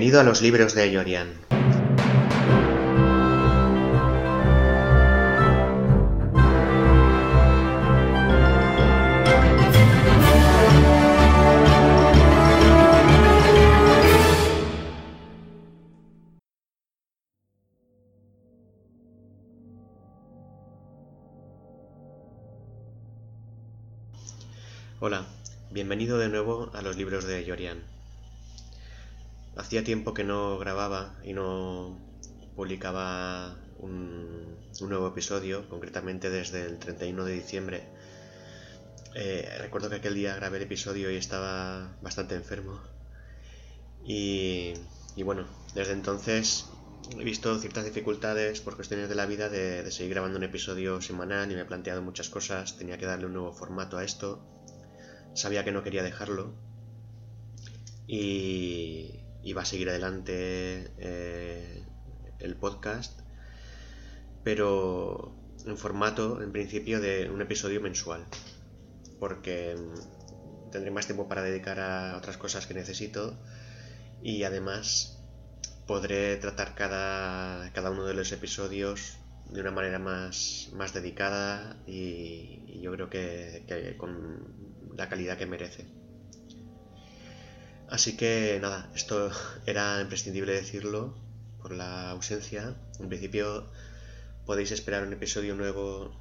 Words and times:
Bienvenido 0.00 0.20
a 0.22 0.24
los 0.24 0.40
libros 0.40 0.74
de 0.74 0.90
Yorian. 0.90 1.28
Hola, 24.98 25.26
bienvenido 25.70 26.16
de 26.16 26.30
nuevo 26.30 26.70
a 26.72 26.80
los 26.80 26.96
libros 26.96 27.26
de 27.26 27.44
Yorian. 27.44 27.99
Hacía 29.56 29.84
tiempo 29.84 30.14
que 30.14 30.24
no 30.24 30.58
grababa 30.58 31.18
y 31.24 31.32
no 31.32 31.98
publicaba 32.54 33.56
un, 33.78 34.58
nuevo 34.80 35.08
episodio, 35.08 35.68
concretamente 35.68 36.30
desde 36.30 36.66
el 36.66 36.78
31 36.78 37.24
de 37.24 37.32
diciembre. 37.32 37.88
Eh, 39.14 39.48
recuerdo 39.58 39.90
que 39.90 39.96
aquel 39.96 40.14
día 40.14 40.36
grabé 40.36 40.58
el 40.58 40.64
episodio 40.64 41.10
y 41.10 41.16
estaba 41.16 41.96
bastante 42.00 42.34
enfermo. 42.34 42.80
Y, 44.04 44.74
bueno, 45.24 45.46
desde 45.74 45.92
entonces 45.92 46.66
he 47.18 47.24
visto 47.24 47.58
ciertas 47.58 47.84
dificultades 47.84 48.60
por 48.60 48.76
cuestiones 48.76 49.08
de 49.08 49.14
la 49.14 49.26
vida 49.26 49.48
de, 49.48 49.82
de, 49.82 49.90
seguir 49.90 50.12
grabando 50.12 50.38
un 50.38 50.44
episodio 50.44 51.00
semanal 51.00 51.50
y 51.50 51.54
me 51.54 51.62
he 51.62 51.64
planteado 51.64 52.02
muchas 52.02 52.28
cosas. 52.28 52.76
Tenía 52.78 52.98
que 52.98 53.06
darle 53.06 53.26
un 53.26 53.34
nuevo 53.34 53.52
formato 53.52 53.98
a 53.98 54.04
esto. 54.04 54.42
Sabía 55.34 55.64
que 55.64 55.72
no 55.72 55.82
quería 55.82 56.02
dejarlo. 56.02 56.54
Y, 58.06 59.19
y 59.42 59.52
va 59.52 59.62
a 59.62 59.64
seguir 59.64 59.88
adelante 59.88 60.92
eh, 60.98 61.84
el 62.38 62.56
podcast, 62.56 63.20
pero 64.44 65.34
en 65.66 65.76
formato, 65.76 66.42
en 66.42 66.52
principio, 66.52 67.00
de 67.00 67.30
un 67.30 67.40
episodio 67.42 67.80
mensual, 67.80 68.26
porque 69.18 69.76
mm, 69.76 70.70
tendré 70.70 70.90
más 70.90 71.06
tiempo 71.06 71.28
para 71.28 71.42
dedicar 71.42 71.80
a 71.80 72.16
otras 72.16 72.36
cosas 72.36 72.66
que 72.66 72.74
necesito 72.74 73.38
y 74.22 74.42
además 74.44 75.18
podré 75.86 76.36
tratar 76.36 76.74
cada, 76.74 77.72
cada 77.72 77.90
uno 77.90 78.04
de 78.04 78.14
los 78.14 78.32
episodios 78.32 79.18
de 79.50 79.60
una 79.60 79.72
manera 79.72 79.98
más, 79.98 80.70
más 80.74 80.92
dedicada 80.94 81.82
y, 81.86 82.80
yo 82.80 82.92
creo 82.92 83.10
que 83.10 83.96
con 83.98 84.94
la 84.96 85.08
calidad 85.08 85.36
que 85.36 85.44
merece. 85.44 85.99
Así 87.90 88.16
que 88.16 88.58
nada, 88.62 88.88
esto 88.94 89.32
era 89.66 90.00
imprescindible 90.00 90.52
decirlo 90.52 91.12
por 91.60 91.72
la 91.72 92.10
ausencia. 92.10 92.76
En 93.00 93.08
principio 93.08 93.66
podéis 94.46 94.70
esperar 94.70 95.04
un 95.04 95.12
episodio 95.12 95.56
nuevo 95.56 96.12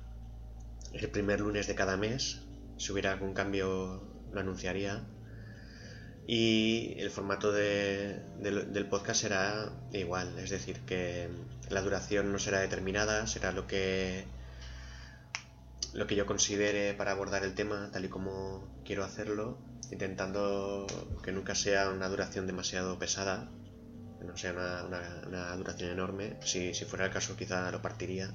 el 0.93 1.09
primer 1.09 1.41
lunes 1.41 1.67
de 1.67 1.75
cada 1.75 1.95
mes. 1.95 2.41
Si 2.77 2.91
hubiera 2.91 3.11
algún 3.11 3.35
cambio 3.35 4.01
lo 4.31 4.39
anunciaría. 4.39 5.05
Y 6.25 6.95
el 6.97 7.11
formato 7.11 7.51
del 7.51 8.87
podcast 8.89 9.21
será 9.21 9.71
igual, 9.93 10.37
es 10.39 10.49
decir, 10.49 10.79
que 10.81 11.29
la 11.69 11.81
duración 11.81 12.31
no 12.31 12.39
será 12.39 12.59
determinada, 12.59 13.27
será 13.27 13.51
lo 13.51 13.67
que 13.67 14.25
lo 15.93 16.05
que 16.05 16.15
yo 16.15 16.25
considere 16.27 16.93
para 16.93 17.11
abordar 17.11 17.43
el 17.43 17.55
tema 17.55 17.89
tal 17.91 18.05
y 18.05 18.09
como 18.09 18.67
quiero 18.85 19.03
hacerlo 19.03 19.57
intentando 19.91 20.85
que 21.23 21.31
nunca 21.31 21.55
sea 21.55 21.89
una 21.89 22.07
duración 22.09 22.45
demasiado 22.47 22.99
pesada, 22.99 23.49
que 24.19 24.25
no 24.25 24.37
sea 24.37 24.51
una, 24.51 25.55
duración 25.55 25.91
enorme. 25.91 26.37
Si, 26.43 26.73
fuera 26.85 27.05
el 27.05 27.11
caso, 27.11 27.35
quizá 27.35 27.71
lo 27.71 27.81
partiría. 27.81 28.33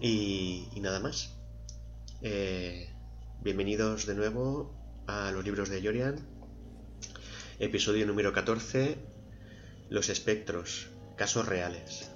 Y, 0.00 0.68
nada 0.80 1.00
más. 1.00 1.34
Eh, 2.22 2.90
bienvenidos 3.42 4.06
de 4.06 4.14
nuevo 4.14 4.74
a 5.06 5.30
los 5.30 5.44
libros 5.44 5.68
de 5.70 5.80
Yorian. 5.80 6.16
Episodio 7.58 8.06
número 8.06 8.32
14. 8.32 8.98
Los 9.88 10.08
espectros. 10.10 10.88
Casos 11.16 11.46
reales. 11.46 12.10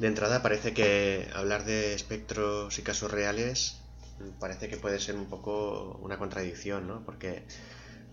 De 0.00 0.08
entrada 0.08 0.42
parece 0.42 0.74
que 0.74 1.30
hablar 1.32 1.64
de 1.64 1.94
espectros 1.94 2.78
y 2.78 2.82
casos 2.82 3.10
reales 3.10 3.80
parece 4.38 4.68
que 4.68 4.76
puede 4.76 4.98
ser 5.00 5.16
un 5.16 5.26
poco 5.26 5.98
una 6.02 6.18
contradicción, 6.18 6.86
¿no? 6.86 7.04
Porque 7.04 7.44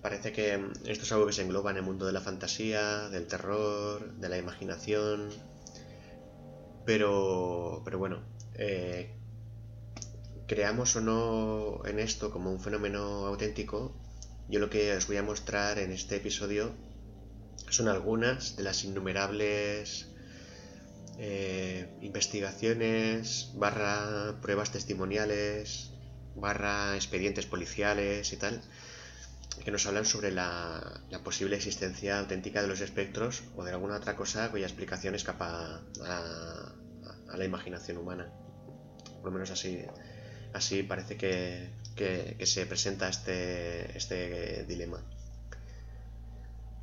parece 0.01 0.31
que 0.31 0.53
esto 0.85 1.03
es 1.05 1.11
algo 1.11 1.25
que 1.25 1.33
se 1.33 1.43
engloba 1.43 1.71
en 1.71 1.77
el 1.77 1.83
mundo 1.83 2.05
de 2.05 2.13
la 2.13 2.21
fantasía, 2.21 3.09
del 3.09 3.27
terror, 3.27 4.13
de 4.15 4.29
la 4.29 4.37
imaginación. 4.37 5.29
Pero, 6.85 7.81
pero 7.85 7.97
bueno, 7.97 8.23
eh, 8.55 9.15
creamos 10.47 10.95
o 10.97 11.01
no 11.01 11.85
en 11.85 11.99
esto 11.99 12.31
como 12.31 12.51
un 12.51 12.59
fenómeno 12.59 13.25
auténtico, 13.25 13.95
yo 14.49 14.59
lo 14.59 14.69
que 14.69 14.93
os 14.95 15.07
voy 15.07 15.17
a 15.17 15.23
mostrar 15.23 15.79
en 15.79 15.91
este 15.91 16.17
episodio 16.17 16.75
son 17.69 17.87
algunas 17.87 18.57
de 18.57 18.63
las 18.63 18.83
innumerables 18.83 20.09
eh, 21.17 21.87
investigaciones 22.01 23.51
barra 23.55 24.39
pruebas 24.41 24.71
testimoniales 24.71 25.92
barra 26.35 26.95
expedientes 26.95 27.45
policiales 27.45 28.31
y 28.33 28.37
tal, 28.37 28.61
que 29.63 29.71
nos 29.71 29.85
hablan 29.85 30.05
sobre 30.05 30.31
la, 30.31 31.01
posible 31.23 31.55
existencia 31.55 32.19
auténtica 32.19 32.61
de 32.61 32.67
los 32.67 32.81
espectros 32.81 33.43
o 33.55 33.63
de 33.63 33.71
alguna 33.71 33.95
otra 33.95 34.15
cosa 34.15 34.49
cuya 34.51 34.65
explicación 34.65 35.15
escapa 35.15 35.81
a, 36.05 36.73
la 37.35 37.45
imaginación 37.45 37.97
humana. 37.97 38.31
Por 39.21 39.25
lo 39.25 39.31
menos 39.31 39.51
así, 39.51 39.79
así 40.53 40.83
parece 40.83 41.17
que, 41.17 41.69
se 42.45 42.65
presenta 42.65 43.09
este, 43.09 43.97
este 43.97 44.65
dilema. 44.65 45.01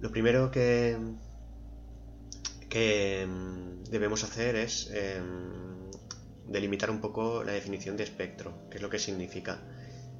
Lo 0.00 0.10
primero 0.10 0.50
que, 0.50 0.96
que 2.70 3.28
debemos 3.90 4.24
hacer 4.24 4.56
es 4.56 4.90
em, 4.92 5.69
delimitar 6.50 6.90
un 6.90 7.00
poco 7.00 7.44
la 7.44 7.52
definición 7.52 7.96
de 7.96 8.02
espectro, 8.02 8.68
qué 8.70 8.76
es 8.76 8.82
lo 8.82 8.90
que 8.90 8.98
significa. 8.98 9.62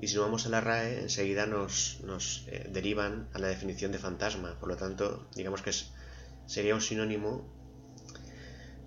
Y 0.01 0.09
si 0.09 0.17
no 0.17 0.23
vamos 0.23 0.47
a 0.47 0.49
la 0.49 0.61
RAE, 0.61 1.01
enseguida 1.03 1.45
nos, 1.45 2.01
nos 2.05 2.47
eh, 2.49 2.69
derivan 2.73 3.29
a 3.35 3.39
la 3.39 3.49
definición 3.49 3.93
de 3.93 3.99
fantasma. 3.99 4.59
Por 4.59 4.71
lo 4.71 4.77
tanto, 4.77 5.29
digamos 5.35 5.61
que 5.61 5.73
sería 6.47 6.75
un 6.75 6.81
sinónimo 6.81 7.53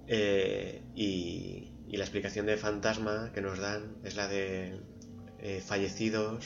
eh, 0.07 0.81
y, 0.95 1.69
la 1.95 2.05
explicación 2.05 2.47
de 2.47 2.57
fantasma 2.57 3.31
que 3.35 3.41
nos 3.41 3.59
dan 3.59 3.97
es 4.03 4.15
la 4.15 4.27
de 4.27 4.81
eh, 5.37 5.61
fallecidos, 5.63 6.43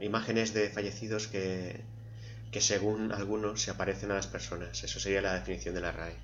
imágenes 0.00 0.54
de 0.54 0.70
fallecidos 0.70 1.28
que, 1.28 1.84
que 2.50 2.62
según 2.62 3.12
algunos 3.12 3.60
se 3.60 3.72
aparecen 3.72 4.10
a 4.10 4.14
las 4.14 4.26
personas. 4.26 4.82
Eso 4.82 4.98
sería 5.00 5.20
la 5.20 5.34
definición 5.34 5.74
de 5.74 5.82
la 5.82 5.92
RAE. 5.92 6.16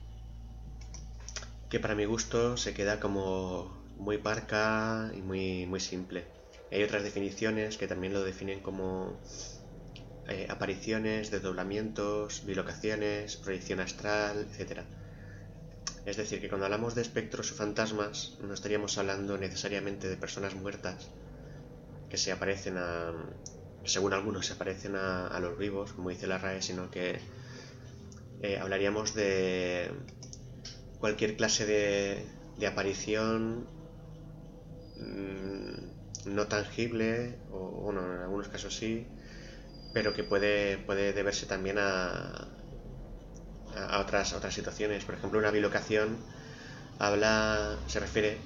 Que 1.69 1.81
para 1.81 1.95
mi 1.95 2.07
gusto 2.07 2.57
se 2.57 2.73
queda 2.73 2.99
como 2.99 3.80
muy 4.01 4.19
parca 4.19 5.13
y 5.15 5.21
muy, 5.21 5.67
muy 5.67 5.81
simple. 5.81 6.25
Hay 6.73 6.83
otras 6.83 7.03
definiciones 7.03 7.77
que 7.77 7.87
también 7.87 8.13
lo 8.13 8.23
definen 8.23 8.61
como 8.61 9.19
eh, 10.29 10.47
apariciones, 10.49 11.31
desdoblamientos, 11.31 12.45
bilocaciones, 12.47 13.37
proyección 13.37 13.81
astral, 13.81 14.49
etc. 14.53 14.81
Es 16.07 16.17
decir, 16.17 16.41
que 16.41 16.49
cuando 16.49 16.65
hablamos 16.65 16.95
de 16.95 17.03
espectros 17.03 17.53
o 17.53 17.55
fantasmas 17.55 18.39
no 18.41 18.55
estaríamos 18.55 18.97
hablando 18.97 19.37
necesariamente 19.37 20.09
de 20.09 20.17
personas 20.17 20.55
muertas 20.55 21.09
que 22.09 22.17
se 22.17 22.33
aparecen 22.33 22.79
a, 22.79 23.13
según 23.85 24.15
algunos 24.15 24.47
se 24.47 24.55
aparecen 24.55 24.97
a, 24.97 25.39
los 25.41 25.59
vivos, 25.59 25.93
como 25.93 26.09
dice 26.09 26.27
la 26.27 26.39
RAE, 26.39 26.63
sino 26.63 26.91
que 26.91 27.19
eh, 28.43 28.59
hablaríamos 28.59 29.15
de 29.15 29.91
cualquier 30.99 31.37
clase 31.37 31.67
de, 31.67 32.27
de 32.59 32.67
aparición 32.67 33.67
Mm, 35.01 36.33
no 36.37 36.47
tangible, 36.49 37.39
o 37.51 37.59
bueno, 37.85 38.01
en 38.15 38.21
algunos 38.21 38.49
casos 38.49 38.77
sí, 38.77 39.07
pero 39.95 40.15
que 40.15 40.25
puede, 40.25 40.79
puede 40.79 41.13
deberse 41.13 41.47
también 41.47 41.79
a, 41.79 42.49
a, 43.75 44.01
otras, 44.01 44.33
otras 44.33 44.55
situaciones. 44.55 45.05
Por 45.05 45.15
ejemplo, 45.15 45.39
una 45.39 45.51
bilocación 45.51 46.19
habla, 46.99 47.79
se 47.87 48.01
refiere 48.01 48.39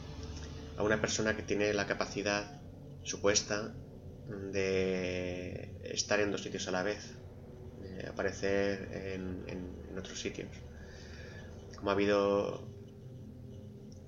a 0.77 0.83
una 0.83 1.01
persona 1.01 1.37
que 1.37 1.43
tiene 1.43 1.73
la 1.75 1.87
capacidad 1.87 2.63
supuesta 3.03 3.75
de 4.53 5.79
estar 5.85 6.21
en 6.21 6.31
dos 6.31 6.43
sitios 6.43 6.69
a 6.69 6.73
la 6.73 6.83
vez, 6.83 7.03
de 7.79 8.09
aparecer 8.09 8.89
en, 8.93 9.45
en 9.49 9.99
otros 9.99 10.21
sitios. 10.21 10.51
Como 11.77 11.91
ha 11.91 11.95
habido 11.95 12.69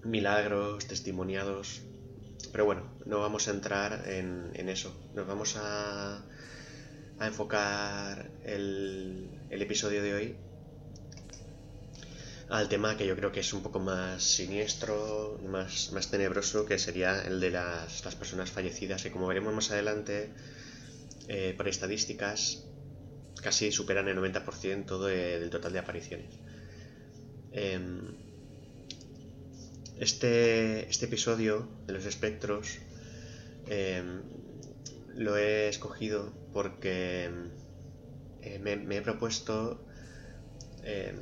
milagros 0.04 0.86
testimoniados 0.86 1.82
pero 2.52 2.64
bueno, 2.64 2.82
no 3.04 3.20
vamos 3.20 3.48
a 3.48 3.50
entrar 3.50 4.08
en, 4.08 4.68
eso. 4.68 4.94
Nos 5.14 5.26
vamos 5.26 5.56
a, 5.56 6.24
a 7.18 7.26
enfocar 7.26 8.30
el, 8.44 9.30
el 9.50 9.62
episodio 9.62 10.02
de 10.02 10.14
hoy 10.14 10.36
al 12.48 12.68
tema 12.68 12.96
que 12.96 13.06
yo 13.06 13.16
creo 13.16 13.32
que 13.32 13.40
es 13.40 13.52
un 13.52 13.62
poco 13.62 13.80
más 13.80 14.22
siniestro, 14.22 15.40
más, 15.48 15.90
más 15.92 16.10
tenebroso, 16.10 16.64
que 16.64 16.78
sería 16.78 17.22
el 17.22 17.40
de 17.40 17.50
las, 17.50 18.04
las 18.04 18.14
personas 18.14 18.50
fallecidas, 18.50 19.02
que 19.02 19.10
como 19.10 19.26
veremos 19.26 19.52
más 19.52 19.70
adelante, 19.70 20.30
eh, 21.28 21.54
por 21.56 21.66
estadísticas, 21.66 22.64
casi 23.42 23.72
superan 23.72 24.08
el 24.08 24.16
90% 24.16 25.04
del 25.04 25.50
total 25.50 25.72
de 25.72 25.78
apariciones. 25.78 26.30
Em, 27.50 28.14
este, 29.98 30.88
este 30.88 31.06
episodio 31.06 31.68
de 31.86 31.92
los 31.94 32.04
espectros 32.06 32.78
em, 33.66 34.22
lo 35.14 35.36
he 35.36 35.68
escogido 35.68 36.32
porque 36.52 37.30
eh, 38.42 38.58
me, 38.58 38.96
he 38.96 39.02
propuesto 39.02 39.84
em, 40.82 41.16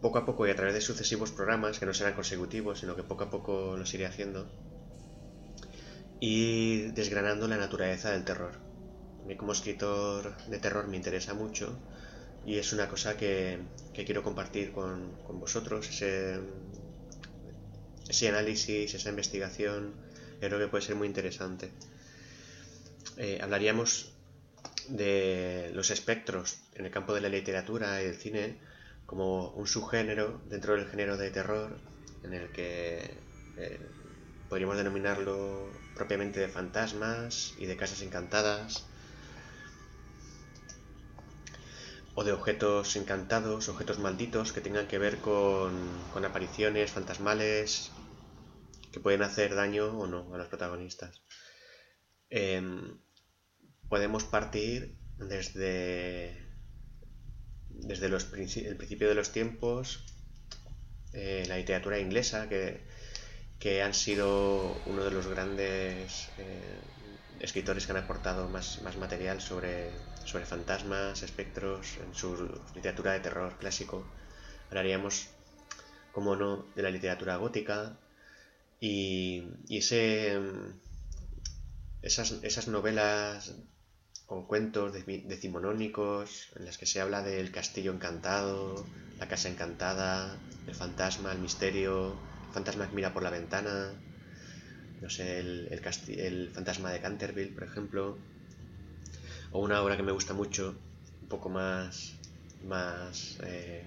poco 0.00 0.18
a 0.18 0.26
poco 0.26 0.46
y 0.46 0.50
a 0.50 0.56
través 0.56 0.74
de 0.74 0.80
sucesivos 0.80 1.32
programas, 1.32 1.78
que 1.78 1.86
no 1.86 1.94
serán 1.94 2.14
consecutivos, 2.14 2.80
sino 2.80 2.94
que 2.94 3.02
poco 3.02 3.24
a 3.24 3.30
poco 3.30 3.76
los 3.76 3.92
iré 3.94 4.06
haciendo, 4.06 4.48
y 6.20 6.92
desgranando 6.92 7.48
la 7.48 7.56
naturaleza 7.56 8.10
del 8.12 8.24
terror. 8.24 8.52
A 9.22 9.26
mí 9.26 9.36
como 9.36 9.52
escritor 9.52 10.36
de 10.46 10.58
terror 10.58 10.86
me 10.86 10.96
interesa 10.96 11.34
mucho 11.34 11.76
y 12.46 12.58
es 12.58 12.72
una 12.72 12.88
cosa 12.88 13.16
que, 13.16 13.58
quiero 13.92 14.22
compartir 14.22 14.72
con, 14.72 15.10
vosotros, 15.40 15.88
ese, 18.08 18.28
análisis, 18.28 18.94
esa 18.94 19.08
investigación, 19.08 19.94
creo 20.40 20.58
que 20.58 20.68
puede 20.68 20.84
ser 20.84 20.96
muy 20.96 21.08
interesante. 21.08 21.70
Eh, 23.16 23.38
hablaríamos 23.42 24.12
de 24.88 25.70
los 25.74 25.90
espectros 25.90 26.58
en 26.74 26.86
el 26.86 26.90
campo 26.90 27.14
de 27.14 27.20
la 27.20 27.28
literatura 27.28 28.02
y 28.02 28.06
del 28.06 28.16
cine, 28.16 28.58
como 29.06 29.50
un 29.50 29.66
subgénero 29.66 30.40
dentro 30.48 30.74
del 30.74 30.86
género 30.88 31.16
de 31.16 31.30
terror 31.30 31.78
en 32.24 32.34
el 32.34 32.50
que 32.50 33.10
eh, 33.56 33.80
podríamos 34.48 34.76
denominarlo 34.76 35.70
propiamente 35.94 36.40
de 36.40 36.48
fantasmas 36.48 37.54
y 37.58 37.66
de 37.66 37.76
casas 37.76 38.02
encantadas 38.02 38.86
o 42.14 42.24
de 42.24 42.32
objetos 42.32 42.96
encantados, 42.96 43.68
objetos 43.68 43.98
malditos 43.98 44.52
que 44.52 44.60
tengan 44.60 44.88
que 44.88 44.98
ver 44.98 45.18
con, 45.18 45.72
con 46.12 46.24
apariciones 46.24 46.90
fantasmales 46.90 47.92
que 48.96 49.00
pueden 49.00 49.20
hacer 49.20 49.54
daño 49.54 49.92
o 49.98 50.06
no 50.06 50.34
a 50.34 50.38
los 50.38 50.48
protagonistas. 50.48 51.20
Em, 52.30 52.96
podemos 53.90 54.24
partir 54.24 54.96
desde 55.18 56.32
desde 57.68 58.06
el 58.06 58.76
principio 58.78 59.06
de 59.06 59.14
los 59.14 59.32
tiempos, 59.32 60.02
eh, 61.12 61.44
la 61.46 61.58
literatura 61.58 61.98
inglesa, 61.98 62.48
que, 62.48 62.80
que, 63.58 63.82
han 63.82 63.92
sido 63.92 64.80
uno 64.86 65.04
de 65.04 65.10
los 65.10 65.26
grandes 65.26 66.30
eh, 66.38 66.80
escritores 67.40 67.84
que 67.84 67.92
han 67.92 67.98
aportado 67.98 68.48
más, 68.48 68.80
más 68.80 68.96
material 68.96 69.42
sobre, 69.42 69.90
sobre 70.24 70.46
fantasmas, 70.46 71.22
espectros, 71.22 71.98
en 72.02 72.14
su 72.14 72.30
literatura 72.74 73.12
de 73.12 73.20
terror 73.20 73.58
clásico. 73.58 74.06
Hablaríamos, 74.70 75.28
como 76.12 76.34
no, 76.34 76.64
de 76.74 76.82
la 76.82 76.90
literatura 76.90 77.36
gótica 77.36 77.98
y, 78.80 79.42
y 79.68 79.78
ese, 79.78 80.38
esas, 82.02 82.32
esas 82.42 82.68
novelas 82.68 83.54
con 84.26 84.46
cuentos 84.46 84.92
decimonónicos 84.92 86.48
en 86.56 86.64
las 86.64 86.78
que 86.78 86.86
se 86.86 87.00
habla 87.00 87.22
del 87.22 87.52
castillo 87.52 87.92
encantado, 87.92 88.84
la 89.18 89.28
casa 89.28 89.48
encantada, 89.48 90.36
el 90.66 90.74
fantasma, 90.74 91.32
el 91.32 91.38
misterio, 91.38 92.12
el 92.48 92.52
fantasma 92.52 92.88
que 92.88 92.96
mira 92.96 93.12
por 93.12 93.22
la 93.22 93.30
ventana, 93.30 93.92
no 95.00 95.10
sé, 95.10 95.38
el, 95.38 95.68
el, 95.70 96.50
fantasma 96.50 96.90
de 96.90 97.00
Canterville, 97.00 97.52
por 97.52 97.64
ejemplo, 97.64 98.18
o 99.52 99.60
una 99.60 99.80
obra 99.80 99.96
que 99.96 100.02
me 100.02 100.12
gusta 100.12 100.34
mucho, 100.34 100.74
un 101.22 101.28
poco 101.28 101.48
más, 101.48 102.14
más 102.66 103.38
eh, 103.44 103.84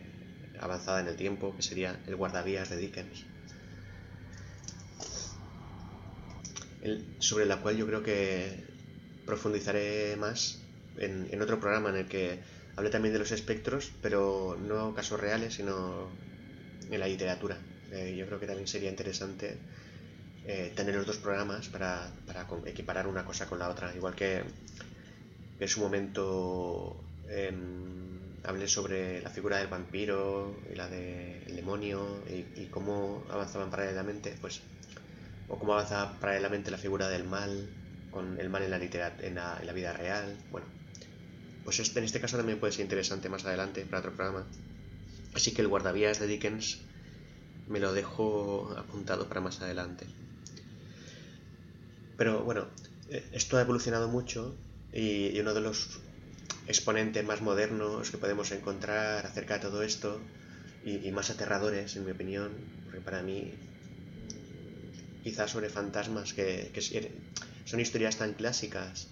avanzada 0.62 1.02
en 1.02 1.08
el 1.08 1.18
tiempo, 1.18 1.54
que 1.56 1.64
sería 1.64 2.00
El 2.08 2.16
guardavías 2.16 2.70
de 2.70 2.78
Dickens. 2.78 3.29
Sobre 7.20 7.46
la 7.46 7.58
cual 7.58 7.78
yo 7.78 7.86
creo 7.86 8.04
que 8.04 8.64
profundizaré 9.26 10.16
más 10.18 10.60
en, 10.98 11.42
otro 11.42 11.60
programa 11.60 11.90
en 11.90 11.98
el 11.98 12.06
que 12.08 12.40
hable 12.76 12.90
también 12.90 13.14
de 13.14 13.20
los 13.20 13.32
espectros, 13.32 13.92
pero 14.02 14.58
no 14.60 14.94
casos 14.94 15.20
reales, 15.20 15.56
sino 15.56 16.10
en 16.90 17.00
la 17.00 17.08
literatura. 17.08 17.58
Eh, 17.92 18.16
yo 18.18 18.26
creo 18.26 18.40
que 18.40 18.48
también 18.48 18.68
sería 18.68 18.90
interesante 18.90 19.58
eh, 20.46 20.72
tener 20.76 20.96
los 20.96 21.06
dos 21.06 21.18
programas 21.18 21.68
para, 21.70 22.12
equiparar 22.66 23.08
una 23.08 23.26
cosa 23.26 23.48
con 23.48 23.60
la 23.60 23.70
otra, 23.70 23.94
igual 23.96 24.16
que 24.16 24.44
en 25.60 25.68
su 25.68 25.82
momento 25.82 26.96
em, 27.28 28.20
hablé 28.44 28.68
sobre 28.68 29.22
la 29.22 29.30
figura 29.30 29.58
del 29.58 29.68
vampiro 29.68 30.56
y 30.72 30.76
la 30.76 30.88
del 30.88 31.56
demonio 31.56 32.24
y, 32.30 32.62
y, 32.62 32.68
cómo 32.72 33.26
avanzaban 33.30 33.70
paralelamente, 33.70 34.36
pues, 34.40 34.62
o 35.50 35.58
cómo 35.58 35.74
avanza 35.74 36.20
paralelamente 36.20 36.72
la 36.72 36.78
figura 36.78 37.10
del 37.10 37.24
mal 37.24 37.70
con 38.12 38.40
el 38.40 38.50
mal 38.50 38.64
en 38.64 38.72
la, 38.72 38.78
en 38.78 39.36
la, 39.36 39.74
vida 39.74 39.94
real. 39.94 40.36
Bueno, 40.52 40.68
pues 41.64 41.80
este, 41.80 42.00
en 42.00 42.06
este 42.06 42.20
caso 42.20 42.38
también 42.38 42.60
puede 42.60 42.74
ser 42.74 42.82
interesante 42.82 43.30
más 43.30 43.46
adelante 43.46 43.86
para 43.86 44.00
otro 44.00 44.14
programa. 44.14 44.46
Así 45.34 45.54
que 45.54 45.62
el 45.62 45.68
guardavías 45.68 46.20
de 46.20 46.28
Dickens 46.28 46.80
me 47.68 47.80
lo 47.80 47.94
dejo 47.94 48.74
apuntado 48.78 49.28
para 49.28 49.42
más 49.42 49.62
adelante. 49.62 50.06
Pero 52.18 52.44
bueno, 52.44 52.68
eh, 53.10 53.24
esto 53.32 53.58
ha 53.58 53.62
evolucionado 53.62 54.10
mucho 54.10 54.56
y, 54.92 55.40
uno 55.40 55.54
de 55.54 55.62
los 55.62 56.00
exponentes 56.68 57.24
más 57.26 57.42
modernos 57.42 58.12
que 58.12 58.18
podemos 58.18 58.52
encontrar 58.52 59.26
acerca 59.26 59.56
de 59.56 59.60
todo 59.62 59.84
esto 59.84 60.20
y, 60.84 61.12
más 61.12 61.30
aterradores, 61.30 61.96
en 61.96 62.06
mi 62.06 62.12
opinión, 62.12 62.52
porque 62.86 63.02
para 63.02 63.22
mí, 63.22 63.54
quizás 65.24 65.52
sobre 65.52 65.70
fantasmas 65.70 66.34
que, 66.34 66.72
que 66.74 66.82
son 67.66 67.80
historias 67.80 68.18
tan 68.18 68.34
clásicas 68.34 69.08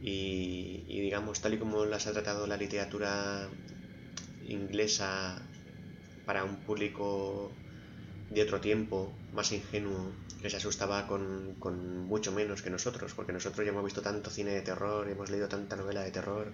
y, 0.00 1.00
digamos 1.00 1.40
tal 1.40 1.54
y 1.54 1.58
como 1.58 1.84
las 1.86 2.06
ha 2.06 2.12
tratado 2.12 2.46
la 2.46 2.56
literatura 2.56 3.48
inglesa 4.46 5.40
para 6.26 6.44
un 6.44 6.56
público 6.56 7.52
de 8.30 8.42
otro 8.42 8.60
tiempo, 8.60 9.12
más 9.32 9.52
ingenuo, 9.52 10.12
que 10.40 10.50
se 10.50 10.56
asustaba 10.56 11.06
con, 11.06 11.56
mucho 12.06 12.32
menos 12.32 12.62
que 12.62 12.70
nosotros, 12.70 13.14
porque 13.14 13.32
nosotros 13.32 13.64
ya 13.64 13.72
hemos 13.72 13.84
visto 13.84 14.02
tanto 14.02 14.30
cine 14.30 14.52
de 14.52 14.62
terror, 14.62 15.08
hemos 15.08 15.30
leído 15.30 15.48
tanta 15.48 15.76
novela 15.76 16.02
de 16.02 16.10
terror 16.10 16.52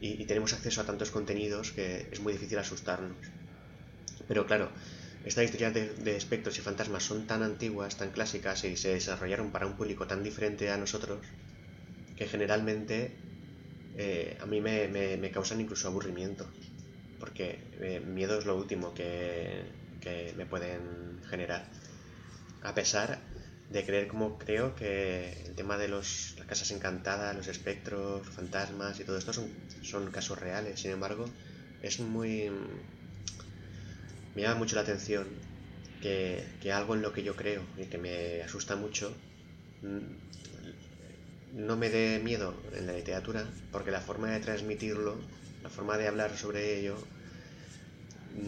y, 0.00 0.24
tenemos 0.26 0.52
acceso 0.52 0.80
a 0.80 0.84
tantos 0.84 1.10
contenidos 1.10 1.72
que 1.72 2.08
es 2.10 2.20
muy 2.20 2.32
difícil 2.32 2.58
asustarnos. 2.58 3.18
Pero 4.26 4.46
claro, 4.46 4.72
estas 5.26 5.44
historias 5.44 5.74
de, 5.74 6.16
espectros 6.16 6.56
y 6.56 6.60
fantasmas 6.60 7.02
son 7.02 7.26
tan 7.26 7.42
antiguas, 7.42 7.96
tan 7.96 8.12
clásicas 8.12 8.62
y 8.62 8.76
se 8.76 8.94
desarrollaron 8.94 9.50
para 9.50 9.66
un 9.66 9.76
público 9.76 10.06
tan 10.06 10.22
diferente 10.22 10.70
a 10.70 10.76
nosotros 10.76 11.18
que 12.16 12.26
generalmente 12.26 13.10
eh, 13.96 14.38
a 14.40 14.46
mí 14.46 14.60
me, 14.60 15.30
causan 15.32 15.60
incluso 15.60 15.88
aburrimiento. 15.88 16.46
Porque 17.18 17.58
eh, 17.80 18.00
miedo 18.00 18.38
es 18.38 18.46
lo 18.46 18.56
último 18.56 18.94
que, 18.94 19.64
me 20.36 20.46
pueden 20.46 21.20
generar. 21.28 21.66
A 22.62 22.72
pesar 22.72 23.18
de 23.68 23.84
creer 23.84 24.06
como 24.06 24.38
creo 24.38 24.76
que 24.76 25.32
el 25.44 25.56
tema 25.56 25.76
de 25.76 25.88
las 25.88 26.36
casas 26.46 26.70
encantadas, 26.70 27.34
los 27.34 27.48
espectros, 27.48 28.24
fantasmas 28.28 29.00
y 29.00 29.04
todo 29.04 29.18
esto 29.18 29.32
son 29.32 30.10
casos 30.12 30.38
reales. 30.38 30.78
Sin 30.78 30.92
embargo, 30.92 31.24
es 31.82 31.98
muy 31.98 32.48
me 34.36 34.42
llama 34.42 34.56
mucho 34.56 34.76
la 34.76 34.82
atención 34.82 35.26
que, 36.02 36.44
algo 36.70 36.94
en 36.94 37.00
lo 37.00 37.12
que 37.12 37.22
yo 37.22 37.34
creo 37.34 37.62
y 37.78 37.86
que 37.86 37.96
me 37.96 38.42
asusta 38.42 38.76
mucho 38.76 39.12
mm, 39.82 41.56
no 41.64 41.76
me 41.76 41.88
dé 41.88 42.20
miedo 42.22 42.54
en 42.74 42.86
la 42.86 42.92
literatura, 42.92 43.44
porque 43.72 43.90
la 43.90 44.02
forma 44.02 44.30
de 44.30 44.40
transmitirlo, 44.40 45.16
la 45.62 45.70
forma 45.70 45.96
de 45.96 46.06
hablar 46.06 46.36
sobre 46.36 46.78
ello, 46.78 46.98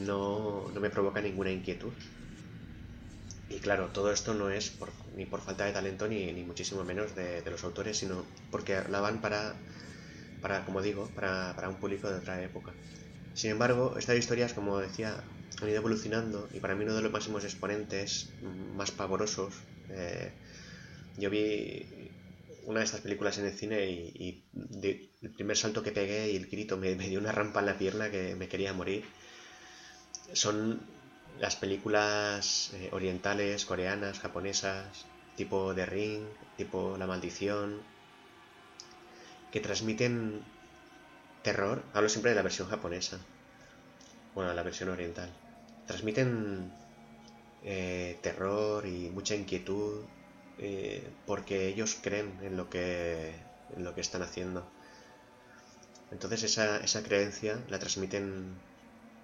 no, 0.04 0.70
me 0.78 0.90
provoca 0.90 1.22
ninguna 1.22 1.50
inquietud. 1.50 1.92
Y 3.48 3.60
claro, 3.60 3.86
todo 3.94 4.12
esto 4.12 4.34
no 4.34 4.50
es 4.50 4.74
ni 5.16 5.24
por 5.24 5.40
falta 5.40 5.64
de 5.64 5.72
talento 5.72 6.06
ni, 6.06 6.30
muchísimo 6.44 6.84
menos 6.84 7.16
de, 7.16 7.42
los 7.50 7.64
autores, 7.64 7.96
sino 7.96 8.26
porque 8.50 8.76
hablaban 8.76 9.22
para, 9.22 9.54
para 10.42 10.66
como 10.66 10.82
digo, 10.82 11.08
para, 11.14 11.54
para 11.56 11.70
un 11.70 11.76
público 11.76 12.10
de 12.10 12.18
otra 12.18 12.42
época. 12.42 12.72
Sin 13.32 13.52
embargo, 13.52 13.96
estas 13.96 14.18
historias, 14.18 14.52
como 14.52 14.78
decía, 14.78 15.24
han 15.64 15.70
ido 15.70 15.78
evolucionando 15.78 16.48
y 16.52 16.60
para 16.60 16.74
mí 16.74 16.84
uno 16.84 16.94
de 16.94 17.02
los 17.02 17.12
máximos 17.12 17.44
exponentes 17.44 18.30
más 18.40 18.90
pavorosos, 18.90 19.54
eh, 19.90 20.32
yo 21.16 21.30
vi 21.30 22.10
una 22.64 22.80
de 22.80 22.84
estas 22.84 23.00
películas 23.00 23.38
en 23.38 23.46
el 23.46 23.52
cine 23.52 23.90
y, 23.90 24.44
el 25.22 25.30
primer 25.30 25.56
salto 25.56 25.82
que 25.82 25.90
pegué 25.90 26.30
y 26.30 26.36
el 26.36 26.46
grito 26.46 26.76
me, 26.76 26.94
dio 26.94 27.18
una 27.18 27.32
rampa 27.32 27.60
en 27.60 27.66
la 27.66 27.78
pierna 27.78 28.10
que 28.10 28.36
me 28.36 28.48
quería 28.48 28.72
morir. 28.72 29.04
Son 30.32 30.80
las 31.38 31.56
películas 31.56 32.70
eh, 32.74 32.90
orientales, 32.92 33.64
coreanas, 33.64 34.20
japonesas, 34.20 35.06
tipo 35.36 35.74
The 35.74 35.86
Ring, 35.86 36.24
tipo 36.56 36.96
La 36.98 37.06
Maldición, 37.06 37.80
que 39.50 39.60
transmiten 39.60 40.42
terror. 41.42 41.82
Hablo 41.94 42.08
siempre 42.08 42.32
de 42.32 42.36
la 42.36 42.42
versión 42.42 42.68
japonesa. 42.68 43.18
Bueno, 44.34 44.52
la 44.52 44.62
versión 44.62 44.90
oriental. 44.90 45.47
Transmiten 45.88 46.70
eh, 47.64 48.18
terror 48.22 48.86
y 48.86 49.10
mucha 49.10 49.34
inquietud 49.34 50.04
eh, 50.58 51.10
porque 51.26 51.68
ellos 51.68 51.98
creen 52.00 52.38
en 52.42 52.56
lo 52.56 52.70
que, 52.70 53.34
en 53.76 53.82
lo 53.84 53.94
que 53.94 54.00
están 54.00 54.22
haciendo. 54.22 54.64
Entonces 56.10 56.42
esa, 56.44 56.78
esa 56.78 57.02
creencia 57.02 57.62
la 57.68 57.78
transmiten 57.78 58.54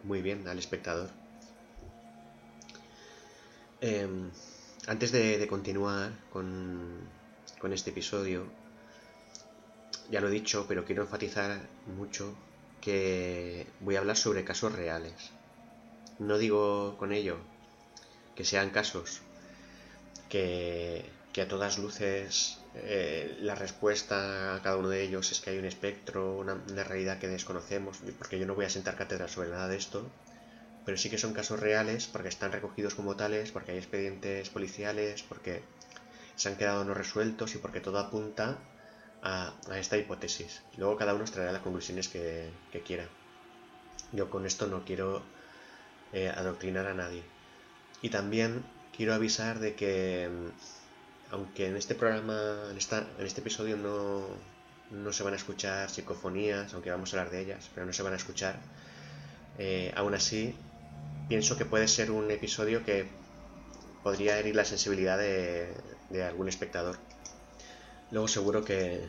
muy 0.02 0.23
bien 0.23 0.47
al 0.49 0.59
espectador. 0.59 1.11
Em, 3.80 4.30
antes 4.87 5.12
de, 5.12 5.47
continuar 5.49 6.12
con, 6.30 7.00
con, 7.59 7.73
este 7.73 7.90
episodio, 7.90 8.47
ya 10.11 10.21
lo 10.21 10.28
he 10.28 10.30
dicho, 10.30 10.66
pero 10.68 10.85
quiero 10.85 11.02
enfatizar 11.02 11.61
mucho 11.87 12.35
que 12.80 13.66
voy 13.80 13.97
a 13.97 14.00
hablar 14.00 14.16
sobre 14.16 14.44
casos 14.44 14.73
reales. 14.73 15.33
No 16.18 16.38
digo 16.38 16.97
con 16.99 17.12
ello 17.12 17.38
que 18.35 18.44
sean 18.44 18.71
casos 18.71 19.21
que, 20.28 21.04
que 21.33 21.42
a 21.42 21.49
todas 21.49 21.78
luces 21.78 22.59
eh, 22.75 23.38
la 23.40 23.54
respuesta 23.54 24.56
a 24.56 24.62
cada 24.62 24.76
uno 24.76 24.88
de 24.88 25.02
ellos 25.02 25.30
es 25.30 25.40
que 25.40 25.50
hay 25.50 25.59
un 25.59 25.64
espectro, 25.64 26.37
una, 26.37 26.54
realidad 26.85 27.18
que 27.18 27.28
desconocemos, 27.28 27.99
porque 28.18 28.38
yo 28.38 28.47
no 28.47 28.54
voy 28.54 28.64
a 28.64 28.71
sentar 28.71 28.97
cátedra 28.97 29.28
sobre 29.28 29.50
nada 29.50 29.68
de 29.68 29.76
esto, 29.76 30.11
pero 30.85 30.99
sí 30.99 31.09
que 31.09 31.18
son 31.18 31.33
casos 31.33 31.61
reales 31.61 32.06
porque 32.06 32.28
están 32.28 32.52
recogidos 32.52 32.94
como 32.94 33.16
tales, 33.16 33.52
porque 33.52 33.73
hay 33.73 33.78
expedientes 33.78 34.50
policiales, 34.50 35.23
porque 35.23 35.62
se 36.35 36.49
han 36.49 36.56
quedado 36.56 36.85
no 36.85 36.94
resueltos 36.94 37.54
y 37.54 37.59
porque 37.59 37.80
todo 37.80 37.99
apunta 37.99 38.59
a, 39.23 39.54
esta 39.76 39.97
hipótesis. 39.97 40.62
Luego 40.76 40.97
cada 40.97 41.14
uno 41.14 41.25
traerá 41.25 41.52
las 41.52 41.62
conclusiones 41.62 42.09
que, 42.09 42.52
quiera. 42.85 43.09
Yo 44.12 44.30
con 44.30 44.47
esto 44.47 44.66
no 44.66 44.85
quiero 44.85 45.23
eh, 46.14 46.30
adoctrinar 46.30 46.87
a 46.87 46.94
nadie. 46.94 47.23
Y 48.00 48.09
también 48.09 48.64
quiero 48.97 49.14
avisar 49.14 49.59
de 49.59 49.75
que 49.75 50.30
aunque 51.30 51.66
en 51.66 51.76
este 51.76 51.97
programa, 51.97 52.68
en, 52.71 52.78
esta, 52.78 53.04
en 53.18 53.26
este 53.26 53.40
episodio 53.40 53.76
no, 53.76 54.25
no, 54.92 55.12
se 55.12 55.25
van 55.25 55.33
a 55.35 55.37
escuchar 55.37 55.90
psicofonías, 55.90 56.73
aunque 56.73 56.92
vamos 56.92 57.12
a 57.12 57.18
hablar 57.18 57.33
de 57.33 57.40
ellas, 57.40 57.68
pero 57.75 57.85
no 57.85 57.92
se 57.92 58.04
van 58.04 58.12
a 58.12 58.16
escuchar, 58.16 58.61
eh, 59.59 59.92
aún 59.97 60.14
así 60.14 60.54
pienso 61.28 61.56
que 61.56 61.64
puede 61.64 61.88
ser 61.88 62.12
un 62.12 62.30
episodio 62.30 62.85
que 62.85 63.09
podría 64.04 64.38
herir 64.38 64.54
la 64.54 64.64
sensibilidad 64.64 65.18
de, 65.18 65.75
algún 66.25 66.49
espectador. 66.49 66.97
Luego 68.12 68.28
seguro 68.28 68.64
que, 68.64 69.00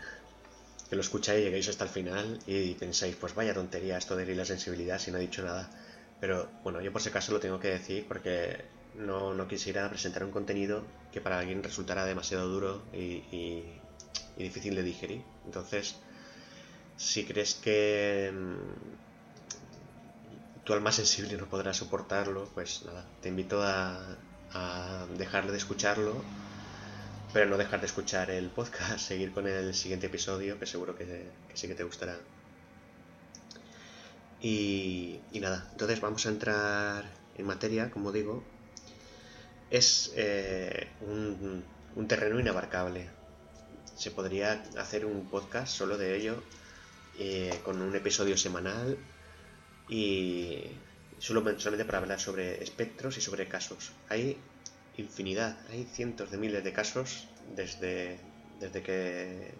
que 0.90 0.96
lo 0.96 1.02
escucháis 1.02 1.44
lleguéis 1.44 1.68
hasta 1.68 1.84
el 1.84 1.92
final 1.92 2.40
y 2.48 2.74
pensáis, 2.74 3.16
pues 3.16 3.36
vaya 3.36 3.54
tontería 3.54 4.00
esto 4.00 4.16
de 4.16 4.24
herir 4.24 4.38
la 4.38 4.46
sensibilidad 4.46 4.98
si 4.98 5.12
no 5.12 5.18
he 5.20 5.22
dicho 5.22 5.44
nada. 5.44 5.70
Pero 6.20 6.50
bueno, 6.64 6.82
yo 6.82 6.92
por 6.92 7.02
si 7.02 7.10
acaso 7.10 7.32
lo 7.34 7.40
tengo 7.40 7.60
que 7.60 7.70
decir 7.70 8.06
porque 8.08 8.64
no, 8.96 9.34
no, 9.34 9.48
quisiera 9.48 9.90
presentar 9.90 10.24
un 10.24 10.32
contenido 10.32 10.84
que 11.12 11.22
para 11.22 11.40
alguien 11.40 11.64
resultara 11.64 12.06
demasiado 12.06 12.48
duro 12.48 12.82
y, 12.94 13.64
difícil 14.38 14.76
de 14.76 14.84
digerir. 14.84 15.24
Entonces, 15.46 15.96
si 16.98 17.26
crees 17.26 17.56
que 17.56 18.32
mm, 18.34 18.56
tu 20.64 20.74
alma 20.74 20.92
sensible 20.92 21.38
no 21.38 21.46
podrá 21.46 21.74
soportarlo, 21.74 22.50
pues 22.54 22.84
nada, 22.86 23.06
te 23.22 23.30
invito 23.30 23.62
a, 23.62 24.18
dejar 25.18 25.52
de 25.52 25.58
escucharlo, 25.58 26.24
pero 27.34 27.46
no 27.46 27.58
dejar 27.58 27.82
de 27.82 27.88
escuchar 27.88 28.32
el 28.32 28.50
podcast, 28.50 29.00
seguir 29.08 29.34
con 29.34 29.48
el 29.48 29.74
siguiente 29.74 30.08
episodio, 30.08 30.58
que 30.58 30.66
seguro 30.66 30.96
que 30.96 31.30
sí 31.54 31.68
que 31.68 31.76
te 31.76 31.84
gustará. 31.84 32.18
Y, 34.48 35.22
nada, 35.42 35.68
entonces 35.72 36.00
vamos 36.02 36.24
a 36.28 36.30
entrar 36.30 37.04
en 37.36 37.48
materia, 37.48 37.90
como 37.90 38.12
digo, 38.12 38.44
es 39.72 40.14
eh, 40.16 40.88
un, 41.02 42.08
terreno 42.08 42.40
inabarcable. 42.40 43.10
Se 43.96 44.12
podría 44.12 44.64
hacer 44.78 45.08
un 45.08 45.28
podcast 45.32 45.76
solo 45.76 45.98
de 45.98 46.16
ello, 46.16 46.44
eh, 47.18 47.60
con 47.64 47.82
un 47.82 47.96
episodio 47.96 48.38
semanal 48.38 49.00
y 49.90 50.62
solo, 51.18 51.42
solamente 51.58 51.86
para 51.86 51.98
hablar 51.98 52.20
sobre 52.20 52.62
espectros 52.62 53.18
y 53.18 53.22
sobre 53.22 53.48
casos. 53.48 53.94
Hay 54.10 54.38
infinidad, 54.96 55.58
hay 55.72 55.86
cientos 55.86 56.30
de 56.30 56.38
miles 56.38 56.64
de 56.64 56.72
casos 56.72 57.28
desde, 57.56 58.20
desde 58.60 58.84
que, 58.84 59.56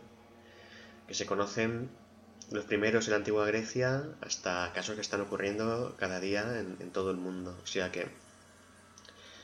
que 1.08 1.14
se 1.16 1.26
conocen 1.26 1.90
los 2.52 2.66
primeros 2.66 3.06
en 3.08 3.12
la 3.12 3.18
antigua 3.18 3.46
Grecia 3.48 4.04
hasta 4.22 4.72
casos 4.74 4.96
que 4.96 5.02
están 5.02 5.22
ocurriendo 5.22 5.96
cada 5.98 6.20
día 6.20 6.60
en, 6.60 6.92
todo 6.92 7.12
el 7.12 7.18
mundo. 7.18 7.58
O 7.64 7.68
sea 7.68 7.92
que 7.92 8.08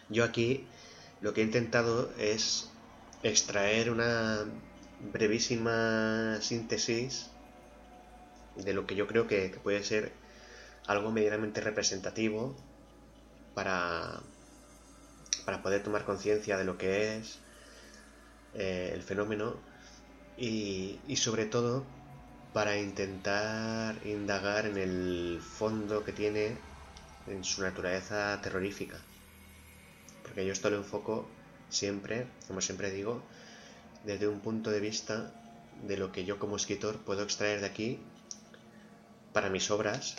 yo 0.10 0.24
aquí 0.24 0.67
lo 1.22 1.34
que 1.34 1.41
he 1.41 1.43
intentado 1.43 2.12
es 2.17 2.70
extraer 3.24 3.89
una 3.91 4.46
brevísima 5.12 6.38
síntesis 6.41 7.29
de 8.55 8.74
lo 8.74 8.86
que 8.86 8.96
yo 8.96 9.08
creo 9.08 9.27
que, 9.27 9.50
puede 9.63 9.84
ser 9.84 10.12
algo 10.86 11.12
medianamente 11.12 11.62
representativo 11.62 12.55
para, 13.55 14.22
para 15.46 15.63
poder 15.63 15.81
tomar 15.84 16.05
conciencia 16.05 16.58
de 16.58 16.65
lo 16.65 16.77
que 16.77 17.17
es 17.17 17.39
eh, 18.53 18.91
el 18.93 19.01
fenómeno 19.01 19.55
y, 20.38 21.00
y 21.08 21.15
sobre 21.15 21.46
todo 21.46 21.86
para 22.53 22.77
intentar 22.77 23.96
indagar 24.05 24.65
en 24.65 24.77
el 24.77 25.41
fondo 25.41 26.03
que 26.03 26.12
tiene 26.12 26.58
en 27.27 27.43
su 27.43 27.62
naturaleza 27.62 28.39
terrorífica 28.41 29.00
porque 30.31 30.46
yo 30.46 30.53
esto 30.53 30.70
lo 30.70 30.77
enfoco 30.77 31.27
siempre, 31.67 32.25
como 32.48 32.62
siempre 32.62 32.89
digo, 32.89 33.22
desde 34.05 34.29
un 34.29 34.39
punto 34.39 34.70
de 34.70 34.79
vista 34.79 35.29
de 35.86 35.98
lo 35.98 36.13
que 36.13 36.24
yo 36.24 36.39
como 36.39 36.55
escritor 36.55 37.00
puedo 37.00 37.24
extraer 37.24 37.60
de 37.60 37.65
aquí 37.65 38.00
para 39.34 39.50
mis 39.50 39.70
obras, 39.72 40.15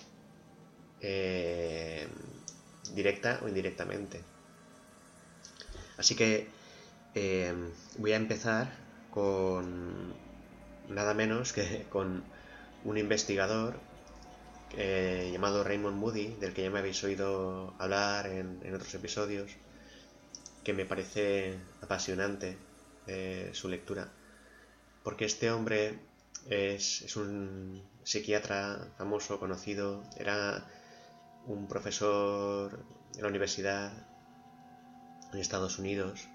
eh, 1.00 2.06
directa 2.94 3.40
o 3.42 3.48
indirectamente. 3.48 4.20
Así 5.96 6.14
que 6.14 6.48
eh, 7.14 7.54
voy 7.96 8.12
a 8.12 8.16
empezar 8.16 8.70
con 9.10 10.12
nada 10.94 11.14
menos 11.14 11.52
que 11.52 11.86
con 11.90 12.24
un 12.84 12.98
investigador 12.98 13.78
eh, 14.76 15.30
llamado 15.32 15.64
Raymond 15.64 15.96
Moody, 15.96 16.34
del 16.40 16.52
que 16.54 16.62
ya 16.62 16.70
me 16.70 16.78
habéis 16.78 17.02
oído 17.04 17.74
hablar 17.78 18.26
en 18.26 18.74
otros 18.74 18.94
episodios, 18.94 19.50
que 20.64 20.72
me 20.72 20.84
parece 20.84 21.58
apasionante 21.80 22.56
eh, 23.06 23.50
su 23.52 23.68
lectura, 23.68 24.08
porque 25.02 25.24
este 25.24 25.50
hombre 25.50 25.98
es, 26.48 27.16
un 27.16 27.82
psiquiatra 28.04 28.92
famoso, 28.96 29.40
conocido, 29.40 30.04
era 30.16 30.64
un 31.46 31.66
profesor 31.66 32.84
en 33.16 33.22
la 33.22 33.28
universidad 33.28 33.92
en 35.32 35.40
Estados 35.40 35.78
Unidos, 35.80 36.28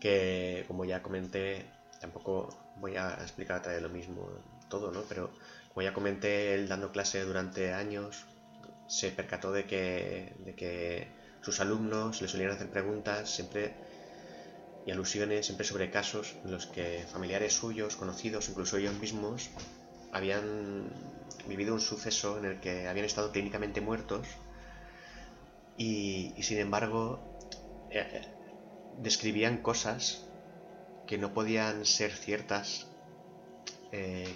que 0.00 0.64
como 0.66 0.86
ya 0.86 1.02
comenté, 1.02 1.70
tampoco 2.00 2.56
voy 2.82 2.96
a 2.96 3.14
explicar 3.22 3.60
otra 3.60 3.72
vez 3.72 3.80
lo 3.80 3.88
mismo 3.88 4.28
todo, 4.68 4.90
¿no? 4.90 5.02
Pero 5.08 5.30
como 5.68 5.82
ya 5.82 5.94
comenté, 5.94 6.52
él 6.54 6.68
dando 6.68 6.90
clase 6.90 7.22
durante 7.24 7.72
años, 7.72 8.26
se 8.88 9.10
percató 9.12 9.52
de 9.52 9.64
que, 9.64 10.34
de 10.44 10.54
que 10.54 11.08
sus 11.40 11.60
alumnos 11.60 12.20
le 12.20 12.28
solían 12.28 12.50
hacer 12.50 12.68
preguntas 12.68 13.30
siempre 13.30 13.72
y 14.84 14.90
alusiones 14.90 15.46
siempre 15.46 15.64
sobre 15.64 15.90
casos 15.90 16.34
en 16.44 16.50
los 16.50 16.66
que 16.66 17.04
familiares 17.10 17.52
suyos, 17.52 17.94
conocidos, 17.94 18.48
incluso 18.48 18.76
ellos 18.76 18.94
mismos, 18.98 19.48
habían 20.10 20.90
vivido 21.46 21.74
un 21.74 21.80
suceso 21.80 22.36
en 22.38 22.46
el 22.46 22.60
que 22.60 22.88
habían 22.88 23.06
estado 23.06 23.30
clínicamente 23.30 23.80
muertos 23.80 24.26
y, 25.76 26.34
sin 26.42 26.58
embargo 26.58 27.20
eh, 27.90 28.04
eh, 28.12 28.28
describían 28.98 29.58
cosas 29.58 30.26
que 31.06 31.18
no 31.18 31.32
podían 31.32 31.84
ser 31.84 32.12
ciertas 32.12 32.86
eh, 33.92 34.34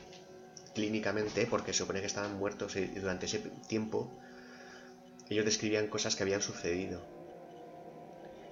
clínicamente 0.75 1.47
porque 1.47 1.73
se 1.73 1.79
supone 1.79 2.01
que 2.01 2.07
estaban 2.07 2.39
muertos 2.39 2.77
y 2.77 2.87
durante 2.87 3.27
ese 3.27 3.39
tiempo 3.67 4.11
ellos 5.29 5.45
describían 5.45 5.89
cosas 5.89 6.15
que 6.17 6.23
habían 6.23 6.43
sucedido. 6.43 7.03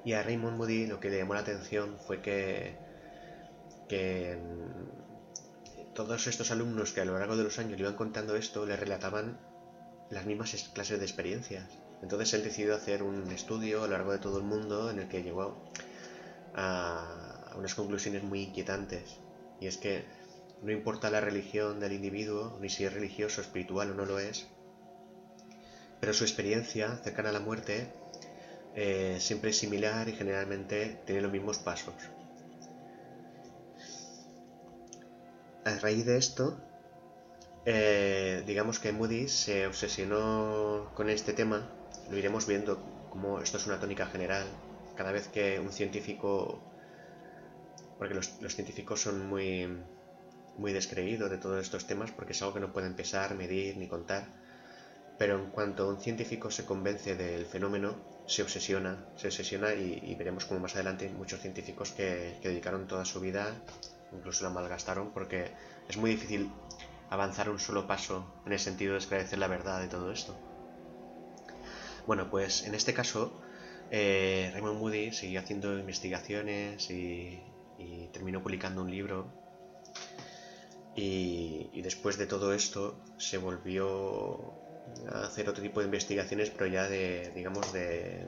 Y 0.05 0.13
a 0.13 0.23
Raymond 0.23 0.57
Moody 0.57 0.87
lo 0.87 1.01
que 1.01 1.11
le 1.11 1.19
llamó 1.19 1.35
la 1.35 1.41
atención 1.41 1.99
fue 2.07 2.21
que, 2.21 2.77
que 3.89 4.39
todos 5.95 6.27
estos 6.27 6.51
alumnos 6.51 6.93
que 6.93 7.01
a 7.01 7.05
lo 7.05 7.19
largo 7.19 7.37
de 7.37 7.45
los 7.45 7.59
años 7.59 7.79
le 7.79 7.85
iban 7.85 7.97
contando 7.97 8.37
esto, 8.37 8.67
le 8.67 8.77
relataban 8.77 9.39
las 10.11 10.27
mismas 10.27 10.53
clases 10.75 10.99
de 10.99 11.05
experiencias. 11.05 11.65
Entonces 12.03 12.35
él 12.35 12.45
decidió 12.45 12.75
hacer 12.75 13.03
un 13.03 13.31
estudio 13.31 13.85
a 13.85 13.87
lo 13.87 13.93
largo 13.93 14.13
de 14.13 14.19
todo 14.19 14.39
el 14.39 14.45
mundo 14.45 14.91
en 14.91 14.99
el 14.99 15.09
que 15.09 15.23
llegó 15.23 15.57
a 16.55 17.24
unas 17.57 17.75
conclusiones 17.75 18.23
muy 18.23 18.43
inquietantes. 18.43 19.19
Y 19.61 19.67
es 19.67 19.77
que 19.77 20.05
no 20.63 20.73
importa 20.73 21.11
la 21.11 21.21
religión 21.21 21.81
del 21.81 21.93
individuo, 21.93 22.59
ni 22.61 22.69
si 22.69 22.85
es 22.85 22.93
religioso, 22.93 23.41
espiritual 23.41 23.91
o 23.91 23.95
no 23.95 24.05
lo 24.05 24.19
es, 24.19 24.47
pero 26.01 26.13
su 26.13 26.25
experiencia 26.25 26.97
cercana 26.99 27.31
a 27.31 27.33
la 27.33 27.41
muerte 27.41 27.93
eh, 28.75 29.17
siempre 29.21 29.51
es 29.51 29.59
similar 29.59 30.09
y 30.09 30.13
generalmente 30.13 31.01
tiene 31.07 31.23
los 31.23 31.33
mismos 31.33 31.59
pasos. 31.59 31.95
A 35.65 35.79
raíz 35.79 36.05
de 36.05 36.19
esto, 36.19 36.61
eh, 37.65 38.43
digamos 38.47 38.79
que 38.79 38.93
Moody 38.93 39.29
se 39.29 39.67
obsesionó 39.67 40.91
con 40.95 41.09
este 41.09 41.33
tema, 41.33 41.71
lo 42.11 42.19
iremos 42.19 42.47
viendo 42.47 42.83
como 43.09 43.41
esto 43.41 43.59
es 43.59 43.67
una 43.67 43.81
tónica 43.81 44.07
general. 44.07 44.45
Cada 44.97 45.13
vez 45.13 45.29
que 45.29 45.61
un 45.61 45.73
científico, 45.73 46.61
porque 47.99 48.15
los, 48.15 48.29
científicos 48.55 49.01
son 49.01 49.27
muy, 49.27 49.69
muy 50.59 50.73
descreídos 50.73 51.31
de 51.31 51.39
todos 51.39 51.63
estos 51.63 51.87
temas 51.87 52.11
porque 52.11 52.33
es 52.33 52.43
algo 52.43 52.55
que 52.55 52.61
no 52.61 52.73
pueden 52.73 52.95
pesar, 52.95 53.35
medir 53.35 53.77
ni 53.77 53.89
contar, 53.89 54.27
pero 55.19 55.39
en 55.39 55.51
cuanto 55.51 55.89
un 55.89 56.01
científico 56.01 56.51
se 56.51 56.65
convence 56.65 57.15
del 57.15 57.47
fenómeno, 57.47 57.97
se 58.27 58.43
obsesiona, 58.43 59.05
se 59.17 59.29
obsesiona 59.29 59.75
y, 59.75 60.15
veremos 60.17 60.45
como 60.45 60.61
más 60.61 60.75
adelante 60.75 61.09
muchos 61.11 61.41
científicos 61.41 61.93
que, 61.93 62.39
dedicaron 62.43 62.87
toda 62.87 63.05
su 63.05 63.21
vida, 63.21 63.55
incluso 64.13 64.45
la 64.45 64.51
malgastaron 64.51 65.13
porque 65.13 65.53
es 65.89 65.97
muy 65.97 66.11
difícil 66.11 66.51
avanzar 67.11 67.49
un 67.49 67.61
solo 67.61 67.87
paso 67.87 68.27
en 68.47 68.53
el 68.53 68.59
sentido 68.59 68.93
de 68.93 68.99
esclarecer 68.99 69.39
la 69.39 69.47
verdad 69.47 69.81
de 69.81 69.89
todo 69.89 70.11
esto. 70.11 70.37
Bueno, 72.07 72.29
pues 72.29 72.65
en 72.65 72.75
este 72.75 72.93
caso, 72.93 73.41
eh, 73.91 74.51
Raymond 74.53 74.79
Moody 74.79 75.13
siguió 75.13 75.41
haciendo 75.41 75.79
investigaciones 75.79 76.91
y, 76.91 77.41
terminó 78.13 78.43
publicando 78.43 78.83
un 78.83 78.91
libro. 78.91 79.27
Y, 80.97 81.81
después 81.83 82.17
de 82.17 82.27
todo 82.27 82.55
esto 82.55 82.97
se 83.19 83.37
volvió 83.37 84.55
a 85.13 85.25
hacer 85.25 85.49
otro 85.49 85.63
tipo 85.63 85.81
de 85.81 85.87
investigaciones, 85.87 86.51
pero 86.51 86.67
ya 86.67 86.89
de, 86.89 87.31
digamos, 87.35 87.73
de, 87.73 88.27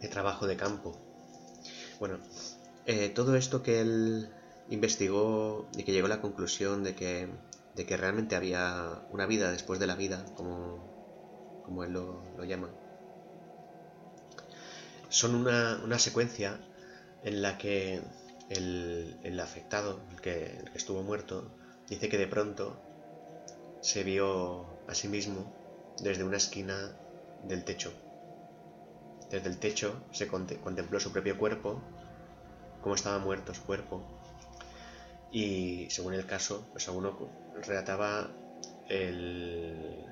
de 0.00 0.08
trabajo 0.08 0.46
de 0.46 0.56
campo. 0.56 0.98
Bueno, 1.98 2.18
eh, 2.86 3.08
todo 3.08 3.36
esto 3.36 3.62
que 3.62 3.80
él 3.80 4.28
investigó 4.68 5.68
y 5.76 5.84
que 5.84 5.92
llegó 5.92 6.06
a 6.06 6.10
la 6.10 6.20
conclusión 6.20 6.82
de 6.82 6.94
que, 6.94 7.28
de 7.74 7.86
que 7.86 7.96
realmente 7.96 8.36
había 8.36 9.02
una 9.10 9.26
vida 9.26 9.50
después 9.50 9.78
de 9.80 9.86
la 9.86 9.94
vida, 9.94 10.24
como, 10.36 11.62
como 11.64 11.84
él 11.84 11.92
lo, 11.92 12.44
llama. 12.44 12.70
Son 15.08 15.34
una, 15.34 15.80
una, 15.84 15.98
secuencia 15.98 16.58
en 17.24 17.42
la 17.42 17.58
que 17.58 18.00
el, 18.50 19.16
el 19.22 19.40
afectado, 19.40 20.00
el 20.10 20.20
que, 20.20 20.44
el 20.44 20.70
estuvo 20.74 21.02
muerto, 21.02 21.50
dice 21.88 22.08
que 22.08 22.18
de 22.18 22.26
pronto 22.26 22.76
se 23.80 24.04
vio 24.04 24.66
a 24.86 24.94
sí 24.94 25.08
mismo 25.08 25.52
desde 26.00 26.24
una 26.24 26.36
esquina 26.36 26.96
del 27.42 27.64
techo. 27.64 27.92
Desde 29.30 29.48
el 29.48 29.58
techo 29.58 30.04
se 30.12 30.28
contempló 30.28 31.00
su 31.00 31.12
propio 31.12 31.36
cuerpo, 31.36 31.82
cómo 32.82 32.94
estaba 32.94 33.18
muerto 33.18 33.54
su 33.54 33.64
cuerpo, 33.64 34.02
y 35.34 35.90
según 35.90 36.14
el 36.14 36.26
caso, 36.26 36.68
pues 36.70 36.86
alguno 36.86 37.18
relataba 37.66 38.30
eh, 38.88 40.04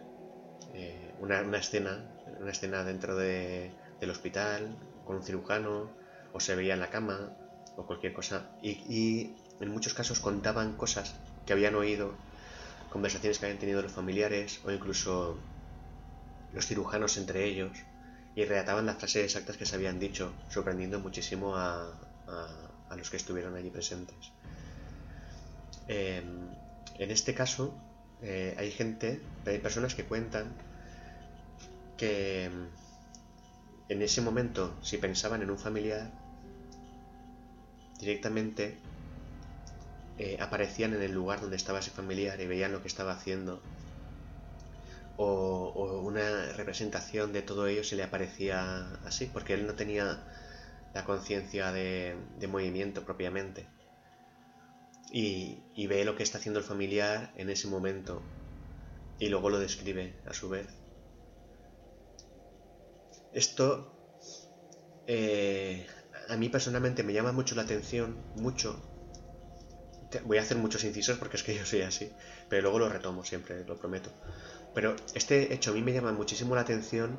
una, 1.20 1.56
escena, 1.56 2.04
una 2.40 2.50
escena 2.50 2.82
dentro 2.82 3.16
del 3.16 4.10
hospital, 4.10 4.76
con 5.04 5.16
un 5.16 5.22
cirujano, 5.22 5.90
o 6.32 6.40
se 6.40 6.54
veía 6.54 6.74
en 6.74 6.80
la 6.80 6.90
cama, 6.90 7.30
o 7.76 7.86
cualquier 7.86 8.12
cosa. 8.12 8.50
Y, 8.62 9.34
en 9.60 9.68
muchos 9.70 9.94
casos 9.94 10.18
contaban 10.18 10.76
cosas 10.76 11.14
que 11.46 11.52
habían 11.52 11.74
oído, 11.76 12.14
conversaciones 12.90 13.38
que 13.38 13.46
habían 13.46 13.60
tenido 13.60 13.80
los 13.82 13.92
familiares, 13.92 14.60
o 14.64 14.72
incluso 14.72 15.38
los 16.52 16.66
cirujanos 16.66 17.16
entre 17.16 17.44
ellos, 17.44 17.70
y 18.34 18.44
relataban 18.44 18.86
las 18.86 18.96
frases 18.96 19.24
exactas 19.24 19.56
que 19.56 19.66
se 19.66 19.76
habían 19.76 19.98
dicho, 20.00 20.32
sorprendiendo 20.48 20.98
muchísimo 20.98 21.56
a 21.56 21.94
los 22.96 23.10
que 23.10 23.16
estuvieron 23.16 23.54
allí 23.56 23.70
presentes. 23.70 24.32
Em, 25.88 26.48
en 26.98 27.10
este 27.10 27.34
caso, 27.34 27.74
eh, 28.22 28.54
hay 28.56 28.70
gente, 28.70 29.20
hay 29.46 29.58
personas 29.58 29.94
que 29.94 30.04
cuentan 30.04 30.54
que 31.96 32.44
em, 32.44 32.68
en 33.88 34.02
ese 34.02 34.20
momento, 34.20 34.74
si 34.82 34.98
pensaban 34.98 35.42
en 35.42 35.50
un 35.50 35.58
familiar, 35.58 36.10
directamente 38.02 38.76
eh, 40.18 40.36
aparecían 40.38 40.92
en 40.92 41.00
el 41.00 41.12
lugar 41.12 41.40
donde 41.40 41.56
estaba 41.56 41.78
ese 41.78 41.90
familiar 41.90 42.38
y 42.40 42.46
veían 42.46 42.72
lo 42.72 42.82
que 42.82 42.88
estaba 42.88 43.12
haciendo. 43.12 43.62
O, 45.16 46.02
una 46.04 46.52
representación 46.52 47.32
de 47.32 47.40
todo 47.40 47.66
ello 47.66 47.84
se 47.84 47.96
le 47.96 48.02
aparecía 48.02 48.92
así, 49.06 49.26
porque 49.32 49.54
él 49.54 49.66
no 49.66 49.74
tenía 49.74 50.22
la 50.92 51.04
conciencia 51.04 51.72
de 51.72 52.16
movimiento 52.48 53.04
propiamente 53.04 53.66
y, 55.12 55.86
ve 55.86 56.04
lo 56.04 56.16
que 56.16 56.22
está 56.22 56.38
haciendo 56.38 56.58
el 56.58 56.64
familiar 56.64 57.32
en 57.36 57.50
ese 57.50 57.68
momento 57.68 58.22
y 59.18 59.28
luego 59.28 59.50
lo 59.50 59.58
describe 59.58 60.14
a 60.26 60.32
su 60.32 60.48
vez. 60.48 60.66
Esto 63.32 63.92
eh, 65.06 65.86
a 66.32 66.36
mí 66.36 66.48
personalmente 66.48 67.02
me 67.02 67.12
llama 67.12 67.32
mucho 67.32 67.54
la 67.54 67.62
atención, 67.62 68.16
mucho. 68.36 68.80
Voy 70.24 70.38
a 70.38 70.42
hacer 70.42 70.56
muchos 70.56 70.84
incisos 70.84 71.18
porque 71.18 71.36
es 71.36 71.42
que 71.42 71.54
yo 71.58 71.66
soy 71.66 71.82
así, 71.82 72.10
pero 72.48 72.62
luego 72.62 72.78
lo 72.78 72.88
retomo 72.88 73.24
siempre, 73.24 73.64
lo 73.64 73.78
prometo. 73.78 74.10
Pero 74.74 74.96
este 75.14 75.52
hecho 75.52 75.70
a 75.70 75.74
mí 75.74 75.82
me 75.82 75.92
llama 75.92 76.12
muchísimo 76.12 76.54
la 76.54 76.62
atención 76.62 77.18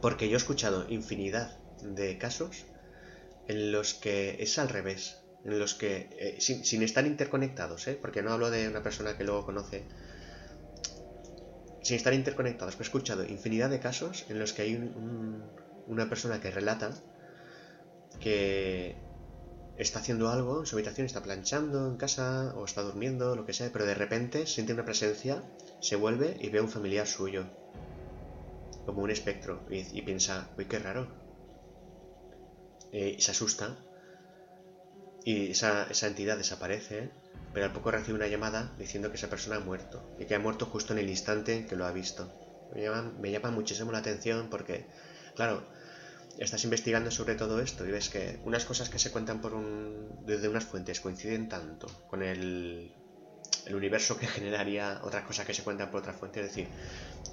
porque 0.00 0.28
yo 0.28 0.34
he 0.34 0.36
escuchado 0.36 0.86
infinidad 0.88 1.58
de 1.82 2.18
casos 2.18 2.66
en 3.46 3.70
los 3.72 3.94
que 3.94 4.42
es 4.42 4.58
al 4.58 4.68
revés 4.68 5.22
en 5.44 5.58
los 5.58 5.74
que, 5.74 6.08
eh, 6.18 6.40
sin, 6.40 6.82
estar 6.82 7.04
interconectados, 7.06 7.88
¿eh? 7.88 7.98
porque 8.00 8.22
no 8.22 8.32
hablo 8.32 8.50
de 8.50 8.68
una 8.68 8.82
persona 8.82 9.16
que 9.16 9.24
luego 9.24 9.44
conoce, 9.44 9.84
sin 11.82 11.96
estar 11.96 12.14
interconectados, 12.14 12.74
pero 12.74 12.84
he 12.84 12.86
escuchado 12.86 13.24
infinidad 13.24 13.68
de 13.70 13.80
casos 13.80 14.24
en 14.28 14.38
los 14.38 14.52
que 14.52 14.62
hay 14.62 14.92
una 15.86 16.08
persona 16.08 16.40
que 16.40 16.50
relata 16.50 16.92
que 18.20 18.96
está 19.76 19.98
haciendo 20.00 20.28
algo 20.28 20.60
en 20.60 20.66
su 20.66 20.76
habitación, 20.76 21.06
está 21.06 21.22
planchando 21.22 21.88
en 21.88 21.96
casa 21.96 22.54
o 22.56 22.64
está 22.64 22.82
durmiendo, 22.82 23.36
lo 23.36 23.46
que 23.46 23.52
sea, 23.52 23.70
pero 23.72 23.86
de 23.86 23.94
repente 23.94 24.46
siente 24.46 24.72
una 24.72 24.84
presencia, 24.84 25.42
se 25.80 25.96
vuelve 25.96 26.36
y 26.40 26.50
ve 26.50 26.58
a 26.58 26.62
un 26.62 26.68
familiar 26.68 27.06
suyo, 27.06 27.46
como 28.86 29.02
un 29.02 29.10
espectro, 29.10 29.64
y, 29.70 30.02
piensa, 30.02 30.50
uy, 30.58 30.66
qué 30.66 30.78
raro. 30.78 31.08
Eh, 32.92 33.16
y 33.16 33.20
se 33.22 33.30
asusta 33.30 33.78
y 35.24 35.50
esa, 35.50 35.86
entidad 36.02 36.36
desaparece, 36.36 37.10
pero 37.52 37.66
al 37.66 37.72
poco 37.72 37.90
recibe 37.90 38.16
una 38.16 38.26
llamada 38.26 38.72
diciendo 38.78 39.10
que 39.10 39.16
esa 39.16 39.30
persona 39.30 39.56
ha 39.56 39.60
muerto 39.60 40.02
y 40.18 40.24
que 40.24 40.34
ha 40.34 40.38
muerto 40.38 40.66
justo 40.66 40.92
en 40.92 40.98
el 40.98 41.08
instante 41.08 41.56
en 41.56 41.66
que 41.66 41.76
lo 41.76 41.86
ha 41.86 41.92
visto. 41.92 42.30
Me 42.74 43.30
llama 43.30 43.50
muchísimo 43.50 43.92
la 43.92 43.98
atención 43.98 44.48
porque, 44.50 44.86
claro, 45.36 45.64
estás 46.38 46.64
investigando 46.64 47.10
sobre 47.10 47.34
todo 47.34 47.60
esto 47.60 47.86
y 47.86 47.90
ves 47.90 48.08
que 48.08 48.40
unas 48.44 48.64
cosas 48.64 48.88
que 48.88 48.98
se 48.98 49.10
cuentan 49.10 49.40
por 49.40 49.54
un, 49.54 50.24
desde 50.24 50.48
unas 50.48 50.64
fuentes 50.64 51.00
coinciden 51.00 51.48
tanto 51.48 51.88
con 52.08 52.22
el, 52.22 52.92
el 53.66 53.74
universo 53.74 54.18
que 54.18 54.26
generaría 54.36 55.00
otra 55.04 55.24
cosa 55.24 55.44
que 55.44 55.54
se 55.54 55.62
cuentan 55.62 55.90
por 55.90 56.00
otra 56.00 56.12
fuente. 56.12 56.40
Es 56.40 56.46
decir, 56.46 56.68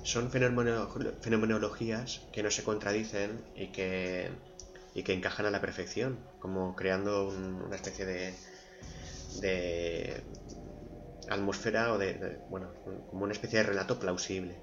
son 0.03 0.31
fenomenologías 0.31 2.21
que 2.31 2.43
no 2.43 2.51
se 2.51 2.63
contradicen 2.63 3.43
y 3.55 3.67
que 3.67 4.29
y 4.93 5.03
que 5.03 5.13
encajan 5.13 5.45
a 5.45 5.51
la 5.51 5.61
perfección, 5.61 6.17
como 6.39 6.75
creando 6.75 7.29
una 7.29 7.75
especie 7.75 8.05
de, 8.05 8.33
de 9.41 10.23
atmósfera 11.29 11.93
o 11.93 11.97
de, 11.97 12.39
bueno, 12.49 12.71
como 13.09 13.23
una 13.23 13.33
especie 13.33 13.59
de 13.59 13.65
relato 13.65 13.99
plausible. 13.99 14.55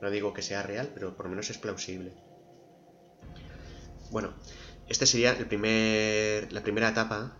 No 0.00 0.10
digo 0.10 0.34
que 0.34 0.42
sea 0.42 0.62
real, 0.62 0.90
pero 0.94 1.14
por 1.14 1.26
lo 1.26 1.30
menos 1.30 1.50
es 1.50 1.58
plausible. 1.58 2.12
Bueno, 4.10 4.34
esta 4.88 5.06
sería 5.06 5.32
el 5.32 5.46
primer, 5.46 6.52
la 6.52 6.62
primera 6.62 6.88
etapa 6.88 7.36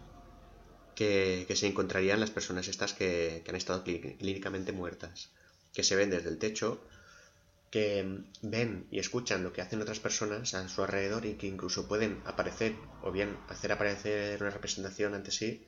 que, 0.95 1.47
se 1.55 1.67
encontrarían 1.67 2.21
las 2.21 2.31
personas 2.31 2.69
estas 2.69 2.93
que, 2.93 3.43
han 3.49 3.57
estado 3.57 3.83
clínicamente 3.83 4.73
muertas, 4.73 5.31
que 5.73 5.83
se 5.83 5.97
ven 5.97 6.11
desde 6.11 6.29
el 6.29 6.39
techo 6.39 6.81
que 7.71 8.25
ven 8.43 8.87
y 8.91 8.99
escuchan 8.99 9.45
lo 9.45 9.53
que 9.53 9.63
hacen 9.63 9.81
otras 9.81 10.01
personas 10.01 10.55
a 10.55 10.69
su 10.69 10.83
alrededor 10.83 11.25
y 11.25 11.35
que 11.35 11.47
incluso 11.47 11.87
pueden 11.87 12.21
aparecer 12.25 12.75
o 13.03 13.13
bien 13.13 13.37
hacer 13.49 13.71
aparecer 13.71 14.43
una 14.43 14.51
representación 14.51 15.15
ante 15.15 15.31
sí 15.31 15.65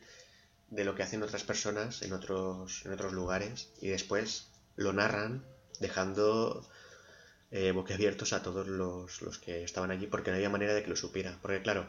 de 0.70 0.84
lo 0.84 0.94
que 0.94 1.04
hacen 1.04 1.22
otras 1.22 1.44
personas 1.44 2.02
en 2.02 2.12
otros, 2.12 2.84
en 2.84 2.92
otros 2.92 3.12
lugares 3.12 3.68
y 3.80 3.88
después 3.88 4.48
lo 4.74 4.92
narran 4.92 5.44
dejando 5.80 6.68
eh, 7.52 7.70
boquiabiertos 7.72 8.32
a 8.32 8.42
todos 8.42 8.66
los, 8.66 9.22
los 9.22 9.38
que 9.38 9.62
estaban 9.62 9.90
allí 9.90 10.06
porque 10.06 10.30
no 10.30 10.36
había 10.36 10.48
manera 10.48 10.74
de 10.74 10.82
que 10.82 10.90
lo 10.90 10.96
supiera. 10.96 11.38
Porque 11.42 11.62
claro, 11.62 11.86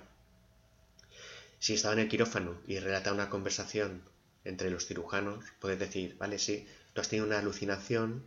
si 1.60 1.74
estaba 1.74 1.94
en 1.94 2.02
el 2.02 2.10
quirófano 2.10 2.60
y 2.68 2.80
relata 2.80 3.14
una 3.14 3.30
conversación 3.30 4.04
entre 4.44 4.70
los 4.70 4.86
cirujanos, 4.86 5.46
puedes 5.62 5.80
decir, 5.80 6.18
vale, 6.18 6.38
sí, 6.38 6.68
tú 6.94 7.00
has 7.00 7.08
tenido 7.08 7.26
una 7.26 7.40
alucinación 7.40 8.26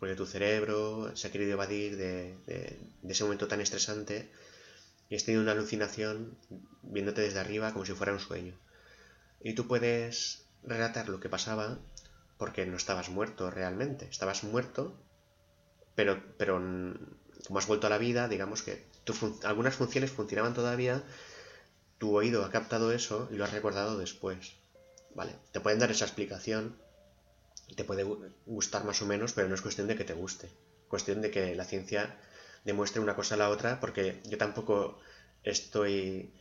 porque 0.00 0.16
tu 0.16 0.24
cerebro 0.24 1.14
se 1.14 1.28
ha 1.28 1.30
querido 1.30 1.52
evadir 1.52 1.96
de, 1.96 2.34
de, 2.46 2.80
ese 3.06 3.22
momento 3.22 3.46
tan 3.46 3.60
estresante 3.60 4.30
y 5.10 5.14
has 5.16 5.24
tenido 5.24 5.42
una 5.42 5.52
alucinación 5.52 6.36
viéndote 6.82 7.20
desde 7.20 7.38
arriba 7.38 7.72
como 7.72 7.84
si 7.84 7.92
fuera 7.92 8.12
un 8.14 8.18
sueño. 8.18 8.58
Y 9.42 9.52
tú 9.52 9.68
puedes 9.68 10.46
relatar 10.64 11.10
lo 11.10 11.20
que 11.20 11.28
pasaba 11.28 11.78
porque 12.38 12.64
no 12.64 12.78
estabas 12.78 13.10
muerto 13.10 13.50
realmente, 13.50 14.06
estabas 14.06 14.42
muerto, 14.42 14.96
pero, 15.94 16.22
pero 16.38 16.54
como 17.46 17.58
has 17.58 17.66
vuelto 17.66 17.86
a 17.86 17.90
la 17.90 17.98
vida, 17.98 18.28
digamos 18.28 18.62
que 18.62 18.84
algunas 19.44 19.74
funciones 19.74 20.10
funcionaban 20.10 20.54
todavía, 20.54 21.02
tu 21.98 22.16
oído 22.16 22.44
ha 22.44 22.50
captado 22.50 22.92
eso 22.92 23.28
y 23.30 23.36
lo 23.36 23.44
has 23.44 23.52
recordado 23.52 23.98
después. 23.98 24.54
¿Vale? 25.14 25.34
Te 25.52 25.60
pueden 25.60 25.78
dar 25.78 25.90
esa 25.90 26.06
explicación, 26.06 26.76
te 27.76 27.84
puede 27.84 28.04
gustar 28.46 28.84
más 28.84 29.02
o 29.02 29.06
menos, 29.06 29.32
pero 29.32 29.48
no 29.48 29.54
es 29.54 29.60
cuestión 29.60 29.86
de 29.86 29.96
que 29.96 30.04
te 30.04 30.14
guste. 30.14 30.48
Cuestión 30.88 31.20
de 31.20 31.30
que 31.30 31.54
la 31.54 31.64
ciencia 31.64 32.16
demuestre 32.64 33.00
una 33.00 33.16
cosa 33.16 33.34
a 33.34 33.38
la 33.38 33.50
otra, 33.50 33.80
porque 33.80 34.20
yo 34.24 34.38
tampoco 34.38 34.98
estoy 35.42 36.32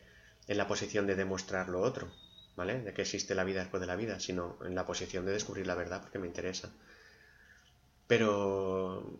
en 0.47 0.57
la 0.57 0.67
posición 0.67 1.07
de 1.07 1.15
demostrar 1.15 1.69
lo 1.69 1.81
otro, 1.81 2.11
¿vale? 2.55 2.81
De 2.81 2.93
que 2.93 3.01
existe 3.01 3.35
la 3.35 3.43
vida 3.43 3.61
después 3.61 3.81
de 3.81 3.87
la 3.87 3.95
vida, 3.95 4.19
sino 4.19 4.57
en 4.65 4.75
la 4.75 4.85
posición 4.85 5.25
de 5.25 5.33
descubrir 5.33 5.67
la 5.67 5.75
verdad 5.75 6.01
porque 6.01 6.19
me 6.19 6.27
interesa. 6.27 6.71
Pero 8.07 9.19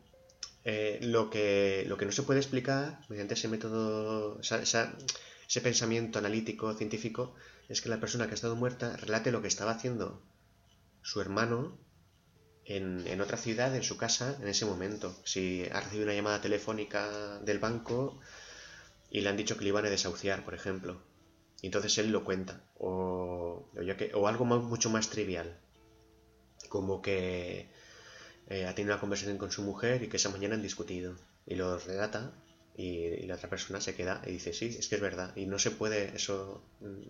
eh, 0.64 1.00
lo, 1.02 1.30
que, 1.30 1.86
lo 1.88 1.98
que 1.98 2.06
no 2.06 2.12
se 2.12 2.24
puede 2.24 2.40
explicar 2.40 3.04
mediante 3.10 3.34
ese 3.34 3.48
método, 3.48 4.40
ese 4.42 5.62
pensamiento 5.62 6.20
analítico, 6.20 6.74
científico, 6.76 7.36
es 7.70 7.82
que 7.82 7.90
la 7.90 8.00
persona 8.00 8.26
que 8.26 8.32
ha 8.32 8.36
estado 8.36 8.56
muerta 8.56 8.96
relate 8.98 9.32
lo 9.32 9.42
que 9.42 9.48
estaba 9.48 9.72
haciendo 9.72 10.22
su 11.02 11.20
hermano 11.22 11.78
en, 12.66 13.22
otra 13.22 13.38
ciudad, 13.38 13.76
en 13.76 13.84
su 13.84 13.98
casa, 13.98 14.38
en 14.42 14.48
ese 14.48 14.66
momento. 14.66 15.16
Si 15.26 15.66
ha 15.72 15.80
recibido 15.80 16.06
una 16.06 16.14
llamada 16.14 16.42
telefónica 16.42 17.40
del 17.40 17.60
banco 17.60 18.20
y 19.10 19.22
le 19.22 19.30
han 19.30 19.38
dicho 19.38 19.58
que 19.58 19.64
le 19.64 19.70
iban 19.70 19.86
a 19.86 19.90
desahuciar, 19.90 20.46
por 20.46 20.54
ejemplo. 20.54 21.02
Y 21.62 21.68
entonces 21.68 21.98
él 21.98 22.12
lo 22.12 22.24
cuenta. 22.24 22.64
O, 22.78 23.68
o, 24.14 24.28
algo 24.28 24.46
mucho 24.46 24.90
más 24.90 25.10
trivial. 25.10 25.60
Como 26.70 27.02
que 27.02 27.70
eh, 28.52 28.66
ha 28.68 28.76
tenido 28.76 28.94
una 28.94 29.00
conversación 29.00 29.38
con 29.38 29.50
su 29.50 29.62
mujer 29.62 30.04
y 30.04 30.10
que 30.10 30.18
esa 30.18 30.30
mañana 30.30 30.56
han 30.56 30.62
discutido. 30.62 31.16
Y 31.48 31.56
lo 31.56 31.78
relata 31.80 32.34
y, 32.76 33.26
la 33.26 33.36
otra 33.36 33.50
persona 33.50 33.80
se 33.80 33.96
queda 33.96 34.22
y 34.28 34.32
dice, 34.32 34.52
sí, 34.52 34.76
es 34.78 34.90
que 34.90 34.96
es 34.96 35.02
verdad. 35.02 35.34
Y 35.38 35.46
no 35.46 35.58
se 35.58 35.72
puede 35.72 36.14
eso 36.16 36.62
mm, 36.82 37.02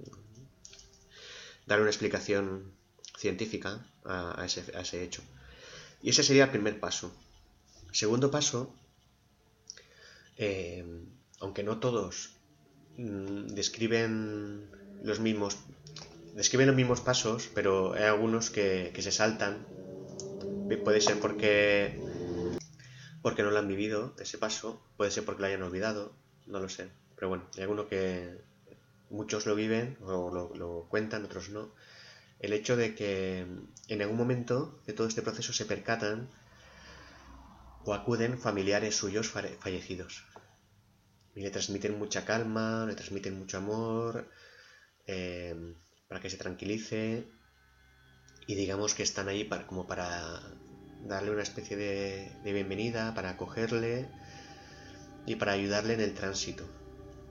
dar 1.66 1.82
una 1.82 1.90
explicación 1.90 2.72
científica 3.18 3.84
a, 4.06 4.46
ese, 4.46 5.04
hecho. 5.04 5.24
Y 6.04 6.12
ese 6.12 6.24
sería 6.24 6.46
el 6.46 6.52
primer 6.52 6.80
paso. 6.80 7.12
Segundo 7.92 8.30
paso, 8.30 8.76
eh, 10.38 10.86
aunque 11.40 11.64
no 11.64 11.80
todos 11.80 12.36
mm, 12.98 13.48
describen 13.48 14.70
los 15.04 15.20
mismos 15.20 15.58
describen 16.36 16.68
los 16.68 16.76
mismos 16.76 17.02
pasos, 17.02 17.50
pero 17.54 17.94
hay 17.94 18.04
algunos 18.04 18.50
que, 18.50 18.94
se 18.98 19.12
saltan. 19.12 19.66
Puede 20.78 21.02
ser 21.02 21.20
porque 21.20 22.00
porque 23.22 23.44
no 23.44 23.52
lo 23.52 23.60
han 23.60 23.68
vivido 23.68 24.16
ese 24.20 24.38
paso, 24.38 24.82
puede 24.98 25.12
ser 25.12 25.26
porque 25.26 25.42
lo 25.42 25.48
hayan 25.48 25.64
olvidado, 25.64 26.16
no 26.48 26.60
lo 26.60 26.70
sé. 26.70 26.90
Pero 27.16 27.30
bueno, 27.30 27.48
hay 27.56 27.62
algunos 27.62 27.86
que 27.86 28.42
muchos 29.10 29.46
lo 29.46 29.56
viven 29.56 29.98
o 30.02 30.32
lo, 30.32 30.88
cuentan, 30.90 31.26
otros 31.26 31.50
no 31.50 31.72
el 32.40 32.54
hecho 32.54 32.76
de 32.76 32.96
que 32.96 33.46
en 33.88 34.02
algún 34.02 34.18
momento 34.18 34.82
de 34.88 34.94
todo 34.94 35.08
este 35.08 35.22
proceso 35.22 35.54
se 35.54 35.66
percatan 35.66 36.28
o 37.86 37.94
acuden 37.94 38.40
familiares 38.40 38.96
suyos 38.96 39.30
fallecidos. 39.30 40.24
Y 41.36 41.42
le 41.42 41.52
transmiten 41.52 42.00
mucha 42.00 42.26
calma, 42.26 42.86
le 42.88 42.96
transmiten 42.96 43.38
mucho 43.38 43.58
amor, 43.58 44.28
eh, 45.06 45.76
para 46.08 46.20
que 46.20 46.32
se 46.32 46.38
tranquilice 46.38 47.28
y 48.48 48.56
digamos 48.56 48.96
que 48.96 49.04
están 49.04 49.28
ahí 49.30 49.44
para, 49.44 49.68
como 49.68 49.86
para 49.86 50.42
darle 51.08 51.32
una 51.32 51.44
especie 51.44 51.78
de, 51.78 52.32
de 52.44 52.54
bienvenida, 52.54 53.14
para 53.14 53.32
acogerle 53.32 54.08
y 55.26 55.36
para 55.36 55.54
ayudarle 55.54 55.94
en 55.94 56.02
el 56.02 56.14
tránsito, 56.14 56.66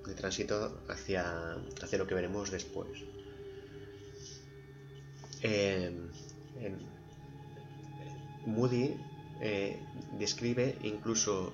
el 0.07 0.15
tránsito 0.15 0.83
hacia, 0.89 1.55
hacia 1.83 1.99
lo 1.99 2.07
que 2.07 2.15
veremos 2.15 2.51
después. 2.51 2.89
Moody 8.47 8.97
eh, 9.41 9.79
describe 10.19 10.77
incluso 10.83 11.53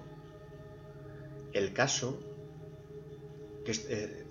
el 1.53 1.73
caso 1.73 2.19
que 3.65 3.73
eh, 3.89 4.25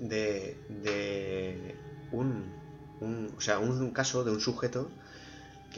de, 0.00 1.74
un, 2.12 2.52
o 3.36 3.40
sea, 3.40 3.58
un 3.58 3.90
caso 3.90 4.24
de 4.24 4.30
un 4.30 4.40
sujeto 4.40 4.90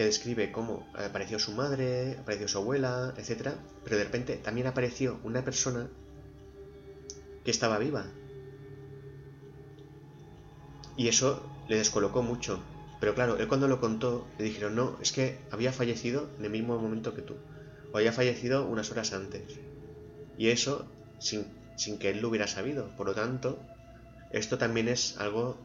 que 0.01 0.07
describe 0.07 0.51
cómo 0.51 0.89
apareció 0.95 1.39
su 1.39 1.53
madre, 1.53 2.17
apareció 2.19 2.49
su 2.49 2.57
abuela, 2.57 3.13
etc. 3.19 3.51
Pero 3.85 3.99
de 3.99 4.05
repente 4.05 4.37
también 4.37 4.67
apareció 4.67 5.21
una 5.25 5.45
persona 5.45 5.91
que 7.45 7.51
estaba 7.51 7.77
viva. 7.77 8.07
Y 10.97 11.09
eso 11.09 11.47
le 11.69 11.77
descolocó 11.77 12.23
mucho. 12.23 12.63
Pero 12.99 13.15
claro, 13.15 13.37
él 13.37 13.47
cuando 13.47 13.69
lo 13.69 13.79
contó, 13.79 14.27
le 14.39 14.45
dijeron, 14.47 14.75
no, 14.75 14.97
es 15.03 15.13
que 15.13 15.39
había 15.51 15.71
fallecido 15.71 16.31
en 16.39 16.47
el 16.47 16.51
mismo 16.51 16.79
momento 16.79 17.15
que 17.15 17.21
tú. 17.21 17.35
O 17.93 17.99
había 17.99 18.15
fallecido 18.15 18.67
unas 18.67 18.91
horas 18.91 19.13
antes. 19.13 19.43
Y 20.39 20.49
eso 20.49 20.91
sin, 21.19 21.45
sin 21.77 21.99
que 21.99 22.09
él 22.09 22.23
lo 22.23 22.31
hubiera 22.31 22.47
sabido. 22.47 22.89
Por 22.97 23.05
lo 23.07 23.15
tanto, 23.15 23.59
esto 24.33 24.57
también 24.57 24.89
es 24.89 25.19
algo 25.19 25.59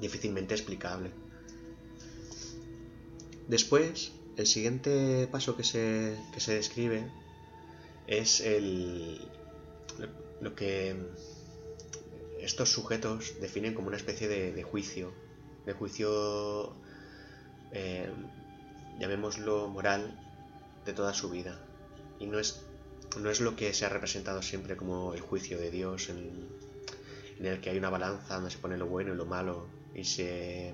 difícilmente 0.00 0.52
explicable. 0.52 1.25
Después, 3.48 4.12
el 4.36 4.46
siguiente 4.46 5.28
paso 5.30 5.56
que 5.56 5.64
se, 5.64 6.16
que 6.32 6.40
se 6.40 6.54
describe 6.54 7.10
es 8.06 8.40
el, 8.40 9.20
lo 10.40 10.54
que 10.54 10.96
estos 12.40 12.70
sujetos 12.70 13.40
definen 13.40 13.74
como 13.74 13.88
una 13.88 13.96
especie 13.96 14.28
de 14.28 14.62
juicio 14.62 15.12
de 15.66 15.72
juicio, 15.72 16.72
eh, 17.72 18.08
llamémoslo 18.98 19.68
moral, 19.68 20.18
de 20.86 20.92
toda 20.92 21.12
su 21.12 21.28
vida. 21.28 21.60
Y 22.20 22.26
no 22.26 22.38
es, 22.38 22.64
no 23.20 23.28
es 23.28 23.40
lo 23.40 23.56
que 23.56 23.74
se 23.74 23.84
ha 23.84 23.88
representado 23.88 24.40
siempre 24.40 24.76
como 24.76 25.12
el 25.12 25.20
juicio 25.20 25.58
de 25.58 25.70
Dios, 25.70 26.08
en, 26.08 26.48
el 27.40 27.60
que 27.60 27.70
hay 27.70 27.76
una 27.76 27.90
balanza 27.90 28.36
donde 28.36 28.50
se 28.50 28.58
pone 28.58 28.78
lo 28.78 28.86
bueno 28.86 29.12
y 29.12 29.16
lo 29.16 29.26
malo 29.26 29.66
y 29.94 30.04
se 30.04 30.72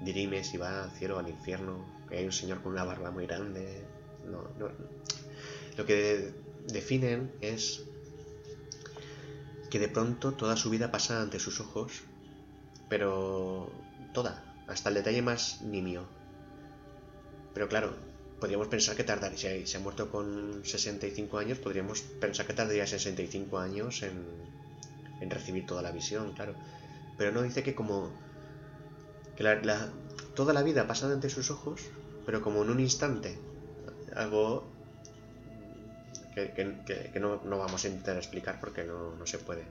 dirime 0.00 0.42
si 0.44 0.56
va 0.56 0.84
al 0.84 0.90
cielo 0.90 1.16
o 1.16 1.18
al 1.18 1.28
infierno, 1.28 1.84
que 2.08 2.18
hay 2.18 2.24
un 2.24 2.32
señor 2.32 2.62
con 2.62 2.72
una 2.72 2.84
barba 2.84 3.10
muy 3.10 3.26
grande. 3.26 3.84
No, 4.24 4.42
no. 4.58 4.70
Lo 5.76 5.86
que 5.86 6.32
definen 6.66 7.32
es 7.40 7.82
que 9.70 9.78
de 9.78 9.88
pronto 9.88 10.32
toda 10.32 10.56
su 10.56 10.70
vida 10.70 10.90
pasa 10.90 11.22
ante 11.22 11.38
sus 11.38 11.60
ojos, 11.60 12.02
pero 12.88 13.70
toda, 14.12 14.44
hasta 14.66 14.88
el 14.88 14.96
detalle 14.96 15.22
más 15.22 15.62
nimio. 15.62 16.06
Pero 17.54 17.68
claro, 17.68 17.94
podríamos 18.40 18.68
pensar 18.68 18.96
que 18.96 19.04
tardaría, 19.04 19.38
si 19.38 19.66
se 19.66 19.76
ha 19.76 19.80
muerto 19.80 20.10
con 20.10 20.64
65 20.64 21.38
años, 21.38 21.58
podríamos 21.58 22.00
pensar 22.00 22.46
que 22.46 22.52
tardaría 22.52 22.86
65 22.86 23.58
años 23.58 24.02
en, 24.02 24.24
en 25.20 25.30
recibir 25.30 25.66
toda 25.66 25.82
la 25.82 25.92
visión, 25.92 26.32
claro. 26.32 26.54
Pero 27.16 27.32
no 27.32 27.42
dice 27.42 27.62
que 27.62 27.74
como 27.74 28.10
toda 30.34 30.52
la 30.52 30.62
vida 30.62 30.86
pasa 30.86 31.10
ante 31.10 31.30
sus 31.30 31.50
ojos, 31.50 31.80
pero 32.26 32.42
como 32.42 32.62
en 32.62 32.70
un 32.70 32.80
instante, 32.80 33.38
algo 34.14 34.64
que, 36.34 37.20
no, 37.20 37.40
vamos 37.44 37.84
a 37.84 37.88
intentar 37.88 38.16
explicar 38.16 38.60
porque 38.60 38.84
no, 38.84 39.26
se 39.26 39.38
puede. 39.38 39.64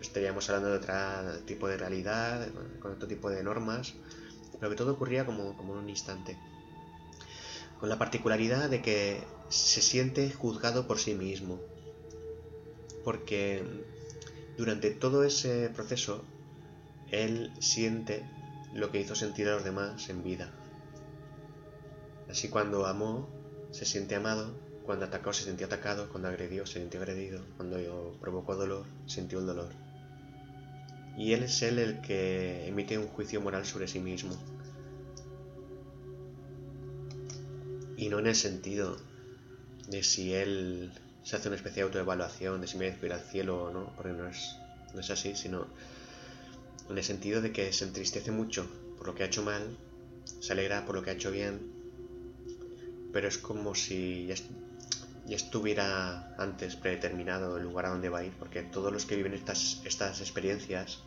Estaríamos 0.00 0.48
hablando 0.48 0.70
de 0.70 0.76
otro 0.78 1.44
tipo 1.46 1.68
de 1.68 1.76
realidad, 1.76 2.48
con 2.80 2.92
otro 2.92 3.08
tipo 3.08 3.30
de 3.30 3.42
normas, 3.42 3.94
pero 4.58 4.70
que 4.70 4.76
todo 4.76 4.92
ocurría 4.92 5.24
como 5.24 5.56
en 5.58 5.70
un 5.70 5.88
instante. 5.88 6.36
Con 7.80 7.88
la 7.88 7.98
particularidad 7.98 8.68
de 8.68 8.82
que 8.82 9.22
se 9.48 9.80
siente 9.80 10.30
juzgado 10.32 10.86
por 10.86 10.98
sí 10.98 11.14
mismo. 11.14 11.60
Porque 13.04 13.62
durante 14.56 14.90
todo 14.90 15.24
ese 15.24 15.70
proceso, 15.70 16.24
él 17.10 17.52
siente 17.60 18.24
lo 18.72 18.90
que 18.90 19.00
hizo 19.00 19.14
sentir 19.14 19.48
a 19.48 19.54
los 19.54 19.64
demás 19.64 20.08
en 20.08 20.22
vida. 20.22 20.50
Así 22.28 22.48
cuando 22.48 22.86
amó, 22.86 23.28
se 23.70 23.84
siente 23.84 24.14
amado, 24.14 24.54
cuando 24.84 25.06
atacó 25.06 25.32
se 25.32 25.44
sintió 25.44 25.66
atacado, 25.66 26.08
cuando 26.08 26.28
agredió 26.28 26.66
se 26.66 26.80
sintió 26.80 27.00
agredido, 27.00 27.44
cuando 27.56 28.16
provocó 28.20 28.56
dolor, 28.56 28.86
sintió 29.06 29.40
el 29.40 29.46
dolor. 29.46 29.70
Y 31.16 31.32
él 31.32 31.42
es 31.42 31.62
él 31.62 31.78
el 31.78 32.00
que 32.00 32.68
emite 32.68 32.96
un 32.96 33.08
juicio 33.08 33.40
moral 33.40 33.66
sobre 33.66 33.88
sí 33.88 33.98
mismo. 33.98 34.36
Y 37.96 38.08
no 38.08 38.20
en 38.20 38.28
el 38.28 38.36
sentido 38.36 38.96
de 39.88 40.02
si 40.02 40.32
él 40.32 40.92
se 41.22 41.36
hace 41.36 41.48
una 41.48 41.56
especie 41.56 41.82
de 41.82 41.88
autoevaluación 41.88 42.60
de 42.60 42.66
si 42.66 42.78
merezco 42.78 43.06
ir 43.06 43.12
al 43.12 43.20
cielo 43.20 43.64
o 43.64 43.70
no, 43.70 43.92
porque 43.96 44.12
no 44.12 44.28
es, 44.28 44.56
no 44.94 45.00
es 45.00 45.10
así, 45.10 45.34
sino 45.34 45.66
en 46.88 46.98
el 46.98 47.04
sentido 47.04 47.40
de 47.40 47.52
que 47.52 47.72
se 47.72 47.84
entristece 47.84 48.30
mucho 48.30 48.68
por 48.96 49.06
lo 49.06 49.14
que 49.14 49.22
ha 49.22 49.26
hecho 49.26 49.42
mal, 49.42 49.76
se 50.40 50.52
alegra 50.52 50.84
por 50.86 50.94
lo 50.94 51.02
que 51.02 51.10
ha 51.10 51.14
hecho 51.14 51.30
bien, 51.30 51.60
pero 53.12 53.28
es 53.28 53.38
como 53.38 53.74
si 53.74 54.26
ya, 54.26 54.34
estuviera 55.34 56.34
antes 56.36 56.76
predeterminado 56.76 57.56
el 57.56 57.64
lugar 57.64 57.86
a 57.86 57.90
donde 57.90 58.08
va 58.08 58.20
a 58.20 58.24
ir, 58.24 58.32
porque 58.38 58.62
todos 58.62 58.92
los 58.92 59.04
que 59.04 59.16
viven 59.16 59.34
estas, 59.34 59.82
estas 59.84 60.20
experiencias, 60.20 61.02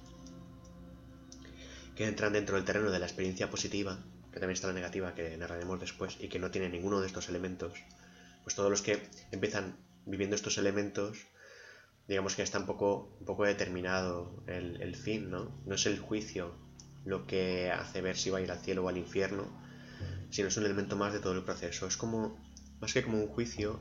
que 1.95 2.05
entran 2.07 2.33
dentro 2.33 2.55
del 2.55 2.65
terreno 2.65 2.91
de 2.91 2.99
la 2.99 3.05
experiencia 3.05 3.49
positiva, 3.49 3.99
que 4.31 4.39
también 4.39 4.53
está 4.53 4.67
la 4.67 4.73
negativa 4.73 5.13
que 5.13 5.35
narraremos 5.37 5.79
después 5.79 6.17
y 6.19 6.29
que 6.29 6.39
no 6.39 6.51
tiene 6.51 6.69
ninguno 6.69 7.01
de 7.01 7.07
estos 7.07 7.29
elementos, 7.29 7.73
pues 8.43 8.55
todos 8.55 8.69
los 8.69 8.81
que 8.81 9.01
empiezan 9.31 9.75
viviendo 10.05 10.35
estos 10.35 10.57
elementos, 10.57 11.27
digamos 12.11 12.35
que 12.35 12.41
está 12.41 12.59
un 12.59 12.65
poco, 12.65 13.15
un 13.21 13.25
poco 13.25 13.45
determinado 13.45 14.43
el, 14.45 14.95
fin, 14.97 15.31
¿no? 15.31 15.49
No 15.65 15.75
es 15.75 15.85
el 15.85 15.97
juicio 15.97 16.53
lo 17.05 17.25
que 17.25 17.71
hace 17.71 18.01
ver 18.01 18.17
si 18.17 18.29
va 18.29 18.39
a 18.39 18.41
ir 18.41 18.51
al 18.51 18.59
cielo 18.59 18.83
o 18.83 18.89
al 18.89 18.97
infierno, 18.97 19.45
sino 20.29 20.49
es 20.49 20.57
un 20.57 20.65
elemento 20.65 20.97
más 20.97 21.13
de 21.13 21.19
todo 21.19 21.31
el 21.31 21.43
proceso. 21.43 21.87
Es 21.87 21.95
como, 21.95 22.37
más 22.81 22.91
que 22.91 23.01
como 23.01 23.17
un 23.17 23.27
juicio, 23.27 23.79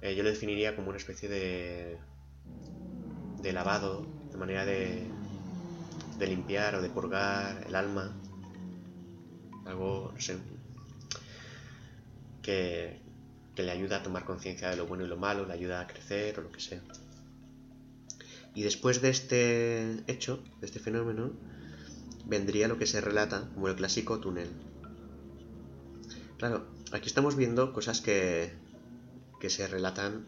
eh, 0.00 0.14
yo 0.14 0.22
lo 0.22 0.30
definiría 0.30 0.74
como 0.74 0.88
una 0.88 0.96
especie 0.96 1.28
de, 1.28 1.98
de 3.42 3.52
lavado, 3.52 4.06
de 4.32 4.38
manera 4.38 4.64
de, 4.64 5.06
de 6.18 6.26
limpiar 6.26 6.76
o 6.76 6.80
de 6.80 6.88
purgar 6.88 7.62
el 7.68 7.74
alma 7.74 8.16
algo, 9.66 10.12
no 10.14 10.20
sé, 10.20 10.38
que, 12.40 13.02
le 13.54 13.70
ayuda 13.70 13.98
a 13.98 14.02
tomar 14.02 14.24
conciencia 14.24 14.70
de 14.70 14.76
lo 14.76 14.86
bueno 14.86 15.04
y 15.04 15.08
lo 15.08 15.18
malo, 15.18 15.44
le 15.44 15.52
ayuda 15.52 15.82
a 15.82 15.86
crecer 15.86 16.38
o 16.38 16.42
lo 16.42 16.50
que 16.50 16.60
sea. 16.60 16.80
Y 18.54 18.62
después 18.62 19.00
de 19.00 19.10
este 19.10 20.04
hecho, 20.06 20.42
de 20.60 20.66
este 20.66 20.78
fenómeno, 20.78 21.32
vendría 22.26 22.68
lo 22.68 22.78
que 22.78 22.86
se 22.86 23.00
relata 23.00 23.50
como 23.54 23.68
el 23.68 23.76
clásico 23.76 24.20
túnel. 24.20 24.48
Claro, 26.38 26.66
aquí 26.92 27.08
estamos 27.08 27.36
viendo 27.36 27.72
cosas 27.72 28.00
que, 28.00 28.52
que 29.40 29.50
se 29.50 29.66
relatan 29.66 30.26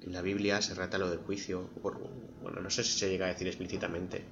en 0.00 0.12
la 0.12 0.22
Biblia, 0.22 0.60
se 0.62 0.74
relata 0.74 0.98
lo 0.98 1.10
del 1.10 1.20
juicio, 1.20 1.70
bueno, 2.42 2.60
no 2.60 2.70
sé 2.70 2.84
si 2.84 2.98
se 2.98 3.08
llega 3.08 3.26
a 3.26 3.28
decir 3.28 3.46
explícitamente, 3.46 4.24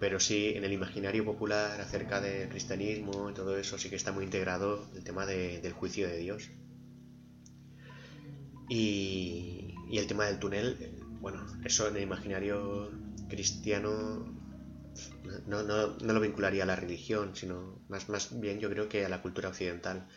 pero 0.00 0.20
sí 0.20 0.52
en 0.54 0.64
el 0.64 0.72
imaginario 0.72 1.24
popular 1.24 1.80
acerca 1.80 2.20
del 2.20 2.48
cristianismo 2.48 3.30
y 3.30 3.34
todo 3.34 3.56
eso 3.56 3.78
sí 3.78 3.88
que 3.90 3.96
está 3.96 4.12
muy 4.12 4.24
integrado 4.24 4.86
el 4.94 5.04
tema 5.04 5.26
del 5.26 5.72
juicio 5.72 6.08
de 6.08 6.18
Dios. 6.18 6.50
Y, 8.68 9.74
el 9.92 10.06
tema 10.06 10.26
del 10.26 10.38
túnel, 10.38 10.76
bueno, 11.20 11.44
eso 11.64 11.88
en 11.88 11.96
el 11.96 12.02
imaginario 12.02 12.90
cristiano 13.28 14.34
no, 15.46 15.62
lo 15.62 16.20
vincularía 16.20 16.62
a 16.62 16.66
la 16.66 16.76
religión, 16.76 17.34
sino 17.34 17.80
más, 17.88 18.08
más 18.08 18.38
bien 18.40 18.58
yo 18.60 18.68
creo 18.70 18.88
que 18.88 19.04
a 19.04 19.08
la 19.08 19.22
cultura 19.22 19.48
occidental. 19.48 20.08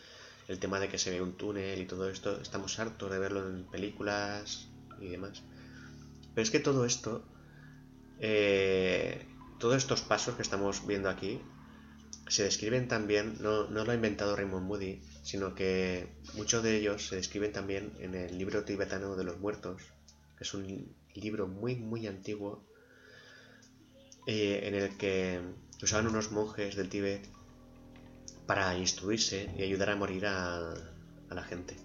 El 0.48 0.60
tema 0.60 0.80
de 0.80 0.90
que 0.90 0.98
se 0.98 1.12
ve 1.12 1.22
un 1.22 1.38
túnel 1.38 1.80
y 1.80 1.86
todo 1.86 2.10
esto, 2.10 2.42
estamos 2.42 2.78
hartos 2.80 3.10
de 3.12 3.20
verlo 3.20 3.48
en 3.48 3.64
películas 3.66 4.70
y 5.00 5.08
demás. 5.08 5.44
Pero 6.34 6.44
es 6.44 6.52
que 6.52 6.60
todo 6.60 6.86
esto 6.86 7.24
eh, 8.24 9.26
todos 9.58 9.78
estos 9.78 10.02
pasos 10.02 10.36
que 10.36 10.44
estamos 10.44 10.86
viendo 10.86 11.10
aquí 11.10 11.42
se 12.28 12.44
describen 12.44 12.88
también, 12.88 13.38
no, 13.42 13.68
lo 13.68 13.92
ha 13.92 13.96
inventado 13.96 14.36
Raymond 14.36 14.66
Moody, 14.66 15.02
sino 15.24 15.56
que 15.56 16.08
muchos 16.36 16.64
de 16.64 16.78
ellos 16.78 17.08
se 17.08 17.16
describen 17.16 17.52
también 17.52 17.92
en 18.00 18.16
el 18.16 18.38
libro 18.38 18.64
tibetano 18.64 19.16
de 19.16 19.24
los 19.24 19.40
muertos, 19.40 19.82
es 20.42 20.54
un 20.54 20.94
libro 21.14 21.48
muy, 21.48 21.76
muy 21.76 22.08
antiguo, 22.08 22.66
eh, 24.28 24.62
en 24.64 24.76
el 24.76 24.98
que 24.98 25.40
usaban 25.82 26.08
unos 26.08 26.32
monjes 26.32 26.76
del 26.76 26.90
Tíbet 26.90 27.28
para 28.46 28.78
instruirse 28.78 29.50
y 29.58 29.64
ayudar 29.64 29.92
a 29.92 29.96
morir 29.96 30.26
a, 30.26 30.74
la 31.30 31.44
gente, 31.44 31.78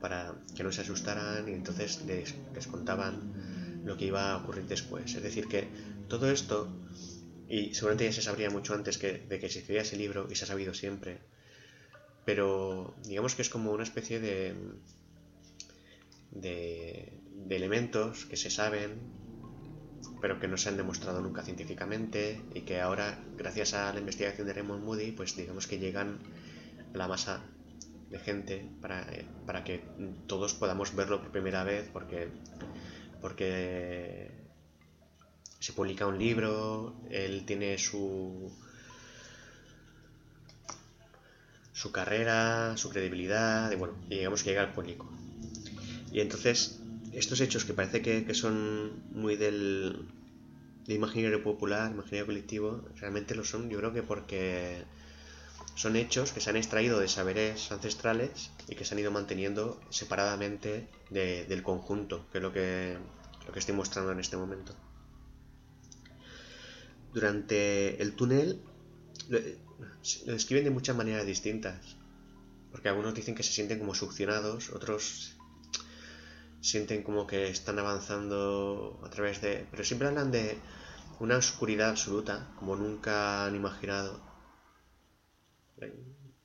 para 0.00 0.36
que 0.54 0.62
no 0.62 0.70
se 0.70 0.82
asustaran 0.82 1.48
y 1.48 1.52
entonces 1.52 2.04
les, 2.06 2.34
les 2.54 2.66
contaban 2.68 3.82
lo 3.84 3.96
que 3.96 4.04
iba 4.04 4.32
a 4.32 4.36
ocurrir 4.36 4.66
después. 4.66 5.14
Es 5.14 5.22
decir, 5.22 5.48
que 5.48 5.66
todo 6.08 6.30
esto 6.30 6.68
y 7.48 7.74
seguramente 7.74 8.04
ya 8.04 8.12
se 8.12 8.22
sabría 8.22 8.50
mucho 8.50 8.74
antes 8.74 8.98
que, 8.98 9.18
de 9.18 9.38
que 9.40 9.46
existiría 9.46 9.82
ese 9.82 9.96
libro 9.96 10.28
y 10.30 10.34
se 10.34 10.44
ha 10.44 10.46
sabido 10.46 10.74
siempre. 10.74 11.18
Pero 12.24 12.94
digamos 13.04 13.34
que 13.34 13.42
es 13.42 13.48
como 13.48 13.72
una 13.72 13.84
especie 13.84 14.20
de, 14.20 14.54
de, 16.30 17.17
elementos 17.48 18.24
que 18.26 18.36
se 18.36 18.50
saben, 18.50 18.98
pero 20.20 20.40
que 20.40 20.48
no 20.48 20.56
se 20.56 20.68
han 20.68 20.76
demostrado 20.76 21.20
nunca 21.20 21.42
científicamente 21.42 22.40
y 22.54 22.62
que 22.62 22.80
ahora, 22.80 23.18
gracias 23.36 23.74
a 23.74 23.92
la 23.92 24.00
investigación 24.00 24.46
de 24.46 24.52
Raymond 24.52 24.84
Moody, 24.84 25.12
pues 25.12 25.36
digamos 25.36 25.66
que 25.66 25.78
llegan 25.78 26.18
a 26.94 26.98
la 26.98 27.08
masa 27.08 27.42
de 28.10 28.18
gente 28.18 28.68
para, 28.80 29.06
para 29.46 29.64
que 29.64 29.82
todos 30.26 30.54
podamos 30.54 30.94
verlo 30.96 31.20
por 31.20 31.30
primera 31.30 31.62
vez 31.62 31.88
porque, 31.92 32.28
porque 33.20 34.30
se 35.60 35.72
publica 35.72 36.06
un 36.06 36.18
libro, 36.18 36.96
él 37.10 37.44
tiene 37.44 37.76
su 37.78 38.50
su 41.78 41.92
carrera, 41.92 42.76
su 42.76 42.90
credibilidad, 42.90 43.70
y 43.70 43.76
bueno, 43.76 43.94
digamos 44.08 44.42
que 44.42 44.50
llega 44.50 44.62
al 44.62 44.72
público. 44.72 45.08
Y 46.10 46.20
entonces, 46.20 46.77
estos 47.18 47.40
hechos 47.40 47.64
que 47.64 47.74
parece 47.74 48.02
que, 48.02 48.34
son 48.34 49.02
muy 49.12 49.36
del, 49.36 50.08
imaginario 50.86 51.42
popular, 51.42 51.90
imaginario 51.90 52.26
colectivo, 52.26 52.84
realmente 52.96 53.34
lo 53.34 53.44
son, 53.44 53.68
yo 53.70 53.78
creo 53.78 53.92
que 53.92 54.02
porque 54.02 54.84
son 55.74 55.96
hechos 55.96 56.32
que 56.32 56.40
se 56.40 56.50
han 56.50 56.56
extraído 56.56 56.98
de 56.98 57.08
saberes 57.08 57.70
ancestrales 57.70 58.50
y 58.68 58.74
que 58.74 58.84
se 58.84 58.94
han 58.94 59.00
ido 59.00 59.10
manteniendo 59.10 59.80
separadamente 59.90 60.88
del 61.10 61.62
conjunto, 61.62 62.26
que 62.30 62.38
es 62.38 62.42
lo 62.42 62.52
que, 62.52 62.96
lo 63.46 63.52
que 63.52 63.58
estoy 63.58 63.74
mostrando 63.74 64.12
en 64.12 64.20
este 64.20 64.36
momento 64.36 64.74
durante 67.12 68.00
el 68.02 68.14
túnel 68.14 68.60
lo, 69.28 69.38
describen 70.26 70.64
de 70.64 70.70
muchas 70.70 70.96
maneras 70.96 71.26
distintas. 71.26 71.96
Porque 72.70 72.88
algunos 72.88 73.14
dicen 73.14 73.34
que 73.34 73.42
se 73.42 73.52
sienten 73.52 73.78
como 73.78 73.94
succionados, 73.94 74.70
otros 74.70 75.36
sienten 76.60 77.02
como 77.02 77.26
que 77.26 77.48
están 77.48 77.78
avanzando 77.78 79.00
a 79.04 79.10
través 79.10 79.40
de... 79.40 79.66
Pero 79.70 79.84
siempre 79.84 80.08
hablan 80.08 80.30
de 80.30 80.58
una 81.20 81.36
oscuridad 81.36 81.90
absoluta, 81.90 82.48
como 82.58 82.76
nunca 82.76 83.46
han 83.46 83.54
imaginado. 83.54 84.20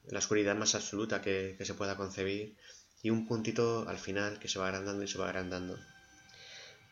La 0.05 0.19
oscuridad 0.19 0.55
más 0.55 0.75
absoluta 0.75 1.21
que, 1.21 1.55
que 1.57 1.65
se 1.65 1.73
pueda 1.73 1.97
concebir. 1.97 2.57
Y 3.01 3.09
un 3.09 3.27
puntito 3.27 3.87
al 3.87 3.97
final 3.97 4.39
que 4.39 4.47
se 4.47 4.59
va 4.59 4.67
agrandando 4.67 5.03
y 5.03 5.07
se 5.07 5.17
va 5.17 5.27
agrandando. 5.27 5.77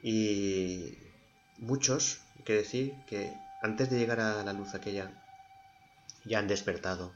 Y 0.03 0.97
muchos, 1.57 2.21
hay 2.37 2.43
que 2.43 2.53
decir, 2.53 2.93
que 3.07 3.33
antes 3.61 3.89
de 3.89 3.99
llegar 3.99 4.19
a 4.19 4.43
la 4.43 4.53
luz 4.53 4.73
aquella, 4.73 5.11
ya 6.25 6.39
han 6.39 6.47
despertado 6.47 7.13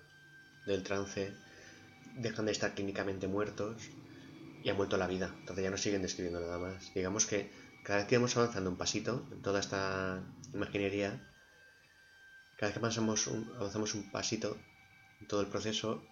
del 0.65 0.83
trance, 0.83 1.33
dejan 2.15 2.45
de 2.45 2.51
estar 2.51 2.73
clínicamente 2.73 3.27
muertos 3.27 3.89
y 4.65 4.69
han 4.71 4.77
vuelto 4.77 4.95
a 4.95 4.99
la 4.99 5.07
vida. 5.07 5.33
Entonces 5.39 5.63
ya 5.63 5.69
no 5.69 5.77
siguen 5.77 6.01
describiendo 6.01 6.41
nada 6.41 6.57
más. 6.57 6.91
Digamos 6.93 7.27
que 7.27 7.51
cada 7.83 7.99
vez 7.99 8.07
que 8.07 8.17
vamos 8.17 8.35
avanzando 8.35 8.69
un 8.71 8.77
pasito 8.77 9.25
en 9.31 9.41
toda 9.43 9.59
esta 9.59 10.23
imaginería, 10.53 11.11
cada 12.57 12.69
vez 12.69 12.73
que 12.73 12.79
avanzamos 12.79 13.27
un, 13.27 13.53
avanzamos 13.57 13.93
un 13.93 14.11
pasito 14.11 14.57
en 15.21 15.27
todo 15.27 15.41
el 15.41 15.47
proceso, 15.47 16.03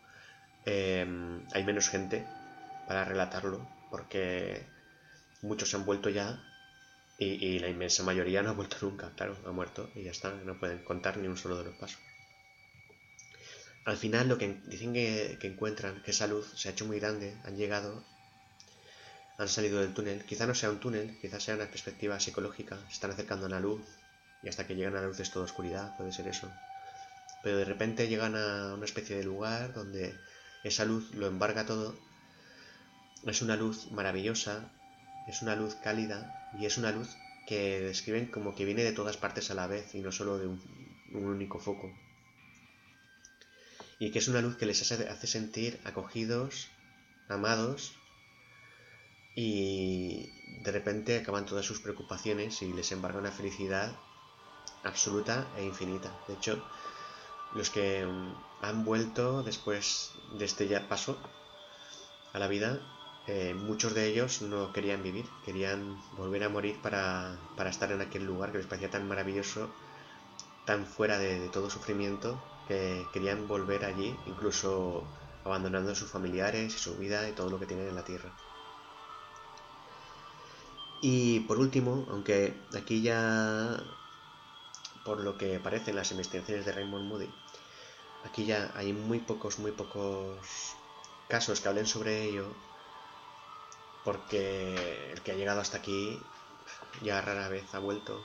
eh, 0.66 1.06
hay 1.52 1.64
menos 1.64 1.90
gente 1.90 2.26
para 2.88 3.04
relatarlo, 3.06 3.68
porque 3.90 4.68
muchos 5.42 5.72
se 5.72 5.78
han 5.78 5.86
vuelto 5.86 6.10
ya 6.12 6.42
y, 7.18 7.58
la 7.60 7.70
inmensa 7.70 8.04
mayoría 8.04 8.44
no 8.44 8.50
ha 8.52 8.54
vuelto 8.54 8.78
nunca, 8.82 9.12
claro, 9.16 9.36
ha 9.48 9.52
muerto 9.52 9.90
y 9.96 10.04
ya 10.04 10.12
está, 10.12 10.32
no 10.32 10.60
pueden 10.60 10.84
contar 10.84 11.18
ni 11.18 11.28
un 11.28 11.38
solo 11.38 11.58
de 11.58 11.66
los 11.66 11.76
pasos. 11.76 12.00
Al 13.86 13.98
final 13.98 14.30
lo 14.30 14.38
que 14.38 14.62
dicen 14.66 14.94
que, 14.94 15.40
encuentran, 15.42 16.04
que 16.04 16.12
esa 16.12 16.28
luz 16.28 16.54
se 16.56 16.70
ha 16.70 16.72
hecho 16.72 16.86
muy 16.86 17.00
grande, 17.00 17.36
han 17.44 17.58
llegado, 17.58 18.04
han 19.38 19.50
salido 19.50 19.80
del 19.82 19.94
túnel, 19.94 20.24
quizá 20.26 20.46
no 20.46 20.54
sea 20.54 20.70
un 20.70 20.80
túnel, 20.80 21.18
quizá 21.20 21.40
sea 21.40 21.56
una 21.56 21.66
perspectiva 21.66 22.20
psicológica, 22.20 22.78
se 22.88 22.94
están 22.94 23.12
acercando 23.12 23.48
a 23.48 23.50
la 23.50 23.60
luz 23.60 23.82
y 24.44 24.50
hasta 24.50 24.68
que 24.68 24.76
llegan 24.76 24.96
a 24.96 25.02
la 25.02 25.08
luz 25.08 25.20
es 25.20 25.32
toda 25.32 25.46
oscuridad, 25.46 25.96
puede 25.98 26.12
ser 26.12 26.28
eso. 26.28 26.52
pero 27.42 27.58
de 27.58 27.66
repente 27.66 28.08
llegan 28.08 28.36
a 28.36 28.74
una 28.74 28.86
especie 28.86 29.18
de 29.18 29.24
lugar 29.24 29.74
donde 29.74 30.16
esa 30.64 30.86
luz 30.86 31.14
lo 31.14 31.28
embarga 31.28 31.66
todo. 31.66 31.98
Es 33.26 33.42
una 33.42 33.58
luz 33.58 33.92
maravillosa, 33.92 34.72
es 35.28 35.42
una 35.42 35.56
luz 35.56 35.76
cálida 35.76 36.50
y 36.58 36.66
es 36.66 36.78
una 36.78 36.92
luz 36.92 37.10
que 37.48 37.82
describen 37.82 38.28
como 38.28 38.56
que 38.56 38.66
viene 38.66 38.84
de 38.84 38.94
todas 38.94 39.18
partes 39.18 39.52
a 39.52 39.56
la 39.56 39.68
vez 39.68 39.94
y 39.96 40.00
no 40.00 40.12
solo 40.12 40.38
de 40.38 40.48
un, 40.48 40.62
único 41.14 41.60
foco. 41.60 41.92
Y 44.00 44.12
que 44.12 44.20
es 44.20 44.28
una 44.28 44.42
luz 44.42 44.56
que 44.58 44.66
les 44.66 44.92
hace 44.92 45.28
sentir 45.28 45.80
acogidos, 45.84 46.70
amados 47.28 47.94
y 49.36 50.30
de 50.64 50.72
repente 50.72 51.18
acaban 51.18 51.46
todas 51.46 51.66
sus 51.66 51.80
preocupaciones 51.80 52.62
y 52.62 52.72
les 52.74 52.92
embarga 52.92 53.20
una 53.20 53.32
felicidad 53.32 53.96
absoluta 54.84 55.48
e 55.58 55.66
infinita. 55.66 56.12
De 56.28 56.36
hecho, 56.36 56.62
los 57.56 57.70
que 57.70 58.06
mm, 58.06 58.66
han 58.66 58.86
vuelto 58.86 59.44
después 59.44 60.12
de 60.38 60.46
este 60.46 60.68
ya 60.68 60.88
paso 60.88 61.18
a 62.34 62.40
la 62.40 62.48
vida, 62.48 62.80
eh, 63.28 63.54
muchos 63.54 63.94
de 63.94 64.08
ellos 64.08 64.42
no 64.42 64.74
querían 64.74 65.02
vivir, 65.02 65.26
querían 65.46 65.98
volver 66.18 66.44
a 66.44 66.50
morir 66.50 66.76
para, 66.82 67.38
estar 67.70 67.92
en 67.92 68.02
aquel 68.02 68.26
lugar 68.26 68.52
que 68.52 68.58
les 68.58 68.68
parecía 68.68 68.90
tan 68.90 69.08
maravilloso, 69.08 69.70
tan 70.66 70.86
fuera 70.86 71.18
de, 71.18 71.48
todo 71.50 71.70
sufrimiento, 71.70 72.38
que 72.68 73.06
querían 73.14 73.48
volver 73.48 73.86
allí, 73.86 74.16
incluso 74.26 75.04
abandonando 75.46 75.92
a 75.92 75.96
sus 75.96 76.10
familiares 76.10 76.76
y 76.76 76.78
su 76.78 76.98
vida 76.98 77.28
y 77.30 77.34
todo 77.34 77.50
lo 77.50 77.60
que 77.60 77.66
tienen 77.66 77.88
en 77.88 77.96
la 77.96 78.04
tierra. 78.04 78.32
Y 81.06 81.42
por 81.42 81.60
último, 81.60 82.06
aunque 82.10 82.56
aquí 82.74 83.02
ya, 83.02 83.78
por 85.04 85.20
lo 85.20 85.38
que 85.38 85.60
parecen 85.60 85.98
las 85.98 86.12
investigaciones 86.12 86.66
de 86.66 86.72
Raymond 86.72 87.06
Moody, 87.10 87.30
aquí 88.24 88.46
ya 88.46 88.72
hay 88.74 88.94
muy 88.94 89.20
pocos, 89.20 89.60
muy 89.60 89.72
pocos 89.74 90.38
casos 91.28 91.60
que 91.60 91.68
hablen 91.68 91.88
sobre 91.88 92.24
ello, 92.24 92.46
porque 94.06 95.12
el 95.12 95.22
que 95.22 95.34
ha 95.34 95.36
llegado 95.36 95.60
hasta 95.60 95.80
aquí 95.80 96.18
ya 97.02 97.20
rara 97.20 97.50
vez 97.50 97.76
ha 97.76 97.80
vuelto. 97.80 98.24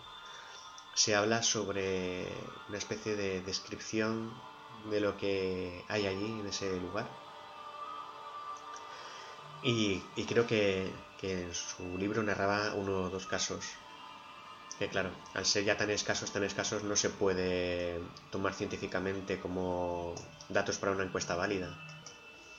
Se 0.94 1.16
habla 1.16 1.42
sobre 1.42 2.28
una 2.68 2.78
especie 2.78 3.16
de 3.16 3.40
descripción 3.40 4.32
de 4.88 5.00
lo 5.00 5.16
que 5.16 5.84
hay 5.88 6.06
allí 6.06 6.26
en 6.26 6.46
ese 6.46 6.78
lugar. 6.78 7.08
Y, 9.64 10.00
creo 10.28 10.46
que, 10.46 10.92
que, 11.20 11.44
en 11.44 11.54
su 11.54 11.98
libro 11.98 12.22
narraba 12.22 12.74
uno 12.74 13.02
o 13.02 13.10
dos 13.10 13.26
casos. 13.26 13.64
Que 14.78 14.88
claro, 14.88 15.10
al 15.34 15.44
ser 15.44 15.64
ya 15.64 15.76
tan 15.76 15.90
escasos, 15.90 16.32
tan 16.32 16.44
escasos, 16.44 16.84
no 16.84 16.96
se 16.96 17.10
puede 17.10 18.00
tomar 18.30 18.54
científicamente 18.54 19.40
como 19.40 20.14
datos 20.48 20.78
para 20.78 20.92
una 20.92 21.04
encuesta 21.04 21.34
válida. 21.34 21.68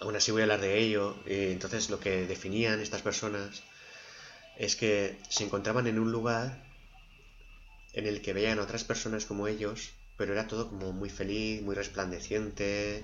Aún 0.01 0.15
así 0.15 0.31
voy 0.31 0.41
a 0.41 0.43
hablar 0.45 0.61
de 0.61 0.79
ello. 0.79 1.15
Y 1.25 1.51
entonces 1.51 1.89
lo 1.89 1.99
que 1.99 2.27
definían 2.27 2.79
estas 2.79 3.01
personas 3.01 3.63
es 4.57 4.75
que 4.75 5.17
se 5.29 5.45
encontraban 5.45 5.87
en 5.87 5.99
un 5.99 6.11
lugar 6.11 6.61
en 7.93 8.05
el 8.05 8.21
que 8.21 8.33
veían 8.33 8.59
a 8.59 8.63
otras 8.63 8.83
personas 8.83 9.25
como 9.25 9.47
ellos 9.47 9.93
pero 10.19 10.33
era 10.33 10.49
todo 10.49 10.67
como 10.67 10.91
muy 10.91 11.09
feliz, 11.09 11.61
muy 11.61 11.75
resplandeciente 11.75 13.01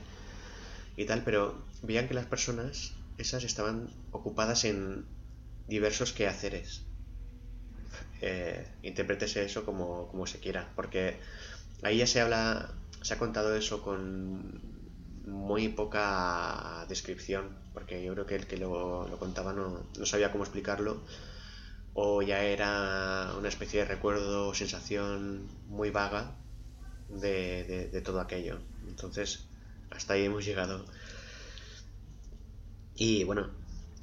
y 0.98 1.06
tal, 1.06 1.24
pero 1.24 1.56
veían 1.82 2.10
que 2.10 2.14
las 2.14 2.26
personas 2.26 2.92
esas 3.18 3.46
estaban 3.46 3.90
ocupadas 4.12 4.66
en 4.66 5.06
diversos 5.68 6.14
quehaceres. 6.14 6.86
Eh, 8.22 8.68
interprétese 8.82 9.44
eso 9.46 9.66
como, 9.66 10.08
como 10.08 10.26
se 10.26 10.40
quiera, 10.40 10.72
porque 10.76 11.20
ahí 11.84 11.98
ya 11.98 12.08
se 12.08 12.22
habla, 12.22 12.74
se 13.02 13.14
ha 13.14 13.18
contado 13.18 13.56
eso 13.56 13.82
con 13.82 14.62
muy 15.26 15.70
poca 15.70 16.86
descripción, 16.88 17.58
porque 17.74 18.04
yo 18.04 18.14
creo 18.14 18.26
que 18.26 18.36
el 18.36 18.48
que 18.48 18.58
lo, 18.58 19.08
lo 19.08 19.20
contaba 19.20 19.54
no, 19.54 19.86
no, 19.98 20.06
sabía 20.06 20.32
cómo 20.32 20.44
explicarlo, 20.44 21.02
o 21.94 22.22
ya 22.22 22.44
era 22.44 23.34
una 23.38 23.48
especie 23.48 23.80
de 23.82 23.86
recuerdo 23.86 24.50
o 24.50 24.54
sensación 24.54 25.48
muy 25.68 25.92
vaga 25.92 26.36
de, 27.10 28.02
todo 28.04 28.20
aquello. 28.20 28.60
Entonces, 28.88 29.46
hasta 29.92 30.14
ahí 30.14 30.26
hemos 30.26 30.46
llegado. 30.46 30.86
Y 32.96 33.24
bueno, 33.24 33.50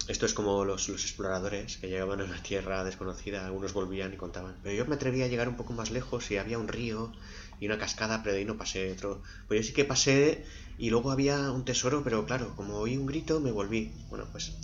esto 0.08 0.26
es 0.26 0.34
como 0.34 0.64
los, 0.64 0.88
exploradores 0.88 1.76
que 1.76 1.88
llegaban 1.88 2.20
a 2.20 2.24
una 2.24 2.42
tierra 2.42 2.82
desconocida, 2.84 3.46
algunos 3.46 3.72
volvían 3.72 4.12
y 4.12 4.16
contaban. 4.16 4.56
Pero 4.62 4.74
yo 4.74 4.86
me 4.86 4.96
atreví 4.96 5.22
a 5.22 5.28
llegar 5.28 5.48
un 5.48 5.56
poco 5.56 5.72
más 5.72 5.90
lejos 5.90 6.30
y 6.30 6.38
había 6.38 6.58
un 6.58 6.68
río 6.68 7.12
y 7.60 7.66
una 7.66 7.78
cascada, 7.78 8.22
pero 8.22 8.32
de 8.32 8.40
ahí 8.40 8.44
no 8.44 8.56
pasé 8.56 8.90
otro. 8.92 9.22
Pues 9.46 9.60
yo 9.60 9.66
sí 9.66 9.72
que 9.72 9.84
pasé 9.84 10.44
y 10.78 10.90
luego 10.90 11.12
había 11.12 11.52
un 11.52 11.64
tesoro, 11.64 12.02
pero 12.02 12.26
claro, 12.26 12.54
como 12.56 12.78
oí 12.78 12.96
un 12.96 13.06
grito 13.06 13.40
me 13.40 13.52
volví. 13.52 13.92
Bueno, 14.10 14.26
pues 14.32 14.56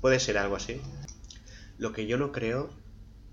puede 0.00 0.18
ser 0.20 0.38
algo 0.38 0.56
así. 0.56 0.80
Lo 1.76 1.92
que 1.92 2.06
yo 2.06 2.16
no 2.16 2.32
creo, 2.32 2.70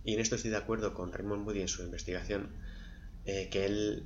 y 0.04 0.14
en 0.14 0.20
esto 0.20 0.36
estoy 0.36 0.52
de 0.52 0.58
acuerdo 0.58 0.94
con 0.94 1.14
Raymond 1.14 1.44
Moody 1.44 1.62
en 1.62 1.68
su 1.70 1.84
investigación, 1.84 2.50
eh, 3.26 3.48
que 3.50 3.66
él 3.66 4.04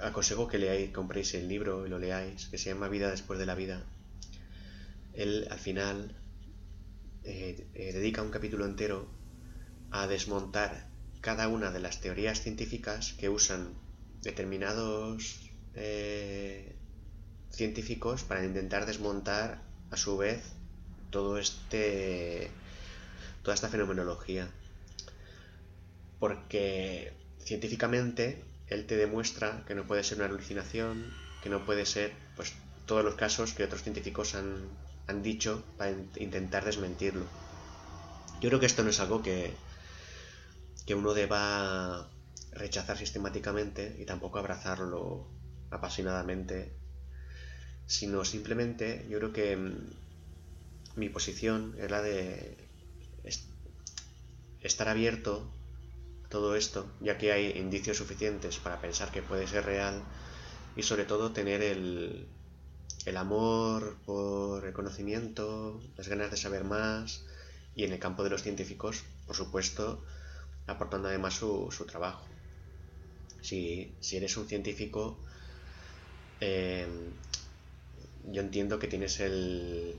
aconsejo 0.00 0.48
que 0.48 0.58
leáis, 0.58 0.90
compréis 0.90 1.34
el 1.34 1.48
libro 1.48 1.86
y 1.86 1.90
lo 1.90 1.98
leáis, 1.98 2.46
que 2.46 2.56
se 2.56 2.70
llama 2.70 2.88
Vida 2.88 3.10
después 3.10 3.38
de 3.38 3.46
la 3.46 3.54
vida. 3.54 3.84
Él 5.12 5.46
al 5.50 5.58
final 5.58 6.16
eh, 7.24 7.66
eh, 7.74 7.92
dedica 7.92 8.22
un 8.22 8.30
capítulo 8.30 8.64
entero 8.64 9.08
a 9.90 10.06
desmontar 10.06 10.88
cada 11.20 11.48
una 11.48 11.70
de 11.70 11.80
las 11.80 12.00
teorías 12.00 12.40
científicas 12.40 13.12
que 13.12 13.28
usan 13.28 13.74
determinados 14.22 15.50
eh, 15.74 16.74
científicos 17.50 18.24
para 18.24 18.44
intentar 18.44 18.86
desmontar 18.86 19.62
a 19.90 19.96
su 19.96 20.16
vez 20.16 20.42
todo 21.10 21.38
este 21.38 22.50
toda 23.42 23.54
esta 23.54 23.68
fenomenología. 23.68 24.48
Porque 26.18 27.12
científicamente 27.38 28.44
él 28.68 28.86
te 28.86 28.96
demuestra 28.96 29.64
que 29.66 29.74
no 29.74 29.86
puede 29.86 30.04
ser 30.04 30.18
una 30.18 30.26
alucinación, 30.26 31.12
que 31.42 31.50
no 31.50 31.64
puede 31.64 31.86
ser 31.86 32.12
pues 32.36 32.54
todos 32.86 33.04
los 33.04 33.14
casos 33.14 33.52
que 33.52 33.64
otros 33.64 33.82
científicos 33.82 34.34
han, 34.34 34.68
han 35.06 35.22
dicho 35.22 35.64
para 35.76 35.90
intentar 36.16 36.64
desmentirlo. 36.64 37.26
Yo 38.40 38.48
creo 38.48 38.60
que 38.60 38.66
esto 38.66 38.82
no 38.82 38.90
es 38.90 39.00
algo 39.00 39.22
que, 39.22 39.52
que 40.86 40.94
uno 40.94 41.14
deba 41.14 42.08
rechazar 42.52 42.98
sistemáticamente 42.98 43.96
y 43.98 44.04
tampoco 44.04 44.38
abrazarlo 44.38 45.26
apasionadamente, 45.70 46.72
sino 47.86 48.24
simplemente 48.24 49.06
yo 49.08 49.18
creo 49.18 49.32
que 49.32 49.56
mm, 49.56 49.90
mi 50.96 51.08
posición 51.08 51.74
es 51.78 51.90
la 51.90 52.02
de 52.02 52.56
estar 54.60 54.88
abierto 54.88 55.52
todo 56.28 56.56
esto, 56.56 56.90
ya 57.00 57.18
que 57.18 57.32
hay 57.32 57.58
indicios 57.58 57.98
suficientes 57.98 58.58
para 58.58 58.80
pensar 58.80 59.10
que 59.10 59.22
puede 59.22 59.46
ser 59.46 59.64
real 59.64 60.02
y 60.76 60.82
sobre 60.82 61.04
todo 61.04 61.32
tener 61.32 61.62
el, 61.62 62.26
el 63.06 63.16
amor 63.16 63.96
por 64.06 64.64
el 64.64 64.72
conocimiento, 64.72 65.80
las 65.96 66.08
ganas 66.08 66.30
de 66.30 66.36
saber 66.36 66.64
más 66.64 67.24
y 67.74 67.84
en 67.84 67.92
el 67.92 67.98
campo 67.98 68.22
de 68.22 68.30
los 68.30 68.42
científicos, 68.42 69.04
por 69.26 69.36
supuesto, 69.36 70.04
aportando 70.66 71.08
además 71.08 71.34
su, 71.34 71.70
su 71.70 71.84
trabajo. 71.86 72.24
Si, 73.40 73.94
si, 74.00 74.16
eres 74.16 74.36
un 74.36 74.46
científico, 74.46 75.18
eh, 76.40 76.86
yo 78.30 78.40
entiendo 78.40 78.78
que 78.78 78.86
tienes 78.86 79.18
el, 79.18 79.96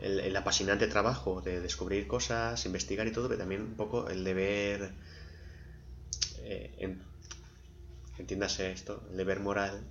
el, 0.00 0.36
apasionante 0.36 0.86
trabajo 0.86 1.40
de 1.40 1.60
descubrir 1.60 2.06
cosas, 2.06 2.66
investigar 2.66 3.06
y 3.06 3.12
todo, 3.12 3.28
pero 3.28 3.38
también 3.38 3.62
un 3.62 3.74
poco 3.74 4.10
el 4.10 4.22
deber 4.22 4.92
eh, 6.48 6.96
entiéndase 8.18 8.70
esto, 8.70 9.02
el 9.10 9.16
deber 9.16 9.40
moral, 9.40 9.82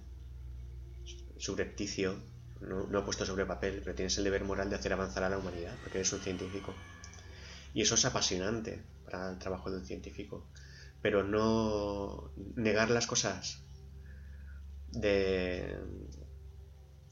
subrepticio, 1.46 2.16
no, 2.62 2.88
no 2.88 3.06
puesto 3.06 3.26
sobre 3.26 3.46
papel, 3.46 3.82
pero 3.84 3.96
tienes 3.96 4.18
el 4.18 4.24
deber 4.24 4.43
moral 4.43 4.70
de 4.70 4.76
hacer 4.76 4.93
avanzar 4.93 5.24
a 5.24 5.30
la 5.30 5.38
humanidad, 5.38 5.76
porque 5.82 6.00
eres 6.00 6.12
un 6.14 6.20
científico. 6.20 6.74
Y 7.74 7.82
eso 7.82 7.96
es 7.96 8.06
apasionante 8.06 8.84
para 9.06 9.32
el 9.32 9.38
trabajo 9.38 9.70
de 9.70 9.78
un 9.78 9.86
científico. 9.86 10.48
Pero 11.02 11.24
no 11.24 12.32
negar 12.56 12.89
las 12.89 13.06
cosas 13.06 13.62
de, 14.91 15.78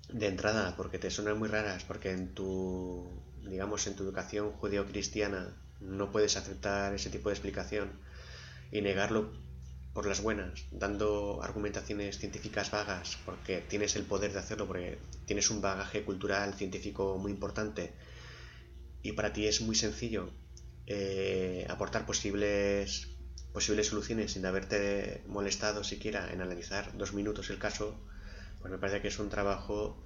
de 0.10 0.28
entrada, 0.28 0.76
porque 0.76 0.98
te 0.98 1.12
suenan 1.12 1.38
muy 1.38 1.50
raras, 1.50 1.84
porque 1.84 2.12
en 2.12 2.34
tu, 2.34 3.22
digamos, 3.48 3.86
en 3.86 3.96
tu 3.96 4.04
educación 4.04 4.52
judeo-cristiana 4.54 5.56
no 5.80 6.12
puedes 6.12 6.38
aceptar 6.38 6.94
ese 6.94 7.10
tipo 7.10 7.30
de 7.30 7.36
explicación 7.36 7.92
y 8.72 8.82
negarlo 8.82 9.32
por 9.94 10.08
las 10.08 10.22
buenas, 10.22 10.66
dando 10.72 11.42
argumentaciones 11.44 12.18
científicas 12.18 12.72
vagas, 12.72 13.18
porque 13.26 13.62
tienes 13.62 13.96
el 13.96 14.04
poder 14.04 14.34
de 14.34 14.40
hacerlo, 14.40 14.68
porque 14.68 14.98
tienes 15.26 15.52
un 15.52 15.62
bagaje 15.62 16.04
cultural 16.04 16.56
científico 16.56 17.18
muy 17.20 17.32
importante, 17.32 17.94
y 19.04 19.12
para 19.12 19.34
ti 19.34 19.46
es 19.46 19.62
muy 19.62 19.76
sencillo 19.76 20.32
eh, 20.88 21.66
aportar 21.70 22.06
posibles 22.06 23.10
posibles 23.54 23.88
soluciones 23.88 24.32
sin 24.32 24.46
haberte 24.48 25.22
molestado 25.28 25.84
siquiera 25.84 26.34
en 26.34 26.42
analizar 26.42 26.98
dos 26.98 27.14
minutos 27.14 27.52
el 27.52 27.60
caso, 27.60 27.96
pues 28.60 28.72
me 28.72 28.80
parece 28.80 29.00
que 29.02 29.10
es 29.10 29.20
un 29.20 29.30
trabajo 29.30 30.04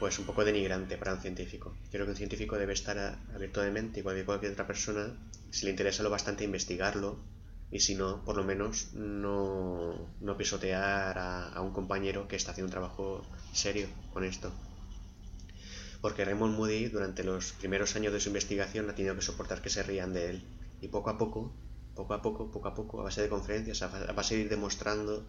pues 0.00 0.18
un 0.18 0.24
poco 0.24 0.44
denigrante 0.44 0.96
para 0.96 1.12
un 1.12 1.20
científico. 1.20 1.76
Creo 1.90 2.06
que 2.06 2.12
un 2.12 2.16
científico 2.16 2.56
debe 2.56 2.72
estar 2.72 3.18
abierto 3.34 3.60
de 3.60 3.70
mente, 3.70 4.00
igual 4.00 4.16
que 4.16 4.24
cualquier 4.24 4.52
otra 4.52 4.66
persona, 4.66 5.14
si 5.50 5.66
le 5.66 5.72
interesa 5.72 6.02
lo 6.02 6.08
bastante 6.08 6.44
investigarlo 6.44 7.18
y 7.70 7.80
si 7.80 7.94
no, 7.94 8.24
por 8.24 8.36
lo 8.36 8.44
menos 8.44 8.94
no, 8.94 10.10
no 10.20 10.36
pisotear 10.36 11.18
a, 11.18 11.48
a, 11.48 11.60
un 11.60 11.72
compañero 11.72 12.26
que 12.26 12.36
está 12.36 12.52
haciendo 12.52 12.68
un 12.68 12.72
trabajo 12.72 13.22
serio 13.52 13.88
con 14.12 14.24
esto. 14.24 14.52
Porque 16.00 16.24
Raymond 16.24 16.56
Moody 16.56 16.88
durante 16.88 17.24
los 17.24 17.52
primeros 17.52 17.94
años 17.96 18.12
de 18.12 18.20
su 18.20 18.28
investigación 18.28 18.88
ha 18.88 18.94
tenido 18.94 19.14
que 19.14 19.22
soportar 19.22 19.60
que 19.60 19.68
se 19.68 19.82
rían 19.82 20.12
de 20.14 20.30
él 20.30 20.42
y 20.80 20.88
poco 20.88 21.10
a 21.10 21.18
poco, 21.18 21.52
poco 21.94 22.14
a 22.14 22.22
poco, 22.22 22.50
poco 22.50 22.68
a 22.68 22.74
poco, 22.74 23.00
a 23.00 23.04
base 23.04 23.20
de 23.20 23.28
conferencias, 23.28 23.82
a 23.82 24.12
base 24.12 24.36
de 24.36 24.42
ir 24.42 24.48
demostrando 24.48 25.26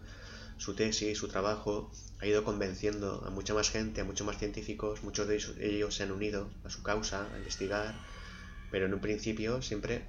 su 0.56 0.74
tesis, 0.74 1.18
su 1.18 1.28
trabajo, 1.28 1.90
ha 2.20 2.26
ido 2.26 2.44
convenciendo 2.44 3.24
a 3.26 3.30
mucha 3.30 3.54
más 3.54 3.70
gente, 3.70 4.02
a 4.02 4.04
muchos 4.04 4.26
más 4.26 4.38
científicos, 4.38 5.02
muchos 5.02 5.26
de 5.26 5.42
ellos 5.58 5.94
se 5.94 6.02
han 6.02 6.12
unido 6.12 6.50
a 6.64 6.70
su 6.70 6.82
causa, 6.82 7.26
a 7.32 7.38
investigar, 7.38 7.94
pero 8.70 8.86
en 8.86 8.94
un 8.94 9.00
principio 9.00 9.62
siempre 9.62 10.04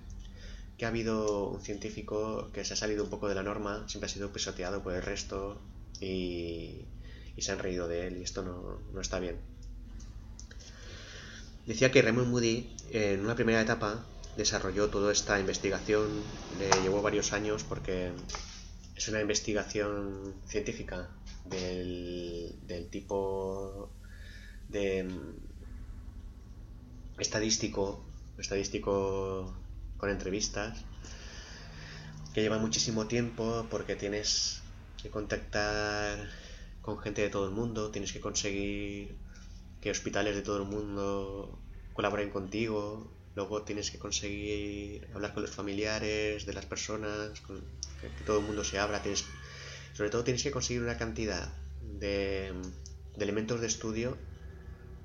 que 0.82 0.86
ha 0.86 0.89
habido 0.89 1.49
un 1.49 1.61
científico 1.61 2.49
que 2.51 2.65
se 2.65 2.73
ha 2.73 2.75
salido 2.75 3.03
un 3.03 3.11
poco 3.11 3.29
de 3.29 3.36
la 3.36 3.43
norma, 3.43 3.88
siempre 3.88 4.07
ha 4.07 4.09
sido 4.09 4.34
pisoteado 4.34 4.82
por 4.82 4.95
el 4.95 5.03
resto 5.03 5.61
y, 5.99 6.88
se 7.38 7.51
han 7.51 7.59
reído 7.59 7.88
de 7.88 8.07
él 8.07 8.17
y 8.17 8.23
esto 8.23 8.41
no, 8.41 8.79
no 8.91 8.99
está 8.99 9.19
bien. 9.19 9.38
Decía 11.67 11.91
que 11.91 12.01
Raymond 12.01 12.29
Moody 12.29 12.75
en 12.89 13.19
una 13.19 13.36
primera 13.36 13.61
etapa 13.61 14.03
desarrolló 14.38 14.89
toda 14.89 15.11
esta 15.11 15.39
investigación, 15.39 16.23
le 16.57 16.71
llevó 16.82 17.03
varios 17.03 17.32
años 17.32 17.63
porque 17.63 18.11
es 18.95 19.07
una 19.07 19.21
investigación 19.21 20.34
científica 20.47 21.09
del, 21.45 22.57
tipo 22.89 23.91
de 24.67 25.03
mm, 25.03 25.36
estadístico, 27.19 28.03
estadístico 28.39 29.61
con 30.02 30.10
entrevistas, 30.10 30.80
que 32.34 32.41
lleva 32.41 32.58
muchísimo 32.58 33.06
tiempo 33.06 33.68
porque 33.70 33.95
tienes 33.95 34.64
que 34.99 35.12
contactar 35.12 36.18
con 36.82 36.97
gente 36.97 37.22
de 37.22 37.30
todo 37.30 37.45
el 37.45 37.52
mundo, 37.52 37.91
tienes 37.91 38.12
que 38.12 38.20
conseguir 38.20 39.16
que 39.80 39.91
hospitales 39.91 40.36
de 40.36 40.41
todo 40.41 40.58
el 40.58 40.68
mundo 40.68 41.60
colaboren 41.93 42.32
contigo, 42.32 43.12
luego 43.36 43.62
tienes 43.62 43.91
que 43.91 43.99
conseguir 43.99 45.08
hablar 45.14 45.36
con 45.36 45.43
los 45.43 45.52
familiares 45.52 46.47
de 46.47 46.54
las 46.54 46.66
personas, 46.66 47.39
con, 47.41 47.62
que, 48.02 48.10
todo 48.26 48.39
el 48.39 48.45
mundo 48.45 48.64
se 48.64 48.80
abra, 48.80 49.04
tienes, 49.04 49.24
sobre 49.93 50.10
todo 50.10 50.24
tienes 50.24 50.41
que 50.41 50.49
conseguir 50.49 50.82
una 50.82 50.97
cantidad 50.97 51.54
de, 51.84 52.54
elementos 53.20 53.62
de 53.62 53.68
estudio 53.68 54.18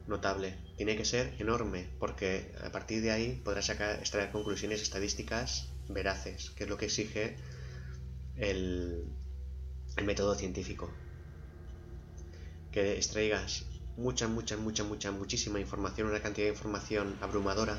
notable. 0.06 0.56
Tiene 0.76 0.96
que 0.96 1.04
ser 1.04 1.34
enorme, 1.38 1.88
porque 1.98 2.52
a 2.62 2.70
partir 2.70 3.02
de 3.02 3.10
ahí 3.10 3.40
podrás 3.44 3.66
sacar, 3.66 3.98
extraer 3.98 4.30
conclusiones 4.30 4.82
estadísticas 4.82 5.68
veraces, 5.88 6.50
que 6.50 6.64
es 6.64 6.70
lo 6.70 6.76
que 6.76 6.86
exige 6.86 7.36
el, 8.36 9.04
el 9.96 10.04
método 10.04 10.34
científico. 10.34 10.92
Que 12.72 12.96
extraigas 12.96 13.64
mucha, 13.96 14.28
mucha, 14.28 14.56
mucha, 14.56 14.84
mucha, 14.84 15.10
muchísima 15.10 15.60
información, 15.60 16.08
una 16.08 16.20
cantidad 16.20 16.46
de 16.46 16.52
información 16.52 17.16
abrumadora 17.20 17.76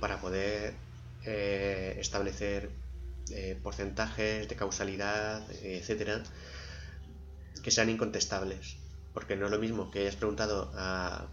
para 0.00 0.20
poder 0.20 0.74
eh, 1.24 1.96
establecer 1.98 2.70
eh, 3.30 3.58
porcentajes 3.62 4.48
de 4.48 4.56
causalidad, 4.56 5.48
etcétera, 5.62 6.22
que 7.62 7.70
sean 7.70 7.90
incontestables. 7.90 8.76
Porque 9.14 9.36
no 9.36 9.46
es 9.46 9.52
lo 9.52 9.58
mismo 9.58 9.90
que 9.90 10.00
hayas 10.00 10.16
preguntado 10.16 10.72
a, 10.74 11.28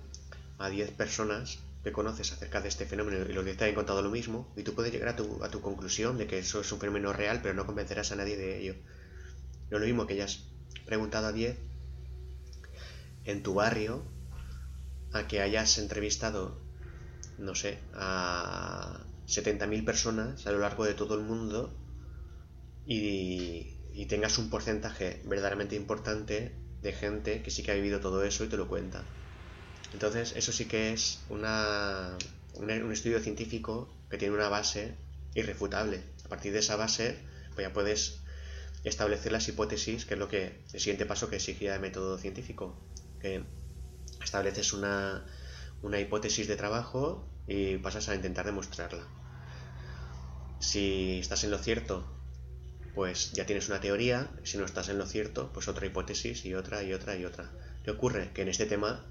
a 0.59 0.69
10 0.69 0.91
personas 0.91 1.59
que 1.83 1.91
conoces 1.91 2.31
acerca 2.31 2.61
de 2.61 2.67
este 2.67 2.85
fenómeno 2.85 3.25
y 3.27 3.33
los 3.33 3.45
10 3.45 3.57
te 3.57 3.63
hayan 3.63 3.75
contado 3.75 4.01
lo 4.01 4.09
mismo, 4.09 4.51
y 4.55 4.63
tú 4.63 4.75
puedes 4.75 4.91
llegar 4.91 5.09
a 5.09 5.15
tu, 5.15 5.43
a 5.43 5.49
tu 5.49 5.61
conclusión 5.61 6.17
de 6.17 6.27
que 6.27 6.39
eso 6.39 6.61
es 6.61 6.71
un 6.71 6.79
fenómeno 6.79 7.13
real, 7.13 7.39
pero 7.41 7.55
no 7.55 7.65
convencerás 7.65 8.11
a 8.11 8.15
nadie 8.15 8.37
de 8.37 8.59
ello. 8.59 8.75
No 9.71 9.77
es 9.77 9.81
lo 9.81 9.87
mismo 9.87 10.05
que 10.05 10.13
hayas 10.13 10.43
preguntado 10.85 11.27
a 11.27 11.31
10 11.31 11.57
en 13.25 13.43
tu 13.43 13.53
barrio 13.53 14.03
a 15.13 15.27
que 15.27 15.41
hayas 15.41 15.77
entrevistado, 15.77 16.59
no 17.37 17.55
sé, 17.55 17.79
a 17.93 19.05
70.000 19.27 19.85
personas 19.85 20.45
a 20.47 20.51
lo 20.51 20.59
largo 20.59 20.85
de 20.85 20.93
todo 20.93 21.15
el 21.15 21.21
mundo 21.21 21.73
y, 22.85 23.75
tengas 24.07 24.39
un 24.39 24.49
porcentaje 24.49 25.21
verdaderamente 25.25 25.75
importante 25.75 26.55
de 26.81 26.93
gente 26.93 27.43
que 27.43 27.51
sí 27.51 27.61
que 27.61 27.71
ha 27.71 27.75
vivido 27.75 27.99
todo 27.99 28.23
eso 28.23 28.43
y 28.43 28.47
te 28.47 28.57
lo 28.57 28.67
cuenta. 28.67 29.03
Entonces, 29.93 30.33
eso 30.35 30.51
sí 30.51 30.65
que 30.65 30.93
es 30.93 31.19
una, 31.29 32.17
un 32.55 32.91
estudio 32.91 33.19
científico 33.19 33.89
que 34.09 34.17
tiene 34.17 34.35
una 34.35 34.49
base 34.49 34.95
irrefutable. 35.33 36.03
A 36.25 36.29
partir 36.29 36.53
de 36.53 36.59
esa 36.59 36.75
base, 36.75 37.17
pues 37.55 37.67
ya 37.67 37.73
puedes 37.73 38.19
establecer 38.83 39.31
las 39.31 39.47
hipótesis, 39.47 40.05
que 40.05 40.13
es 40.13 40.19
lo 40.19 40.29
que 40.29 40.63
el 40.73 40.79
siguiente 40.79 41.05
paso 41.05 41.29
que 41.29 41.37
exigía 41.37 41.75
el 41.75 41.81
método 41.81 42.17
científico, 42.17 42.77
que 43.19 43.43
estableces 44.23 44.73
una, 44.73 45.25
una 45.81 45.99
hipótesis 45.99 46.47
de 46.47 46.55
trabajo 46.55 47.27
y 47.47 47.77
pasas 47.77 48.09
a 48.09 48.15
intentar 48.15 48.45
demostrarla. 48.45 49.05
Si 50.59 51.19
estás 51.19 51.43
en 51.43 51.51
lo 51.51 51.57
cierto, 51.57 52.05
pues 52.93 53.31
ya 53.33 53.45
tienes 53.45 53.69
una 53.69 53.79
teoría, 53.79 54.29
si 54.43 54.57
no 54.57 54.65
estás 54.65 54.89
en 54.89 54.97
lo 54.97 55.05
cierto, 55.05 55.51
pues 55.53 55.67
otra 55.67 55.85
hipótesis 55.85 56.45
y 56.45 56.53
otra 56.53 56.83
y 56.83 56.93
otra 56.93 57.15
y 57.15 57.25
otra. 57.25 57.49
¿Qué 57.83 57.91
ocurre? 57.91 58.31
Que 58.33 58.41
en 58.41 58.49
este 58.49 58.65
tema, 58.65 59.05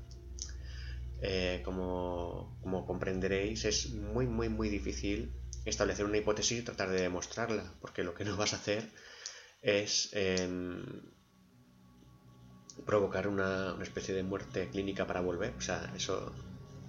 eh, 1.20 1.62
como, 1.64 2.56
comprenderéis, 2.86 3.64
es 3.64 3.90
muy, 3.90 4.26
muy, 4.26 4.48
muy 4.48 4.68
difícil 4.68 5.32
establecer 5.64 6.04
una 6.04 6.18
hipótesis 6.18 6.60
y 6.60 6.62
tratar 6.62 6.90
de 6.90 7.00
demostrarla, 7.00 7.74
porque 7.80 8.04
lo 8.04 8.14
que 8.14 8.24
no 8.24 8.36
vas 8.36 8.52
a 8.52 8.56
hacer 8.56 8.88
es 9.62 10.10
em, 10.12 10.84
provocar 12.86 13.26
una, 13.26 13.76
especie 13.82 14.14
de 14.14 14.22
muerte 14.22 14.68
clínica 14.70 15.06
para 15.06 15.20
volver. 15.20 15.54
O 15.56 15.60
sea, 15.60 15.92
eso 15.96 16.32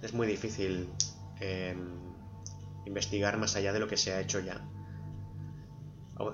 es 0.02 0.14
muy 0.14 0.26
difícil 0.26 0.88
em, 1.40 2.14
investigar 2.86 3.36
más 3.38 3.56
allá 3.56 3.72
de 3.72 3.80
lo 3.80 3.88
que 3.88 3.96
se 3.96 4.12
ha 4.12 4.20
hecho 4.20 4.40
ya. 4.40 4.64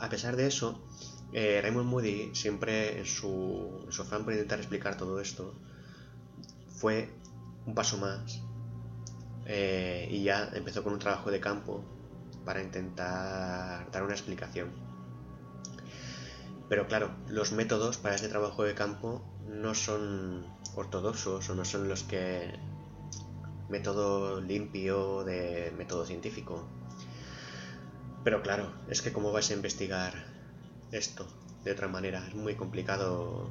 A 0.00 0.08
pesar 0.08 0.36
de 0.36 0.48
eso, 0.48 0.84
eh, 1.32 1.60
Raymond 1.62 1.88
Moody 1.88 2.34
siempre 2.34 2.98
en 2.98 3.06
su, 3.06 3.82
en 3.86 3.92
su 3.92 4.02
afán 4.02 4.24
por 4.24 4.32
intentar 4.32 4.58
explicar 4.58 4.96
todo 4.96 5.20
esto 5.20 5.54
fue 6.68 7.08
un 7.66 7.74
paso 7.74 7.98
más 7.98 8.40
eh, 9.46 10.08
y 10.10 10.22
ya 10.22 10.50
empezó 10.54 10.82
con 10.82 10.92
un 10.92 10.98
trabajo 10.98 11.30
de 11.30 11.40
campo 11.40 11.84
para 12.44 12.62
intentar 12.62 13.90
dar 13.90 14.02
una 14.02 14.14
explicación. 14.14 14.70
Pero 16.68 16.86
claro, 16.86 17.10
los 17.28 17.52
métodos 17.52 17.96
para 17.98 18.14
este 18.14 18.28
trabajo 18.28 18.64
de 18.64 18.74
campo 18.74 19.22
no 19.48 19.74
son 19.74 20.46
ortodoxos 20.74 21.48
o 21.48 21.54
no 21.54 21.64
son 21.64 21.88
los 21.88 22.02
que 22.02 22.58
método 23.68 24.40
limpio 24.40 25.24
de 25.24 25.72
método 25.76 26.04
científico. 26.06 26.66
Pero 28.24 28.42
claro, 28.42 28.72
es 28.88 29.02
que 29.02 29.12
cómo 29.12 29.32
vais 29.32 29.50
a 29.50 29.54
investigar 29.54 30.26
esto 30.90 31.26
de 31.64 31.72
otra 31.72 31.88
manera, 31.88 32.24
es 32.26 32.34
muy 32.34 32.54
complicado. 32.54 33.48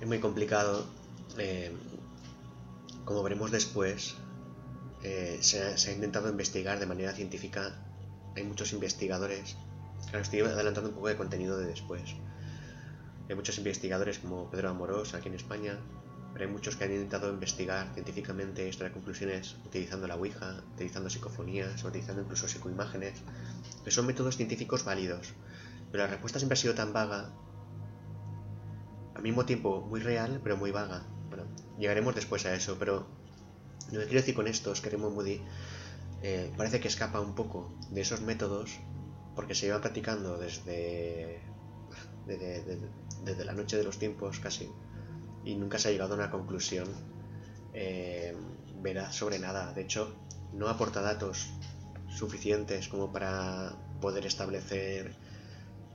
Es 0.00 0.06
muy 0.06 0.20
complicado. 0.20 0.86
Eh, 1.38 1.72
como 3.10 3.24
veremos 3.24 3.50
después, 3.50 4.14
eh, 5.02 5.38
se, 5.40 5.60
ha, 5.60 5.92
intentado 5.92 6.30
investigar 6.30 6.78
de 6.78 6.86
manera 6.86 7.12
científica. 7.12 7.74
Hay 8.36 8.44
muchos 8.44 8.72
investigadores. 8.72 9.56
Claro, 10.02 10.20
estoy 10.20 10.42
adelantando 10.42 10.90
un 10.90 10.94
poco 10.94 11.08
de 11.08 11.16
contenido 11.16 11.58
de 11.58 11.66
después. 11.66 12.14
Hay 13.28 13.34
muchos 13.34 13.58
investigadores 13.58 14.20
como 14.20 14.48
Pedro 14.48 14.68
Amorós 14.68 15.14
aquí 15.14 15.26
en 15.26 15.34
España, 15.34 15.80
pero 16.32 16.44
hay 16.44 16.52
muchos 16.52 16.76
que 16.76 16.84
han 16.84 16.92
intentado 16.92 17.28
investigar 17.30 17.92
científicamente 17.94 18.64
y 18.64 18.68
extraer 18.68 18.92
conclusiones 18.92 19.56
utilizando 19.66 20.06
la 20.06 20.14
Ouija, 20.14 20.62
utilizando 20.74 21.10
psicofonías, 21.10 21.82
utilizando 21.82 22.22
incluso 22.22 22.46
psicoimágenes, 22.46 23.22
que 23.84 23.90
son 23.90 24.06
métodos 24.06 24.36
científicos 24.36 24.84
válidos. 24.84 25.34
Pero 25.90 26.04
la 26.04 26.10
respuesta 26.10 26.38
siempre 26.38 26.54
ha 26.54 26.62
sido 26.62 26.74
tan 26.74 26.92
vaga, 26.92 27.32
al 29.16 29.22
mismo 29.22 29.46
tiempo 29.46 29.80
muy 29.80 29.98
real, 29.98 30.38
pero 30.44 30.56
muy 30.56 30.70
vaga. 30.70 31.02
Llegaremos 31.80 32.14
después 32.14 32.46
a 32.46 32.54
eso, 32.54 32.76
pero 32.78 33.06
lo 33.90 34.00
que 34.00 34.06
quiero 34.06 34.20
decir 34.20 34.34
con 34.34 34.46
esto 34.46 34.72
es 34.72 34.80
que 34.80 34.96
Moody 34.96 35.42
eh, 36.22 36.52
parece 36.56 36.78
que 36.80 36.88
escapa 36.88 37.20
un 37.20 37.34
poco 37.34 37.72
de 37.90 38.02
esos 38.02 38.20
métodos 38.20 38.78
porque 39.34 39.54
se 39.54 39.66
llevan 39.66 39.80
practicando 39.80 40.38
desde, 40.38 41.40
desde 42.26 43.44
la 43.44 43.52
noche 43.54 43.76
de 43.76 43.84
los 43.84 43.98
tiempos 43.98 44.38
casi 44.38 44.68
y 45.44 45.54
nunca 45.56 45.78
se 45.78 45.88
ha 45.88 45.92
llegado 45.92 46.12
a 46.12 46.16
una 46.16 46.30
conclusión 46.30 46.88
eh, 47.72 48.36
veraz 48.82 49.14
sobre 49.14 49.38
nada. 49.38 49.72
De 49.72 49.82
hecho, 49.82 50.14
no 50.52 50.68
aporta 50.68 51.00
datos 51.00 51.48
suficientes 52.08 52.88
como 52.88 53.12
para 53.12 53.72
poder 54.00 54.26
establecer 54.26 55.14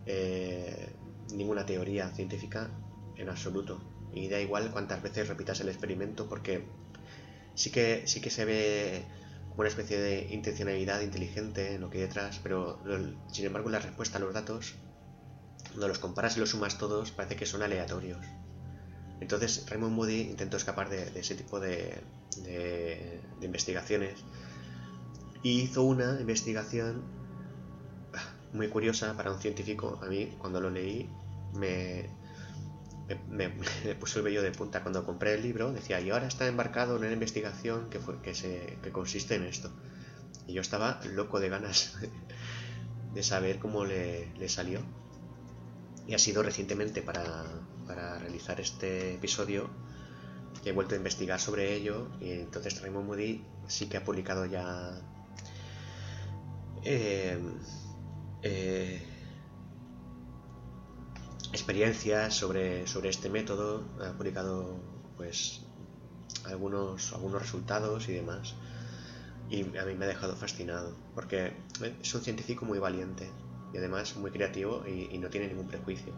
eh, 0.05 0.89
ninguna 1.33 1.65
teoría 1.65 2.09
científica 2.09 2.69
en 3.15 3.29
absoluto. 3.29 3.94
Y 4.15 4.29
da 4.29 4.39
igual 4.39 4.71
cuántas 4.71 5.03
veces 5.03 5.27
repitas 5.27 5.59
el 5.59 5.69
experimento 5.69 6.27
porque 6.27 6.65
sí 7.53 7.69
que, 7.69 8.07
sí 8.07 8.21
que 8.21 8.31
se 8.31 8.45
ve 8.45 9.05
una 9.57 9.67
especie 9.69 9.99
de 9.99 10.27
intencionalidad 10.33 11.01
inteligente 11.01 11.75
en 11.75 11.81
lo 11.81 11.89
que 11.89 11.99
hay 11.99 12.03
detrás, 12.05 12.39
pero 12.41 12.81
sin 13.31 13.45
embargo 13.45 13.69
la 13.69 13.79
respuesta 13.79 14.17
a 14.17 14.21
los 14.21 14.33
datos, 14.33 14.75
cuando 15.67 15.87
los 15.87 15.99
comparas 15.99 16.35
y 16.37 16.39
los 16.39 16.49
sumas 16.49 16.77
todos, 16.77 17.11
parece 17.11 17.35
que 17.35 17.45
son 17.45 17.61
aleatorios. 17.61 18.25
Entonces 19.21 19.65
Raymond 19.69 19.93
Moody 19.93 20.21
intentó 20.21 20.57
escapar 20.57 20.89
de, 20.89 21.19
ese 21.19 21.35
tipo 21.35 21.59
de, 21.59 22.01
investigaciones 23.41 24.23
y 25.43 25.61
hizo 25.61 25.83
una 25.83 26.19
investigación 26.19 27.03
muy 28.53 28.67
curiosa 28.69 29.15
para 29.15 29.31
un 29.31 29.39
científico. 29.39 29.99
A 30.01 30.07
mí, 30.07 30.35
cuando 30.37 30.59
lo 30.59 30.69
leí, 30.69 31.09
me, 31.53 32.09
me, 33.29 33.49
puso 33.99 34.19
el 34.19 34.25
vello 34.25 34.41
de 34.41 34.51
punta. 34.51 34.81
Cuando 34.81 35.05
compré 35.05 35.33
el 35.33 35.41
libro, 35.41 35.71
decía, 35.71 35.99
y 36.01 36.09
ahora 36.09 36.27
está 36.27 36.47
embarcado 36.47 36.97
en 36.97 37.03
una 37.03 37.13
investigación 37.13 37.89
que, 37.89 37.99
fue, 37.99 38.21
que, 38.21 38.35
se, 38.35 38.77
que 38.81 38.91
consiste 38.91 39.35
en 39.35 39.43
esto. 39.43 39.71
Y 40.47 40.53
yo 40.53 40.61
estaba 40.61 40.99
loco 41.13 41.39
de 41.39 41.49
ganas 41.49 41.97
de 43.13 43.23
saber 43.23 43.59
cómo 43.59 43.85
le, 43.85 44.33
le 44.35 44.49
salió. 44.49 44.81
Y 46.07 46.13
ha 46.13 46.19
sido 46.19 46.43
recientemente 46.43 47.01
para, 47.01 47.45
para 47.87 48.19
realizar 48.19 48.61
este 48.61 49.15
episodio 49.15 49.69
he 50.65 50.71
vuelto 50.71 50.95
a 50.95 50.97
investigar 50.97 51.39
sobre 51.39 51.75
ello 51.75 52.07
y 52.19 52.31
entonces 52.31 52.81
Raymond 52.81 53.05
Moody 53.05 53.43
sí 53.67 53.87
que 53.87 53.97
ha 53.97 54.03
publicado 54.03 54.45
ya 54.45 54.99
eh, 56.83 57.37
eh, 58.41 59.01
experiencias 61.53 62.33
sobre, 62.33 62.87
sobre 62.87 63.09
este 63.09 63.29
método, 63.29 63.83
ha 64.01 64.13
publicado 64.13 64.79
pues 65.17 65.61
algunos, 66.45 67.13
algunos 67.13 67.41
resultados 67.41 68.07
y 68.09 68.13
demás 68.13 68.55
y 69.49 69.61
a 69.77 69.85
mí 69.85 69.93
me 69.93 70.05
ha 70.05 70.07
dejado 70.07 70.35
fascinado 70.35 70.95
porque 71.13 71.53
es 72.01 72.15
un 72.15 72.21
científico 72.21 72.65
muy 72.65 72.79
valiente 72.79 73.29
y 73.73 73.77
además 73.77 74.15
muy 74.17 74.31
creativo 74.31 74.83
y 74.87 75.17
no 75.17 75.29
tiene 75.29 75.47
ningún 75.47 75.67
prejuicio. 75.67 76.13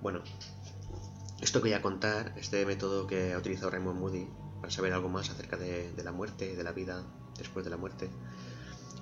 Bueno, 0.00 0.22
esto 1.40 1.60
que 1.60 1.68
voy 1.68 1.74
a 1.74 1.82
contar, 1.82 2.32
este 2.36 2.64
método 2.64 3.06
que 3.06 3.34
ha 3.34 3.38
utilizado 3.38 3.70
Raymond 3.70 4.00
Moody 4.00 4.26
para 4.60 4.70
saber 4.70 4.92
algo 4.92 5.08
más 5.08 5.28
acerca 5.30 5.56
de, 5.56 5.92
la 6.02 6.12
muerte, 6.12 6.56
de 6.56 6.64
la 6.64 6.72
vida 6.72 7.04
después 7.36 7.64
de 7.64 7.70
la 7.70 7.76
muerte, 7.76 8.08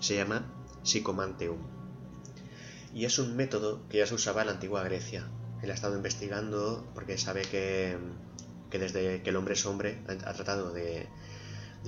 se 0.01 0.17
llama 0.17 0.45
Psychomanteum. 0.83 1.84
Y 2.95 3.05
es 3.05 3.19
un 3.19 3.37
método 3.37 3.87
que 3.89 3.99
ya 3.99 4.07
se 4.07 4.15
usaba 4.15 4.43
en 4.43 4.47
la 4.47 4.53
antigua 4.55 4.85
Grecia. 4.85 5.29
Él 5.63 5.71
ha 5.71 5.75
estado 5.75 5.97
investigando 5.97 6.91
porque 6.95 7.19
sabe 7.19 7.43
que, 7.43 7.99
desde 8.71 9.23
que 9.23 9.31
el 9.31 9.37
hombre 9.37 9.55
es 9.55 9.67
hombre 9.67 10.03
ha, 10.09 10.33
tratado 10.33 10.73
de, 10.73 11.09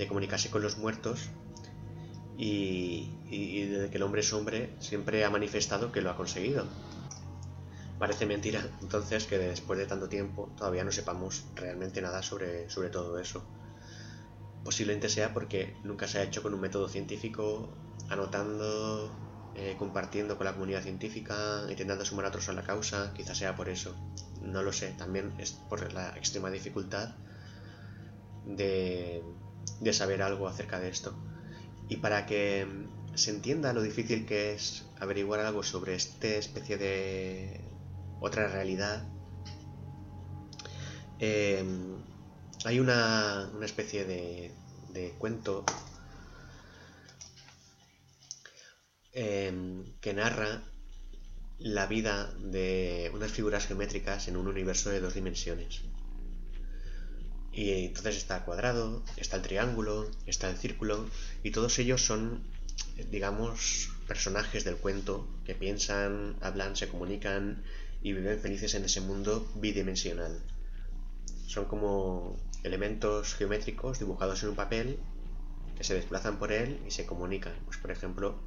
comunicarse 0.07 0.49
con 0.49 0.61
los 0.61 0.77
muertos 0.77 1.29
y, 2.37 3.17
y 3.25 3.65
desde 3.65 3.89
que 3.89 3.97
el 3.97 4.03
hombre 4.03 4.21
es 4.21 4.31
hombre 4.31 4.75
siempre 4.79 5.25
ha 5.25 5.29
manifestado 5.29 5.91
que 5.91 6.01
lo 6.01 6.11
ha 6.11 6.15
conseguido 6.15 6.65
Parece 7.99 8.27
mentira 8.27 8.61
entonces 8.81 9.25
que 9.25 9.37
después 9.37 9.79
de 9.79 9.85
tanto 9.85 10.07
tiempo 10.07 10.51
todavía 10.55 10.83
no 10.83 10.91
sepamos 10.91 11.45
realmente 11.55 12.01
nada 12.01 12.21
sobre, 12.21 12.69
sobre 12.69 12.89
todo 12.89 13.17
eso. 13.19 13.43
Posiblemente 14.63 15.09
sea 15.09 15.33
porque 15.33 15.77
nunca 15.83 16.07
se 16.07 16.19
ha 16.19 16.23
hecho 16.23 16.43
con 16.43 16.53
un 16.53 16.59
método 16.59 16.89
científico, 16.89 17.69
anotando, 18.09 19.11
eh, 19.57 19.75
compartiendo 19.77 20.37
con 20.37 20.45
la 20.45 20.53
comunidad 20.53 20.83
científica, 20.83 21.65
intentando 21.69 22.05
sumar 22.05 22.25
a 22.25 22.29
otros 22.29 22.47
a 22.49 22.53
la 22.53 22.63
causa, 22.63 23.13
quizás 23.13 23.37
sea 23.37 23.55
por 23.55 23.69
eso. 23.69 23.95
No 24.41 24.63
lo 24.63 24.71
sé, 24.71 24.93
también 24.97 25.33
es 25.39 25.51
por 25.51 25.91
la 25.93 26.15
extrema 26.15 26.49
dificultad 26.49 27.15
de, 28.45 29.23
de 29.81 29.93
saber 29.93 30.21
algo 30.21 30.47
acerca 30.47 30.79
de 30.79 30.89
esto. 30.89 31.15
Y 31.89 31.97
para 31.97 32.25
que 32.25 32.67
se 33.15 33.31
entienda 33.31 33.73
lo 33.73 33.81
difícil 33.81 34.25
que 34.25 34.53
es 34.53 34.85
averiguar 34.99 35.39
algo 35.39 35.63
sobre 35.63 35.95
esta 35.95 36.27
especie 36.27 36.77
de, 36.77 37.67
otra 38.19 38.47
realidad. 38.47 39.03
Em, 41.19 41.97
hay 42.65 42.79
una, 42.79 43.49
especie 43.61 44.05
de, 44.05 44.53
cuento 45.17 45.63
em, 49.17 49.83
que 49.99 50.13
narra 50.13 50.61
la 51.57 51.87
vida 51.87 52.31
de 52.37 53.09
unas 53.15 53.31
figuras 53.31 53.65
geométricas 53.65 54.27
en 54.27 54.37
un 54.37 54.47
universo 54.47 54.91
de 54.91 54.99
dos 54.99 55.15
dimensiones. 55.15 55.81
Y 57.51 57.71
entonces 57.85 58.17
está 58.17 58.37
el 58.37 58.43
cuadrado, 58.43 59.03
está 59.17 59.37
el 59.37 59.41
triángulo, 59.41 60.07
está 60.27 60.51
el 60.51 60.57
círculo, 60.57 61.09
y 61.41 61.49
todos 61.49 61.79
ellos 61.79 62.05
son, 62.05 62.43
digamos, 63.09 63.89
personajes 64.07 64.63
del 64.63 64.77
cuento 64.77 65.27
que 65.45 65.55
piensan, 65.55 66.35
hablan, 66.41 66.75
se 66.75 66.87
comunican 66.87 67.63
y 68.03 68.13
viven 68.13 68.39
felices 68.39 68.75
en 68.75 68.85
ese 68.85 69.01
mundo 69.01 69.51
bidimensional. 69.55 70.39
Son 71.47 71.65
como 71.65 72.37
elementos 72.63 73.33
geométricos 73.33 73.97
dibujados 73.97 74.43
en 74.43 74.49
un 74.49 74.55
papel 74.55 74.99
que 75.75 75.83
se 75.83 75.95
desplazan 75.95 76.37
por 76.37 76.51
él 76.51 76.79
y 76.85 76.91
se 76.91 77.07
comunican. 77.07 77.55
Pues 77.65 77.77
por 77.77 77.89
ejemplo, 77.89 78.39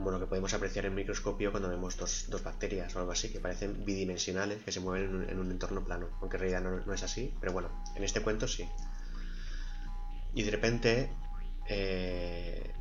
como 0.00 0.12
lo 0.12 0.18
que 0.18 0.26
podemos 0.26 0.54
apreciar 0.54 0.86
en 0.86 0.94
microscopio 0.94 1.50
cuando 1.50 1.68
vemos 1.68 1.94
dos, 1.98 2.42
bacterias 2.42 2.96
o 2.96 3.00
algo 3.00 3.12
así, 3.12 3.30
que 3.30 3.38
parecen 3.38 3.84
bidimensionales, 3.84 4.64
que 4.64 4.72
se 4.72 4.80
mueven 4.80 5.28
en 5.28 5.38
un, 5.38 5.50
entorno 5.50 5.84
plano, 5.84 6.08
aunque 6.22 6.38
en 6.38 6.40
realidad 6.40 6.62
no, 6.86 6.94
es 6.94 7.02
así, 7.02 7.34
pero 7.38 7.52
bueno, 7.52 7.68
en 7.94 8.02
este 8.02 8.22
cuento 8.22 8.48
sí. 8.48 8.66
Y 10.32 10.42
de 10.42 10.50
repente, 10.50 11.12
eh, 11.68 12.72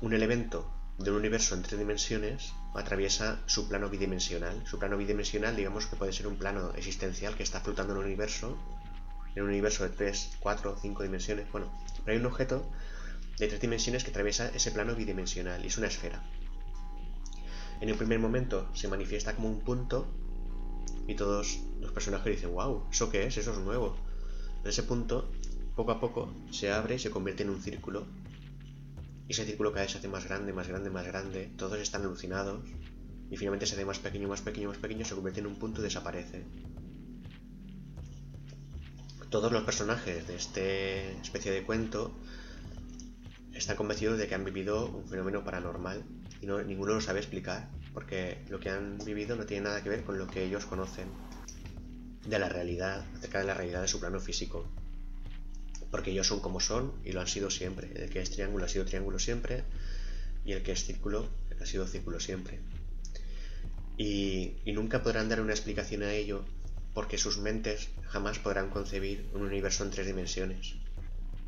un 0.00 0.12
elemento 0.12 0.68
de 0.98 1.12
un 1.12 1.18
universo 1.18 1.54
en 1.54 1.62
tres 1.62 1.78
dimensiones 1.78 2.52
atraviesa 2.74 3.38
su 3.46 3.68
plano 3.68 3.88
bidimensional. 3.88 4.66
Su 4.66 4.80
plano 4.80 4.96
bidimensional, 4.96 5.54
digamos 5.54 5.86
que 5.86 5.94
puede 5.94 6.12
ser 6.12 6.26
un 6.26 6.36
plano 6.36 6.72
existencial 6.74 7.36
que 7.36 7.44
está 7.44 7.60
flotando 7.60 7.92
en 7.92 8.00
un 8.00 8.06
universo, 8.06 8.58
en 9.36 9.44
un 9.44 9.50
universo 9.50 9.84
de 9.84 9.90
3, 9.90 10.38
4, 10.40 10.78
5 10.82 11.02
dimensiones. 11.04 11.52
Bueno, 11.52 11.70
pero 12.04 12.16
hay 12.16 12.18
un 12.18 12.26
objeto 12.26 12.68
de 13.38 13.48
tres 13.48 13.60
dimensiones 13.60 14.04
que 14.04 14.10
atraviesa 14.10 14.48
ese 14.54 14.70
plano 14.70 14.94
bidimensional 14.94 15.64
y 15.64 15.68
es 15.68 15.78
una 15.78 15.88
esfera. 15.88 16.22
En 17.80 17.90
un 17.90 17.98
primer 17.98 18.18
momento 18.18 18.68
se 18.74 18.88
manifiesta 18.88 19.34
como 19.34 19.48
un 19.48 19.60
punto 19.60 20.06
y 21.06 21.14
todos 21.14 21.60
los 21.80 21.92
personajes 21.92 22.36
dicen, 22.36 22.52
wow, 22.52 22.88
¿eso 22.90 23.10
qué 23.10 23.26
es? 23.26 23.36
Eso 23.36 23.52
es 23.52 23.58
nuevo. 23.58 23.96
En 24.62 24.70
ese 24.70 24.82
punto, 24.82 25.30
poco 25.74 25.92
a 25.92 26.00
poco, 26.00 26.32
se 26.50 26.72
abre 26.72 26.94
y 26.94 26.98
se 26.98 27.10
convierte 27.10 27.42
en 27.42 27.50
un 27.50 27.60
círculo 27.62 28.06
y 29.28 29.32
ese 29.32 29.44
círculo 29.44 29.72
cada 29.72 29.82
vez 29.82 29.92
se 29.92 29.98
hace 29.98 30.08
más 30.08 30.24
grande, 30.24 30.52
más 30.52 30.68
grande, 30.68 30.90
más 30.90 31.06
grande. 31.06 31.50
Todos 31.56 31.78
están 31.80 32.02
alucinados. 32.02 32.64
Y 33.28 33.36
finalmente 33.36 33.66
se 33.66 33.74
hace 33.74 33.84
más 33.84 33.98
pequeño, 33.98 34.28
más 34.28 34.40
pequeño, 34.40 34.68
más 34.68 34.78
pequeño, 34.78 35.04
se 35.04 35.14
convierte 35.14 35.40
en 35.40 35.48
un 35.48 35.58
punto 35.58 35.80
y 35.80 35.84
desaparece. 35.84 36.44
Todos 39.30 39.50
los 39.50 39.64
personajes 39.64 40.28
de 40.28 40.36
esta 40.36 40.60
especie 41.20 41.50
de 41.50 41.64
cuento 41.64 42.12
están 43.56 43.76
convencidos 43.76 44.18
de 44.18 44.28
que 44.28 44.34
han 44.34 44.44
vivido 44.44 44.86
un 44.86 45.08
fenómeno 45.08 45.44
paranormal 45.44 46.04
y 46.40 46.46
no, 46.46 46.62
ninguno 46.62 46.94
lo 46.94 47.00
sabe 47.00 47.20
explicar, 47.20 47.68
porque 47.94 48.38
lo 48.48 48.60
que 48.60 48.70
han 48.70 48.98
vivido 48.98 49.36
no 49.36 49.46
tiene 49.46 49.64
nada 49.64 49.82
que 49.82 49.88
ver 49.88 50.04
con 50.04 50.18
lo 50.18 50.26
que 50.26 50.44
ellos 50.44 50.66
conocen 50.66 51.08
de 52.26 52.38
la 52.38 52.48
realidad, 52.48 53.04
acerca 53.16 53.38
de 53.38 53.44
la 53.44 53.54
realidad 53.54 53.82
de 53.82 53.88
su 53.88 54.00
plano 54.00 54.20
físico 54.20 54.68
porque 55.90 56.10
ellos 56.10 56.26
son 56.26 56.40
como 56.40 56.60
son 56.60 56.92
y 57.04 57.12
lo 57.12 57.20
han 57.20 57.26
sido 57.26 57.50
siempre. 57.50 57.90
El 57.94 58.10
que 58.10 58.20
es 58.20 58.30
triángulo 58.30 58.64
ha 58.64 58.68
sido 58.68 58.84
triángulo 58.84 59.18
siempre 59.18 59.64
y 60.44 60.52
el 60.52 60.62
que 60.62 60.72
es 60.72 60.84
círculo 60.84 61.28
ha 61.60 61.66
sido 61.66 61.86
círculo 61.86 62.20
siempre. 62.20 62.60
Y, 63.96 64.56
nunca 64.66 65.02
podrán 65.02 65.30
dar 65.30 65.40
una 65.40 65.52
explicación 65.52 66.02
a 66.02 66.12
ello 66.12 66.44
porque 66.92 67.16
sus 67.16 67.38
mentes 67.38 67.88
jamás 68.08 68.38
podrán 68.38 68.68
concebir 68.68 69.26
un 69.32 69.42
universo 69.42 69.84
en 69.84 69.90
tres 69.90 70.06
dimensiones. 70.06 70.74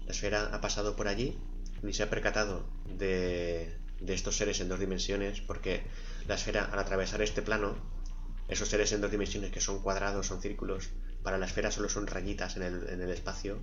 La 0.07 0.13
esfera 0.13 0.49
ha 0.55 0.61
pasado 0.63 0.97
por 0.97 1.09
allí 1.09 1.37
ni 1.83 1.93
se 1.93 2.03
ha 2.03 2.11
percatado 2.11 2.69
de, 2.87 3.77
de 4.01 4.15
estos 4.15 4.37
seres 4.37 4.61
en 4.61 4.69
dos 4.69 4.81
dimensiones 4.81 5.41
porque 5.41 5.83
la 6.27 6.35
esfera 6.35 6.65
al 6.65 6.79
atravesar 6.79 7.23
este 7.23 7.43
plano, 7.43 7.77
esos 8.49 8.69
seres 8.69 8.93
en 8.93 9.01
dos 9.01 9.11
dimensiones 9.11 9.51
que 9.51 9.61
son 9.61 9.83
cuadrados, 9.83 10.27
son 10.27 10.41
círculos, 10.41 10.91
para 11.23 11.39
la 11.39 11.47
esfera 11.47 11.71
solo 11.71 11.89
son 11.89 12.07
rayitas 12.07 12.57
en 12.57 12.63
el, 12.63 12.89
en 12.89 13.03
el 13.03 13.11
espacio 13.11 13.61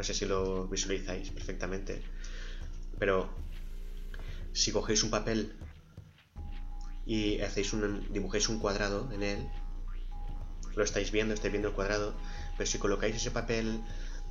no 0.00 0.04
sé 0.04 0.14
si 0.14 0.24
lo 0.24 0.66
visualizáis 0.66 1.30
perfectamente. 1.30 2.02
Pero 2.98 3.28
si 4.52 4.72
cogéis 4.72 5.02
un 5.02 5.10
papel 5.10 5.52
y 7.04 7.40
hacéis 7.40 7.74
un, 7.74 8.10
dibujáis 8.10 8.48
un 8.48 8.60
cuadrado 8.60 9.10
en 9.12 9.22
él, 9.22 9.48
lo 10.74 10.84
estáis 10.84 11.10
viendo, 11.10 11.34
estáis 11.34 11.52
viendo 11.52 11.68
el 11.68 11.74
cuadrado, 11.74 12.14
pero 12.56 12.66
si 12.66 12.78
colocáis 12.78 13.16
ese 13.16 13.30
papel 13.30 13.82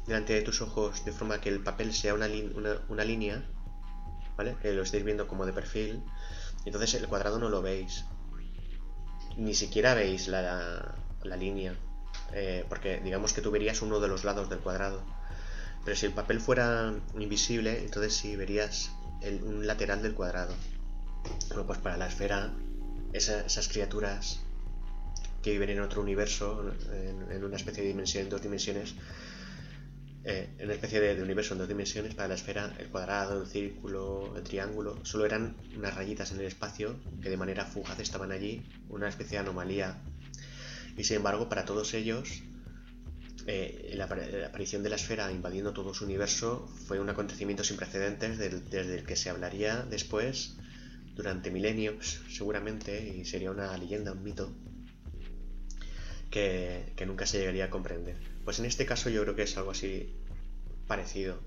delante 0.06 0.34
de 0.34 0.41
tus 0.41 0.62
ojos 0.62 1.06
de 1.06 1.12
forma 1.12 1.41
que 1.41 1.50
el 1.50 1.62
papel 1.62 1.93
sea 1.93 2.14
una, 2.14 2.28
una, 2.89 3.04
línea, 3.04 3.43
¿vale? 4.38 4.56
Que 4.62 4.74
lo 4.74 4.84
estáis 4.84 5.04
viendo 5.04 5.28
como 5.28 5.45
de 5.45 5.54
perfil. 5.54 6.04
Entonces 6.66 6.93
el 6.95 7.08
cuadrado 7.08 7.39
no 7.39 7.50
lo 7.50 7.62
veis. 7.62 8.06
Ni 9.38 9.54
siquiera 9.54 9.93
veis 9.93 10.28
la, 10.28 10.95
la, 11.24 11.36
línea. 11.38 11.76
Eh, 12.34 12.66
porque 12.68 13.00
digamos 13.00 13.34
que 13.34 13.41
tú 13.41 13.52
verías 13.52 13.82
uno 13.82 14.00
de 14.00 14.08
los 14.08 14.24
lados 14.24 14.50
del 14.50 14.60
cuadrado. 14.60 15.04
Pero 15.86 15.95
si 15.95 16.06
el 16.06 16.14
papel 16.14 16.41
fuera 16.41 16.93
invisible, 17.18 17.80
entonces 17.80 18.14
sí 18.14 18.36
verías 18.36 18.91
un 19.22 19.66
lateral 19.66 20.02
del 20.02 20.14
cuadrado. 20.14 20.54
Bueno, 21.47 21.66
pues 21.66 21.80
para 21.80 21.97
la 21.97 22.08
esfera, 22.08 22.52
esas 23.14 23.68
criaturas 23.68 24.41
que 25.41 25.52
viven 25.52 25.70
en 25.70 25.82
otro 25.82 26.02
universo, 26.02 26.74
en, 26.91 27.43
una 27.43 27.56
especie 27.56 27.84
de 27.84 27.89
dimensión, 27.89 28.24
en 28.24 28.30
dos 28.30 28.41
dimensiones, 28.41 28.95
eh, 30.30 30.48
una 30.64 30.74
especie 30.74 31.00
de, 31.00 31.24
universo 31.24 31.54
en 31.54 31.58
dos 31.58 31.68
dimensiones, 31.68 32.14
para 32.14 32.28
la 32.28 32.36
esfera, 32.36 32.76
el 32.78 32.90
cuadrado, 32.90 33.42
el 33.42 33.48
círculo, 33.48 34.38
el 34.38 34.44
triángulo, 34.44 35.04
solo 35.04 35.26
eran 35.26 35.56
unas 35.76 35.96
rayitas 35.96 36.32
en 36.32 36.40
el 36.40 36.46
espacio 36.46 37.00
que 37.20 37.32
de 37.32 37.38
manera 37.38 37.66
fugaz 37.66 38.00
estaban 38.00 38.32
allí, 38.32 38.62
una 38.90 39.10
especie 39.10 39.38
de 39.38 39.40
anomalía. 39.40 39.98
Y 40.96 41.04
sin 41.04 41.16
embargo, 41.16 41.50
para 41.50 41.66
todos 41.66 41.96
ellos, 41.96 42.44
eh, 43.48 43.94
la, 43.96 44.04
aparición 44.06 44.84
de 44.84 44.90
la 44.90 44.98
esfera 44.98 45.32
invadiendo 45.32 45.74
todo 45.74 45.96
su 45.96 46.06
universo 46.06 46.70
fue 46.86 47.00
un 47.00 47.10
acontecimiento 47.10 47.64
sin 47.64 47.78
precedentes 47.78 48.38
desde 48.38 49.00
el 49.00 49.06
que 49.08 49.16
se 49.16 49.32
hablaría 49.32 49.82
después 49.90 50.58
durante 51.16 51.50
milenios, 51.50 52.22
seguramente, 52.30 53.16
y 53.18 53.26
sería 53.26 53.50
una 53.50 53.76
leyenda, 53.78 54.12
un 54.12 54.24
mito 54.24 54.54
que, 56.30 56.94
nunca 57.06 57.26
se 57.26 57.40
llegaría 57.40 57.66
a 57.66 57.70
comprender. 57.70 58.18
Pues 58.46 58.60
en 58.60 58.66
este 58.66 58.86
caso 58.86 59.10
yo 59.10 59.22
creo 59.24 59.36
que 59.36 59.44
es 59.44 59.58
algo 59.58 59.72
así 59.72 60.14
parecido. 60.90 61.40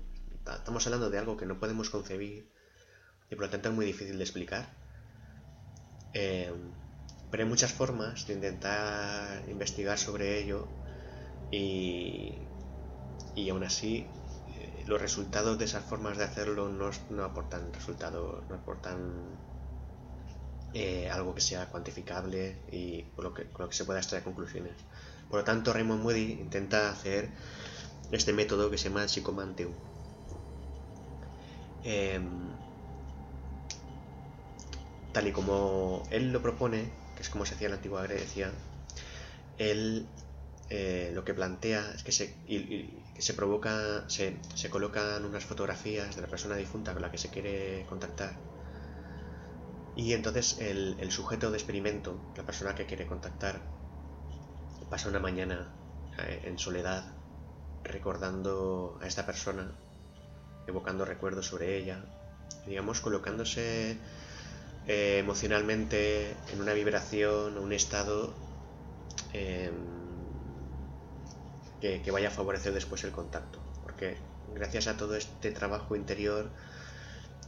Estamos 0.59 0.87
hablando 0.87 1.09
de 1.11 1.19
algo 1.19 1.37
que 1.37 1.45
no 1.45 1.59
podemos 1.59 1.89
concebir 1.89 2.49
y 3.29 3.35
por 3.35 3.45
lo 3.45 3.49
tanto 3.51 3.69
es 3.69 3.75
muy 3.75 3.85
difícil 3.85 4.17
de 4.17 4.23
explicar. 4.23 4.65
Eh, 6.13 6.51
pero 7.29 7.43
hay 7.43 7.49
muchas 7.49 7.73
formas 7.73 8.25
de 8.25 8.33
intentar 8.35 9.43
investigar 9.49 9.97
sobre 9.97 10.39
ello 10.39 10.67
y, 11.51 12.37
y 13.35 13.49
aún 13.49 13.63
así 13.63 14.07
eh, 14.47 14.83
los 14.87 15.01
resultados 15.01 15.57
de 15.59 15.65
esas 15.65 15.83
formas 15.83 16.17
de 16.17 16.23
hacerlo 16.23 16.69
no, 16.69 16.91
no 17.09 17.23
aportan 17.25 17.73
resultados, 17.73 18.43
no 18.49 18.55
aportan 18.55 18.97
eh, 20.73 21.09
algo 21.09 21.35
que 21.35 21.41
sea 21.41 21.69
cuantificable 21.69 22.55
y 22.71 23.03
con 23.15 23.25
lo, 23.25 23.33
que, 23.33 23.47
lo 23.59 23.67
que 23.69 23.75
se 23.75 23.85
pueda 23.85 23.99
extraer 23.99 24.23
conclusiones. 24.23 24.73
Por 25.29 25.39
lo 25.39 25.43
tanto, 25.43 25.73
Raymond 25.73 26.01
Moody 26.01 26.33
intenta 26.39 26.89
hacer 26.89 27.29
este 28.15 28.33
método 28.33 28.69
que 28.69 28.77
se 28.77 28.89
llama 28.89 29.07
Psychomanteum. 29.07 29.71
Em, 31.83 32.23
tal 35.11 35.27
y 35.27 35.31
como 35.31 36.03
él 36.11 36.31
lo 36.31 36.41
propone, 36.41 36.89
que 37.15 37.23
es 37.23 37.29
como 37.29 37.45
se 37.45 37.55
hacía 37.55 37.67
en 37.67 37.71
la 37.71 37.77
antigua 37.77 38.03
Grecia, 38.03 38.51
él 39.57 40.05
eh, 40.69 41.11
lo 41.13 41.23
que 41.23 41.33
plantea 41.33 41.91
es 41.93 42.03
que 42.03 42.11
se, 42.11 42.33
se 43.17 43.33
provoca, 43.33 44.09
se, 44.09 44.37
se 44.55 44.69
colocan 44.69 45.25
unas 45.25 45.45
fotografías 45.45 46.15
de 46.15 46.21
la 46.21 46.27
persona 46.27 46.55
difunta 46.55 46.93
con 46.93 47.01
la 47.01 47.11
que 47.11 47.17
se 47.17 47.29
quiere 47.29 47.85
contactar 47.87 48.33
y 49.95 50.13
entonces 50.13 50.57
el, 50.59 51.11
sujeto 51.11 51.51
de 51.51 51.57
experimento, 51.57 52.17
la 52.35 52.43
persona 52.43 52.73
que 52.73 52.85
quiere 52.85 53.05
contactar, 53.05 53.59
pasa 54.89 55.09
una 55.09 55.19
mañana 55.19 55.71
eh, 56.19 56.41
en 56.45 56.57
soledad 56.57 57.05
recordando 57.83 58.97
a 59.01 59.07
esta 59.07 59.25
persona, 59.25 59.71
evocando 60.67 61.05
recuerdos 61.05 61.47
sobre 61.47 61.77
ella, 61.77 62.03
digamos 62.65 63.01
colocándose 63.01 63.97
eh, 64.87 65.17
emocionalmente 65.19 66.35
en 66.51 66.61
una 66.61 66.73
vibración, 66.73 67.57
un 67.57 67.73
estado 67.73 68.33
em, 69.33 69.73
que, 71.81 72.01
que 72.01 72.11
vaya 72.11 72.29
a 72.29 72.31
favorecer 72.31 72.73
después 72.73 73.03
el 73.03 73.11
contacto. 73.11 73.59
Porque 73.83 74.17
gracias 74.53 74.87
a 74.87 74.97
todo 74.97 75.15
este 75.15 75.51
trabajo 75.51 75.95
interior, 75.95 76.49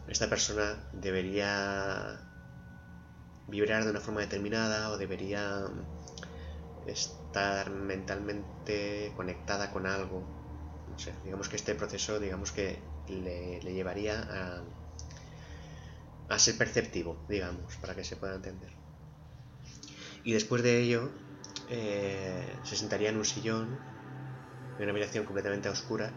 esta 0.08 0.30
persona 0.30 0.78
debería 0.94 2.20
vibrar 3.48 3.84
de 3.84 3.92
una 3.92 4.00
forma 4.00 4.22
determinada 4.22 4.90
o 4.90 4.98
debería 4.98 5.68
estar 7.36 7.70
mentalmente 7.70 9.12
conectada 9.14 9.70
con 9.70 9.86
algo. 9.86 10.24
Digamos 11.26 11.50
que 11.50 11.58
este 11.58 11.76
proceso, 11.76 12.18
digamos 12.18 12.54
que 12.54 12.80
le, 13.08 13.60
llevaría 13.60 14.22
a, 14.22 14.64
a 16.30 16.40
ser 16.40 16.58
perceptivo, 16.58 17.26
digamos, 17.28 17.76
para 17.82 17.94
que 17.94 18.06
se 18.06 18.16
pueda 18.16 18.36
entender. 18.36 18.72
Y 20.24 20.32
después 20.32 20.64
de 20.64 20.80
ello, 20.80 21.12
eh, 21.68 22.58
se 22.64 22.78
sentaría 22.78 23.10
en 23.10 23.18
un 23.18 23.26
sillón, 23.26 23.68
en 24.78 24.84
una 24.84 24.92
habitación 24.92 25.26
completamente 25.26 25.68
a 25.68 25.72
oscuras, 25.72 26.14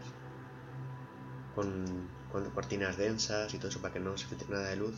con, 1.53 2.09
con 2.29 2.49
cortinas 2.53 2.97
densas 2.97 3.53
y 3.53 3.59
todo 3.59 3.71
eso 3.71 3.81
para 3.81 3.93
que 3.93 3.99
no 3.99 4.16
se 4.16 4.27
filtre 4.27 4.49
nada 4.49 4.71
de 4.71 4.77
luz 4.77 4.95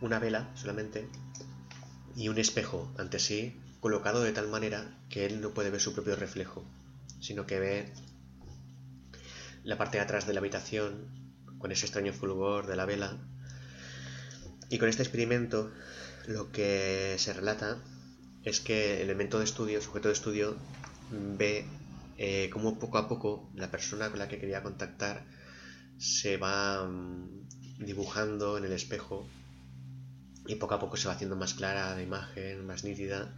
una 0.00 0.20
vela 0.20 0.52
solamente 0.54 1.08
y 2.14 2.28
un 2.28 2.38
espejo 2.38 2.92
ante 2.96 3.18
sí 3.18 3.63
colocado 3.84 4.22
de 4.22 4.32
tal 4.32 4.48
manera 4.48 4.96
que 5.10 5.26
él 5.26 5.42
no 5.42 5.50
puede 5.50 5.68
ver 5.68 5.78
su 5.78 5.92
propio 5.92 6.16
reflejo, 6.16 6.64
sino 7.20 7.46
que 7.46 7.60
ve 7.60 7.92
la 9.62 9.76
parte 9.76 9.98
de 9.98 10.02
atrás 10.02 10.26
de 10.26 10.32
la 10.32 10.40
habitación 10.40 11.04
con 11.58 11.70
ese 11.70 11.84
extraño 11.84 12.14
fulgor 12.14 12.66
de 12.66 12.76
la 12.76 12.86
vela. 12.86 13.18
Y 14.70 14.78
con 14.78 14.88
este 14.88 15.02
experimento 15.02 15.70
lo 16.26 16.50
que 16.50 17.16
se 17.18 17.34
relata 17.34 17.76
es 18.42 18.60
que 18.60 19.02
el 19.02 19.02
elemento 19.02 19.38
de 19.38 19.44
estudio, 19.44 19.82
sujeto 19.82 20.08
de 20.08 20.14
estudio, 20.14 20.56
ve 21.10 21.66
eh, 22.16 22.48
cómo 22.50 22.78
poco 22.78 22.96
a 22.96 23.06
poco 23.06 23.50
la 23.54 23.70
persona 23.70 24.08
con 24.08 24.18
la 24.18 24.28
que 24.28 24.38
quería 24.38 24.62
contactar 24.62 25.26
se 25.98 26.38
va 26.38 26.86
mm, 26.86 27.84
dibujando 27.84 28.56
en 28.56 28.64
el 28.64 28.72
espejo 28.72 29.28
y 30.46 30.54
poco 30.54 30.72
a 30.72 30.80
poco 30.80 30.96
se 30.96 31.06
va 31.06 31.12
haciendo 31.12 31.36
más 31.36 31.52
clara 31.52 31.94
la 31.94 32.02
imagen, 32.02 32.66
más 32.66 32.82
nítida 32.82 33.30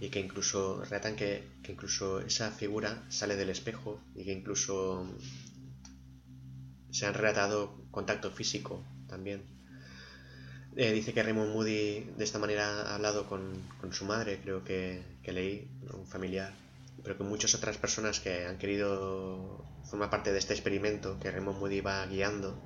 y 0.00 0.08
que 0.08 0.18
incluso 0.18 0.82
relatan 0.82 1.14
que, 1.14 1.44
incluso 1.68 2.20
esa 2.20 2.50
figura 2.50 3.04
sale 3.10 3.36
del 3.36 3.50
espejo 3.50 4.00
y 4.14 4.24
que 4.24 4.32
incluso 4.32 5.06
se 6.90 7.06
han 7.06 7.14
relatado 7.14 7.76
contacto 7.90 8.30
físico 8.30 8.82
también. 9.06 9.42
Eh, 10.76 10.92
dice 10.92 11.12
que 11.12 11.22
Raymond 11.22 11.52
Moody 11.52 12.06
de 12.16 12.24
esta 12.24 12.38
manera 12.38 12.82
ha 12.82 12.94
hablado 12.94 13.26
con, 13.26 13.62
su 13.92 14.04
madre, 14.06 14.40
creo 14.42 14.64
que, 14.64 15.02
que, 15.22 15.32
leí, 15.32 15.68
un 15.92 16.06
familiar, 16.06 16.52
pero 17.02 17.18
que 17.18 17.24
muchas 17.24 17.54
otras 17.54 17.76
personas 17.76 18.20
que 18.20 18.46
han 18.46 18.56
querido 18.56 19.64
formar 19.84 20.10
parte 20.10 20.32
de 20.32 20.38
este 20.38 20.54
experimento 20.54 21.18
que 21.20 21.30
Raymond 21.30 21.58
Moody 21.58 21.80
va 21.80 22.06
guiando 22.06 22.58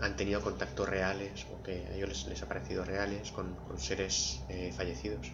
han 0.00 0.16
tenido 0.16 0.40
contactos 0.40 0.88
reales 0.88 1.46
o 1.52 1.62
que 1.62 1.86
a 1.86 1.94
ellos 1.94 2.26
les, 2.28 2.42
ha 2.42 2.48
parecido 2.48 2.84
reales 2.84 3.32
con, 3.32 3.56
seres 3.78 4.40
eh, 4.48 4.72
fallecidos. 4.76 5.32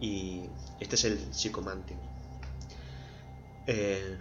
Y 0.00 0.48
este 0.80 0.94
es 0.94 1.04
el 1.04 1.34
psicomante. 1.34 1.96
Eh, 3.66 4.18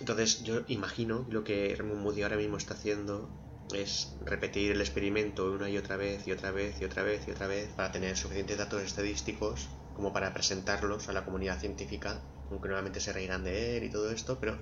entonces 0.00 0.42
yo 0.44 0.62
imagino 0.68 1.26
lo 1.30 1.44
que 1.44 1.74
Raymond 1.76 2.02
Moody 2.02 2.22
ahora 2.22 2.36
mismo 2.36 2.56
está 2.56 2.74
haciendo 2.74 3.28
es 3.74 4.16
repetir 4.24 4.72
el 4.72 4.80
experimento 4.80 5.50
una 5.50 5.68
y 5.68 5.76
otra 5.76 5.96
vez 5.96 6.26
y 6.26 6.32
otra 6.32 6.50
vez 6.50 6.80
y 6.80 6.84
otra 6.84 7.02
vez 7.02 7.26
y 7.26 7.30
otra 7.30 7.46
vez 7.46 7.72
para 7.74 7.92
tener 7.92 8.16
suficientes 8.16 8.56
datos 8.56 8.82
estadísticos 8.82 9.68
como 9.94 10.12
para 10.12 10.32
presentarlos 10.32 11.08
a 11.08 11.12
la 11.12 11.24
comunidad 11.24 11.58
científica, 11.58 12.20
aunque 12.50 12.68
nuevamente 12.68 13.00
se 13.00 13.12
reirán 13.12 13.44
de 13.44 13.76
él 13.76 13.84
y 13.84 13.90
todo 13.90 14.10
esto, 14.10 14.38
pero 14.40 14.58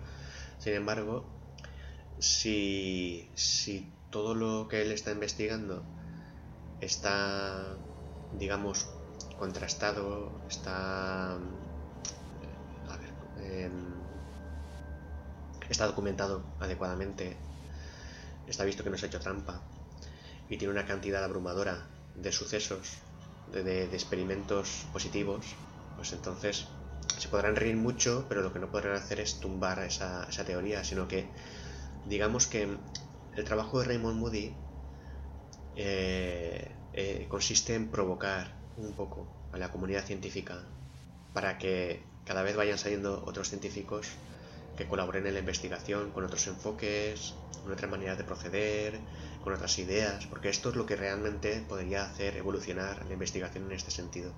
sin 0.58 0.74
embargo 0.74 1.28
si, 2.18 3.30
si 3.34 3.92
todo 4.10 4.34
lo 4.34 4.68
que 4.68 4.82
él 4.82 4.92
está 4.92 5.12
investigando 5.12 5.84
está, 6.80 7.76
digamos, 8.32 8.95
contrastado, 9.38 10.32
está, 10.48 11.34
a 11.34 12.96
ver, 12.98 13.12
em, 13.40 13.72
está 15.68 15.86
documentado 15.86 16.42
adecuadamente, 16.60 17.36
está 18.46 18.64
visto 18.64 18.84
que 18.84 18.90
no 18.90 18.98
se 18.98 19.06
ha 19.06 19.08
hecho 19.08 19.20
trampa 19.20 19.60
y 20.48 20.56
tiene 20.56 20.72
una 20.72 20.86
cantidad 20.86 21.24
abrumadora 21.24 21.86
de 22.14 22.32
sucesos, 22.32 22.98
de, 23.52 23.84
experimentos 23.84 24.86
positivos, 24.92 25.54
pues 25.96 26.12
entonces 26.12 26.66
se 27.18 27.28
podrán 27.28 27.56
reír 27.56 27.76
mucho, 27.76 28.26
pero 28.28 28.42
lo 28.42 28.52
que 28.52 28.58
no 28.58 28.70
podrán 28.70 28.96
hacer 28.96 29.20
es 29.20 29.40
tumbar 29.40 29.78
esa, 29.80 30.24
esa 30.28 30.44
teoría, 30.44 30.84
sino 30.84 31.08
que 31.08 31.28
digamos 32.06 32.46
que 32.46 32.76
el 33.36 33.44
trabajo 33.44 33.80
de 33.80 33.86
Raymond 33.86 34.18
Moody 34.18 34.54
eh, 35.76 36.70
eh, 36.94 37.26
consiste 37.28 37.74
en 37.74 37.88
provocar 37.88 38.55
un 38.76 38.92
poco 38.92 39.26
a 39.52 39.58
la 39.58 39.70
comunidad 39.70 40.04
científica 40.04 40.62
para 41.32 41.58
que 41.58 42.02
cada 42.24 42.42
vez 42.42 42.56
vayan 42.56 42.78
saliendo 42.78 43.22
otros 43.24 43.48
científicos 43.48 44.08
que 44.76 44.86
colaboren 44.86 45.26
en 45.26 45.34
la 45.34 45.40
investigación 45.40 46.10
con 46.10 46.24
otros 46.24 46.46
enfoques, 46.46 47.34
con 47.62 47.72
otras 47.72 47.90
maneras 47.90 48.18
de 48.18 48.24
proceder, 48.24 49.00
con 49.42 49.54
otras 49.54 49.78
ideas, 49.78 50.26
porque 50.26 50.48
esto 50.48 50.70
es 50.70 50.76
lo 50.76 50.86
que 50.86 50.96
realmente 50.96 51.64
podría 51.68 52.04
hacer 52.04 52.36
evolucionar 52.36 53.04
la 53.06 53.12
investigación 53.12 53.64
en 53.66 53.72
este 53.72 53.90
sentido. 53.90 54.32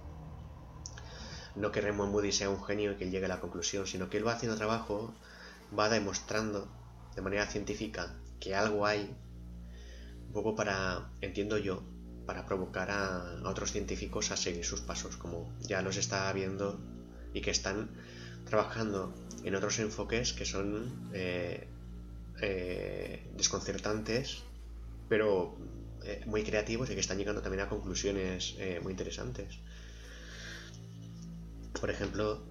No 1.56 1.72
que 1.72 1.80
Raymond 1.80 2.12
Moody 2.12 2.30
sea 2.30 2.50
un 2.50 2.62
genio 2.62 2.92
y 2.92 2.96
que 2.96 3.04
él 3.04 3.10
llegue 3.10 3.24
a 3.24 3.28
la 3.28 3.40
conclusión, 3.40 3.86
sino 3.86 4.08
que 4.08 4.18
él 4.18 4.26
va 4.26 4.34
haciendo 4.34 4.56
trabajo, 4.56 5.12
va 5.76 5.88
demostrando 5.88 6.68
de 7.16 7.22
manera 7.22 7.46
científica 7.46 8.14
que 8.38 8.54
algo 8.54 8.86
hay, 8.86 9.16
un 10.26 10.32
poco 10.32 10.54
para, 10.54 11.10
entiendo 11.20 11.58
yo, 11.58 11.82
para 12.28 12.44
provocar 12.44 12.90
a, 12.90 13.40
otros 13.44 13.72
científicos 13.72 14.30
a 14.32 14.36
seguir 14.36 14.62
sus 14.62 14.82
pasos, 14.82 15.16
como 15.16 15.50
ya 15.62 15.80
los 15.80 15.96
está 15.96 16.30
viendo 16.34 16.78
y 17.32 17.40
que 17.40 17.50
están 17.50 17.88
trabajando 18.44 19.14
en 19.44 19.54
otros 19.54 19.78
enfoques 19.78 20.34
que 20.34 20.44
son 20.44 21.08
eh, 21.14 21.66
eh, 22.42 23.22
desconcertantes, 23.34 24.42
pero 25.08 25.56
eh, 26.04 26.22
muy 26.26 26.42
creativos 26.44 26.90
y 26.90 26.94
que 26.94 27.00
están 27.00 27.16
llegando 27.16 27.40
también 27.40 27.62
a 27.62 27.68
conclusiones 27.70 28.56
muy 28.82 28.92
interesantes. 28.92 29.48
Por 31.80 31.88
ejemplo, 31.88 32.42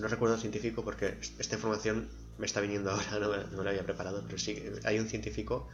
no 0.00 0.08
recuerdo 0.08 0.34
el 0.34 0.40
científico 0.40 0.82
porque 0.82 1.18
esta 1.38 1.54
información 1.54 2.08
me 2.38 2.46
está 2.46 2.60
viniendo 2.60 2.90
ahora, 2.90 3.20
no, 3.20 3.56
no 3.58 3.62
la 3.62 3.70
había 3.70 3.84
preparado, 3.84 4.24
pero 4.26 4.38
sí, 4.38 4.60
hay 4.82 4.98
un 4.98 5.06
científico 5.06 5.68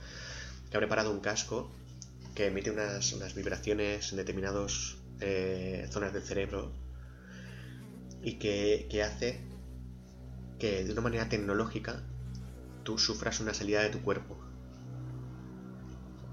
que 0.70 0.76
ha 0.76 0.80
preparado 0.80 1.10
un 1.10 1.20
casco 1.20 1.70
que 2.34 2.46
emite 2.46 2.70
unas, 2.70 3.34
vibraciones 3.34 4.12
en 4.12 4.18
determinadas 4.18 4.96
zonas 5.90 6.12
del 6.12 6.22
cerebro 6.22 6.72
y 8.22 8.34
que, 8.34 9.02
hace 9.02 9.40
que 10.58 10.84
de 10.84 10.92
una 10.92 11.00
manera 11.00 11.28
tecnológica 11.28 12.02
tú 12.84 12.98
sufras 12.98 13.40
una 13.40 13.54
salida 13.54 13.82
de 13.82 13.90
tu 13.90 14.02
cuerpo. 14.02 14.38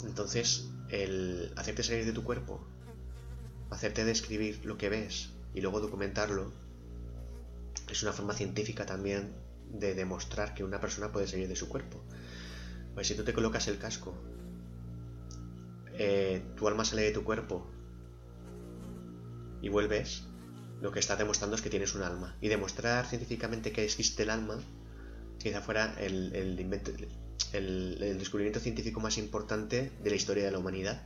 Entonces, 0.06 0.70
el 0.90 1.52
hacerte 1.56 1.84
salir 1.84 2.06
de 2.06 2.14
tu 2.14 2.24
cuerpo, 2.24 2.66
hacerte 3.70 4.06
describir 4.06 4.66
lo 4.66 4.78
que 4.78 4.90
ves 4.90 5.32
y 5.54 5.62
luego 5.62 5.82
documentarlo, 5.82 6.52
es 7.90 8.04
una 8.04 8.14
forma 8.14 8.34
científica 8.34 8.86
también 8.86 9.34
de 9.72 9.96
demostrar 9.96 10.54
que 10.54 10.64
una 10.64 10.80
persona 10.80 11.12
puede 11.12 11.28
salir 11.28 11.48
de 11.48 11.56
su 11.56 11.68
cuerpo. 11.68 12.02
Pues 12.94 13.08
si 13.08 13.16
tú 13.16 13.24
te 13.24 13.34
colocas 13.34 13.68
el 13.68 13.78
casco, 13.78 14.16
eh, 16.02 16.42
tu 16.56 16.66
alma 16.66 16.86
sale 16.86 17.02
de 17.02 17.12
tu 17.12 17.26
cuerpo 17.26 17.68
y 19.62 19.68
vuelves, 19.68 20.24
lo 20.82 20.94
que 20.94 21.00
está 21.00 21.18
demostrando 21.18 21.58
es 21.58 21.62
que 21.62 21.70
tienes 21.70 21.94
un 21.94 22.04
alma. 22.04 22.38
Y 22.40 22.48
demostrar 22.48 23.06
científicamente 23.06 23.74
que 23.74 23.84
existe 23.84 24.24
el 24.24 24.30
alma, 24.30 24.62
quizá 25.40 25.60
fuera 25.60 25.94
el, 26.00 26.34
el, 26.34 28.18
descubrimiento 28.18 28.62
científico 28.62 29.02
más 29.02 29.18
importante 29.18 29.92
de 30.02 30.10
la 30.10 30.16
historia 30.16 30.46
de 30.46 30.52
la 30.52 30.60
humanidad. 30.60 31.06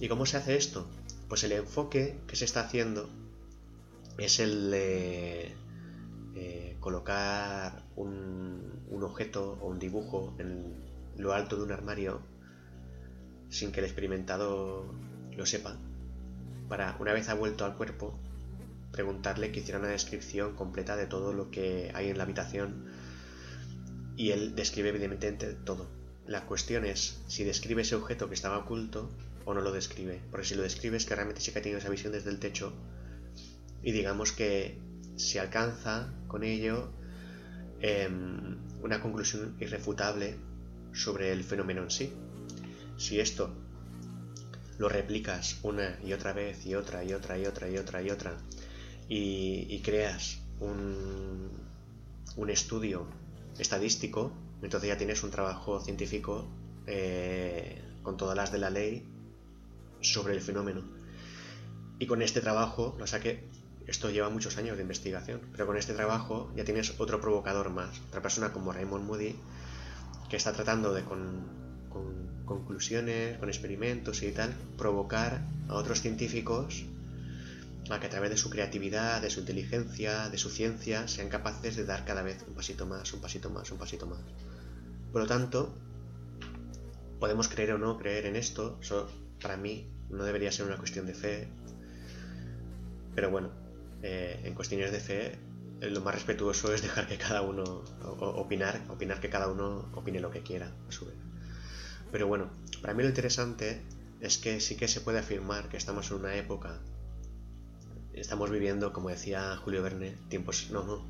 ¿Y 0.00 0.08
cómo 0.08 0.24
se 0.24 0.38
hace 0.38 0.56
esto? 0.56 0.88
Pues 1.28 1.44
el 1.44 1.52
enfoque 1.52 2.18
que 2.26 2.36
se 2.36 2.46
está 2.46 2.60
haciendo 2.60 3.10
es 4.16 4.40
el 4.40 4.70
de 4.70 5.54
eh, 6.36 6.76
colocar 6.80 7.84
un 7.96 9.02
objeto 9.02 9.58
o 9.60 9.68
un 9.68 9.78
dibujo 9.78 10.34
en 10.38 10.74
lo 11.18 11.34
alto 11.34 11.56
de 11.56 11.64
un 11.64 11.72
armario 11.72 12.31
sin 13.52 13.70
que 13.70 13.78
el 13.78 13.86
experimentado 13.86 14.92
lo 15.36 15.46
sepa 15.46 15.78
para, 16.72 16.96
una 17.00 17.12
vez 17.12 17.28
ha 17.28 17.34
vuelto 17.34 17.66
al 17.66 17.76
cuerpo, 17.76 18.18
preguntarle 18.92 19.52
que 19.52 19.60
hiciera 19.60 19.78
una 19.78 19.88
descripción 19.88 20.56
completa 20.56 20.96
de 20.96 21.06
todo 21.06 21.34
lo 21.34 21.50
que 21.50 21.92
hay 21.94 22.08
en 22.08 22.16
la 22.16 22.24
habitación 22.24 22.86
y 24.16 24.30
él 24.30 24.54
describe 24.54 24.88
evidentemente 24.88 25.52
todo. 25.52 25.86
La 26.26 26.46
cuestión 26.46 26.86
es 26.86 27.20
si 27.26 27.44
describe 27.44 27.82
ese 27.82 27.94
objeto 27.94 28.28
que 28.28 28.34
estaba 28.34 28.56
oculto 28.56 29.10
o 29.44 29.52
no 29.52 29.60
lo 29.60 29.70
describe, 29.70 30.22
porque 30.30 30.46
si 30.46 30.54
lo 30.54 30.62
describe 30.62 30.96
es 30.96 31.04
que 31.04 31.14
realmente 31.14 31.42
sí 31.42 31.52
que 31.52 31.58
ha 31.58 31.62
tenido 31.62 31.78
esa 31.78 31.90
visión 31.90 32.14
desde 32.14 32.30
el 32.30 32.38
techo 32.38 32.72
y 33.82 33.92
digamos 33.92 34.32
que 34.32 34.78
se 35.16 35.40
alcanza 35.40 36.10
con 36.26 36.42
ello 36.42 36.90
em, 37.80 38.56
una 38.80 39.02
conclusión 39.02 39.56
irrefutable 39.60 40.38
sobre 40.94 41.32
el 41.32 41.44
fenómeno 41.44 41.82
en 41.82 41.90
sí. 41.90 42.14
Si 43.02 43.18
esto 43.18 43.52
lo 44.78 44.88
replicas 44.88 45.58
una 45.64 45.98
y 46.04 46.12
otra 46.12 46.32
vez 46.32 46.64
y 46.64 46.76
otra 46.76 47.02
y 47.02 47.12
otra 47.12 47.36
y 47.36 47.46
otra 47.46 47.68
y 47.68 47.76
otra 47.76 48.00
y 48.00 48.10
otra 48.10 48.36
y, 49.08 49.82
creas 49.82 50.38
un, 50.60 51.50
un, 52.36 52.48
estudio 52.48 53.08
estadístico, 53.58 54.30
entonces 54.62 54.88
ya 54.88 54.96
tienes 54.96 55.24
un 55.24 55.32
trabajo 55.32 55.80
científico 55.80 56.46
eh, 56.86 57.82
con 58.04 58.16
todas 58.16 58.36
las 58.36 58.52
de 58.52 58.58
la 58.58 58.70
ley 58.70 59.04
sobre 60.00 60.34
el 60.34 60.40
fenómeno. 60.40 60.84
Y 61.98 62.06
con 62.06 62.22
este 62.22 62.40
trabajo, 62.40 62.94
lo 63.00 63.08
saqué, 63.08 63.48
esto 63.88 64.10
lleva 64.10 64.30
muchos 64.30 64.58
años 64.58 64.76
de 64.76 64.82
investigación, 64.82 65.40
pero 65.50 65.66
con 65.66 65.76
este 65.76 65.92
trabajo 65.92 66.52
ya 66.54 66.62
tienes 66.62 67.00
otro 67.00 67.20
provocador 67.20 67.70
más, 67.70 68.00
otra 68.10 68.22
persona 68.22 68.52
como 68.52 68.72
Raymond 68.72 69.04
Moody, 69.04 69.34
que 70.30 70.36
está 70.36 70.52
tratando 70.52 70.94
de 70.94 71.02
con 71.02 71.61
conclusiones, 72.44 73.38
con 73.38 73.48
experimentos 73.48 74.22
y 74.22 74.32
tal, 74.32 74.54
provocar 74.76 75.42
a 75.68 75.74
otros 75.74 76.00
científicos 76.00 76.84
a 77.90 78.00
que 78.00 78.06
a 78.06 78.10
través 78.10 78.30
de 78.30 78.36
su 78.36 78.48
creatividad, 78.48 79.20
de 79.20 79.30
su 79.30 79.40
inteligencia, 79.40 80.28
de 80.28 80.38
su 80.38 80.50
ciencia, 80.50 81.08
sean 81.08 81.28
capaces 81.28 81.76
de 81.76 81.84
dar 81.84 82.04
cada 82.04 82.22
vez 82.22 82.44
un 82.46 82.54
pasito 82.54 82.86
más, 82.86 83.12
un 83.12 83.20
pasito 83.20 83.50
más, 83.50 83.70
un 83.70 83.78
pasito 83.78 84.06
más. 84.06 84.20
Por 85.12 85.22
lo 85.22 85.26
tanto, 85.26 85.74
podemos 87.18 87.48
creer 87.48 87.72
o 87.72 87.78
no 87.78 87.98
creer 87.98 88.26
en 88.26 88.36
esto, 88.36 88.78
eso 88.80 89.10
para 89.40 89.56
mí 89.56 89.90
no 90.10 90.24
debería 90.24 90.52
ser 90.52 90.66
una 90.66 90.76
cuestión 90.76 91.06
de 91.06 91.14
fe, 91.14 91.48
pero 93.14 93.30
bueno, 93.30 93.50
eh, 94.02 94.40
en 94.44 94.54
cuestiones 94.54 94.92
de 94.92 95.00
fe 95.00 95.38
lo 95.80 96.00
más 96.00 96.14
respetuoso 96.14 96.72
es 96.72 96.82
dejar 96.82 97.08
que 97.08 97.18
cada 97.18 97.42
uno 97.42 97.82
opinar, 98.20 98.80
opinar 98.88 99.20
que 99.20 99.28
cada 99.28 99.48
uno 99.48 99.90
opine 99.94 100.20
lo 100.20 100.30
que 100.30 100.42
quiera 100.42 100.72
a 100.88 100.92
su 100.92 101.06
vez. 101.06 101.21
Pero 102.12 102.26
bueno, 102.26 102.50
para 102.82 102.94
mí 102.94 103.02
lo 103.02 103.08
interesante 103.08 103.80
es 104.20 104.38
que 104.38 104.60
sí 104.60 104.76
que 104.76 104.86
se 104.86 105.00
puede 105.00 105.18
afirmar 105.18 105.68
que 105.70 105.78
estamos 105.78 106.10
en 106.10 106.18
una 106.18 106.36
época, 106.36 106.78
estamos 108.12 108.50
viviendo, 108.50 108.92
como 108.92 109.08
decía 109.08 109.56
Julio 109.56 109.82
Verne, 109.82 110.16
tiempos, 110.28 110.68
no, 110.70 110.84
no, 110.84 111.04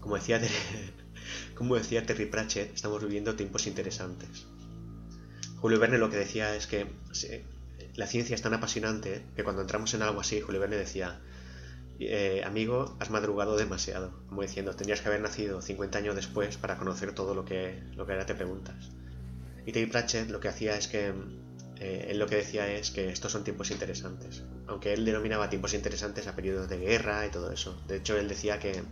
como 0.00 0.16
decía, 0.16 0.40
como 1.54 1.76
decía 1.76 2.06
Terry 2.06 2.26
Pratchett, 2.26 2.74
estamos 2.74 3.02
viviendo 3.02 3.36
tiempos 3.36 3.66
interesantes. 3.66 4.46
Julio 5.60 5.78
Verne 5.78 5.98
lo 5.98 6.10
que 6.10 6.16
decía 6.16 6.56
es 6.56 6.66
que 6.66 6.86
la 7.94 8.06
ciencia 8.06 8.34
es 8.34 8.42
tan 8.42 8.54
apasionante 8.54 9.22
que 9.36 9.44
cuando 9.44 9.60
entramos 9.60 9.92
en 9.94 10.02
algo 10.02 10.20
así, 10.20 10.40
Julio 10.40 10.60
Verne 10.60 10.76
decía, 10.76 11.20
eh, 12.00 12.42
amigo, 12.44 12.96
has 12.98 13.10
madrugado 13.10 13.56
demasiado, 13.56 14.24
como 14.26 14.42
diciendo, 14.42 14.74
tendrías 14.74 15.02
que 15.02 15.08
haber 15.08 15.20
nacido 15.20 15.60
50 15.60 15.98
años 15.98 16.16
después 16.16 16.56
para 16.56 16.78
conocer 16.78 17.14
todo 17.14 17.34
lo 17.34 17.44
que, 17.44 17.82
lo 17.94 18.06
que 18.06 18.12
ahora 18.12 18.26
te 18.26 18.34
preguntas. 18.34 18.90
Y 19.66 19.72
Terry 19.72 19.86
Pratchett 19.86 20.30
lo 20.30 20.40
que 20.40 20.48
hacía 20.48 20.76
es 20.76 20.88
que 20.88 21.12
eh, 21.80 22.06
él 22.10 22.18
lo 22.18 22.26
que 22.26 22.36
decía 22.36 22.70
es 22.72 22.90
que 22.90 23.08
estos 23.10 23.32
son 23.32 23.44
tiempos 23.44 23.70
interesantes. 23.70 24.42
Aunque 24.66 24.92
él 24.92 25.04
denominaba 25.04 25.50
tiempos 25.50 25.74
interesantes 25.74 26.26
a 26.26 26.36
periodos 26.36 26.68
de 26.68 26.78
guerra 26.78 27.26
y 27.26 27.30
todo 27.30 27.50
eso. 27.50 27.80
De 27.88 27.96
hecho, 27.96 28.16
él 28.16 28.28
decía 28.28 28.58
que 28.58 28.82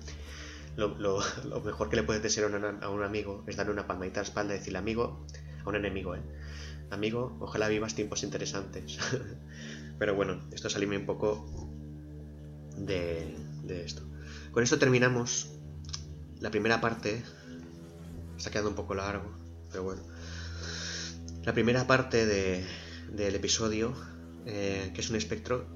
lo, 0.76 1.20
mejor 1.64 1.88
que 1.88 1.96
le 1.96 2.02
puedes 2.02 2.22
decir 2.22 2.44
a 2.44 2.88
un, 2.88 3.02
amigo 3.02 3.44
es 3.46 3.56
darle 3.56 3.72
una 3.72 3.86
palmadita 3.86 4.20
a 4.20 4.22
la 4.22 4.28
espalda 4.28 4.54
y 4.54 4.58
decirle 4.58 4.78
amigo, 4.78 5.24
a 5.64 5.68
un 5.68 5.76
enemigo, 5.76 6.14
¿eh? 6.14 6.22
Amigo, 6.90 7.36
ojalá 7.40 7.68
vivas 7.68 7.94
tiempos 7.94 8.24
interesantes. 8.24 8.98
Pero 9.98 10.16
bueno, 10.16 10.40
esto 10.50 10.68
salime 10.68 10.96
un 10.96 11.06
poco 11.06 11.46
de, 12.76 13.36
de 13.62 13.84
esto. 13.84 14.02
Con 14.50 14.64
esto 14.64 14.78
terminamos 14.78 15.52
la 16.40 16.50
primera 16.50 16.80
parte. 16.80 17.22
Está 18.36 18.50
quedando 18.50 18.70
un 18.70 18.76
poco 18.76 18.94
largo, 18.94 19.30
pero 19.70 19.84
bueno. 19.84 20.02
La 21.42 21.54
primera 21.54 21.86
parte 21.86 22.26
del 22.26 23.34
episodio, 23.34 23.94
eh, 24.44 24.90
que 24.94 25.00
es 25.00 25.08
un 25.08 25.16
espectro 25.16 25.66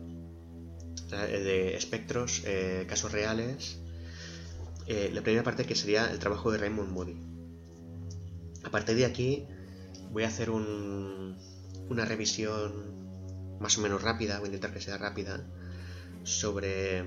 de 1.08 1.74
espectros, 1.74 2.42
eh, 2.44 2.84
casos 2.86 3.12
reales. 3.12 3.78
Eh, 4.86 5.10
la 5.14 5.22
primera 5.22 5.42
parte 5.42 5.64
que 5.64 5.74
sería 5.74 6.10
el 6.10 6.18
trabajo 6.18 6.52
de 6.52 6.58
Raymond 6.58 6.90
Moody. 6.90 7.16
A 8.64 8.70
partir 8.70 8.96
de 8.96 9.06
aquí 9.06 9.46
voy 10.10 10.24
a 10.24 10.28
hacer 10.28 10.50
una 10.50 12.04
revisión 12.04 13.58
más 13.58 13.78
o 13.78 13.80
menos 13.80 14.02
rápida, 14.02 14.40
voy 14.40 14.46
a 14.46 14.48
intentar 14.48 14.74
que 14.74 14.82
sea 14.82 14.98
rápida, 14.98 15.46
sobre 16.24 17.04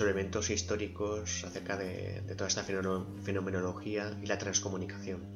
eventos 0.00 0.48
históricos 0.48 1.44
acerca 1.44 1.76
de 1.76 2.22
toda 2.36 2.48
esta 2.48 2.64
fenomenología 2.64 4.18
y 4.22 4.26
la 4.26 4.38
transcomunicación 4.38 5.35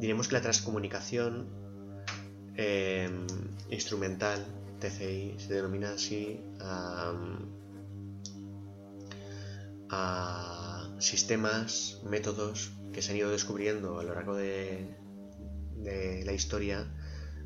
diremos 0.00 0.28
que 0.28 0.34
la 0.34 0.40
transcomunicación 0.40 1.48
em, 2.56 3.26
instrumental, 3.68 4.44
TCI, 4.80 5.36
se 5.38 5.54
denomina 5.54 5.92
así 5.92 6.40
a, 6.58 7.12
a 9.90 10.96
sistemas, 10.98 12.00
métodos 12.04 12.72
que 12.92 13.02
se 13.02 13.12
han 13.12 13.18
ido 13.18 13.30
descubriendo 13.30 14.00
a 14.00 14.02
lo 14.02 14.14
largo 14.14 14.34
de, 14.34 14.96
la 16.24 16.32
historia 16.32 16.86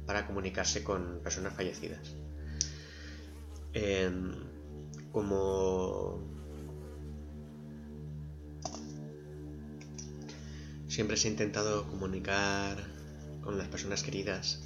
para 0.07 0.27
comunicarse 0.27 0.83
con 0.83 1.21
personas 1.23 1.55
fallecidas. 1.55 2.17
Em, 3.73 4.33
como 5.13 6.34
siempre 10.95 11.16
se 11.16 11.26
ha 11.26 11.32
intentado 11.32 11.88
comunicar 11.88 12.76
con 13.42 13.59
las 13.59 13.66
personas 13.66 14.05
queridas 14.05 14.61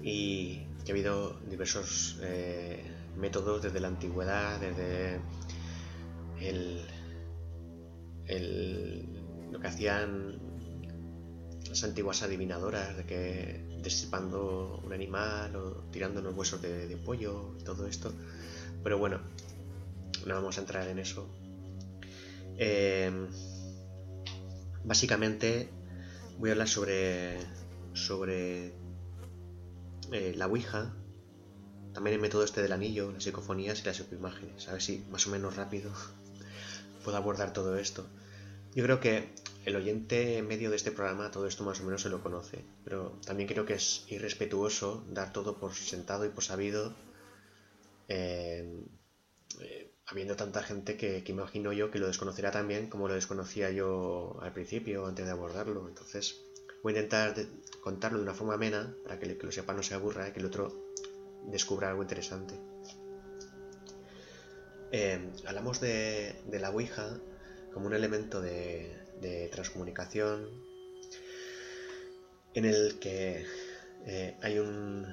y 0.00 0.60
que 0.84 0.92
ha 0.92 0.94
habido 0.94 1.40
diversos 1.50 2.18
eh, 2.22 2.84
métodos 3.16 3.60
desde 3.60 3.80
la 3.80 3.88
antigüedad, 3.88 4.60
desde 4.60 5.20
lo 9.50 9.60
que 9.60 9.66
hacían 9.66 10.38
las 11.68 11.82
antiguas 11.82 12.22
adivinadoras, 12.22 12.96
de 12.96 13.04
que 13.04 13.80
disipando 13.82 14.80
un 14.84 14.92
animal 14.92 15.56
o 15.56 15.84
tirando 15.90 16.22
los 16.22 16.32
huesos 16.36 16.62
de, 16.62 16.96
pollo 17.04 17.56
y 17.58 17.64
todo 17.64 17.88
esto. 17.88 18.12
Pero 18.84 18.98
bueno, 18.98 19.20
no 20.26 20.34
vamos 20.34 20.58
a 20.58 20.60
entrar 20.60 20.86
en 20.86 21.00
eso. 21.00 21.28
Em, 22.56 23.26
básicamente 24.84 25.68
voy 26.38 26.50
a 26.50 26.52
hablar 26.52 26.68
sobre, 26.68 27.38
sobre 27.92 28.72
eh, 30.12 30.34
la 30.36 30.46
Ouija, 30.46 30.94
también 31.92 32.14
el 32.14 32.20
método 32.20 32.44
este 32.44 32.62
del 32.62 32.72
anillo, 32.72 33.12
las 33.12 33.24
psicofonías 33.24 33.80
y 33.80 33.84
las 33.84 33.96
psicoimágenes. 33.96 34.68
A 34.68 34.72
ver 34.72 34.82
si 34.82 35.04
más 35.10 35.26
o 35.26 35.30
menos 35.30 35.56
rápido 35.56 35.92
puedo 37.04 37.16
abordar 37.16 37.52
todo 37.52 37.76
esto. 37.76 38.06
Yo 38.74 38.82
creo 38.82 39.00
que 39.00 39.28
el 39.64 39.76
oyente 39.76 40.42
medio 40.42 40.70
de 40.70 40.76
este 40.76 40.90
programa 40.90 41.30
todo 41.30 41.46
esto 41.46 41.64
más 41.64 41.80
o 41.80 41.84
menos 41.84 42.02
se 42.02 42.10
lo 42.10 42.22
conoce, 42.22 42.64
pero 42.84 43.18
también 43.24 43.48
creo 43.48 43.64
que 43.64 43.74
es 43.74 44.04
irrespetuoso 44.08 45.04
dar 45.10 45.32
todo 45.32 45.58
por 45.58 45.74
sentado 45.74 46.26
y 46.26 46.28
por 46.28 46.44
sabido, 46.44 46.94
eh, 48.08 48.84
eh, 49.60 49.83
habiendo 50.06 50.36
tanta 50.36 50.62
gente 50.62 50.96
que, 50.96 51.22
imagino 51.26 51.72
yo 51.72 51.90
que 51.90 51.98
lo 51.98 52.06
desconocerá 52.06 52.50
también 52.50 52.88
como 52.88 53.08
lo 53.08 53.14
desconocía 53.14 53.70
yo 53.70 54.38
al 54.42 54.52
principio, 54.52 55.06
antes 55.06 55.24
de 55.24 55.32
abordarlo. 55.32 55.88
Entonces 55.88 56.42
voy 56.82 56.94
a 56.94 56.96
intentar 56.96 57.34
contarlo 57.80 58.18
de 58.18 58.24
una 58.24 58.34
forma 58.34 58.54
amena 58.54 58.94
para 59.02 59.18
que 59.18 59.36
que 59.36 59.46
lo 59.46 59.52
sepa 59.52 59.72
no 59.72 59.82
se 59.82 59.94
aburra 59.94 60.28
y 60.28 60.32
que 60.32 60.40
el 60.40 60.46
otro 60.46 60.92
descubra 61.46 61.90
algo 61.90 62.02
interesante. 62.02 62.54
Eh, 64.92 65.18
hablamos 65.46 65.80
de, 65.80 66.36
la 66.52 66.70
Ouija 66.70 67.18
como 67.72 67.86
un 67.86 67.94
elemento 67.94 68.40
de, 68.40 69.00
transcomunicación 69.50 70.48
en 72.52 72.64
el 72.66 72.98
que 73.00 73.46
eh, 74.06 74.36
hay 74.42 74.58
un, 74.58 75.06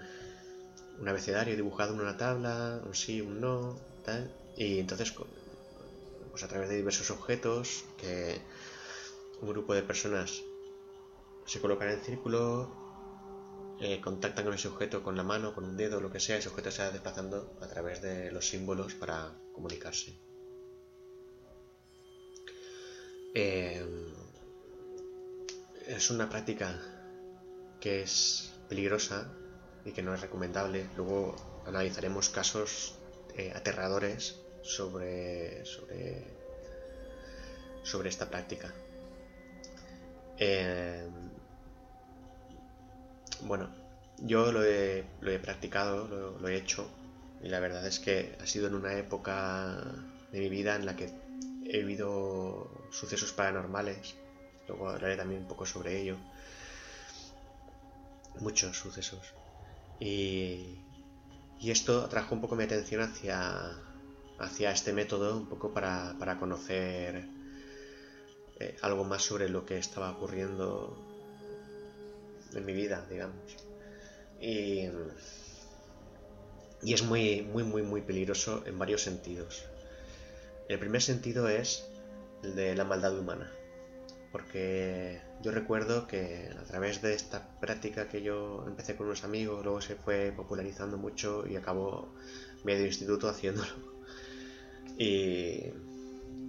un, 0.99 1.07
abecedario 1.07 1.55
dibujado 1.55 1.93
en 1.93 2.01
una 2.01 2.17
tabla, 2.17 2.81
un 2.85 2.93
sí, 2.93 3.21
un 3.21 3.39
no, 3.39 3.79
tal, 4.03 4.31
y 4.61 4.79
entonces 4.79 5.11
pues 6.29 6.43
a 6.43 6.47
través 6.47 6.69
de 6.69 6.75
diversos 6.75 7.09
objetos 7.09 7.83
que 7.97 8.39
un 9.41 9.49
grupo 9.49 9.73
de 9.73 9.81
personas 9.81 10.43
se 11.47 11.59
colocan 11.59 11.89
en 11.89 11.99
círculo, 12.01 12.69
eh, 13.81 13.99
contactan 14.01 14.45
con 14.45 14.53
ese 14.53 14.67
objeto 14.67 15.01
con 15.01 15.17
la 15.17 15.23
mano, 15.23 15.55
con 15.55 15.63
un 15.63 15.77
dedo, 15.77 15.99
lo 15.99 16.11
que 16.11 16.19
sea, 16.19 16.37
ese 16.37 16.49
objeto 16.49 16.69
se 16.69 16.83
va 16.83 16.91
desplazando 16.91 17.57
a 17.59 17.67
través 17.67 18.03
de 18.03 18.31
los 18.31 18.47
símbolos 18.47 18.93
para 18.93 19.33
comunicarse. 19.51 20.19
Eh, 23.33 23.83
es 25.87 26.11
una 26.11 26.29
práctica 26.29 26.79
que 27.79 28.03
es 28.03 28.53
peligrosa 28.69 29.33
y 29.85 29.91
que 29.91 30.03
no 30.03 30.13
es 30.13 30.21
recomendable. 30.21 30.87
Luego 30.95 31.35
analizaremos 31.65 32.29
casos 32.29 32.99
eh, 33.35 33.51
aterradores 33.55 34.40
sobre, 34.61 35.65
sobre, 35.65 36.23
sobre 37.83 38.09
esta 38.09 38.29
práctica. 38.29 38.73
Bueno, 43.43 43.69
yo 44.19 44.51
lo 44.51 44.63
he, 44.63 45.03
lo 45.19 45.31
he 45.31 45.39
practicado, 45.39 46.07
lo, 46.07 46.47
he 46.47 46.55
hecho, 46.55 46.87
y 47.41 47.49
la 47.49 47.59
verdad 47.59 47.85
es 47.87 47.99
que 47.99 48.37
ha 48.39 48.45
sido 48.45 48.67
en 48.67 48.75
una 48.75 48.93
época 48.97 49.81
de 50.31 50.39
mi 50.39 50.49
vida 50.49 50.75
en 50.75 50.85
la 50.85 50.95
que 50.95 51.09
he 51.65 51.79
vivido 51.79 52.87
sucesos 52.91 53.33
paranormales. 53.33 54.15
Luego 54.67 54.89
hablaré 54.89 55.17
también 55.17 55.41
un 55.41 55.47
poco 55.47 55.65
sobre 55.65 55.99
ello. 55.99 56.17
Muchos 58.39 58.77
sucesos. 58.77 59.33
Y, 59.99 60.77
y 61.59 61.71
esto 61.71 62.03
atrajo 62.03 62.35
un 62.35 62.41
poco 62.41 62.55
mi 62.55 62.63
atención 62.63 63.01
hacia, 63.01 63.75
hacia 64.41 64.71
este 64.71 64.93
método, 64.93 65.37
un 65.37 65.47
poco 65.47 65.73
para, 65.73 66.15
para 66.19 66.39
conocer 66.39 67.25
eh, 68.59 68.75
algo 68.81 69.03
más 69.03 69.23
sobre 69.23 69.49
lo 69.49 69.65
que 69.65 69.77
estaba 69.77 70.11
ocurriendo 70.11 70.97
en 72.53 72.65
mi 72.65 72.73
vida, 72.73 73.05
digamos. 73.09 73.37
Y, 74.39 74.89
y 76.83 76.93
es 76.93 77.03
muy, 77.03 77.41
muy, 77.43 77.63
muy, 77.63 77.83
muy 77.83 78.01
peligroso 78.01 78.63
en 78.65 78.77
varios 78.77 79.01
sentidos. 79.01 79.65
El 80.67 80.79
primer 80.79 81.01
sentido 81.01 81.47
es 81.47 81.85
el 82.43 82.55
de 82.55 82.75
la 82.75 82.83
maldad 82.83 83.17
humana. 83.17 83.51
Porque 84.31 85.19
yo 85.41 85.51
recuerdo 85.51 86.07
que 86.07 86.49
a 86.57 86.63
través 86.63 87.01
de 87.01 87.13
esta 87.13 87.59
práctica 87.59 88.07
que 88.07 88.21
yo 88.21 88.63
empecé 88.65 88.95
con 88.95 89.07
unos 89.07 89.25
amigos, 89.25 89.63
luego 89.63 89.81
se 89.81 89.95
fue 89.95 90.31
popularizando 90.35 90.97
mucho 90.97 91.45
y 91.47 91.57
acabó 91.57 92.13
medio 92.63 92.85
instituto 92.85 93.27
haciéndolo. 93.27 94.00
Y 95.01 95.73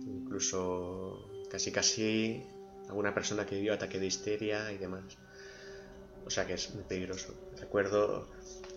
incluso 0.07 1.30
casi 1.48 1.72
casi 1.72 2.42
alguna 2.86 3.14
persona 3.14 3.46
que 3.46 3.55
vivió 3.55 3.72
ataque 3.72 3.98
de 3.98 4.05
histeria 4.05 4.70
y 4.72 4.76
demás. 4.76 5.16
O 6.26 6.28
sea 6.28 6.46
que 6.46 6.53
es 6.53 6.74
muy 6.74 6.84
peligroso. 6.84 7.32
Recuerdo 7.59 8.28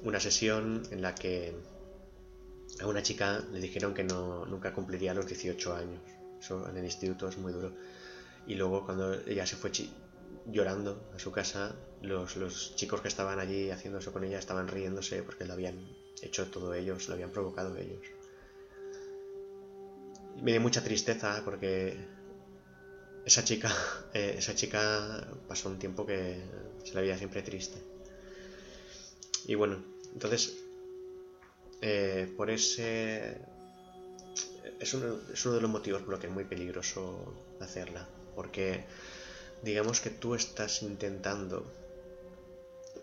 una 0.04 0.22
sesión 0.22 0.84
en 0.92 1.02
la 1.02 1.14
que 1.14 1.54
a 2.80 2.88
una 2.88 3.04
chica 3.04 3.44
le 3.52 3.60
dijeron 3.60 3.94
que 3.94 4.06
no, 4.06 4.46
nunca 4.46 4.74
cumpliría 4.74 5.14
los 5.14 5.28
18 5.28 5.76
años. 5.76 6.02
Eso 6.40 6.70
en 6.70 6.78
el 6.78 6.86
instituto 6.86 7.28
es 7.28 7.38
muy 7.38 7.52
duro. 7.52 7.74
Y 8.48 8.56
luego 8.56 8.86
cuando 8.86 9.14
ella 9.28 9.46
se 9.46 9.58
fue 9.58 9.72
llorando 10.46 11.12
a 11.14 11.20
su 11.20 11.34
casa, 11.34 11.76
los, 12.02 12.38
los, 12.38 12.78
chicos 12.78 13.02
que 13.02 13.10
estaban 13.10 13.40
allí 13.40 13.72
haciendo 13.72 14.00
eso 14.00 14.14
con 14.14 14.24
ella 14.24 14.40
estaban 14.40 14.70
riéndose 14.70 15.22
porque 15.22 15.44
lo 15.44 15.52
habían 15.52 15.78
hecho 16.22 16.48
todo 16.48 16.74
ellos, 16.74 17.10
lo 17.10 17.16
habían 17.16 17.32
provocado 17.32 17.76
ellos. 17.76 18.15
Me 20.42 20.52
dio 20.52 20.62
mucha 20.62 20.84
tristeza 20.84 21.42
porque 21.44 21.98
esa 23.26 23.44
chica, 23.44 23.72
eh, 24.14 24.36
esa 24.38 24.56
chica 24.56 25.28
pasó 25.48 25.70
un 25.70 25.80
tiempo 25.80 26.06
que 26.06 26.42
se 26.84 26.94
la 26.94 27.02
veía 27.02 27.18
siempre 27.18 27.42
triste. 27.42 27.82
Y 29.48 29.56
bueno, 29.56 29.84
entonces, 30.14 30.58
eh, 31.82 32.34
por 32.36 32.50
ese... 32.50 33.42
Es 34.80 34.94
uno, 34.94 35.20
es 35.32 35.46
uno 35.46 35.56
de 35.56 35.62
los 35.62 35.70
motivos 35.70 36.02
por 36.02 36.12
los 36.12 36.20
que 36.20 36.28
es 36.28 36.34
muy 36.34 36.44
peligroso 36.44 37.34
hacerla, 37.60 38.08
porque 38.36 38.84
digamos 39.62 40.02
que 40.02 40.10
tú 40.10 40.36
estás 40.36 40.82
intentando 40.82 41.72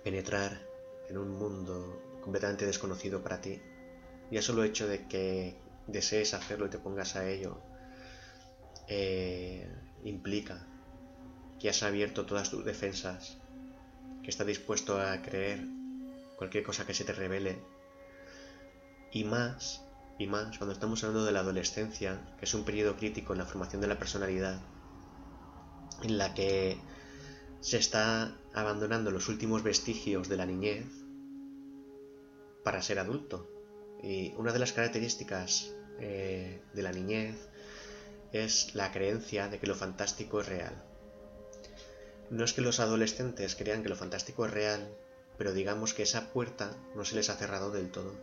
penetrar 0.05 0.61
en 1.09 1.18
un 1.18 1.30
mundo 1.30 2.01
completamente 2.20 2.66
desconocido 2.66 3.22
para 3.22 3.41
ti. 3.41 3.61
Solo 4.41 4.64
el 4.64 4.70
hecho 4.70 4.89
de 4.89 5.07
que 5.09 5.55
desees 5.93 6.34
hacerlo 6.34 6.66
y 6.66 6.70
te 6.70 6.78
pongas 6.78 7.16
a 7.16 7.28
ello 7.28 7.62
eh, 8.88 9.70
implica 10.05 10.66
que 11.59 11.68
has 11.68 11.82
abierto 11.82 12.26
todas 12.26 12.51
tus 12.51 12.64
defensas 12.64 13.38
que 14.22 14.30
está 14.30 14.45
dispuesto 14.45 15.01
a 15.01 15.22
creer 15.22 15.64
cualquier 16.36 16.64
cosa 16.64 16.86
que 16.86 16.95
se 16.95 17.05
te 17.05 17.12
revele. 17.12 17.59
Y 19.12 19.24
más, 19.24 19.84
y 20.18 20.26
más, 20.26 20.59
cuando 20.59 20.72
estamos 20.72 21.03
hablando 21.05 21.24
de 21.24 21.32
la 21.32 21.40
adolescencia, 21.40 22.34
que 22.38 22.45
es 22.47 22.55
un 22.55 22.64
periodo 22.64 22.97
crítico 22.97 23.32
en 23.32 23.38
la 23.38 23.47
formación 23.47 23.80
de 23.80 23.88
la 23.88 23.99
personalidad, 23.99 24.61
en 26.03 26.18
la 26.18 26.34
que 26.34 26.78
se 27.61 27.78
está 27.78 28.36
abandonando 28.55 29.11
los 29.11 29.28
últimos 29.28 29.62
vestigios 29.62 30.28
de 30.28 30.36
la 30.36 30.47
niñez 30.47 30.86
para 32.64 32.82
ser 32.82 32.99
adulto. 32.99 33.49
Y 34.03 34.32
una 34.36 34.53
de 34.53 34.59
las 34.59 34.72
características 34.72 35.72
eh, 36.01 36.61
de 36.72 36.82
la 36.82 36.93
niñez 36.93 37.36
es 38.32 38.74
la 38.74 38.93
creencia 38.93 39.49
de 39.49 39.59
que 39.59 39.66
lo 39.66 39.74
fantástico 39.74 40.40
es 40.40 40.49
real. 40.49 40.82
No 42.30 42.45
es 42.45 42.55
que 42.55 42.62
los 42.62 42.80
adolescentes 42.80 43.57
crean 43.57 43.82
que 43.82 43.90
lo 43.90 43.97
fantástico 43.97 44.47
es 44.47 44.53
real, 44.53 44.88
pero 45.36 45.53
digamos 45.53 45.93
que 45.93 46.05
esa 46.05 46.32
puerta 46.32 46.74
no 46.97 47.05
se 47.05 47.14
les 47.14 47.28
ha 47.28 47.36
cerrado 47.36 47.70
del 47.70 47.90
todo. 47.90 48.14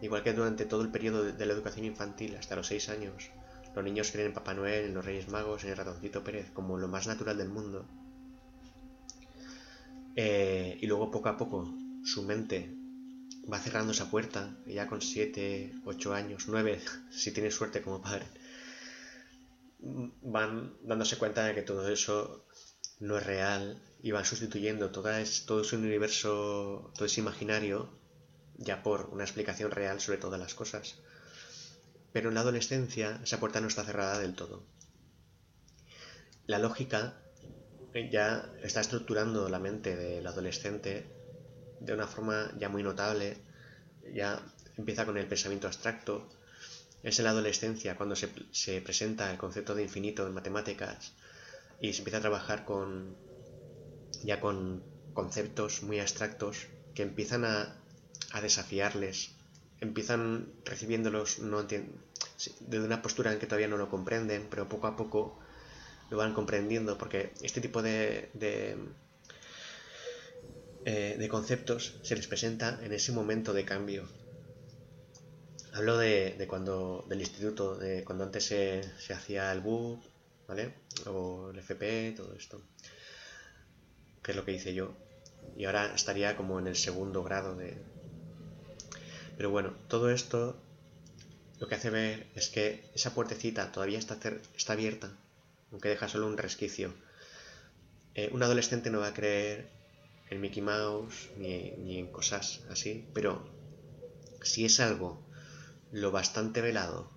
Igual 0.00 0.22
que 0.22 0.32
durante 0.32 0.66
todo 0.66 0.82
el 0.82 0.90
periodo 0.90 1.24
de 1.24 1.46
la 1.46 1.52
educación 1.52 1.84
infantil, 1.84 2.36
hasta 2.36 2.56
los 2.56 2.68
6 2.68 2.88
años, 2.90 3.30
Los 3.74 3.84
niños 3.84 4.10
creen 4.10 4.28
en 4.28 4.34
Papá 4.34 4.54
Noel, 4.54 4.86
en 4.86 4.94
los 4.94 5.04
Reyes 5.04 5.28
Magos, 5.28 5.62
en 5.62 5.70
el 5.70 5.76
ratoncito 5.76 6.24
Pérez, 6.24 6.50
como 6.52 6.78
lo 6.78 6.88
más 6.88 7.06
natural 7.06 7.38
del 7.38 7.48
mundo. 7.48 7.86
Eh, 10.16 10.78
y 10.80 10.86
luego 10.86 11.12
poco 11.12 11.28
a 11.28 11.36
poco 11.36 11.72
su 12.02 12.24
mente 12.24 12.77
va 13.50 13.58
cerrando 13.58 13.92
esa 13.92 14.10
puerta, 14.10 14.56
ya 14.66 14.86
con 14.86 15.00
7, 15.00 15.80
8 15.84 16.14
años, 16.14 16.44
9, 16.48 16.80
si 17.10 17.32
tiene 17.32 17.50
suerte 17.50 17.82
como 17.82 18.02
padre, 18.02 18.26
van 19.80 20.76
dándose 20.82 21.16
cuenta 21.16 21.44
de 21.44 21.54
que 21.54 21.62
todo 21.62 21.88
eso 21.88 22.44
no 23.00 23.16
es 23.16 23.24
real 23.24 23.80
y 24.02 24.10
van 24.10 24.24
sustituyendo 24.24 24.90
todo 24.90 25.10
ese 25.16 25.76
universo, 25.76 26.92
todo 26.94 27.04
ese 27.06 27.20
imaginario, 27.20 27.90
ya 28.56 28.82
por 28.82 29.10
una 29.10 29.24
explicación 29.24 29.70
real 29.70 30.00
sobre 30.00 30.18
todas 30.18 30.40
las 30.40 30.54
cosas. 30.54 30.96
Pero 32.12 32.28
en 32.28 32.34
la 32.34 32.40
adolescencia 32.40 33.20
esa 33.22 33.38
puerta 33.38 33.60
no 33.60 33.68
está 33.68 33.84
cerrada 33.84 34.18
del 34.18 34.34
todo. 34.34 34.64
La 36.46 36.58
lógica 36.58 37.20
ya 38.10 38.52
está 38.62 38.80
estructurando 38.80 39.48
la 39.48 39.58
mente 39.58 39.96
del 39.96 40.26
adolescente 40.26 41.17
de 41.80 41.92
una 41.92 42.06
forma 42.06 42.52
ya 42.58 42.68
muy 42.68 42.82
notable, 42.82 43.36
ya 44.12 44.40
empieza 44.76 45.06
con 45.06 45.16
el 45.18 45.26
pensamiento 45.26 45.66
abstracto, 45.66 46.28
es 47.02 47.18
en 47.18 47.24
la 47.24 47.30
adolescencia 47.30 47.96
cuando 47.96 48.16
se, 48.16 48.28
se 48.50 48.80
presenta 48.80 49.30
el 49.30 49.38
concepto 49.38 49.74
de 49.74 49.82
infinito 49.84 50.26
en 50.26 50.34
matemáticas 50.34 51.12
y 51.80 51.92
se 51.92 51.98
empieza 51.98 52.18
a 52.18 52.22
trabajar 52.22 52.64
con 52.64 53.16
ya 54.24 54.40
con 54.40 54.82
conceptos 55.14 55.82
muy 55.82 56.00
abstractos 56.00 56.66
que 56.94 57.02
empiezan 57.02 57.44
a, 57.44 57.76
a 58.32 58.40
desafiarles, 58.40 59.30
empiezan 59.80 60.52
recibiéndolos 60.64 61.38
no 61.38 61.62
desde 61.62 62.84
una 62.84 63.02
postura 63.02 63.32
en 63.32 63.38
que 63.38 63.46
todavía 63.46 63.68
no 63.68 63.76
lo 63.76 63.88
comprenden, 63.88 64.46
pero 64.50 64.68
poco 64.68 64.86
a 64.86 64.96
poco 64.96 65.38
lo 66.10 66.16
van 66.16 66.34
comprendiendo, 66.34 66.96
porque 66.98 67.32
este 67.42 67.60
tipo 67.60 67.82
de, 67.82 68.30
de, 68.34 68.76
eh, 70.90 71.16
de 71.18 71.28
conceptos 71.28 71.98
se 72.02 72.16
les 72.16 72.26
presenta 72.26 72.80
en 72.82 72.94
ese 72.94 73.12
momento 73.12 73.52
de 73.52 73.66
cambio. 73.66 74.08
Hablo 75.74 75.98
de, 75.98 76.34
de 76.38 76.46
cuando 76.46 77.04
del 77.10 77.20
instituto, 77.20 77.76
de 77.76 78.04
cuando 78.04 78.24
antes 78.24 78.44
se, 78.46 78.82
se 78.98 79.12
hacía 79.12 79.52
el 79.52 79.60
BUP, 79.60 80.02
¿vale? 80.46 80.72
O 81.04 81.50
el 81.50 81.58
FP, 81.58 82.14
todo 82.16 82.34
esto. 82.34 82.62
Que 84.22 84.30
es 84.32 84.36
lo 84.38 84.46
que 84.46 84.52
hice 84.52 84.72
yo. 84.72 84.94
Y 85.58 85.66
ahora 85.66 85.94
estaría 85.94 86.36
como 86.38 86.58
en 86.58 86.66
el 86.66 86.76
segundo 86.76 87.22
grado 87.22 87.54
de... 87.54 87.76
Pero 89.36 89.50
bueno, 89.50 89.74
todo 89.88 90.08
esto 90.08 90.56
lo 91.60 91.68
que 91.68 91.74
hace 91.74 91.90
ver 91.90 92.28
es 92.34 92.48
que 92.48 92.82
esa 92.94 93.12
puertecita 93.12 93.72
todavía 93.72 93.98
está, 93.98 94.18
está 94.56 94.72
abierta 94.72 95.10
aunque 95.70 95.90
deja 95.90 96.08
solo 96.08 96.26
un 96.26 96.38
resquicio. 96.38 96.94
Eh, 98.14 98.30
un 98.32 98.42
adolescente 98.42 98.90
no 98.90 99.00
va 99.00 99.08
a 99.08 99.12
creer 99.12 99.77
en 100.30 100.40
Mickey 100.40 100.62
Mouse 100.62 101.30
ni, 101.36 101.98
en 101.98 102.08
cosas 102.08 102.60
así, 102.70 103.06
pero 103.14 103.48
si 104.42 104.64
es 104.64 104.80
algo 104.80 105.22
lo 105.92 106.10
bastante 106.10 106.60
velado 106.60 107.10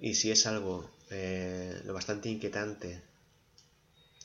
y 0.00 0.14
si 0.14 0.30
es 0.30 0.46
algo 0.46 0.90
eh, 1.10 1.80
lo 1.84 1.94
bastante 1.94 2.28
inquietante, 2.28 3.02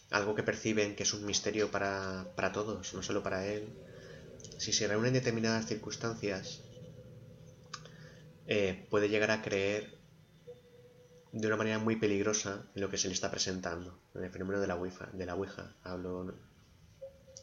algo 0.09 0.36
que 0.36 0.43
perciben 0.43 0.95
que 0.95 1.03
es 1.03 1.13
un 1.13 1.25
misterio 1.25 1.69
para, 1.69 2.34
para 2.36 2.51
todos, 2.51 2.93
no 2.93 3.03
solo 3.03 3.21
para 3.23 3.45
él, 3.45 3.67
si 4.57 4.73
se 4.73 4.88
reúnen 4.88 5.13
determinadas 5.13 5.67
circunstancias, 5.67 6.61
eh, 8.47 8.88
puede 8.89 9.09
llegar 9.09 9.32
a 9.32 9.41
creer 9.41 9.97
de 11.34 11.47
una 11.47 11.57
manera 11.57 11.80
muy 11.80 11.97
peligrosa 11.97 12.65
en 12.73 12.82
lo 12.82 12.89
que 12.89 12.97
se 12.97 13.07
le 13.07 13.13
está 13.13 13.30
presentando, 13.30 13.99
en 14.15 14.23
el 14.23 14.32
fenómeno 14.32 14.59
de 14.59 14.67
la 14.67 14.75
Ouija. 14.75 15.09
De 15.13 15.25
la 15.25 15.36
ouija. 15.36 15.75
Hablo, 15.84 16.34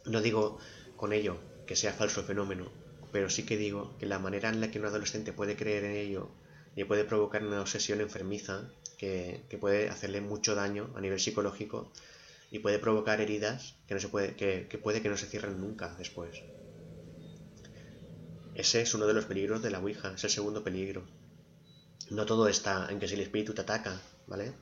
no 0.04 0.20
digo 0.20 0.58
con 0.96 1.12
ello 1.12 1.38
que 1.66 1.76
sea 1.76 1.92
falso 1.92 2.20
el 2.20 2.26
fenómeno, 2.26 2.70
pero 3.12 3.30
sí 3.30 3.44
que 3.44 3.56
digo 3.56 3.96
que 3.98 4.06
la 4.06 4.18
manera 4.18 4.48
en 4.48 4.60
la 4.60 4.70
que 4.70 4.78
un 4.78 4.86
adolescente 4.86 5.32
puede 5.32 5.56
creer 5.56 5.84
en 5.84 5.96
ello 5.96 6.30
y 6.76 6.84
puede 6.84 7.04
provocar 7.04 7.44
una 7.44 7.60
obsesión 7.60 8.00
enfermiza 8.00 8.70
que, 8.98 9.44
puede 9.60 9.88
hacerle 9.88 10.20
mucho 10.20 10.54
daño 10.54 10.92
a 10.96 11.00
nivel 11.00 11.20
psicológico 11.20 11.92
y 12.50 12.60
puede 12.60 12.78
provocar 12.78 13.20
heridas 13.20 13.76
que, 13.86 13.94
no 13.94 14.00
se 14.00 14.08
puede, 14.08 14.34
que, 14.34 14.66
que 14.68 14.78
puede 14.78 15.02
que 15.02 15.08
no 15.08 15.16
se 15.16 15.26
cierren 15.26 15.60
nunca 15.60 15.94
después. 15.96 16.42
Ese 18.54 18.82
es 18.82 18.94
uno 18.94 19.06
de 19.06 19.14
los 19.14 19.24
peligros 19.24 19.62
de 19.62 19.70
la 19.70 19.80
Ouija, 19.80 20.14
es 20.14 20.24
el 20.24 20.30
segundo 20.30 20.62
peligro 20.62 21.04
no 22.10 22.26
todo 22.26 22.48
está 22.48 22.88
en 22.90 22.98
que 22.98 23.08
si 23.08 23.14
el 23.14 23.20
espíritu 23.20 23.54
te 23.54 23.62
ataca, 23.62 24.00
¿vale? 24.26 24.52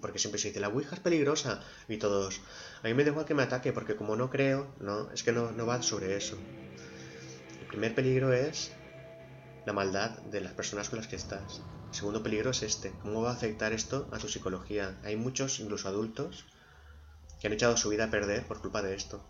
Porque 0.00 0.18
siempre 0.18 0.40
se 0.40 0.48
dice, 0.48 0.60
la 0.60 0.68
Ouija 0.68 0.94
es 0.94 1.00
peligrosa. 1.00 1.62
Y 1.88 1.96
todos, 1.96 2.40
a 2.82 2.88
mí 2.88 2.94
me 2.94 3.04
da 3.04 3.10
igual 3.10 3.26
que 3.26 3.34
me 3.34 3.42
ataque, 3.42 3.72
porque 3.72 3.96
como 3.96 4.16
no 4.16 4.30
creo, 4.30 4.74
no, 4.80 5.10
es 5.10 5.22
que 5.22 5.32
no, 5.32 5.52
no 5.52 5.66
va 5.66 5.82
sobre 5.82 6.16
eso. 6.16 6.36
El 7.60 7.66
primer 7.66 7.94
peligro 7.94 8.32
es 8.32 8.72
la 9.64 9.72
maldad 9.72 10.18
de 10.22 10.40
las 10.40 10.52
personas 10.52 10.88
con 10.88 10.98
las 10.98 11.08
que 11.08 11.16
estás. 11.16 11.62
El 11.88 11.94
segundo 11.94 12.22
peligro 12.22 12.50
es 12.50 12.62
este, 12.62 12.92
cómo 13.02 13.22
va 13.22 13.30
a 13.30 13.34
afectar 13.34 13.72
esto 13.72 14.08
a 14.12 14.18
tu 14.18 14.28
psicología. 14.28 14.98
Hay 15.04 15.16
muchos, 15.16 15.60
incluso 15.60 15.88
adultos, 15.88 16.44
que 17.40 17.48
han 17.48 17.52
echado 17.52 17.76
su 17.76 17.88
vida 17.88 18.04
a 18.04 18.10
perder 18.10 18.46
por 18.46 18.60
culpa 18.60 18.82
de 18.82 18.94
esto. 18.94 19.24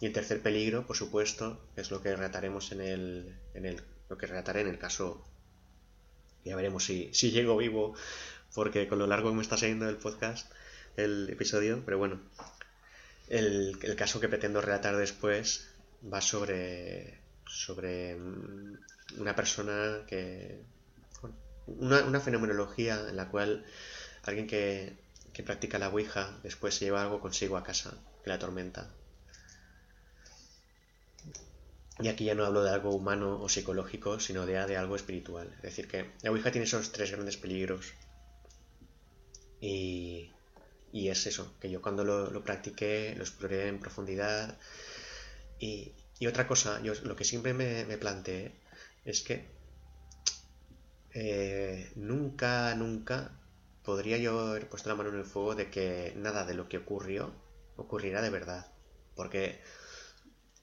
Y 0.00 0.06
el 0.06 0.12
tercer 0.12 0.42
peligro, 0.42 0.86
por 0.86 0.96
supuesto, 0.96 1.60
es 1.76 1.90
lo 1.90 2.02
que 2.02 2.14
relataremos 2.14 2.72
en 2.72 2.80
el, 2.80 3.38
en 3.54 3.66
el 3.66 3.82
lo 4.08 4.18
que 4.18 4.26
relataré 4.26 4.60
en 4.60 4.68
el 4.68 4.78
caso 4.78 5.24
ya 6.44 6.56
veremos 6.56 6.84
si, 6.84 7.08
si 7.12 7.30
llego 7.30 7.56
vivo, 7.56 7.94
porque 8.54 8.88
con 8.88 8.98
lo 8.98 9.06
largo 9.06 9.30
que 9.30 9.36
me 9.36 9.42
está 9.42 9.56
saliendo 9.56 9.88
el 9.88 9.96
podcast, 9.96 10.50
el 10.96 11.28
episodio, 11.30 11.82
pero 11.84 11.98
bueno, 11.98 12.20
el, 13.28 13.76
caso 13.96 14.20
que 14.20 14.28
pretendo 14.28 14.60
relatar 14.60 14.96
después 14.96 15.68
va 16.12 16.20
sobre, 16.20 17.20
sobre 17.46 18.16
mm, 18.16 18.78
una 19.18 19.34
persona 19.34 20.04
que... 20.06 20.62
una, 21.66 22.04
una 22.04 22.20
fenomenología 22.20 23.08
en 23.08 23.16
la 23.16 23.28
cual 23.28 23.64
alguien 24.24 24.46
que, 24.46 24.96
que 25.32 25.42
practica 25.42 25.78
la 25.78 25.88
Ouija 25.88 26.38
después 26.42 26.74
se 26.74 26.86
lleva 26.86 27.02
algo 27.02 27.20
consigo 27.20 27.56
a 27.56 27.64
casa 27.64 27.94
que 28.22 28.30
la 28.30 28.36
atormenta. 28.36 28.90
Y 32.00 32.08
aquí 32.08 32.24
ya 32.24 32.34
no 32.34 32.44
hablo 32.44 32.62
de 32.64 32.70
algo 32.70 32.90
humano 32.90 33.40
o 33.40 33.48
psicológico, 33.48 34.18
sino 34.18 34.46
de, 34.46 34.54
de 34.66 34.76
algo 34.76 34.96
espiritual. 34.96 35.52
Es 35.56 35.62
decir, 35.62 35.86
que 35.86 36.10
la 36.22 36.30
Ouija 36.30 36.50
tiene 36.50 36.66
esos 36.66 36.90
tres 36.90 37.12
grandes 37.12 37.36
peligros. 37.36 37.94
Y, 39.64 40.30
y 40.92 41.08
es 41.08 41.26
eso, 41.26 41.54
que 41.58 41.70
yo 41.70 41.80
cuando 41.80 42.04
lo, 42.04 42.44
practiqué, 42.44 43.14
lo 43.16 43.22
exploré 43.24 43.68
en 43.68 43.80
profundidad. 43.80 44.58
Y, 45.58 45.92
y 46.18 46.26
otra 46.26 46.46
cosa, 46.46 46.82
yo 46.82 46.92
lo 47.04 47.16
que 47.16 47.24
siempre 47.24 47.54
me, 47.54 47.86
me 47.86 47.96
planteé 47.96 48.52
es 49.06 49.22
que 49.22 49.46
eh, 51.14 51.90
nunca, 51.96 52.74
nunca 52.74 53.30
podría 53.84 54.18
yo 54.18 54.38
haber 54.38 54.68
puesto 54.68 54.90
la 54.90 54.96
mano 54.96 55.08
en 55.08 55.16
el 55.16 55.24
fuego 55.24 55.54
de 55.54 55.70
que 55.70 56.12
nada 56.16 56.44
de 56.44 56.54
lo 56.54 56.68
que 56.68 56.78
ocurrió 56.78 57.32
ocurrirá 57.76 58.20
de 58.20 58.30
verdad. 58.30 58.66
Porque 59.16 59.62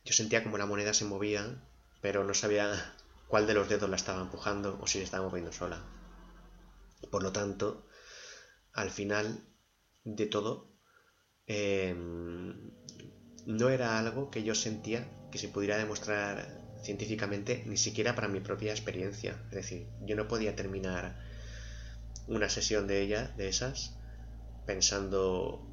yo 0.05 0.13
sentía 0.13 0.43
como 0.43 0.59
la 0.59 0.67
moneda 0.67 0.93
se 0.93 1.05
movía, 1.05 1.43
pero 2.01 2.23
no 2.23 2.35
sabía 2.35 2.95
cuál 3.27 3.47
de 3.47 3.55
los 3.55 3.67
dedos 3.67 3.89
la 3.89 3.95
estaba 3.95 4.21
empujando 4.21 4.77
o 4.79 4.85
si 4.85 4.99
se 4.99 5.05
estaba 5.05 5.27
moviendo 5.27 5.51
sola. 5.51 5.81
Por 7.09 7.23
lo 7.23 7.31
tanto, 7.31 7.83
al 8.73 8.89
final 8.89 9.43
de 10.03 10.25
todo, 10.25 10.71
em, 11.47 12.71
no 13.45 13.69
era 13.69 13.99
algo 13.99 14.29
que 14.31 14.43
yo 14.43 14.55
sentía 14.55 15.07
que 15.31 15.37
se 15.37 15.49
pudiera 15.49 15.77
demostrar 15.77 16.61
científicamente, 16.83 17.63
ni 17.65 17.77
siquiera 17.77 18.15
para 18.15 18.27
mi 18.27 18.39
propia 18.39 18.71
experiencia. 18.71 19.37
Es 19.49 19.55
decir, 19.55 19.87
yo 20.01 20.15
no 20.15 20.27
podía 20.27 20.55
terminar 20.55 21.19
una 22.27 22.49
sesión 22.49 22.87
de 22.87 23.01
ella, 23.01 23.33
de 23.37 23.47
esas, 23.49 23.97
pensando, 24.65 25.67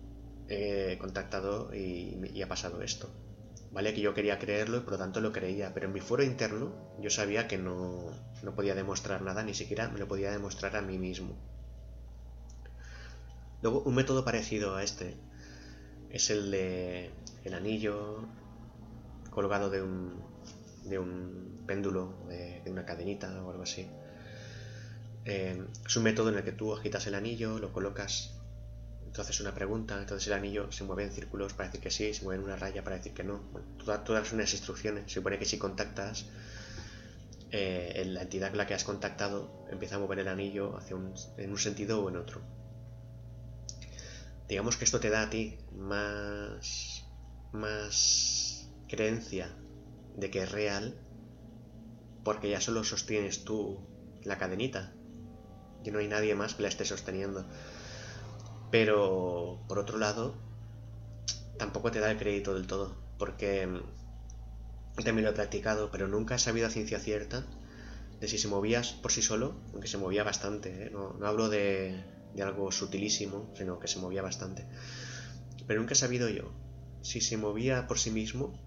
he 0.49 0.97
contactado 0.99 1.75
y 1.75 2.43
ha 2.43 2.49
pasado 2.49 2.83
esto. 2.83 3.11
¿vale? 3.71 3.95
Que 3.95 4.01
yo 4.01 4.15
quería 4.15 4.39
creerlo 4.39 4.79
y 4.79 4.81
por 4.81 4.93
lo 4.93 4.99
tanto 4.99 5.21
lo 5.21 5.33
creía, 5.33 5.73
pero 5.75 5.87
en 5.87 5.93
mi 5.93 6.01
foro 6.01 6.23
interno 6.23 6.73
yo 7.01 7.11
sabía 7.11 7.49
que 7.49 7.59
no, 7.59 8.11
no 8.43 8.55
podía 8.55 8.75
demostrar 8.75 9.23
nada, 9.23 9.43
ni 9.43 9.55
siquiera 9.55 9.89
me 9.89 9.99
lo 9.99 10.09
podía 10.09 10.31
demostrar 10.31 10.77
a 10.77 10.83
mí 10.83 10.99
mismo. 10.99 11.37
Luego, 13.63 13.83
un 13.83 13.95
método 13.95 14.25
parecido 14.25 14.77
a 14.77 14.85
este 14.85 15.17
es 16.11 16.31
el 16.31 16.51
de 16.51 17.11
el 17.45 17.55
anillo 17.55 18.27
colgado 19.31 19.71
de 19.71 19.83
un, 19.83 20.15
de 20.85 20.99
un 20.99 21.63
péndulo, 21.67 22.15
de, 22.29 22.63
una 22.71 22.85
cadenita 22.85 23.43
o 23.43 23.51
algo 23.51 23.63
así. 23.63 23.87
Eh, 25.25 25.63
es 25.87 25.97
un 25.97 26.03
método 26.03 26.31
en 26.31 26.37
el 26.37 26.45
que 26.45 26.53
tú 26.53 26.75
agitas 26.75 27.07
el 27.07 27.15
anillo, 27.15 27.59
lo 27.59 27.73
colocas 27.73 28.35
entonces 29.07 29.41
una 29.41 29.55
pregunta, 29.55 29.99
entonces 29.99 30.27
el 30.29 30.35
anillo 30.35 30.71
se 30.71 30.85
mueve 30.85 31.05
en 31.05 31.13
círculos 31.13 31.55
para 31.55 31.69
decir 31.69 31.81
que 31.81 31.91
sí, 31.91 32.13
se 32.15 32.25
mueve 32.25 32.41
en 32.41 32.45
una 32.45 32.57
raya 32.57 32.85
para 32.85 32.97
decir 32.97 33.15
que 33.15 33.25
no. 33.25 33.41
todas, 34.05 34.33
unas 34.33 34.53
instrucciones. 34.53 35.05
Se 35.05 35.15
supone 35.15 35.39
que 35.39 35.45
si 35.45 35.59
contactas 35.59 36.27
eh, 37.51 38.05
la 38.07 38.23
entidad 38.23 38.51
con 38.51 38.59
la 38.59 38.67
que 38.67 38.75
has 38.75 38.85
contactado 38.85 39.67
empieza 39.71 39.97
a 39.97 39.99
mover 39.99 40.21
el 40.21 40.29
anillo 40.29 40.77
hacia 40.77 40.95
un, 40.95 41.15
en 41.37 41.51
un 41.51 41.59
sentido 41.59 42.05
o 42.05 42.09
en 42.09 42.17
otro. 42.17 42.43
Digamos 44.49 44.77
que 44.77 44.85
esto 44.85 44.99
te 44.99 45.11
da 45.11 45.23
a 45.23 45.31
ti 45.31 45.59
más, 45.73 47.05
más 47.53 48.71
creencia 48.89 49.55
de 50.15 50.31
que 50.31 50.43
es 50.43 50.51
real 50.51 50.99
porque 52.25 52.51
ya 52.51 52.61
solo 52.61 52.83
sostienes 52.85 53.45
tú 53.45 53.79
la 54.25 54.39
cadenita 54.39 54.93
y 55.85 55.91
no 55.91 55.99
hay 55.99 56.09
nadie 56.09 56.35
más 56.35 56.55
que 56.55 56.63
la 56.63 56.69
esté 56.69 56.85
sosteniendo. 56.85 57.47
Pero 58.71 59.65
por 59.69 59.79
otro 59.79 59.99
lado, 59.99 60.35
tampoco 61.59 61.91
te 61.91 62.01
da 62.01 62.11
el 62.11 62.19
crédito 62.19 62.55
del 62.55 62.67
todo, 62.67 62.97
porque 63.19 63.67
mm, 63.67 65.03
también 65.05 65.25
lo 65.25 65.31
he 65.31 65.35
practicado, 65.35 65.91
pero 65.91 66.09
nunca 66.09 66.35
he 66.35 66.39
sabido 66.39 66.67
a 66.67 66.71
ciencia 66.71 67.01
cierta 67.01 67.45
de 68.21 68.29
si 68.29 68.39
se 68.39 68.49
movía 68.49 68.83
por 69.01 69.13
sí 69.13 69.23
solo, 69.23 69.55
aunque 69.73 69.89
se 69.89 69.99
movía 69.99 70.25
bastante. 70.25 70.87
¿eh? 70.87 70.91
No, 70.91 71.17
hablo 71.23 71.49
de, 71.49 72.05
de 72.35 72.43
algo 72.43 72.71
sutilísimo, 72.73 73.51
sino 73.57 73.79
que 73.79 73.89
se 73.89 73.99
movía 73.99 74.23
bastante. 74.23 74.67
Pero 75.67 75.81
nunca 75.81 75.95
he 75.95 75.97
sabido 75.97 76.29
yo 76.29 76.53
si 77.03 77.21
se 77.21 77.37
movía 77.37 77.87
por 77.87 77.99
sí 77.99 78.11
mismo 78.11 78.59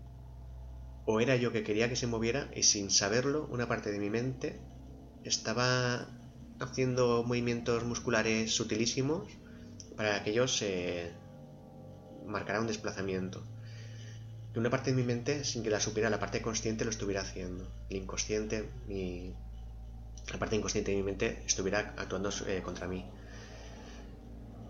o 1.06 1.20
era 1.20 1.36
yo 1.36 1.52
que 1.52 1.64
quería 1.64 1.90
que 1.90 1.96
se 1.96 2.08
moviera 2.08 2.50
y 2.56 2.64
sin 2.64 2.90
saberlo 2.92 3.48
una 3.52 3.68
parte 3.68 3.92
de 3.92 4.00
mi 4.00 4.10
mente 4.10 4.60
estaba 5.24 6.08
haciendo 6.60 7.24
movimientos 7.24 7.84
musculares 7.84 8.52
sutilísimos 8.52 9.28
para 9.98 10.24
que 10.24 10.32
ellos 10.32 10.56
se 10.58 11.12
marcara 12.26 12.62
un 12.62 12.68
desplazamiento. 12.68 13.44
Que 14.54 14.60
una 14.60 14.70
parte 14.70 14.92
de 14.92 14.98
mi 14.98 15.04
mente, 15.04 15.44
sin 15.44 15.64
que 15.64 15.70
la 15.70 15.80
supiera, 15.80 16.10
la 16.10 16.20
parte 16.20 16.42
consciente 16.42 16.84
lo 16.84 16.92
estuviera 16.92 17.22
haciendo. 17.22 17.72
El 17.90 17.98
inconsciente, 17.98 18.70
mi... 18.88 19.34
la 20.32 20.40
parte 20.40 20.56
inconsciente 20.56 20.92
de 20.92 20.98
mi 20.98 21.04
mente 21.04 21.44
estuviera 21.46 21.94
actuando 21.98 22.30
eh, 22.48 22.62
contra 22.64 22.88
mí. 22.88 23.06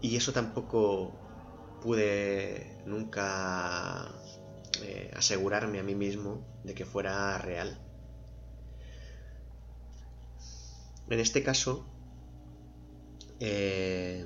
Y 0.01 0.15
eso 0.15 0.33
tampoco 0.33 1.13
pude 1.81 2.81
nunca 2.85 4.11
eh, 4.81 5.11
asegurarme 5.15 5.79
a 5.79 5.83
mí 5.83 5.95
mismo 5.95 6.45
de 6.63 6.73
que 6.73 6.85
fuera 6.85 7.37
real. 7.37 7.79
En 11.09 11.19
este 11.19 11.43
caso, 11.43 11.85
eh, 13.39 14.25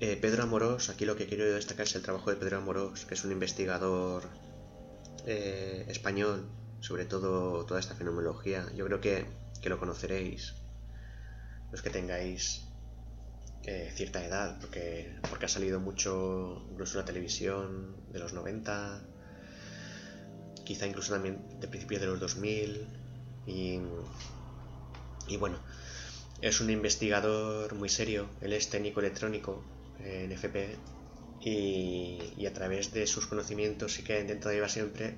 eh, 0.00 0.16
Pedro 0.16 0.42
Amorós, 0.42 0.90
aquí 0.90 1.04
lo 1.06 1.16
que 1.16 1.26
quiero 1.26 1.44
destacar 1.44 1.86
es 1.86 1.94
el 1.94 2.02
trabajo 2.02 2.30
de 2.30 2.36
Pedro 2.36 2.58
Amorós, 2.58 3.06
que 3.06 3.14
es 3.14 3.24
un 3.24 3.32
investigador 3.32 4.28
español 5.26 6.48
sobre 6.80 7.04
todo 7.04 7.64
toda 7.66 7.78
esta 7.78 7.94
fenomenología. 7.94 8.66
Yo 8.74 8.86
creo 8.86 9.00
que, 9.00 9.26
que 9.60 9.68
lo 9.68 9.78
conoceréis, 9.78 10.54
los 11.70 11.82
que 11.82 11.90
tengáis 11.90 12.69
cierta 13.62 14.24
edad, 14.24 14.58
porque, 14.60 15.12
porque 15.28 15.46
ha 15.46 15.48
salido 15.48 15.80
mucho 15.80 16.66
incluso 16.70 16.98
la 16.98 17.04
televisión 17.04 17.94
de 18.12 18.18
los 18.18 18.32
90, 18.32 19.02
quizá 20.64 20.86
incluso 20.86 21.12
también 21.12 21.38
de 21.60 21.68
principios 21.68 22.00
de 22.00 22.06
los 22.06 22.20
2000, 22.20 22.86
y, 23.46 23.80
y 25.28 25.36
bueno, 25.36 25.58
es 26.40 26.60
un 26.60 26.70
investigador 26.70 27.74
muy 27.74 27.88
serio, 27.88 28.28
él 28.40 28.52
es 28.52 28.70
técnico 28.70 29.00
electrónico 29.00 29.62
en 29.98 30.32
FP 30.32 30.76
y, 31.40 32.18
y, 32.36 32.46
a 32.46 32.52
través 32.52 32.92
de 32.92 33.06
sus 33.06 33.26
conocimientos 33.26 33.92
sí 33.92 34.02
que 34.02 34.20
intenta 34.20 34.52
llevar 34.52 34.70
siempre 34.70 35.14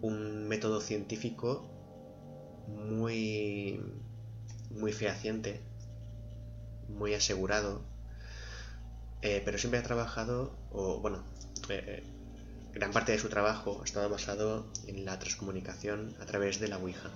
un 0.00 0.48
método 0.48 0.80
científico 0.80 1.68
muy, 2.68 3.80
muy 4.70 4.92
fehaciente 4.92 5.60
muy 6.88 7.14
asegurado, 7.14 7.82
eh, 9.22 9.42
pero 9.44 9.58
siempre 9.58 9.80
ha 9.80 9.82
trabajado, 9.82 10.56
o 10.70 11.00
bueno, 11.00 11.24
eh, 11.68 11.82
eh, 11.86 12.02
gran 12.74 12.92
parte 12.92 13.12
de 13.12 13.18
su 13.18 13.28
trabajo 13.28 13.80
ha 13.82 13.84
estado 13.84 14.08
basado 14.08 14.66
en 14.86 15.04
la 15.04 15.18
transcomunicación 15.18 16.14
a 16.20 16.26
través 16.26 16.60
de 16.60 16.68
la 16.68 16.78
Ouija. 16.78 17.10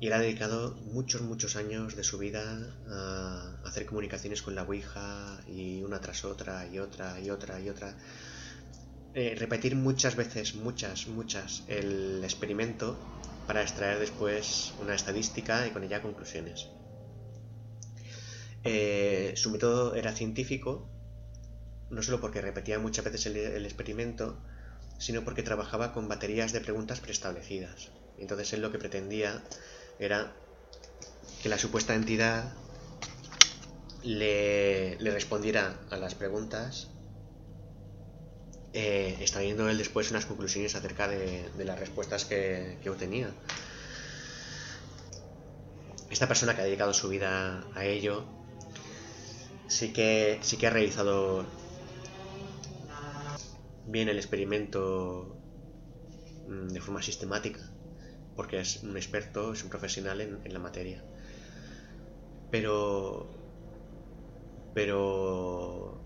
Y 0.00 0.08
él 0.08 0.12
ha 0.12 0.18
dedicado 0.18 0.76
muchos, 0.92 1.22
muchos 1.22 1.56
años 1.56 1.96
de 1.96 2.04
su 2.04 2.18
vida 2.18 2.42
a 2.88 3.56
hacer 3.64 3.84
comunicaciones 3.86 4.42
con 4.42 4.54
la 4.54 4.62
Ouija 4.62 5.40
y 5.48 5.82
una 5.82 6.00
tras 6.00 6.24
otra 6.24 6.66
y 6.68 6.78
otra 6.78 7.18
y 7.20 7.30
otra 7.30 7.60
y 7.60 7.68
otra. 7.68 7.96
repetir 9.14 9.74
muchas 9.74 10.14
veces, 10.14 10.54
muchas, 10.54 11.08
muchas, 11.08 11.64
el 11.66 12.22
experimento 12.22 12.96
para 13.48 13.62
extraer 13.62 13.98
después 13.98 14.72
una 14.80 14.94
estadística 14.94 15.66
y 15.66 15.70
con 15.70 15.82
ella 15.82 16.00
conclusiones. 16.00 16.68
Eh, 18.64 19.34
su 19.36 19.50
método 19.50 19.94
era 19.94 20.12
científico, 20.12 20.88
no 21.90 22.02
solo 22.02 22.20
porque 22.20 22.40
repetía 22.40 22.78
muchas 22.78 23.04
veces 23.04 23.26
el, 23.26 23.64
experimento, 23.64 24.38
sino 24.98 25.24
porque 25.24 25.42
trabajaba 25.42 25.92
con 25.92 26.08
baterías 26.08 26.52
de 26.52 26.60
preguntas 26.60 27.00
preestablecidas. 27.00 27.90
Entonces 28.18 28.52
él 28.52 28.62
lo 28.62 28.72
que 28.72 28.78
pretendía 28.78 29.42
era 29.98 30.32
que 31.42 31.48
la 31.48 31.58
supuesta 31.58 31.94
entidad 31.94 32.52
le, 34.02 34.98
respondiera 35.00 35.78
a 35.90 35.96
las 35.96 36.14
preguntas, 36.14 36.88
eh, 38.72 39.16
extrayendo 39.20 39.68
él 39.68 39.78
después 39.78 40.10
unas 40.10 40.26
conclusiones 40.26 40.74
acerca 40.74 41.08
de, 41.08 41.48
las 41.64 41.78
respuestas 41.78 42.24
que, 42.24 42.78
que 42.82 42.90
obtenía. 42.90 43.30
Esta 46.10 46.26
persona 46.26 46.56
que 46.56 46.62
ha 46.62 46.64
dedicado 46.64 46.92
su 46.92 47.08
vida 47.08 47.64
a 47.74 47.84
ello 47.84 48.37
sí 49.68 49.92
que, 49.92 50.38
sí 50.42 50.56
que 50.56 50.66
ha 50.66 50.70
realizado 50.70 51.44
bien 53.86 54.08
el 54.08 54.16
experimento 54.16 55.36
mm, 56.48 56.68
de 56.68 56.80
forma 56.80 57.02
sistemática, 57.02 57.60
porque 58.36 58.60
es 58.60 58.82
un 58.82 58.96
experto, 58.96 59.52
es 59.52 59.62
un 59.62 59.70
profesional 59.70 60.20
en, 60.20 60.52
la 60.52 60.58
materia. 60.58 61.02
Pero, 62.50 63.28
pero 64.74 66.00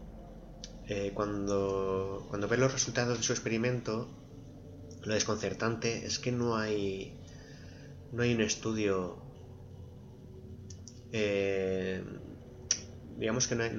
eh, 0.89 1.13
cuando, 1.15 2.27
cuando 2.29 2.49
ves 2.49 2.59
los 2.59 2.73
resultados 2.73 3.19
de 3.19 3.25
su 3.25 3.33
experimento, 3.33 4.09
lo 5.05 5.15
desconcertante 5.15 6.05
es 6.05 6.19
que 6.19 6.33
no 6.33 6.57
hay, 6.57 7.17
no 8.13 8.23
hay 8.23 8.35
un 8.35 8.41
estudio 8.41 9.17
eh, 11.13 12.03
digamos 13.17 13.47
que 13.47 13.55
no 13.55 13.65
hay, 13.65 13.71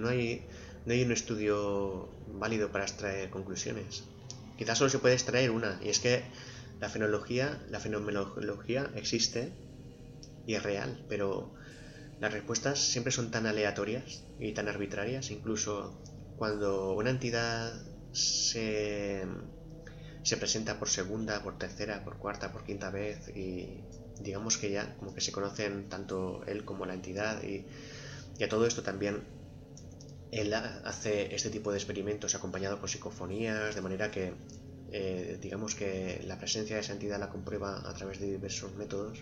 no 0.86 0.94
hay, 0.94 1.04
un 1.04 1.12
estudio 1.12 2.10
válido 2.28 2.72
para 2.72 2.86
extraer 2.86 3.30
conclusiones. 3.30 4.04
Quizás 4.58 4.78
solo 4.78 4.90
se 4.90 5.00
puede 5.00 5.16
extraer 5.16 5.52
una, 5.52 5.80
y 5.84 5.90
es 5.90 6.00
que 6.00 6.24
la 6.80 6.90
fenología, 6.90 7.62
la 7.70 7.80
fenomenología 7.80 8.92
existe 8.96 9.52
y 10.46 10.56
es 10.56 10.64
real, 10.64 11.06
pero 11.10 11.54
las 12.20 12.34
respuestas 12.34 12.80
siempre 12.80 13.12
son 13.12 13.32
tan 13.32 13.46
aleatorias 13.46 14.24
y 14.40 14.54
tan 14.54 14.68
arbitrarias, 14.68 15.32
incluso 15.32 16.00
cuando 16.38 16.94
una 16.94 17.10
entidad 17.10 17.74
se, 18.12 19.26
se 20.24 20.38
presenta 20.38 20.80
por 20.80 20.90
segunda, 20.90 21.44
por 21.44 21.58
tercera, 21.58 22.04
por 22.04 22.18
cuarta, 22.18 22.52
por 22.52 22.64
quinta 22.64 22.90
vez 22.90 23.30
y 23.36 23.82
digamos 24.20 24.58
que 24.58 24.72
ya 24.72 24.96
como 24.98 25.14
que 25.14 25.22
se 25.22 25.32
conocen 25.32 25.90
tanto 25.90 26.44
él 26.46 26.66
como 26.66 26.86
la 26.86 26.94
entidad 26.94 27.44
y 27.44 27.66
y 28.38 28.44
a 28.44 28.50
todo 28.50 28.66
esto 28.66 28.84
también 28.84 29.24
él 30.32 30.54
hace 30.54 31.36
este 31.36 31.50
tipo 31.50 31.72
de 31.72 31.78
experimentos 31.78 32.34
acompañado 32.34 32.80
con 32.80 32.90
psicofonías, 32.90 33.76
de 33.76 33.82
manera 33.82 34.10
que 34.10 34.34
eh, 34.92 35.38
digamos 35.42 35.76
que 35.76 36.22
la 36.26 36.38
presencia 36.38 36.76
de 36.76 36.82
esa 36.82 36.94
entidad 36.94 37.20
la 37.20 37.30
comprueba 37.30 37.88
a 37.88 37.94
través 37.94 38.20
de 38.20 38.32
diversos 38.32 38.74
métodos, 38.76 39.20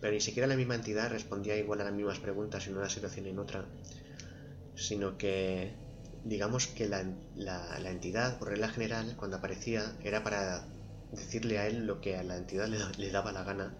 pero 0.00 0.12
ni 0.12 0.20
siquiera 0.20 0.46
la 0.46 0.56
misma 0.56 0.74
entidad 0.74 1.10
respondía 1.10 1.56
igual 1.56 1.80
a 1.82 1.84
las 1.84 1.92
mismas 1.92 2.18
preguntas 2.18 2.66
en 2.66 2.76
una 2.76 2.88
situación 2.88 3.26
y 3.26 3.30
en 3.30 3.38
otra, 3.38 3.66
sino 4.74 5.18
que 5.18 5.74
digamos 6.24 6.66
que 6.66 6.88
la, 6.88 7.00
entidad, 7.90 8.38
por 8.38 8.48
regla 8.48 8.68
general, 8.68 9.16
cuando 9.16 9.36
aparecía, 9.36 9.96
era 10.02 10.22
para 10.22 10.66
decirle 11.12 11.58
a 11.58 11.66
él 11.66 11.86
lo 11.86 12.00
que 12.00 12.16
a 12.16 12.22
la 12.22 12.36
entidad 12.38 12.68
le 12.68 13.10
daba 13.10 13.32
la 13.32 13.44
gana, 13.44 13.74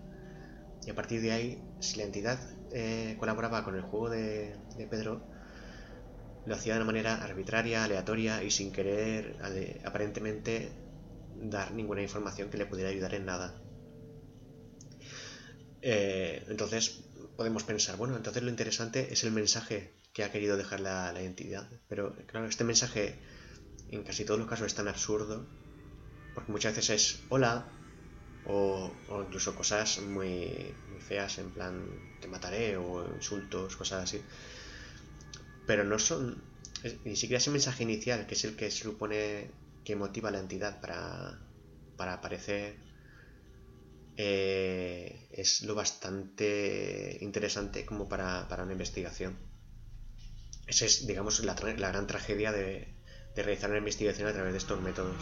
y 0.86 0.90
a 0.90 0.94
partir 0.94 1.22
de 1.22 1.32
ahí, 1.32 1.62
si 1.80 1.96
la 1.96 2.04
entidad 2.04 2.38
eh, 2.72 3.16
colaboraba 3.18 3.64
con 3.64 3.74
el 3.76 3.82
juego 3.82 4.10
de, 4.10 4.58
Pedro, 4.90 5.28
lo 6.44 6.54
hacía 6.54 6.74
de 6.74 6.78
una 6.80 6.86
manera 6.86 7.16
arbitraria, 7.24 7.82
aleatoria 7.82 8.44
y 8.44 8.50
sin 8.52 8.70
querer 8.72 9.36
aparentemente 9.84 10.78
dar 11.32 11.72
ninguna 11.72 12.02
información 12.02 12.48
que 12.50 12.58
le 12.58 12.66
pudiera 12.66 12.90
ayudar 12.90 13.14
en 13.14 13.24
nada. 13.26 13.60
Eh, 15.80 16.44
entonces 16.48 17.08
podemos 17.36 17.64
pensar, 17.64 17.96
bueno, 17.96 18.16
entonces 18.16 18.42
lo 18.42 18.50
interesante 18.50 19.12
es 19.12 19.24
el 19.24 19.32
mensaje 19.32 19.92
que 20.12 20.24
ha 20.24 20.30
querido 20.32 20.56
dejar 20.56 20.80
la, 20.80 21.12
la 21.12 21.22
entidad. 21.22 21.68
Pero 21.88 22.14
claro, 22.26 22.46
este 22.46 22.64
mensaje 22.64 23.20
en 23.88 24.04
casi 24.04 24.24
todos 24.24 24.40
los 24.40 24.48
casos 24.48 24.68
es 24.68 24.74
tan 24.74 24.88
absurdo, 24.88 25.50
porque 26.34 26.52
muchas 26.52 26.76
veces 26.76 26.90
es, 26.90 27.26
hola, 27.30 27.78
O, 28.44 29.04
o 29.08 29.22
incluso 29.24 29.54
cosas 29.56 30.00
muy, 30.00 30.82
muy 30.86 31.00
feas, 31.00 31.38
en 31.38 31.52
plan, 31.52 31.74
te 32.22 32.28
mataré, 32.28 32.76
o 32.78 32.86
insultos, 33.20 33.76
cosas 33.76 34.04
así. 34.04 34.20
Pero 35.66 35.84
no 35.84 35.98
son. 35.98 36.42
Ni 37.04 37.16
siquiera 37.16 37.38
ese 37.38 37.50
mensaje 37.50 37.82
inicial, 37.84 38.26
que 38.26 38.34
es 38.34 38.44
el 38.44 38.56
que 38.56 38.70
se 38.70 38.84
supone 38.84 39.50
que 39.84 39.96
motiva 39.96 40.28
a 40.30 40.32
la 40.32 40.40
entidad 40.40 40.80
para, 40.80 41.38
para 41.96 42.14
aparecer, 42.14 42.76
eh, 44.16 45.28
es 45.32 45.62
lo 45.62 45.74
bastante 45.74 47.18
interesante 47.20 47.84
como 47.86 48.08
para, 48.08 48.48
para 48.48 48.64
una 48.64 48.72
investigación. 48.72 49.36
Esa 50.66 50.86
es, 50.86 51.06
digamos, 51.06 51.40
la, 51.44 51.54
la 51.54 51.88
gran 51.88 52.06
tragedia 52.06 52.52
de, 52.52 52.96
de 53.34 53.42
realizar 53.42 53.70
una 53.70 53.78
investigación 53.78 54.28
a 54.28 54.32
través 54.32 54.52
de 54.52 54.58
estos 54.58 54.80
métodos. 54.80 55.16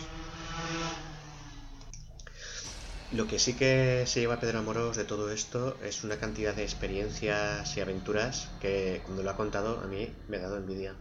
Lo 3.12 3.26
que 3.26 3.40
sí 3.40 3.54
que 3.56 4.04
se 4.06 4.20
lleva 4.20 4.38
Pedro 4.38 4.60
Amorós 4.60 4.96
de 4.96 5.04
todo 5.04 5.32
esto 5.32 5.76
es 5.82 6.04
una 6.04 6.18
cantidad 6.18 6.54
de 6.54 6.62
experiencias 6.62 7.76
y 7.76 7.80
aventuras 7.80 8.50
que 8.60 9.02
cuando 9.04 9.24
lo 9.24 9.30
ha 9.30 9.36
contado 9.36 9.80
a 9.80 9.86
mí 9.88 10.14
me 10.28 10.36
ha 10.36 10.40
dado 10.40 10.58
envidia. 10.58 10.94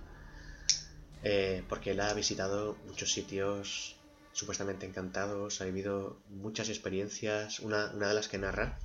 Eh, 1.21 1.63
porque 1.69 1.91
él 1.91 1.99
ha 1.99 2.11
visitado 2.15 2.77
muchos 2.87 3.11
sitios 3.11 3.95
supuestamente 4.31 4.87
encantados, 4.87 5.61
ha 5.61 5.65
vivido 5.65 6.17
muchas 6.29 6.69
experiencias. 6.69 7.59
Una, 7.59 7.87
de 7.89 8.13
las 8.15 8.27
que 8.27 8.39
narra 8.39 8.79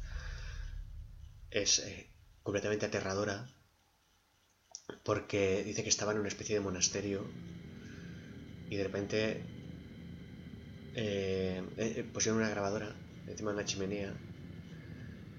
es 1.50 1.78
eh, 1.78 2.10
completamente 2.42 2.84
aterradora 2.84 3.48
porque 5.02 5.64
dice 5.64 5.82
que 5.82 5.88
estaba 5.88 6.12
en 6.12 6.18
una 6.18 6.28
especie 6.28 6.56
de 6.56 6.60
monasterio 6.60 7.24
y 8.68 8.76
de 8.76 8.84
repente 8.84 9.46
eh, 10.94 11.62
eh, 11.78 12.04
pusieron 12.12 12.40
una 12.40 12.50
grabadora 12.50 13.03
encima 13.26 13.50
de 13.50 13.56
una 13.56 13.64
chimenea 13.64 14.14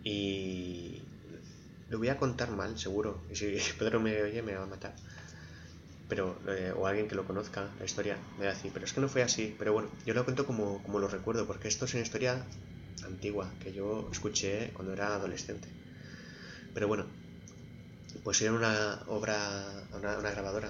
y 0.04 1.02
lo 1.90 1.98
voy 1.98 2.10
a 2.10 2.18
contar 2.18 2.52
mal, 2.52 2.78
seguro. 2.78 3.24
Y 3.30 3.36
si 3.36 3.58
Pedro 3.80 4.00
me 4.00 4.22
oye, 4.22 4.42
me 4.42 4.56
va 4.56 4.64
a 4.64 4.68
matar. 4.68 4.96
Pero, 6.08 6.40
eh, 6.48 6.72
o 6.76 6.86
alguien 6.86 7.08
que 7.08 7.16
lo 7.16 7.26
conozca, 7.26 7.68
la 7.80 7.86
historia, 7.86 8.18
me 8.38 8.46
va 8.46 8.52
a 8.52 8.54
decir, 8.54 8.72
pero 8.72 8.86
es 8.86 8.94
que 8.94 9.02
no 9.02 9.10
fue 9.10 9.24
así. 9.24 9.56
Pero 9.58 9.74
bueno, 9.74 9.90
yo 10.06 10.14
lo 10.14 10.24
cuento 10.24 10.46
como, 10.46 10.84
como 10.84 11.00
lo 11.00 11.08
recuerdo, 11.08 11.48
porque 11.48 11.68
esto 11.68 11.86
es 11.86 11.94
una 11.96 12.04
historia 12.04 12.46
antigua 13.04 13.52
que 13.60 13.74
yo 13.74 14.08
escuché 14.12 14.72
cuando 14.74 14.94
era 14.94 15.16
adolescente. 15.16 15.68
Pero 16.74 16.88
bueno, 16.88 17.08
pues 18.24 18.42
era 18.42 18.54
una 18.54 19.02
obra, 19.08 19.88
una, 19.94 20.32
grabadora 20.32 20.70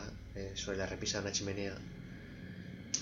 sobre 0.56 0.78
la 0.78 0.86
repisa 0.86 1.18
de 1.18 1.26
una 1.26 1.32
chimenea 1.34 1.76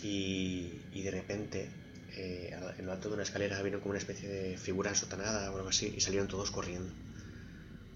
y, 0.02 1.02
de 1.04 1.12
repente 1.12 1.70
eh, 2.16 2.56
en 2.78 2.86
lo 2.86 2.92
alto 2.92 3.10
de 3.10 3.16
una 3.16 3.24
escalera 3.24 3.62
vino 3.62 3.80
como 3.80 3.92
una 3.92 4.00
especie 4.00 4.30
de 4.30 4.58
figura 4.58 4.92
ensotanada 4.92 5.52
o 5.52 5.56
algo 5.58 5.70
así 5.70 5.94
y 5.96 6.02
salieron 6.02 6.28
todos 6.28 6.52
corriendo. 6.52 6.92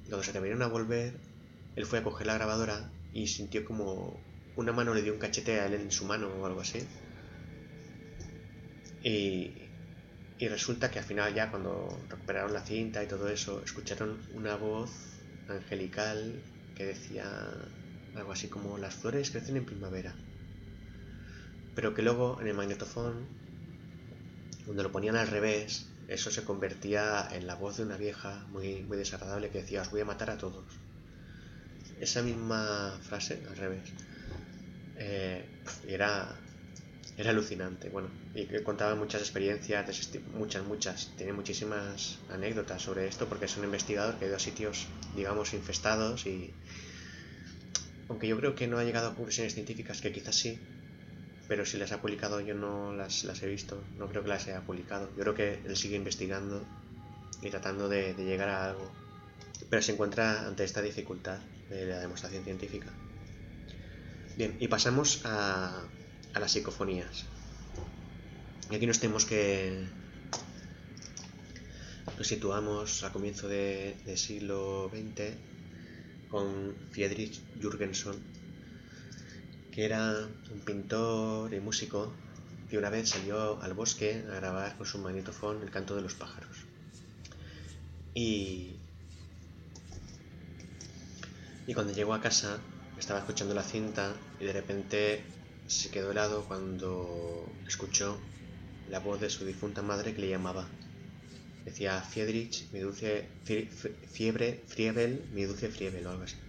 Cuando 0.08 0.24
se 0.24 0.32
atrevieron 0.32 0.62
a 0.62 0.68
volver, 0.68 1.14
él 1.76 1.86
fue 1.86 2.00
a 2.00 2.04
coger 2.04 2.28
la 2.28 2.36
grabadora 2.36 2.90
y 3.14 3.28
sintió 3.28 3.66
como 3.66 4.20
una 4.56 4.72
mano 4.72 4.94
le 4.94 5.04
dio 5.04 5.14
un 5.14 5.20
cachete 5.20 5.60
a 5.60 5.68
él 5.68 5.76
en 5.76 5.92
su 5.92 6.06
mano 6.06 6.28
o 6.28 6.46
algo 6.46 6.62
así. 6.62 6.80
Y, 9.04 9.54
y 10.40 10.48
resulta 10.48 10.90
que 10.90 11.00
al 11.00 11.06
final 11.06 11.34
ya 11.34 11.52
cuando 11.52 11.88
recuperaron 12.10 12.54
la 12.54 12.62
cinta 12.66 13.04
y 13.04 13.08
todo 13.08 13.30
eso, 13.30 13.62
escucharon 13.64 14.20
una 14.34 14.56
voz 14.56 14.90
angelical 15.48 16.44
que 16.76 16.86
decía 16.86 17.26
algo 18.16 18.32
así 18.32 18.48
como 18.48 18.78
las 18.78 18.96
flores 18.96 19.30
crecen 19.30 19.58
en 19.58 19.66
primavera 19.66 20.16
pero 21.78 21.94
que 21.94 22.02
luego 22.02 22.42
en 22.42 22.48
el 22.48 22.56
magnetofón, 22.56 23.28
cuando 24.68 24.84
lo 24.84 24.92
ponían 24.92 25.16
al 25.16 25.28
revés, 25.28 25.86
eso 26.10 26.30
se 26.30 26.44
convertía 26.44 27.30
en 27.32 27.48
la 27.48 27.56
voz 27.56 27.78
de 27.78 27.84
una 27.84 27.96
vieja 27.96 28.46
muy, 28.50 28.84
muy 28.84 28.98
desagradable 28.98 29.50
que 29.50 29.60
decía, 29.60 29.82
os 29.82 29.90
voy 29.90 30.02
a 30.02 30.06
matar 30.06 30.30
a 30.30 30.38
todos. 30.38 30.66
Esa 32.02 32.22
misma 32.22 33.00
frase, 33.02 33.42
al 33.50 33.56
revés, 33.56 33.94
eh, 34.98 35.46
era, 35.88 36.36
era 37.18 37.30
alucinante. 37.30 37.88
Bueno, 37.88 38.10
y 38.36 38.46
contaba 38.64 38.94
muchas 38.96 39.22
experiencias, 39.22 40.10
muchas, 40.34 40.66
muchas. 40.66 41.14
Tiene 41.16 41.32
muchísimas 41.32 42.20
anécdotas 42.30 42.82
sobre 42.82 43.08
esto 43.08 43.26
porque 43.30 43.46
es 43.46 43.56
un 43.56 43.64
investigador 43.64 44.20
que 44.20 44.26
ha 44.26 44.28
ido 44.28 44.36
a 44.36 44.40
sitios, 44.40 44.88
digamos, 45.16 45.54
infestados 45.54 46.26
y... 46.26 46.54
Aunque 48.10 48.28
yo 48.28 48.38
creo 48.38 48.54
que 48.54 48.68
no 48.68 48.78
ha 48.80 48.84
llegado 48.84 49.08
a 49.08 49.16
conclusiones 49.16 49.54
científicas, 49.54 50.02
que 50.02 50.12
quizás 50.12 50.36
sí, 50.36 50.60
pero 51.48 51.66
si 51.66 51.78
las 51.78 51.92
ha 51.92 52.02
publicado 52.02 52.42
yo 52.42 52.54
no 52.54 52.94
las, 52.94 53.24
las 53.24 53.42
he 53.42 53.48
visto, 53.48 53.82
no 53.98 54.08
creo 54.08 54.24
que 54.24 54.30
las 54.30 54.48
haya 54.48 54.62
publicado. 54.62 55.10
Yo 55.16 55.24
creo 55.24 55.36
que 55.36 55.60
él 55.66 55.78
sigue 55.78 55.96
investigando 55.96 56.64
y 57.42 57.50
tratando 57.50 57.88
de, 57.88 58.14
llegar 58.14 58.50
a 58.50 58.66
algo, 58.66 58.92
pero 59.70 59.82
se 59.82 59.94
encuentra 59.94 60.48
ante 60.48 60.64
esta 60.64 60.82
dificultad 60.82 61.40
de 61.70 61.86
la 61.86 62.00
demostración 62.00 62.44
científica. 62.44 62.88
Bien, 64.36 64.56
y 64.60 64.68
pasamos 64.68 65.22
a, 65.26 65.84
a 66.34 66.40
las 66.40 66.52
psicofonías. 66.52 67.26
Y 68.70 68.76
aquí 68.76 68.86
nos 68.86 69.00
tenemos 69.00 69.26
que... 69.26 69.86
Nos 72.18 72.28
situamos 72.28 73.04
a 73.04 73.12
comienzo 73.12 73.48
del 73.48 73.96
de 74.04 74.18
siglo 74.18 74.90
XX 74.92 75.36
con 76.30 76.76
Friedrich 76.92 77.40
Jürgenson, 77.62 78.16
que 79.78 79.86
era 79.86 80.28
un 80.52 80.60
pintor 80.62 81.54
y 81.54 81.60
músico 81.60 82.12
que 82.68 82.80
una 82.80 82.90
vez 82.90 83.10
salió 83.10 83.62
al 83.62 83.76
bosque 83.76 84.26
a 84.28 84.38
grabar 84.38 84.76
con 84.76 84.88
su 84.88 84.98
magnetofón 84.98 85.62
el 85.62 85.70
canto 85.70 85.96
de 85.96 86.02
los 86.02 86.16
pájaros. 86.16 86.66
Y, 88.16 88.72
y 91.68 91.74
cuando 91.76 91.94
llegó 91.94 92.16
a 92.16 92.22
casa 92.22 92.58
estaba 92.98 93.20
escuchando 93.20 93.54
la 93.54 93.62
cinta 93.62 94.16
y 94.40 94.46
de 94.46 94.54
repente 94.54 95.22
se 95.68 95.92
quedó 95.92 96.10
helado 96.10 96.46
cuando 96.46 97.46
escuchó 97.68 98.18
la 98.90 98.98
voz 98.98 99.22
de 99.22 99.30
su 99.30 99.46
difunta 99.46 99.84
madre 99.84 100.16
que 100.16 100.22
le 100.22 100.30
llamaba. 100.30 100.68
Decía 101.66 102.02
Friedrich, 102.02 102.68
mi 102.72 102.80
dulce 102.80 103.28
fiebre, 104.12 104.64
Friebel, 104.66 105.24
mi 105.34 105.44
dulce 105.44 105.70
Friebel 105.70 106.08
o 106.08 106.10
algo 106.10 106.24
así. 106.24 106.47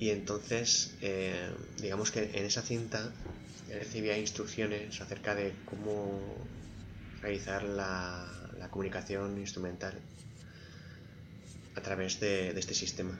Y 0.00 0.08
entonces, 0.08 0.94
eh, 1.02 1.50
digamos 1.76 2.10
que 2.10 2.30
en 2.32 2.46
esa 2.46 2.62
cinta 2.62 3.12
recibía 3.68 4.16
instrucciones 4.16 4.98
acerca 4.98 5.34
de 5.34 5.52
cómo 5.66 6.20
realizar 7.20 7.62
la, 7.62 8.26
comunicación 8.70 9.38
instrumental 9.38 9.98
a 11.74 11.82
través 11.82 12.18
de, 12.18 12.50
este 12.58 12.72
sistema. 12.72 13.18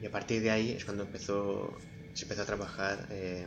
Y 0.00 0.06
a 0.06 0.10
partir 0.10 0.40
de 0.40 0.50
ahí 0.52 0.70
es 0.70 0.84
cuando 0.84 1.02
empezó, 1.02 1.76
se 2.14 2.24
empezó 2.24 2.42
a 2.42 2.46
trabajar 2.46 3.08
eh, 3.10 3.46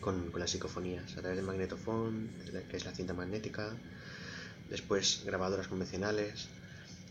con, 0.00 0.32
las 0.38 0.50
psicofonías, 0.50 1.12
a 1.18 1.20
través 1.20 1.36
del 1.36 1.44
magnetofón, 1.44 2.30
que 2.70 2.76
es 2.78 2.84
la 2.86 2.92
cinta 2.92 3.12
magnética, 3.12 3.76
después 4.70 5.22
grabadoras 5.26 5.68
convencionales. 5.68 6.48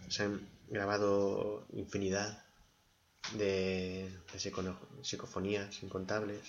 Se 0.10 0.24
han 0.24 0.42
grabado 0.70 1.68
infinidad 1.74 2.45
de, 3.34 4.10
psicofonías 5.02 5.84
incontables, 5.84 6.42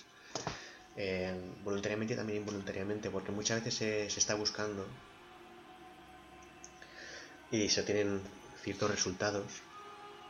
eh, 0.96 1.34
voluntariamente 1.64 2.14
y 2.14 2.16
también 2.16 2.40
involuntariamente, 2.40 3.10
porque 3.10 3.32
muchas 3.32 3.64
veces 3.64 4.12
se, 4.12 4.18
está 4.18 4.34
buscando 4.34 4.86
y 7.50 7.68
se 7.68 7.80
obtienen 7.80 8.20
ciertos 8.62 8.90
resultados. 8.90 9.46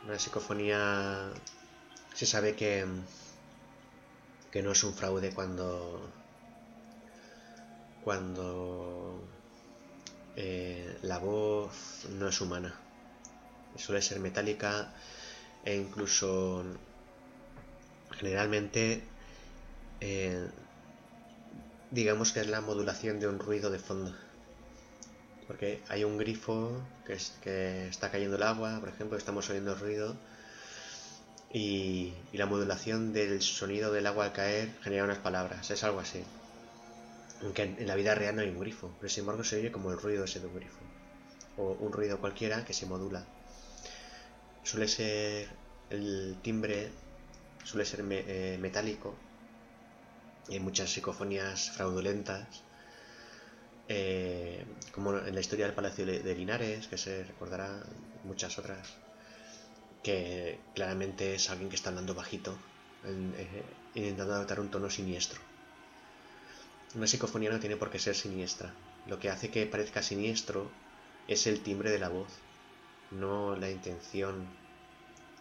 Una 0.05 0.19
psicofonía 0.19 1.31
se 2.13 2.25
sabe 2.25 2.55
que, 2.55 2.85
que 4.51 4.61
no 4.61 4.71
es 4.71 4.83
un 4.83 4.93
fraude 4.93 5.31
cuando 5.33 6.11
cuando 8.07 9.21
eh, 10.37 10.97
la 11.01 11.17
voz 11.17 12.05
no 12.11 12.29
es 12.29 12.39
humana. 12.39 12.73
Suele 13.75 14.01
ser 14.01 14.21
metálica 14.21 14.93
e 15.67 15.75
incluso 15.75 16.63
generalmente 18.17 19.03
eh, 19.99 20.47
digamos 21.91 22.31
que 22.31 22.39
es 22.39 22.47
la 22.47 22.61
modulación 22.61 23.19
de 23.19 23.27
un 23.27 23.37
ruido 23.37 23.69
de 23.69 23.77
fondo. 23.77 24.15
Porque 25.45 25.81
hay 25.89 26.05
un 26.05 26.17
grifo 26.17 26.81
que, 27.05 27.17
que 27.41 27.87
está 27.89 28.09
cayendo 28.09 28.37
el 28.37 28.43
agua 28.43 28.79
por 28.79 28.87
ejemplo 28.87 29.17
estamos 29.17 29.49
oyendo 29.49 29.73
el 29.73 29.79
ruido 29.79 30.15
y, 31.51 32.13
la 32.31 32.45
modulación 32.45 33.11
del 33.11 33.41
sonido 33.41 33.91
del 33.91 34.07
agua 34.07 34.23
al 34.25 34.31
caer 34.31 34.69
genera 34.83 35.03
unas 35.03 35.17
palabras. 35.17 35.69
Es 35.69 35.83
algo 35.83 35.99
así. 35.99 36.23
Aunque 37.41 37.63
en, 37.63 37.75
en 37.77 37.87
la 37.87 37.95
vida 37.95 38.15
real 38.15 38.37
no 38.37 38.41
hay 38.41 38.49
un 38.49 38.59
grifo 38.59 38.95
pero 39.01 39.09
sin 39.09 39.23
embargo 39.23 39.43
se 39.43 39.57
oye 39.57 39.69
como 39.73 39.91
el 39.91 39.99
ruido 39.99 40.23
ese 40.23 40.39
de 40.39 40.47
un 40.47 40.55
grifo. 40.55 40.79
O 41.57 41.73
un 41.73 41.91
ruido 41.91 42.21
cualquiera 42.21 42.63
que 42.63 42.73
se 42.73 42.85
modula 42.85 43.25
suele 44.67 44.87
ser 44.87 45.47
el 45.89 46.37
timbre 46.41 46.91
suele 47.63 47.85
ser 47.85 48.03
eh, 48.09 48.57
metálico 48.59 49.15
hay 50.49 50.59
muchas 50.59 50.89
psicofonías 50.91 51.71
fraudulentas 51.71 52.63
eh, 53.87 54.65
como 54.91 55.17
en 55.17 55.33
la 55.33 55.39
historia 55.39 55.65
del 55.65 55.73
Palacio 55.73 56.05
de 56.05 56.35
Linares, 56.35 56.87
que 56.87 56.97
se 56.97 57.23
recordará 57.23 57.81
muchas 58.25 58.59
otras, 58.59 58.95
que 60.03 60.59
claramente 60.75 61.35
es 61.35 61.49
alguien 61.49 61.69
que 61.69 61.77
está 61.77 61.89
hablando 61.89 62.13
bajito, 62.13 62.57
eh, 63.05 63.63
intentando 63.95 64.33
adoptar 64.33 64.59
un 64.59 64.69
tono 64.69 64.89
siniestro. 64.89 65.39
Una 66.95 67.07
psicofonía 67.07 67.49
no 67.49 67.59
tiene 67.59 67.77
por 67.77 67.89
qué 67.89 67.99
ser 67.99 68.15
siniestra. 68.15 68.73
Lo 69.05 69.19
que 69.19 69.29
hace 69.29 69.49
que 69.49 69.65
parezca 69.65 70.01
siniestro 70.01 70.69
es 71.29 71.47
el 71.47 71.61
timbre 71.61 71.89
de 71.89 71.99
la 71.99 72.09
voz, 72.09 72.31
no 73.11 73.55
la 73.55 73.69
intención 73.69 74.47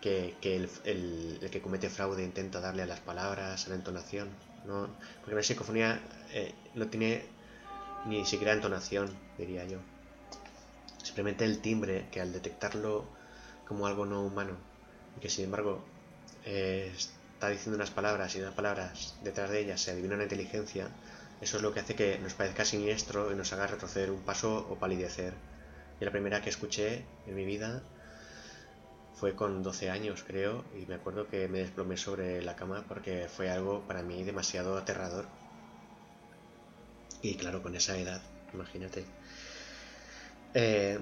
que, 0.00 0.36
el, 0.42 1.48
que 1.50 1.60
comete 1.60 1.90
fraude 1.90 2.22
intenta 2.22 2.60
darle 2.60 2.82
a 2.82 2.86
las 2.86 3.00
palabras, 3.00 3.66
a 3.66 3.70
la 3.70 3.76
entonación. 3.76 4.28
¿no? 4.64 4.88
Porque 5.20 5.34
una 5.34 5.42
psicofonía 5.42 6.00
eh, 6.32 6.54
no 6.74 6.88
tiene 6.88 7.24
ni 8.06 8.24
siquiera 8.24 8.52
entonación, 8.52 9.10
diría 9.38 9.64
yo. 9.64 9.78
Simplemente 11.02 11.44
el 11.44 11.60
timbre, 11.60 12.06
que 12.10 12.20
al 12.20 12.32
detectarlo 12.32 13.04
como 13.66 13.86
algo 13.86 14.06
no 14.06 14.22
humano, 14.22 14.56
y 15.16 15.20
que 15.20 15.30
sin 15.30 15.44
embargo 15.44 15.84
eh, 16.44 16.92
está 16.94 17.48
diciendo 17.48 17.76
unas 17.76 17.90
palabras 17.90 18.34
y 18.34 18.40
unas 18.40 18.54
palabras 18.54 19.16
detrás 19.22 19.50
de 19.50 19.60
ellas 19.60 19.80
se 19.80 19.90
adivina 19.90 20.14
una 20.14 20.24
inteligencia, 20.24 20.88
eso 21.40 21.56
es 21.58 21.62
lo 21.62 21.72
que 21.72 21.80
hace 21.80 21.94
que 21.94 22.18
nos 22.18 22.34
parezca 22.34 22.64
siniestro 22.64 23.30
y 23.32 23.34
nos 23.34 23.52
haga 23.52 23.66
retroceder 23.66 24.10
un 24.10 24.22
paso 24.22 24.66
o 24.70 24.76
palidecer. 24.76 25.34
Y 26.00 26.04
la 26.04 26.10
primera 26.10 26.40
que 26.40 26.50
escuché 26.50 27.04
en 27.26 27.34
mi 27.34 27.44
vida 27.44 27.82
fue 29.14 29.34
con 29.34 29.62
12 29.62 29.90
años, 29.90 30.24
creo, 30.26 30.64
y 30.74 30.84
me 30.86 30.94
acuerdo 30.94 31.26
que 31.28 31.48
me 31.48 31.60
desplomé 31.60 31.96
sobre 31.96 32.42
la 32.42 32.54
cama 32.54 32.84
porque 32.86 33.28
fue 33.28 33.50
algo 33.50 33.80
para 33.86 34.02
mí 34.02 34.22
demasiado 34.24 34.76
aterrador. 34.76 35.26
Y 37.22 37.36
claro, 37.36 37.62
con 37.62 37.74
esa 37.74 37.96
edad, 37.98 38.20
imagínate. 38.52 39.04
Eh, 40.52 40.98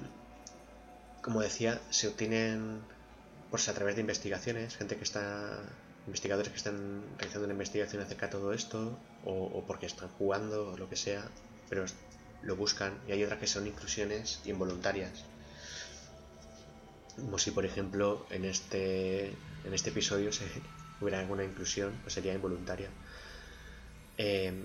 como 1.21 1.41
decía, 1.41 1.81
se 1.89 2.07
obtienen 2.07 2.81
pues 3.49 3.67
a 3.67 3.73
través 3.73 3.95
de 3.95 4.01
investigaciones, 4.01 4.77
gente 4.77 4.95
que 4.95 5.03
está 5.03 5.59
investigadores 6.07 6.51
que 6.51 6.57
están 6.57 7.03
realizando 7.17 7.45
una 7.45 7.53
investigación 7.53 8.01
acerca 8.01 8.27
de 8.27 8.31
todo 8.33 8.53
esto, 8.53 8.97
o, 9.23 9.63
porque 9.65 9.87
están 9.87 10.09
jugando, 10.09 10.71
o 10.71 10.77
lo 10.77 10.87
que 10.87 10.95
sea, 10.95 11.23
pero 11.69 11.85
lo 12.43 12.55
buscan, 12.55 12.99
y 13.07 13.11
hay 13.11 13.23
otras 13.23 13.39
que 13.39 13.47
son 13.47 13.67
inclusiones 13.67 14.39
involuntarias. 14.45 15.25
Como 17.15 17.37
si, 17.39 17.51
por 17.51 17.65
ejemplo, 17.65 18.25
en 18.29 18.45
este, 18.45 19.27
en 19.27 19.73
este 19.73 19.89
episodio 19.89 20.31
se, 20.31 20.45
hubiera 21.01 21.19
alguna 21.19 21.43
inclusión, 21.43 21.97
pues 22.03 22.13
sería 22.13 22.33
involuntaria. 22.33 22.89
Em, 24.17 24.63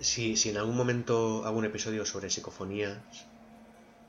si, 0.00 0.36
si 0.36 0.50
en 0.50 0.56
algún 0.56 0.76
momento 0.76 1.44
hago 1.44 1.58
un 1.58 1.64
episodio 1.64 2.04
sobre 2.04 2.30
psicofonías, 2.30 2.98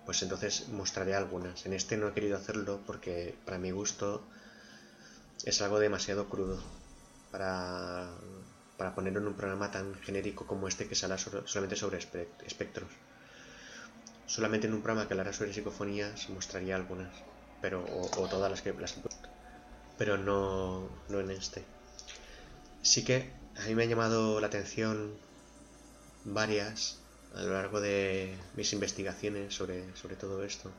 pues 0.05 0.21
entonces 0.21 0.69
mostraré 0.69 1.15
algunas. 1.15 1.65
En 1.65 1.73
este 1.73 1.97
no 1.97 2.07
he 2.07 2.13
querido 2.13 2.37
hacerlo 2.37 2.81
porque 2.85 3.35
para 3.45 3.57
mi 3.57 3.71
gusto 3.71 4.23
es 5.45 5.61
algo 5.61 5.79
demasiado 5.79 6.29
crudo 6.29 6.59
para, 7.31 8.09
para 8.77 8.95
ponerlo 8.95 9.19
en 9.19 9.27
un 9.27 9.33
programa 9.35 9.71
tan 9.71 9.95
genérico 10.01 10.47
como 10.47 10.67
este 10.67 10.87
que 10.87 10.95
habla 11.03 11.17
solamente 11.17 11.75
sobre 11.75 11.99
espectros. 12.45 12.89
Solamente 14.25 14.67
en 14.67 14.73
un 14.73 14.81
programa 14.81 15.07
que 15.07 15.13
hablará 15.13 15.33
sobre 15.33 15.53
psicofonías 15.53 16.29
mostraría 16.29 16.75
algunas, 16.75 17.13
pero 17.61 17.85
o, 17.85 18.27
todas 18.27 18.49
las 18.49 18.61
que 18.61 18.73
las 18.73 18.95
pero 19.97 20.17
no, 20.17 20.89
no 21.09 21.19
en 21.19 21.31
este. 21.31 21.63
Sí 22.81 23.05
que 23.05 23.31
a 23.57 23.67
mí 23.67 23.75
me 23.75 23.83
ha 23.83 23.85
llamado 23.85 24.39
la 24.39 24.47
atención 24.47 25.13
varias 26.25 26.99
a 27.35 27.41
lo 27.41 27.53
largo 27.53 27.81
de 27.81 28.35
mis 28.55 28.73
investigaciones 28.73 29.53
sobre, 29.53 29.95
sobre 29.95 30.15
todo 30.15 30.43
esto. 30.43 30.71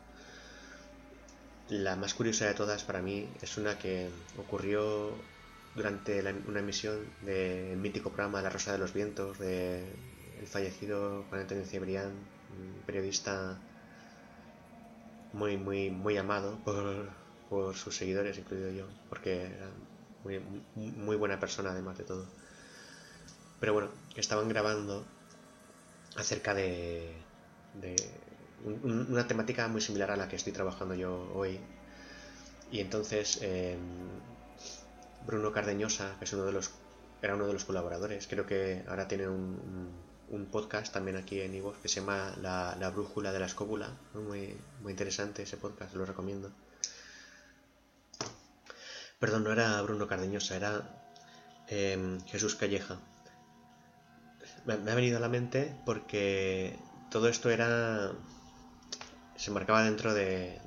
La 1.69 1.97
más 1.97 2.15
curiosa 2.15 2.47
de 2.47 2.55
todas 2.55 2.83
para 2.83 3.01
mí 3.01 3.29
es 3.41 3.57
una 3.57 3.79
que 3.79 4.11
ocurrió 4.39 5.15
durante 5.75 6.21
una 6.47 6.61
emisión 6.61 7.15
del 7.21 7.77
mítico 7.79 8.11
programa 8.13 8.43
La 8.43 8.51
Rosa 8.51 8.73
de 8.73 8.79
los 8.79 8.93
Vientos 8.93 9.39
de 9.39 9.99
el 10.41 10.47
fallecido 10.47 11.25
Juan 11.29 11.43
Antonio 11.43 11.65
Cebrián, 11.67 12.29
un 12.51 12.83
periodista 12.87 13.65
muy 15.33 15.57
muy 15.59 15.91
muy 15.91 16.17
amado 16.17 16.63
por, 16.65 17.11
por 17.49 17.75
sus 17.77 17.97
seguidores, 17.97 18.39
incluido 18.39 18.71
yo, 18.71 18.87
porque 19.09 19.47
era 19.47 19.71
muy, 20.23 20.41
muy 20.75 21.17
buena 21.17 21.39
persona 21.41 21.71
además 21.73 21.99
de 21.99 22.05
todo. 22.05 22.27
Pero 23.61 23.73
bueno, 23.73 23.91
estaban 24.17 24.49
grabando 24.49 25.05
acerca 26.17 26.55
de, 26.55 27.27
de 27.75 27.97
una 28.83 29.27
temática 29.27 29.69
muy 29.69 29.81
similar 29.81 30.11
a 30.11 30.17
la 30.17 30.29
que 30.29 30.37
estoy 30.37 30.53
trabajando 30.53 30.95
yo 30.95 31.31
hoy. 31.35 31.61
Y 32.71 32.81
entonces 32.81 33.39
em, 33.43 34.21
Bruno 35.27 35.53
Cardeñosa, 35.53 36.17
que 36.19 36.25
es 36.25 36.33
uno 36.33 36.45
de 36.45 36.53
los, 36.53 36.71
era 37.23 37.35
uno 37.35 37.47
de 37.47 37.53
los 37.53 37.65
colaboradores, 37.65 38.27
creo 38.27 38.47
que 38.47 38.85
ahora 38.89 39.09
tiene 39.09 39.29
un, 39.29 40.15
podcast 40.51 40.93
también 40.93 41.17
aquí 41.17 41.41
en 41.41 41.55
Ivo 41.55 41.75
que 41.81 41.89
se 41.89 42.01
llama 42.01 42.35
La, 42.41 42.91
Brújula 42.91 43.33
de 43.33 43.39
la 43.39 43.47
Escóbula. 43.47 43.89
Muy, 44.15 44.57
muy 44.83 44.91
interesante 44.91 45.43
ese 45.43 45.57
podcast, 45.57 45.95
lo 45.95 46.05
recomiendo. 46.05 46.51
Perdón, 49.19 49.45
no 49.45 49.53
era 49.53 49.81
Bruno 49.83 50.07
Cardeñosa, 50.09 50.57
era 50.57 50.83
em, 51.69 52.21
Jesús 52.27 52.57
Calleja. 52.57 52.99
Me, 54.67 54.77
me 54.77 54.91
ha 54.91 54.95
venido 54.95 55.19
a 55.19 55.21
la 55.21 55.29
mente 55.29 55.77
porque 55.87 56.77
todo 57.11 57.29
esto 57.29 57.49
era 57.51 58.13
se 59.37 59.51
marcaba 59.51 59.83
dentro 59.83 60.15
de, 60.15 60.61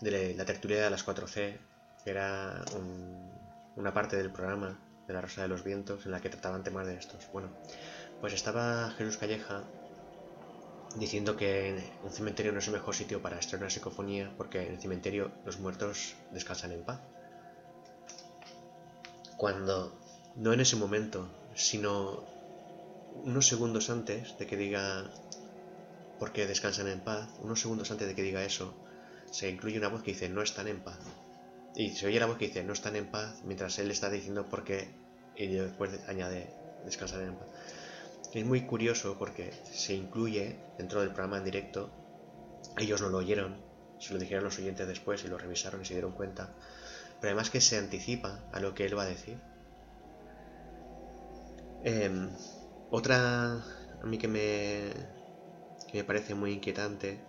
de, 0.00 0.34
la 0.34 0.44
tertulia 0.44 0.82
de 0.82 0.90
las 0.90 1.06
4C, 1.06 1.58
que 2.06 2.12
era 2.12 2.64
una 3.74 3.92
parte 3.92 4.16
del 4.16 4.30
programa 4.30 4.78
de 5.08 5.12
La 5.12 5.20
Rosa 5.20 5.42
de 5.42 5.48
los 5.48 5.64
Vientos 5.64 6.06
en 6.06 6.12
la 6.12 6.20
que 6.20 6.28
trataban 6.28 6.62
temas 6.62 6.86
de 6.86 6.94
estos. 6.94 7.28
Bueno, 7.32 7.48
pues 8.20 8.32
estaba 8.32 8.92
Jesús 8.92 9.16
Calleja 9.16 9.64
diciendo 10.94 11.36
que 11.36 11.82
un 12.04 12.12
cementerio 12.12 12.52
no 12.52 12.60
es 12.60 12.66
el 12.68 12.74
mejor 12.74 12.94
sitio 12.94 13.20
para 13.20 13.40
estrenar 13.40 13.72
psicofonía 13.72 14.32
porque 14.36 14.64
en 14.64 14.74
el 14.74 14.80
cementerio 14.80 15.32
los 15.44 15.58
muertos 15.58 16.14
descansan 16.30 16.70
en 16.70 16.84
paz. 16.84 17.00
Cuando, 19.36 20.00
no 20.36 20.52
en 20.52 20.60
ese 20.60 20.76
momento, 20.76 21.28
sino 21.56 22.24
unos 23.24 23.48
segundos 23.48 23.90
antes 23.90 24.38
de 24.38 24.46
que 24.46 24.56
diga 24.56 25.10
porque 26.20 26.46
descansan 26.46 26.86
en 26.86 27.00
paz, 27.00 27.28
unos 27.40 27.60
segundos 27.60 27.90
antes 27.90 28.06
de 28.06 28.14
que 28.14 28.22
diga 28.22 28.44
eso, 28.44 28.76
se 29.32 29.50
incluye 29.50 29.76
una 29.76 29.88
voz 29.88 30.04
que 30.04 30.12
dice 30.12 30.28
no 30.28 30.42
están 30.42 30.68
en 30.68 30.84
paz. 30.84 31.00
Y 31.76 31.90
se 31.90 32.06
oye 32.06 32.18
la 32.18 32.26
voz 32.26 32.38
que 32.38 32.46
dice 32.46 32.64
no 32.64 32.72
están 32.72 32.96
en 32.96 33.10
paz 33.10 33.42
mientras 33.44 33.78
él 33.78 33.90
está 33.90 34.08
diciendo 34.08 34.48
por 34.48 34.64
qué 34.64 34.88
y 35.36 35.46
después 35.48 35.90
añade 36.08 36.50
descansar 36.86 37.20
en 37.20 37.36
paz. 37.36 37.48
Es 38.32 38.44
muy 38.44 38.62
curioso 38.62 39.16
porque 39.18 39.52
se 39.70 39.94
incluye 39.94 40.58
dentro 40.78 41.00
del 41.00 41.10
programa 41.10 41.36
en 41.36 41.44
directo, 41.44 41.90
ellos 42.78 43.02
no 43.02 43.10
lo 43.10 43.18
oyeron, 43.18 43.62
se 43.98 44.14
lo 44.14 44.18
dijeron 44.18 44.44
los 44.44 44.58
oyentes 44.58 44.88
después 44.88 45.22
y 45.24 45.28
lo 45.28 45.36
revisaron 45.36 45.82
y 45.82 45.84
se 45.84 45.94
dieron 45.94 46.12
cuenta, 46.12 46.54
pero 47.20 47.32
además 47.32 47.50
que 47.50 47.60
se 47.60 47.76
anticipa 47.76 48.48
a 48.52 48.60
lo 48.60 48.74
que 48.74 48.86
él 48.86 48.96
va 48.96 49.02
a 49.02 49.06
decir. 49.06 49.38
Em, 51.84 52.30
otra 52.90 53.62
a 54.02 54.06
mí 54.06 54.18
que 54.18 54.28
me, 54.28 54.92
que 55.90 55.98
me 55.98 56.04
parece 56.04 56.34
muy 56.34 56.52
inquietante 56.52 57.20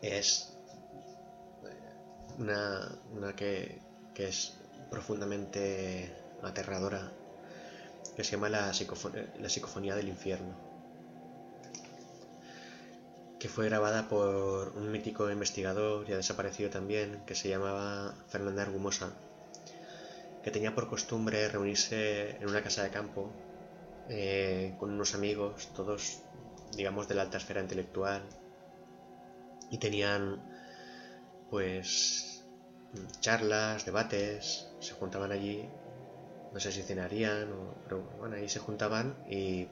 es 0.00 0.57
una, 2.38 3.34
que, 3.36 3.80
es 4.16 4.58
profundamente 4.90 6.12
aterradora, 6.42 7.12
que 8.16 8.24
se 8.24 8.32
llama 8.32 8.48
la, 8.48 8.72
la 9.38 9.48
psicofonía 9.48 9.94
del 9.94 10.08
infierno, 10.08 10.54
que 13.38 13.48
fue 13.48 13.66
grabada 13.66 14.08
por 14.08 14.72
un 14.76 14.90
mítico 14.90 15.30
investigador, 15.30 16.06
ya 16.06 16.16
desaparecido 16.16 16.70
también, 16.70 17.22
que 17.26 17.34
se 17.34 17.48
llamaba 17.48 18.14
Fernanda 18.28 18.62
Argumosa, 18.62 19.12
que 20.42 20.50
tenía 20.50 20.74
por 20.74 20.88
costumbre 20.88 21.48
reunirse 21.48 22.36
en 22.36 22.48
una 22.48 22.62
casa 22.62 22.82
de 22.82 22.90
campo 22.90 23.32
eh, 24.08 24.74
con 24.78 24.90
unos 24.90 25.14
amigos, 25.14 25.68
todos, 25.74 26.22
digamos, 26.76 27.08
de 27.08 27.14
la 27.14 27.22
alta 27.22 27.36
esfera 27.36 27.60
intelectual, 27.60 28.22
y 29.70 29.78
tenían, 29.78 30.42
pues, 31.50 32.44
charlas, 33.20 33.84
debates, 33.84 34.68
se 34.80 34.94
juntaban 34.94 35.32
allí, 35.32 35.68
no 36.52 36.60
sé 36.60 36.72
si 36.72 36.82
cenarían, 36.82 37.52
o, 37.52 37.74
pero 37.84 38.02
bueno, 38.18 38.36
ahí 38.36 38.48
se 38.48 38.58
juntaban 38.58 39.16
y 39.28 39.68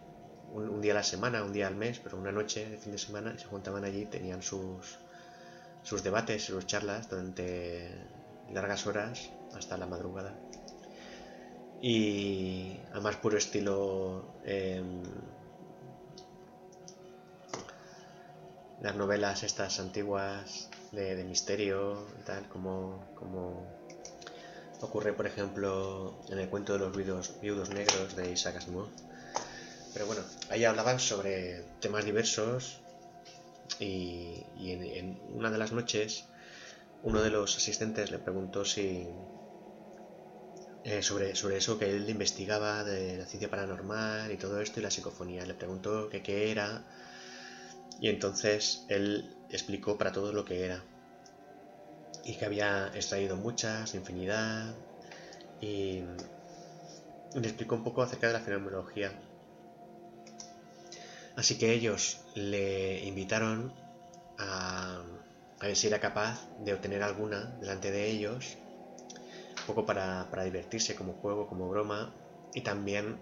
un, 0.53 0.81
día 0.81 0.93
a 0.93 0.97
la 0.97 1.03
semana, 1.03 1.43
un 1.43 1.53
día 1.53 1.67
al 1.67 1.77
mes, 1.77 1.99
pero 1.99 2.17
una 2.17 2.33
noche 2.33 2.69
de 2.69 2.77
fin 2.79 2.93
de 2.93 2.99
semana, 2.99 3.39
se 3.39 3.47
juntaban 3.47 3.85
allí, 3.85 4.07
tenían 4.07 4.43
sus, 4.43 4.99
sus 5.83 6.03
debates, 6.03 6.45
sus 6.45 6.67
charlas 6.67 7.09
durante 7.09 7.91
largas 8.53 8.87
horas 8.87 9.31
hasta 9.55 9.77
la 9.77 9.87
madrugada. 9.87 10.35
Y 11.81 12.79
a 12.93 13.01
más 13.01 13.17
puro 13.17 13.37
estilo 13.37 14.25
em, 14.45 15.03
las 18.81 18.97
novelas 18.97 19.43
estas 19.43 19.79
antiguas 19.79 20.71
de, 20.97 21.25
misterio 21.25 22.07
y 22.19 22.25
tal, 22.25 22.49
como, 22.49 23.05
como 23.15 23.67
ocurre 24.81 25.13
por 25.13 25.27
ejemplo 25.27 26.19
en 26.31 26.39
el 26.39 26.49
cuento 26.49 26.73
de 26.73 26.79
los 26.81 26.97
viudos, 26.97 27.39
viudos 27.41 27.71
negros 27.71 28.17
de 28.17 28.33
Isaac 28.33 28.57
Asimov. 28.57 28.89
Pero 29.93 30.07
bueno, 30.07 30.23
ahí 30.51 30.65
hablaban 30.65 30.99
sobre 30.99 31.65
temas 31.81 32.05
diversos 32.05 32.81
y, 33.79 34.47
en, 34.59 35.21
una 35.33 35.51
de 35.51 35.59
las 35.59 35.73
noches 35.73 36.25
uno 37.03 37.23
de 37.23 37.31
los 37.31 37.57
asistentes 37.57 38.11
le 38.11 38.19
preguntó 38.19 38.65
si 38.65 39.07
eh, 40.85 41.03
sobre, 41.03 41.35
sobre 41.35 41.59
eso 41.59 41.79
que 41.79 41.95
él 41.95 42.09
investigaba 42.09 42.85
de 42.85 43.19
la 43.19 43.27
ciencia 43.27 43.51
paranormal 43.51 44.33
y 44.33 44.37
todo 44.37 44.61
esto 44.61 44.81
y 44.81 44.83
la 44.83 44.91
psicofonía. 44.91 45.45
Le 45.45 45.55
preguntó 45.55 46.09
que 46.09 46.23
qué 46.23 46.51
era 46.51 46.85
y 48.01 48.09
entonces 48.09 48.85
él 48.89 49.36
explicó 49.51 49.97
para 49.99 50.13
todo 50.13 50.33
lo 50.33 50.45
que 50.45 50.65
era 50.65 50.83
y 52.25 52.37
que 52.37 52.45
había 52.45 52.89
extraído 52.95 53.37
muchas, 53.37 53.95
infinidad 53.95 54.75
y 55.61 56.03
le 57.35 57.49
explicó 57.49 57.77
un 57.77 57.85
poco 57.85 58.03
acerca 58.03 58.27
de 58.27 58.33
la 58.33 58.41
fenomenología. 58.41 59.13
Así 61.37 61.59
que 61.59 61.73
ellos 61.73 62.19
le 62.35 63.05
invitaron 63.05 63.73
a, 64.39 65.05
a 65.61 65.67
ver 65.67 65.77
si 65.77 65.87
era 65.87 66.01
capaz 66.01 66.41
de 66.59 66.75
obtener 66.75 67.03
alguna 67.03 67.57
delante 67.61 67.91
de 67.91 68.11
ellos, 68.11 68.57
un 69.61 69.67
poco 69.67 69.87
para, 69.87 70.45
divertirse 70.45 70.95
como 70.95 71.15
juego, 71.15 71.49
como 71.49 71.69
broma, 71.69 72.13
y 72.53 72.61
también 72.61 73.19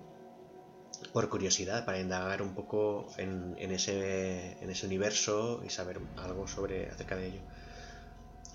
por 1.13 1.29
curiosidad, 1.29 1.85
para 1.85 2.01
indagar 2.01 2.43
un 2.43 2.55
poco 2.55 3.07
en, 3.19 3.57
ese, 3.59 4.63
en 4.63 4.71
ese 4.71 4.87
universo 4.87 5.63
y 5.65 5.71
saber 5.71 6.01
algo 6.17 6.47
sobre 6.47 6.89
acerca 6.91 7.17
de 7.17 7.29
ello. 7.29 7.41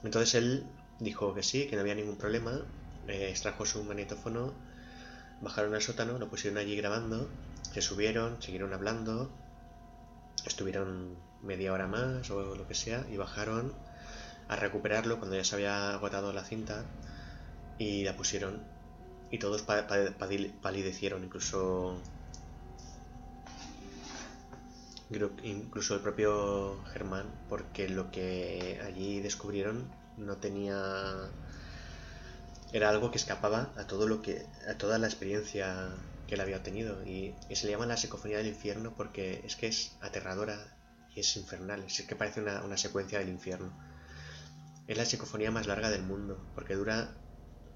Entonces 0.03 0.35
él 0.35 0.65
dijo 0.99 1.33
que 1.33 1.43
sí, 1.43 1.67
que 1.67 1.75
no 1.75 1.81
había 1.81 1.95
ningún 1.95 2.17
problema, 2.17 2.61
eh, 3.07 3.29
extrajo 3.29 3.65
su 3.65 3.83
magnetófono, 3.83 4.53
bajaron 5.41 5.73
al 5.73 5.81
sótano, 5.81 6.19
lo 6.19 6.29
pusieron 6.29 6.57
allí 6.57 6.75
grabando, 6.75 7.29
se 7.71 7.81
subieron, 7.81 8.41
siguieron 8.41 8.73
hablando, 8.73 9.31
estuvieron 10.45 11.17
media 11.41 11.73
hora 11.73 11.87
más 11.87 12.29
o 12.31 12.55
lo 12.55 12.67
que 12.67 12.75
sea 12.75 13.05
y 13.11 13.17
bajaron 13.17 13.73
a 14.47 14.55
recuperarlo 14.55 15.19
cuando 15.19 15.35
ya 15.35 15.43
se 15.43 15.55
había 15.55 15.93
agotado 15.93 16.33
la 16.33 16.43
cinta 16.43 16.83
y 17.77 18.03
la 18.03 18.15
pusieron 18.15 18.61
y 19.31 19.37
todos 19.37 19.61
palidecieron, 19.61 21.23
incluso 21.23 22.01
incluso 25.43 25.95
el 25.95 26.01
propio 26.01 26.83
Germán, 26.93 27.25
porque 27.49 27.89
lo 27.89 28.11
que 28.11 28.79
allí 28.85 29.19
descubrieron 29.21 29.91
no 30.17 30.37
tenía 30.37 31.31
era 32.71 32.89
algo 32.89 33.09
que 33.09 33.17
escapaba 33.17 33.73
a 33.77 33.87
todo 33.87 34.07
lo 34.07 34.21
que 34.21 34.45
a 34.69 34.77
toda 34.77 34.99
la 34.99 35.07
experiencia 35.07 35.89
que 36.27 36.35
él 36.35 36.41
había 36.41 36.61
tenido 36.61 37.03
y, 37.03 37.33
se 37.55 37.65
le 37.65 37.71
llama 37.71 37.87
la 37.87 37.97
psicofonía 37.97 38.37
del 38.37 38.47
infierno 38.47 38.93
porque 38.95 39.41
es 39.43 39.55
que 39.55 39.67
es 39.67 39.97
aterradora 40.01 40.77
y 41.15 41.21
es 41.21 41.35
infernal, 41.37 41.83
es 41.83 42.01
que 42.03 42.15
parece 42.15 42.41
una, 42.41 42.77
secuencia 42.77 43.17
del 43.17 43.29
infierno. 43.29 43.73
Es 44.87 44.97
la 44.97 45.05
psicofonía 45.05 45.49
más 45.49 45.65
larga 45.65 45.89
del 45.89 46.03
mundo 46.03 46.47
porque 46.53 46.75
dura 46.75 47.15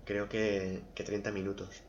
creo 0.05 0.29
que, 0.29 0.83
que 0.93 1.03
30 1.03 1.31
minutos. 1.31 1.81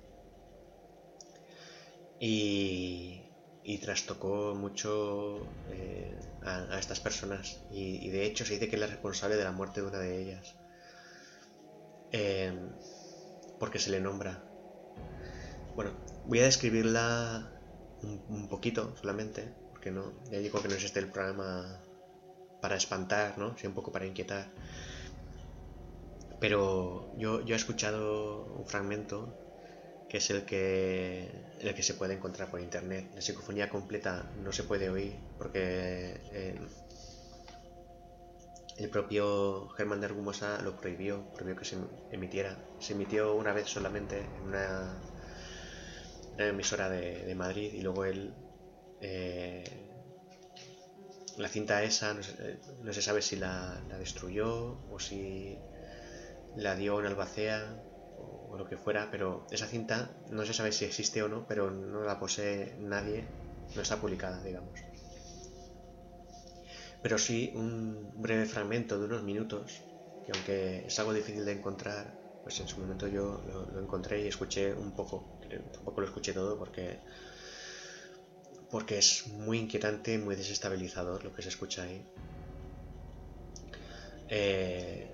Y, 2.18 3.23
y 3.64 3.78
trastocó 3.78 4.54
mucho 4.54 5.46
eh, 5.70 6.18
a, 6.44 6.78
estas 6.78 7.00
personas 7.00 7.60
y, 7.70 8.10
de 8.10 8.26
hecho 8.26 8.44
se 8.44 8.54
dice 8.54 8.68
que 8.68 8.76
es 8.76 8.80
la 8.80 8.86
responsable 8.86 9.36
de 9.36 9.44
la 9.44 9.52
muerte 9.52 9.80
de 9.80 9.86
una 9.86 9.98
de 9.98 10.22
ellas 10.22 10.54
eh, 12.12 12.52
porque 13.58 13.78
se 13.78 13.90
le 13.90 14.00
nombra 14.00 14.44
bueno 15.74 15.92
Voy 16.26 16.40
a 16.40 16.44
describirla 16.44 17.50
un, 18.02 18.48
poquito 18.48 18.96
solamente, 18.96 19.54
porque 19.72 19.90
no, 19.90 20.12
ya 20.30 20.38
digo 20.38 20.60
que 20.62 20.68
no 20.68 20.74
es 20.74 20.84
este 20.84 21.00
el 21.00 21.10
programa 21.10 21.82
para 22.62 22.76
espantar, 22.76 23.36
¿no? 23.36 23.56
Sí, 23.58 23.66
un 23.66 23.74
poco 23.74 23.92
para 23.92 24.06
inquietar. 24.06 24.50
Pero 26.40 27.12
yo, 27.18 27.42
yo 27.44 27.54
he 27.54 27.58
escuchado 27.58 28.44
un 28.56 28.66
fragmento 28.66 29.36
que 30.14 30.18
es 30.18 30.30
el 30.30 30.44
que, 30.44 31.28
el 31.58 31.74
que 31.74 31.82
se 31.82 31.94
puede 31.94 32.14
encontrar 32.14 32.48
por 32.48 32.60
internet. 32.60 33.10
La 33.16 33.20
psicofonía 33.20 33.68
completa 33.68 34.30
no 34.44 34.52
se 34.52 34.62
puede 34.62 34.88
oír 34.88 35.16
porque 35.38 36.20
eh, 36.30 36.56
el 38.78 38.90
propio 38.90 39.70
Germán 39.70 39.98
de 39.98 40.06
Argumosa 40.06 40.62
lo 40.62 40.76
prohibió, 40.76 41.24
prohibió 41.34 41.56
que 41.56 41.64
se 41.64 41.78
emitiera. 42.12 42.56
Se 42.78 42.92
emitió 42.92 43.34
una 43.34 43.52
vez 43.52 43.66
solamente 43.66 44.20
en 44.20 44.42
una 44.42 45.02
emisora 46.38 46.88
de, 46.88 47.34
Madrid 47.34 47.72
y 47.74 47.82
luego 47.82 48.04
él 48.04 48.32
eh, 49.00 49.64
la 51.38 51.48
cinta 51.48 51.82
esa 51.82 52.14
no 52.14 52.92
se, 52.92 53.02
sabe 53.02 53.20
si 53.20 53.34
la, 53.34 53.82
destruyó 53.98 54.78
o 54.92 55.00
si 55.00 55.58
la 56.54 56.76
dio 56.76 57.00
en 57.00 57.06
albacea 57.06 57.82
o, 58.54 58.58
lo 58.58 58.66
que 58.66 58.76
fuera, 58.76 59.10
pero 59.10 59.46
esa 59.50 59.66
cinta 59.66 60.10
no 60.30 60.44
se 60.44 60.54
sabe 60.54 60.72
si 60.72 60.84
existe 60.84 61.22
o 61.22 61.28
no, 61.28 61.46
pero 61.46 61.70
no 61.70 62.02
la 62.04 62.18
posee 62.18 62.76
nadie, 62.78 63.26
no 63.74 63.82
está 63.82 64.00
publicada, 64.00 64.42
digamos. 64.42 64.78
Pero 67.02 67.18
sí 67.18 67.52
un 67.54 68.10
breve 68.16 68.46
fragmento 68.46 68.98
de 68.98 69.04
unos 69.04 69.22
minutos, 69.22 69.82
que 70.24 70.32
aunque 70.32 70.86
es 70.86 70.98
algo 70.98 71.12
difícil 71.12 71.44
de 71.44 71.52
encontrar, 71.52 72.18
pues 72.42 72.58
en 72.60 72.68
su 72.68 72.80
momento 72.80 73.08
yo 73.08 73.42
lo, 73.46 73.80
encontré 73.80 74.22
y 74.22 74.28
escuché 74.28 74.72
un 74.72 74.92
poco, 74.92 75.28
tampoco 75.72 76.00
lo 76.00 76.06
escuché 76.06 76.32
todo 76.32 76.58
porque 76.58 77.00
porque 78.70 78.98
es 78.98 79.28
muy 79.28 79.58
inquietante, 79.58 80.18
muy 80.18 80.34
desestabilizador 80.34 81.22
lo 81.22 81.32
que 81.32 81.42
se 81.42 81.48
escucha 81.48 81.84
ahí. 81.84 82.04
Eh, 84.28 85.13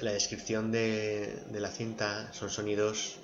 la 0.00 0.12
descripción 0.12 0.72
de, 0.72 1.42
la 1.50 1.70
cinta 1.70 2.32
son 2.32 2.50
sonidos 2.50 3.18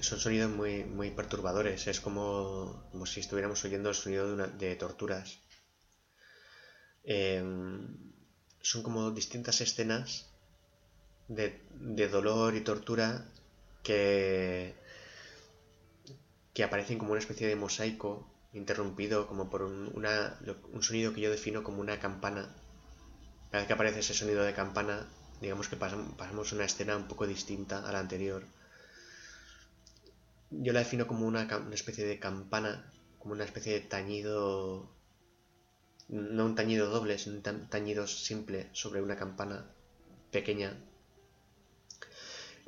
son 0.00 0.18
sonidos 0.18 0.50
muy, 0.50 0.84
muy 0.84 1.10
perturbadores 1.10 1.86
es 1.86 2.00
como, 2.00 2.88
como 2.90 3.06
si 3.06 3.20
estuviéramos 3.20 3.64
oyendo 3.64 3.90
el 3.90 3.94
sonido 3.94 4.36
de, 4.36 4.46
de 4.48 4.76
torturas 4.76 5.38
eh, 7.04 7.42
son 8.60 8.82
como 8.82 9.12
distintas 9.12 9.60
escenas 9.60 10.26
de, 11.28 12.08
dolor 12.08 12.56
y 12.56 12.62
tortura 12.62 13.24
que, 13.82 14.74
que 16.52 16.64
aparecen 16.64 16.98
como 16.98 17.12
una 17.12 17.20
especie 17.20 17.46
de 17.46 17.56
mosaico 17.56 18.28
interrumpido 18.52 19.28
como 19.28 19.50
por 19.50 19.62
un, 19.62 19.92
un 19.94 20.82
sonido 20.82 21.12
que 21.14 21.20
yo 21.20 21.30
defino 21.30 21.62
como 21.62 21.80
una 21.80 22.00
campana. 22.00 22.54
Cada 23.56 23.62
vez 23.62 23.68
que 23.68 23.72
aparece 23.72 24.00
ese 24.00 24.12
sonido 24.12 24.44
de 24.44 24.52
campana, 24.52 25.08
digamos 25.40 25.70
que 25.70 25.78
pasamos 25.78 26.52
una 26.52 26.66
escena 26.66 26.94
un 26.94 27.08
poco 27.08 27.26
distinta 27.26 27.88
a 27.88 27.90
la 27.90 28.00
anterior. 28.00 28.44
Yo 30.50 30.74
la 30.74 30.80
defino 30.80 31.06
como 31.06 31.26
una, 31.26 31.48
una 31.56 31.74
especie 31.74 32.04
de 32.04 32.18
campana, 32.18 32.92
como 33.18 33.32
una 33.32 33.44
especie 33.44 33.72
de 33.72 33.80
tañido 33.80 34.90
no 36.08 36.44
un 36.44 36.54
tañido 36.54 36.90
doble, 36.90 37.16
sino 37.16 37.36
un 37.36 37.68
tañido 37.70 38.06
simple 38.06 38.68
sobre 38.72 39.00
una 39.00 39.16
campana 39.16 39.64
pequeña. 40.30 40.76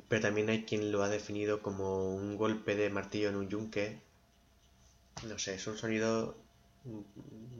Pero 0.07 0.23
también 0.23 0.49
hay 0.49 0.63
quien 0.65 0.91
lo 0.91 1.03
ha 1.03 1.09
definido 1.09 1.61
como 1.61 2.15
un 2.15 2.35
golpe 2.35 2.73
de 2.73 2.89
martillo 2.89 3.29
en 3.29 3.35
un 3.35 3.47
yunque. 3.47 4.01
No 5.27 5.37
sé, 5.37 5.53
es 5.53 5.67
un 5.67 5.77
sonido 5.77 6.35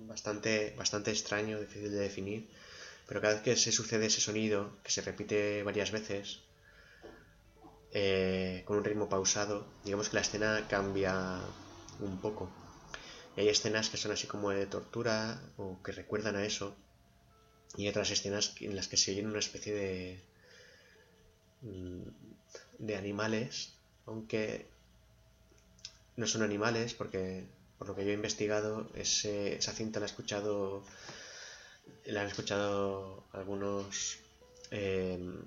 bastante, 0.07 0.73
bastante 0.75 1.11
extraño, 1.11 1.59
difícil 1.59 1.91
de 1.91 1.99
definir. 1.99 2.49
Pero 3.09 3.21
cada 3.21 3.33
vez 3.33 3.43
que 3.43 3.55
se 3.55 3.71
sucede 3.71 4.05
ese 4.05 4.21
sonido, 4.21 4.77
que 4.83 4.91
se 4.91 5.01
repite 5.01 5.63
varias 5.63 5.89
veces, 5.91 6.41
eh, 7.91 8.61
con 8.65 8.77
un 8.77 8.83
ritmo 8.83 9.09
pausado, 9.09 9.65
digamos 9.83 10.09
que 10.09 10.15
la 10.15 10.21
escena 10.21 10.67
cambia 10.69 11.41
un 11.99 12.21
poco. 12.21 12.51
Y 13.35 13.41
hay 13.41 13.49
escenas 13.49 13.89
que 13.89 13.97
son 13.97 14.11
así 14.11 14.27
como 14.27 14.51
de 14.51 14.67
tortura 14.67 15.41
o 15.57 15.81
que 15.81 15.91
recuerdan 15.91 16.35
a 16.35 16.45
eso. 16.45 16.75
Y 17.77 17.87
otras 17.87 18.11
escenas 18.11 18.53
en 18.59 18.75
las 18.75 18.87
que 18.87 18.97
se 18.97 19.11
oyen 19.11 19.25
una 19.25 19.39
especie 19.39 19.73
de. 19.73 20.23
Mm, 21.63 22.03
de 22.77 22.95
animales, 22.95 23.73
aunque 24.05 24.67
no 26.15 26.27
son 26.27 26.43
animales, 26.43 26.93
porque 26.93 27.43
por 27.79 27.87
lo 27.87 27.95
que 27.95 28.05
yo 28.05 28.11
he 28.11 28.13
investigado, 28.13 28.87
esa 28.93 29.73
cinta 29.73 29.99
la 29.99 30.05
he 30.05 30.09
escuchado. 30.09 30.83
La 32.05 32.21
han 32.21 32.27
escuchado 32.27 33.23
algunos 33.33 34.19
em, 34.71 35.43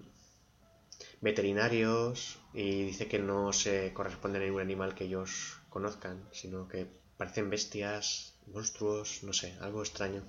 veterinarios 1.21 2.39
y 2.53 2.85
dice 2.85 3.09
que 3.09 3.19
no 3.19 3.53
se 3.53 3.93
corresponde 3.93 4.39
a 4.39 4.43
ningún 4.43 4.61
animal 4.61 4.95
que 4.95 5.05
ellos 5.05 5.59
conozcan, 5.69 6.29
sino 6.33 6.69
que 6.69 6.87
parecen 7.17 7.51
bestias, 7.51 8.35
monstruos, 8.53 9.23
no 9.23 9.33
sé, 9.33 9.57
algo 9.61 9.83
extraño. 9.83 10.23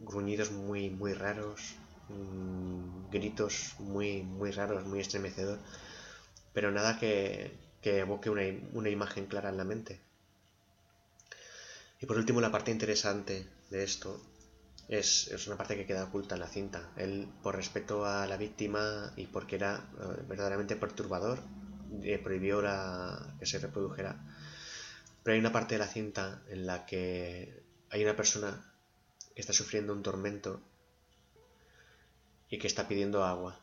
Gruñidos 0.00 0.50
muy, 0.52 0.90
muy 0.90 1.12
raros, 1.12 1.74
mm, 2.08 3.10
gritos 3.10 3.74
muy, 3.78 4.22
muy 4.22 4.50
raros, 4.52 4.84
muy 4.86 5.00
estremecedor, 5.00 5.58
pero 6.52 6.70
nada 6.70 6.98
que, 6.98 7.52
que 7.82 7.98
evoque 7.98 8.30
una, 8.30 8.42
una 8.72 8.90
imagen 8.90 9.26
clara 9.26 9.50
en 9.50 9.56
la 9.56 9.64
mente. 9.64 10.00
Y 12.00 12.06
por 12.06 12.16
último, 12.16 12.40
la 12.40 12.52
parte 12.52 12.70
interesante 12.70 13.46
de 13.70 13.82
esto 13.82 14.20
es, 14.88 15.46
una 15.46 15.56
parte 15.56 15.76
que 15.76 15.86
queda 15.86 16.04
oculta 16.04 16.34
en 16.34 16.40
la 16.40 16.48
cinta. 16.48 16.90
Él, 16.96 17.28
por 17.42 17.56
respeto 17.56 18.04
a 18.06 18.26
la 18.26 18.36
víctima 18.36 19.12
y 19.16 19.26
porque 19.26 19.56
era 19.56 19.88
eh, 20.00 20.22
verdaderamente 20.28 20.76
perturbador, 20.76 21.40
eh, 22.02 22.18
prohibió 22.18 22.62
la, 22.62 23.34
que 23.38 23.46
se 23.46 23.58
reprodujera. 23.58 24.16
Pero 25.22 25.34
hay 25.34 25.40
una 25.40 25.52
parte 25.52 25.74
de 25.74 25.80
la 25.80 25.88
cinta 25.88 26.42
en 26.48 26.66
la 26.66 26.86
que 26.86 27.62
hay 27.90 28.04
una 28.04 28.16
persona 28.16 28.72
que 29.34 29.40
está 29.40 29.52
sufriendo 29.52 29.92
un 29.92 30.02
tormento 30.02 30.60
y 32.48 32.58
que 32.58 32.66
está 32.66 32.86
pidiendo 32.88 33.24
agua. 33.24 33.58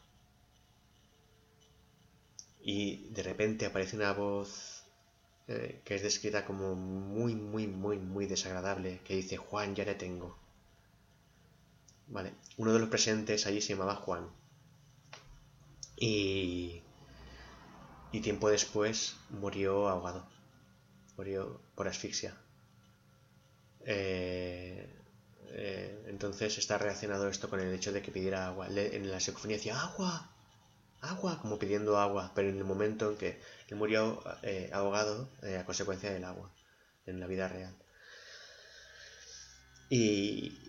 Y 2.62 3.10
de 3.10 3.24
repente 3.24 3.66
aparece 3.66 3.96
una 3.96 4.14
voz 4.14 4.84
eh, 5.48 5.82
que 5.84 5.96
es 5.96 6.04
descrita 6.04 6.46
como 6.46 6.76
muy, 6.76 7.36
muy, 7.36 7.68
muy, 7.68 7.98
muy 7.98 8.26
desagradable, 8.26 9.02
que 9.06 9.16
dice, 9.16 9.38
Juan, 9.38 9.76
ya 9.76 9.86
le 9.86 9.96
tengo. 9.96 10.43
Vale, 12.08 12.34
uno 12.58 12.74
de 12.74 12.80
los 12.80 12.90
presentes 12.90 13.48
allí 13.48 13.62
se 13.62 13.74
llamaba 13.74 13.96
Juan. 13.96 14.30
Y, 15.98 16.82
y 18.12 18.22
tiempo 18.22 18.50
después 18.50 19.16
murió 19.30 19.90
ahogado. 19.90 20.28
Murió 21.18 21.62
por 21.76 21.88
asfixia. 21.88 22.36
Eh, 23.86 24.88
eh, 25.56 26.04
entonces 26.08 26.58
está 26.58 26.78
relacionado 26.78 27.28
esto 27.28 27.50
con 27.50 27.60
el 27.60 27.74
hecho 27.74 27.92
de 27.92 28.02
que 28.02 28.12
pidiera 28.12 28.48
agua. 28.48 28.68
en 28.70 29.12
la 29.12 29.20
psicofonía 29.20 29.58
decía 29.58 29.80
agua, 29.80 30.30
agua, 31.02 31.40
como 31.42 31.60
pidiendo 31.60 31.98
agua, 31.98 32.32
pero 32.34 32.50
en 32.50 32.58
el 32.58 32.64
momento 32.64 33.12
en 33.12 33.18
que 33.18 33.40
él 33.68 33.76
murió 33.78 34.24
eh, 34.44 34.70
ahogado 34.74 35.30
a 35.60 35.66
consecuencia 35.66 36.12
del 36.12 36.24
agua, 36.24 36.52
en 37.06 37.20
la 37.20 37.28
vida 37.28 37.48
real. 37.48 37.76
Y, 39.90 40.63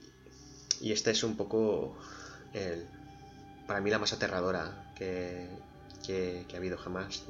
y 0.80 0.92
esta 0.92 1.10
es 1.10 1.22
un 1.24 1.36
poco, 1.36 1.96
el, 2.52 2.86
para 3.66 3.80
mí, 3.80 3.90
la 3.90 3.98
más 3.98 4.12
aterradora 4.12 4.84
que, 4.94 5.48
ha 6.52 6.56
habido 6.56 6.76
jamás. 6.78 7.24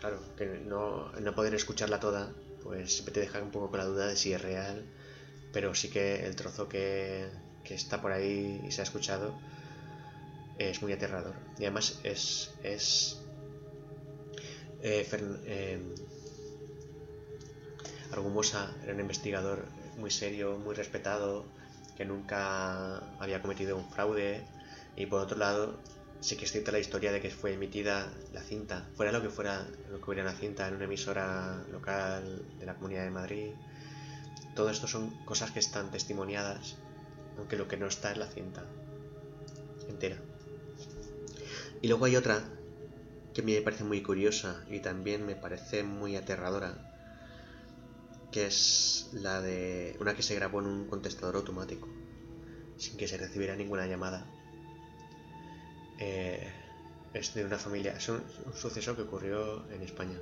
claro, 0.00 0.18
que 0.36 0.46
no, 0.46 1.10
no 1.12 1.34
poder 1.34 1.54
escucharla 1.54 2.00
toda, 2.00 2.32
pues 2.62 2.92
siempre 2.94 3.14
te 3.14 3.20
deja 3.20 3.42
un 3.42 3.50
poco 3.50 3.70
con 3.70 3.78
la 3.78 3.86
duda 3.86 4.06
de 4.06 4.16
si 4.16 4.32
es 4.32 4.40
real, 4.40 4.84
pero 5.52 5.74
sí 5.74 5.88
que 5.88 6.26
el 6.26 6.36
trozo 6.36 6.68
que, 6.68 7.28
está 7.64 8.02
por 8.02 8.12
ahí 8.12 8.60
y 8.66 8.70
se 8.70 8.82
ha 8.82 8.84
escuchado 8.84 9.34
es 10.58 10.82
muy 10.82 10.92
aterrador. 10.92 11.34
Y 11.58 11.62
además 11.62 11.98
es... 12.04 12.50
es 12.62 13.18
eh, 14.82 15.08
eh, 15.46 15.80
Argumosa 18.12 18.76
era 18.82 18.92
un 18.92 19.00
investigador 19.00 19.64
muy 19.96 20.10
serio, 20.10 20.58
muy 20.58 20.74
respetado, 20.74 21.46
que 21.96 22.04
nunca 22.04 22.98
había 23.18 23.42
cometido 23.42 23.76
un 23.76 23.88
fraude 23.88 24.44
y 24.96 25.06
por 25.06 25.20
otro 25.20 25.38
lado 25.38 25.78
sí 26.20 26.36
que 26.36 26.44
es 26.44 26.52
cierta 26.52 26.70
la 26.70 26.78
historia 26.78 27.10
de 27.10 27.20
que 27.20 27.30
fue 27.30 27.54
emitida 27.54 28.12
la 28.32 28.42
cinta, 28.42 28.88
fuera 28.94 29.10
lo 29.10 29.20
que 29.22 29.28
fuera 29.28 29.66
lo 29.90 30.00
que 30.00 30.10
hubiera 30.10 30.24
la 30.24 30.36
cinta 30.36 30.68
en 30.68 30.76
una 30.76 30.84
emisora 30.84 31.64
local 31.70 32.44
de 32.58 32.66
la 32.66 32.74
Comunidad 32.74 33.04
de 33.04 33.10
Madrid. 33.10 33.50
Todo 34.54 34.70
esto 34.70 34.86
son 34.86 35.10
cosas 35.24 35.50
que 35.50 35.58
están 35.58 35.90
testimoniadas, 35.90 36.76
aunque 37.36 37.56
lo 37.56 37.66
que 37.66 37.76
no 37.76 37.86
está 37.86 38.12
es 38.12 38.18
la 38.18 38.28
cinta 38.28 38.64
entera. 39.88 40.16
Y 41.80 41.88
luego 41.88 42.04
hay 42.04 42.14
otra 42.14 42.44
que 43.34 43.42
me 43.42 43.60
parece 43.62 43.82
muy 43.82 44.02
curiosa 44.02 44.62
y 44.70 44.78
también 44.78 45.26
me 45.26 45.34
parece 45.34 45.82
muy 45.82 46.14
aterradora, 46.14 46.91
que 48.32 48.46
es 48.46 49.10
la 49.12 49.40
de 49.40 49.96
una 50.00 50.16
que 50.16 50.22
se 50.22 50.34
grabó 50.34 50.60
en 50.60 50.66
un 50.66 50.86
contestador 50.88 51.36
automático, 51.36 51.88
sin 52.78 52.96
que 52.96 53.06
se 53.06 53.18
recibiera 53.18 53.54
ninguna 53.54 53.86
llamada. 53.86 54.26
Eh, 56.00 56.50
es 57.12 57.34
de 57.34 57.44
una 57.44 57.58
familia, 57.58 57.92
es 57.92 58.08
un, 58.08 58.22
suceso 58.54 58.96
que 58.96 59.02
ocurrió 59.02 59.70
en 59.70 59.82
España. 59.82 60.18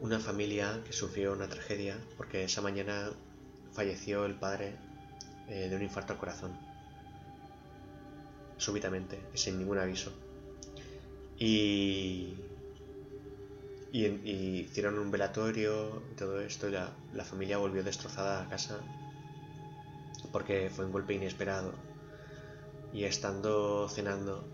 Una 0.00 0.20
familia 0.20 0.82
que 0.86 0.92
sufrió 0.92 1.32
una 1.32 1.48
tragedia 1.48 1.96
porque 2.18 2.44
esa 2.44 2.60
mañana 2.60 3.10
falleció 3.72 4.26
el 4.26 4.34
padre 4.34 4.76
eh, 5.48 5.68
de 5.70 5.76
un 5.76 5.82
infarto 5.82 6.12
al 6.12 6.18
corazón, 6.18 6.52
súbitamente, 8.58 9.18
sin 9.32 9.58
ningún 9.58 9.78
aviso. 9.78 10.12
Y 11.38 12.34
y, 13.94 14.66
hicieron 14.66 14.98
un 14.98 15.12
velatorio 15.12 16.02
y 16.10 16.16
todo 16.16 16.40
esto 16.40 16.68
y 16.68 16.72
la, 16.72 17.24
familia 17.24 17.58
volvió 17.58 17.84
destrozada 17.84 18.42
a 18.42 18.48
casa 18.48 18.80
porque 20.32 20.68
fue 20.68 20.84
un 20.84 20.90
golpe 20.90 21.14
inesperado. 21.14 21.72
Y 22.92 23.04
estando 23.04 23.88
cenando, 23.88 24.44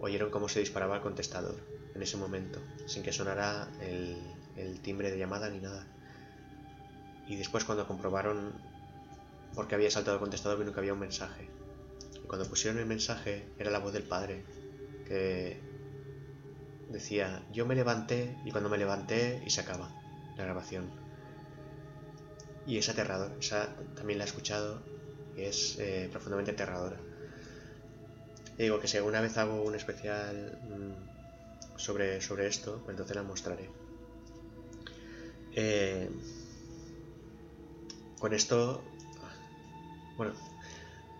oyeron 0.00 0.30
cómo 0.30 0.48
se 0.48 0.60
disparaba 0.60 0.96
el 0.96 1.02
contestador 1.02 1.56
en 1.94 2.02
ese 2.02 2.16
momento, 2.16 2.60
sin 2.86 3.02
que 3.02 3.12
sonara 3.12 3.68
el, 3.80 4.80
timbre 4.80 5.10
de 5.10 5.18
llamada 5.18 5.50
ni 5.50 5.58
nada. 5.58 5.84
Y 7.26 7.36
después 7.36 7.64
cuando 7.64 7.86
comprobaron 7.88 8.52
por 9.54 9.66
qué 9.66 9.74
había 9.74 9.90
saltado 9.90 10.16
el 10.16 10.20
contestador, 10.20 10.58
vieron 10.58 10.72
que 10.72 10.80
había 10.80 10.92
un 10.92 11.00
mensaje. 11.00 11.48
Y 12.14 12.26
cuando 12.28 12.48
pusieron 12.48 12.78
el 12.78 12.86
mensaje, 12.86 13.44
era 13.58 13.72
la 13.72 13.80
voz 13.80 13.92
del 13.92 14.04
padre, 14.04 14.44
que 15.06 15.71
decía, 16.92 17.42
yo 17.52 17.66
me 17.66 17.74
levanté 17.74 18.36
y 18.44 18.50
cuando 18.50 18.68
me 18.68 18.78
levanté 18.78 19.42
y 19.44 19.50
se 19.50 19.60
acaba 19.60 19.90
la 20.36 20.44
grabación. 20.44 20.90
Y 22.66 22.78
es 22.78 22.88
aterrador, 22.88 23.32
esa 23.40 23.74
también 23.96 24.18
la 24.18 24.24
he 24.24 24.28
escuchado 24.28 24.80
y 25.36 25.42
es 25.42 25.76
eh, 25.78 26.08
profundamente 26.10 26.52
aterradora. 26.52 26.98
digo 28.56 28.78
que 28.78 28.86
si 28.86 28.98
alguna 28.98 29.20
vez 29.20 29.36
hago 29.38 29.62
un 29.62 29.74
especial 29.74 30.58
mm, 30.62 31.78
sobre, 31.78 32.20
sobre 32.20 32.46
esto, 32.46 32.80
pues 32.84 32.90
entonces 32.90 33.16
la 33.16 33.22
mostraré. 33.22 33.68
Eh, 35.54 36.08
con 38.18 38.32
esto, 38.32 38.84
bueno, 40.16 40.32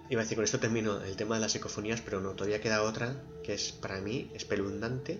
iba 0.08 0.20
a 0.20 0.24
decir, 0.24 0.36
con 0.36 0.44
esto 0.44 0.60
termino 0.60 1.02
el 1.02 1.16
tema 1.16 1.34
de 1.34 1.40
las 1.40 1.52
psicofonías, 1.52 2.00
pero 2.00 2.20
no, 2.20 2.30
todavía 2.30 2.60
queda 2.60 2.82
otra 2.82 3.16
que 3.42 3.54
es 3.54 3.72
para 3.72 4.00
mí 4.00 4.30
espeluznante 4.34 5.18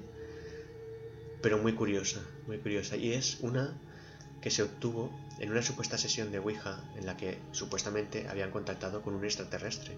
pero 1.43 1.59
muy 1.59 1.74
curiosa, 1.74 2.20
muy 2.47 2.59
curiosa. 2.59 2.97
Y 2.97 3.12
es 3.12 3.39
una 3.40 3.77
que 4.40 4.51
se 4.51 4.62
obtuvo 4.62 5.12
en 5.39 5.51
una 5.51 5.62
supuesta 5.62 5.98
sesión 5.98 6.31
de 6.32 6.39
Ouija 6.39 6.82
en 6.97 7.05
la 7.06 7.16
que 7.16 7.39
supuestamente 7.52 8.28
habían 8.28 8.51
contactado 8.51 9.02
con 9.02 9.14
un 9.14 9.24
extraterrestre. 9.24 9.97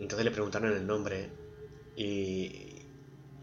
Entonces 0.00 0.24
le 0.24 0.30
preguntaron 0.32 0.72
el 0.72 0.86
nombre 0.86 1.30
y, 1.96 2.82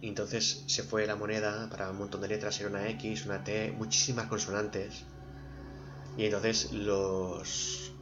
entonces 0.02 0.64
se 0.68 0.84
fue 0.84 1.08
la 1.08 1.16
moneda 1.16 1.70
para 1.70 1.90
un 1.92 1.98
montón 1.98 2.22
de 2.22 2.28
letras, 2.28 2.60
era 2.60 2.70
una 2.70 2.90
X, 2.90 3.26
una 3.26 3.44
T, 3.44 3.72
muchísimas 3.72 4.28
consonantes. 4.28 5.06
Y 6.18 6.26
entonces 6.26 6.72
los, 6.74 7.94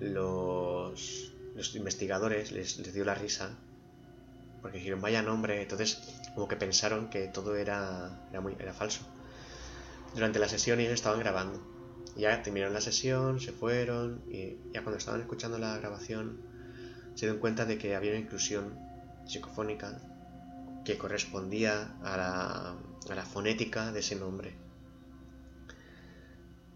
los, 0.00 1.32
los 1.54 1.74
investigadores 1.74 2.52
les, 2.52 2.78
les 2.78 2.92
dio 2.92 3.04
la 3.04 3.14
risa 3.14 3.58
porque 4.64 4.78
dijeron 4.78 5.02
vaya 5.02 5.20
nombre, 5.20 5.60
entonces 5.60 5.98
como 6.34 6.48
que 6.48 6.56
pensaron 6.56 7.10
que 7.10 7.28
todo 7.28 7.54
era, 7.54 8.18
era, 8.30 8.40
muy, 8.40 8.56
era 8.58 8.72
falso. 8.72 9.02
Durante 10.14 10.38
la 10.38 10.48
sesión 10.48 10.80
ellos 10.80 10.94
estaban 10.94 11.20
grabando. 11.20 11.60
Ya 12.16 12.42
terminaron 12.42 12.72
la 12.72 12.80
sesión, 12.80 13.40
se 13.40 13.52
fueron 13.52 14.24
y 14.26 14.56
ya 14.72 14.82
cuando 14.82 14.96
estaban 14.96 15.20
escuchando 15.20 15.58
la 15.58 15.76
grabación 15.76 16.40
se 17.14 17.26
dieron 17.26 17.40
cuenta 17.40 17.66
de 17.66 17.76
que 17.76 17.94
había 17.94 18.12
una 18.12 18.20
inclusión 18.20 18.78
psicofónica 19.26 20.00
que 20.86 20.96
correspondía 20.96 21.98
a 22.02 22.16
la, 22.16 22.78
a 23.10 23.14
la 23.14 23.26
fonética 23.26 23.92
de 23.92 24.00
ese 24.00 24.16
nombre 24.16 24.54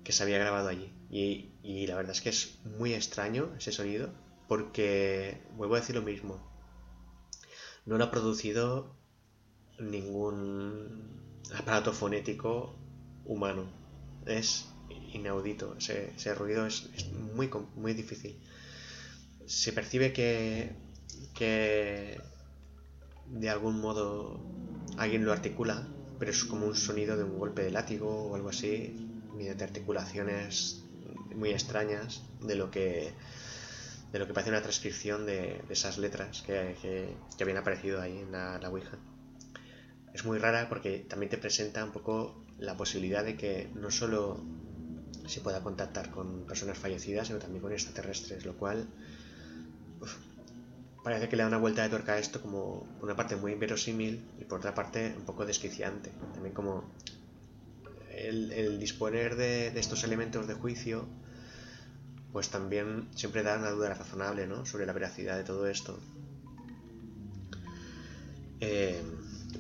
que 0.05 0.13
se 0.13 0.23
había 0.23 0.37
grabado 0.37 0.69
allí. 0.69 0.93
Y, 1.11 1.53
y, 1.63 1.87
la 1.87 1.97
verdad 1.97 2.13
es 2.13 2.21
que 2.21 2.29
es 2.29 2.59
muy 2.79 2.93
extraño 2.93 3.49
ese 3.57 3.73
sonido 3.73 4.11
porque, 4.47 5.41
vuelvo 5.57 5.77
a 5.77 5.81
decir 5.81 5.95
lo 5.95 6.03
mismo, 6.03 6.48
no 7.89 7.97
lo 7.97 8.05
ha 8.05 8.11
producido 8.11 8.95
ningún 9.81 11.41
aparato 11.55 11.95
fonético 11.95 12.77
humano. 13.25 13.65
Es 14.27 14.67
inaudito. 15.15 15.75
Ese, 15.79 16.35
ruido 16.35 16.67
es, 16.67 16.91
muy, 17.35 17.49
muy 17.77 17.95
difícil. 17.95 18.39
Se 19.47 19.73
percibe 19.73 20.13
que, 20.13 20.73
que, 21.35 22.21
de 23.27 23.49
algún 23.49 23.81
modo 23.81 24.39
alguien 24.99 25.25
lo 25.25 25.33
articula, 25.33 25.89
pero 26.19 26.31
es 26.31 26.45
como 26.45 26.67
un 26.67 26.77
sonido 26.77 27.17
de 27.17 27.25
un 27.25 27.39
golpe 27.39 27.63
de 27.63 27.71
látigo 27.71 28.29
o 28.29 28.35
algo 28.35 28.51
así, 28.51 29.09
mediante 29.35 29.65
articulaciones 29.65 30.83
muy 31.35 31.51
extrañas 31.51 32.23
de 32.43 32.55
lo 32.55 32.71
que 32.71 33.15
de 34.13 34.19
lo 34.19 34.27
que 34.27 34.33
parece 34.33 34.51
una 34.51 34.63
transcripción 34.63 35.27
de, 35.27 35.63
esas 35.69 35.99
letras 35.99 36.43
que, 36.43 37.15
habían 37.41 37.59
aparecido 37.59 38.01
ahí 38.01 38.19
en 38.19 38.33
la, 38.33 38.59
la 38.59 38.71
Ouija. 38.71 38.99
Es 40.15 40.25
muy 40.25 40.39
rara 40.39 40.69
porque 40.69 41.01
también 41.01 41.31
te 41.31 41.39
presenta 41.39 41.85
un 41.85 41.93
poco 41.93 42.45
la 42.59 42.77
posibilidad 42.77 43.25
de 43.25 43.37
que 43.37 43.71
no 43.75 43.91
solo 43.91 44.41
se 45.27 45.41
pueda 45.41 45.63
contactar 45.63 46.11
con 46.11 46.47
personas 46.47 46.79
fallecidas, 46.79 47.27
sino 47.27 47.39
también 47.39 47.63
con 47.63 47.73
extraterrestres, 47.73 48.47
lo 48.47 48.57
cual 48.57 48.89
parece 51.05 51.29
que 51.29 51.37
le 51.37 51.43
da 51.43 51.49
una 51.49 51.59
vuelta 51.59 51.83
de 51.83 51.89
tuerca 51.89 52.15
a 52.15 52.19
esto 52.19 52.41
como 52.43 52.87
una 53.01 53.15
parte 53.15 53.37
muy 53.37 53.53
inverosímil 53.53 54.23
y 54.39 54.45
por 54.45 54.59
otra 54.59 54.75
parte 54.75 55.15
un 55.17 55.25
poco 55.25 55.47
desquiciante. 55.47 56.11
También 56.33 56.55
como 56.55 56.85
el, 58.11 58.79
disponer 58.81 59.37
de, 59.37 59.69
estos 59.79 60.05
elementos 60.05 60.47
de 60.49 60.55
juicio, 60.55 61.07
pues 62.33 62.51
también 62.51 63.09
siempre 63.15 63.43
da 63.43 63.59
una 63.59 63.71
duda 63.71 63.95
razonable 63.95 64.47
¿no? 64.47 64.67
sobre 64.67 64.87
la 64.87 64.93
veracidad 64.93 65.37
de 65.37 65.45
todo 65.45 65.67
esto. 65.69 65.99
Eh, 68.61 69.03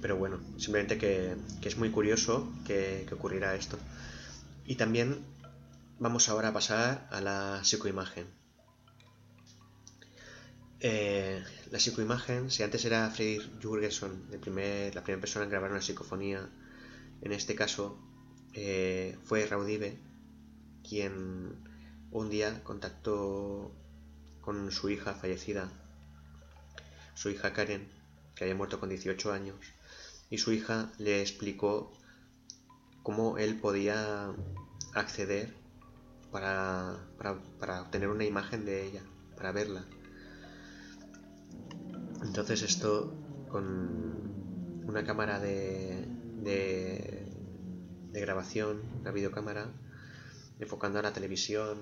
pero 0.01 0.16
bueno, 0.16 0.40
simplemente 0.59 0.99
que, 0.99 1.36
es 1.62 1.77
muy 1.77 1.90
curioso 1.90 2.53
que, 2.66 3.05
que, 3.09 3.15
ocurriera 3.15 3.55
esto. 3.55 3.78
Y 4.66 4.77
también 4.77 5.24
vamos 5.99 6.28
ahora 6.28 6.49
a 6.49 6.53
pasar 6.53 7.09
a 7.11 7.20
la 7.20 7.61
psicoimagen. 7.65 8.27
Eh, 10.81 11.43
la 11.70 11.81
psicoimagen, 11.81 12.51
si 12.51 12.62
antes 12.62 12.85
era 12.85 13.11
Freyr 13.11 13.43
Jurgenson, 13.61 14.27
la 14.31 14.39
primera 14.39 15.20
persona 15.20 15.45
en 15.45 15.51
grabar 15.51 15.70
una 15.70 15.82
psicofonía, 15.82 16.49
en 17.20 17.32
este 17.32 17.57
caso 17.57 17.99
eh, 18.53 19.19
fue 19.24 19.45
Raudive 19.47 19.99
quien 20.89 21.68
un 22.10 22.30
día 22.30 22.62
contactó 22.64 23.72
con 24.40 24.70
su 24.70 24.89
hija 24.90 25.14
fallecida, 25.14 25.68
su 27.14 27.30
hija 27.30 27.52
Karen, 27.52 27.89
que 28.35 28.44
había 28.44 28.55
muerto 28.55 28.80
con 28.80 28.89
18 28.89 29.32
años, 29.32 29.56
y 30.30 30.39
su 30.39 30.52
hija 30.52 30.93
le 30.98 31.20
explicó 31.20 31.93
cómo 33.02 33.39
él 33.39 33.59
podía 33.60 34.32
acceder 34.94 35.55
para, 36.30 36.98
para 37.59 37.82
obtener 37.82 38.09
una 38.09 38.24
imagen 38.24 38.64
de 38.64 38.86
ella, 38.86 39.02
para 39.36 39.52
verla. 39.52 39.85
Entonces 42.22 42.62
esto 42.62 43.14
con 43.48 44.85
una 44.86 45.05
cámara 45.05 45.39
de, 45.39 46.06
de, 46.43 48.20
grabación, 48.20 48.82
una 49.01 49.12
videocámara, 49.12 49.68
enfocando 50.60 50.98
a 50.98 51.02
la 51.02 51.12
televisión 51.12 51.78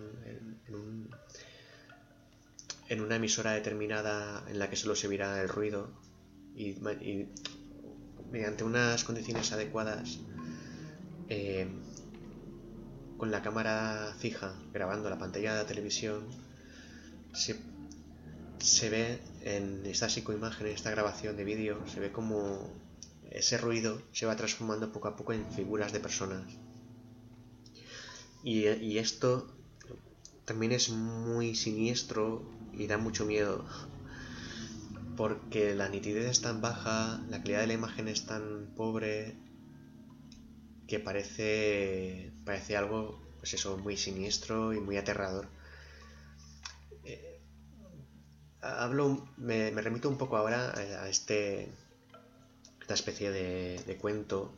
en, 2.89 3.01
una 3.01 3.17
emisora 3.17 3.53
determinada 3.53 4.45
en 4.49 4.59
la 4.59 4.71
que 4.71 4.77
solo 4.77 4.95
se 4.95 5.09
viera 5.09 5.41
el 5.41 5.49
ruido 5.49 5.91
y, 6.55 6.77
mediante 8.31 8.65
unas 8.65 9.05
condiciones 9.05 9.53
adecuadas 9.53 10.19
eh, 11.29 11.69
con 13.17 13.31
la 13.31 13.43
cámara 13.43 14.15
fija 14.19 14.55
grabando 14.73 15.11
la 15.11 15.19
pantalla 15.19 15.55
de 15.55 15.63
la 15.63 15.67
televisión 15.67 16.27
se, 17.33 17.57
se 18.59 18.91
ve 18.91 19.21
en 19.43 19.85
esta 19.87 20.09
psicoimagen, 20.09 20.67
en 20.67 20.73
esta 20.73 20.91
grabación 20.91 21.37
de 21.37 21.45
vídeo, 21.45 21.87
se 21.87 22.01
ve 22.01 22.11
como 22.11 22.73
ese 23.31 23.59
ruido 23.59 24.01
se 24.13 24.27
va 24.27 24.37
transformando 24.37 24.93
poco 24.93 25.09
a 25.09 25.17
poco 25.17 25.33
en 25.33 25.45
figuras 25.53 25.93
de 25.93 26.01
personas. 26.01 26.45
Y, 28.43 28.99
esto 28.99 29.49
también 30.45 30.73
es 30.73 30.91
muy 30.91 31.55
siniestro 31.55 32.43
y 32.73 32.87
da 32.87 32.99
mucho 32.99 33.27
miedo. 33.27 33.65
Porque 35.17 35.75
la 35.75 35.89
nitidez 35.89 36.27
es 36.27 36.41
tan 36.43 36.61
baja, 36.61 37.25
la 37.31 37.39
calidad 37.39 37.61
de 37.61 37.69
la 37.69 37.73
imagen 37.75 38.09
es 38.09 38.27
tan 38.27 38.73
pobre, 38.77 39.35
que 40.87 41.01
parece, 41.01 42.33
parece 42.45 42.77
algo, 42.77 43.21
pues 43.39 43.55
eso, 43.55 43.79
muy 43.79 43.97
siniestro 43.97 44.73
y 44.73 44.81
muy 44.81 44.97
aterrador 44.97 45.49
hablo, 48.67 49.27
me, 49.37 49.71
remito 49.71 50.09
un 50.09 50.19
poco 50.19 50.37
ahora 50.37 50.73
a, 50.75 51.09
este, 51.09 51.69
esta 52.81 52.95
especie 52.95 53.31
de, 53.31 53.99
cuento 54.01 54.53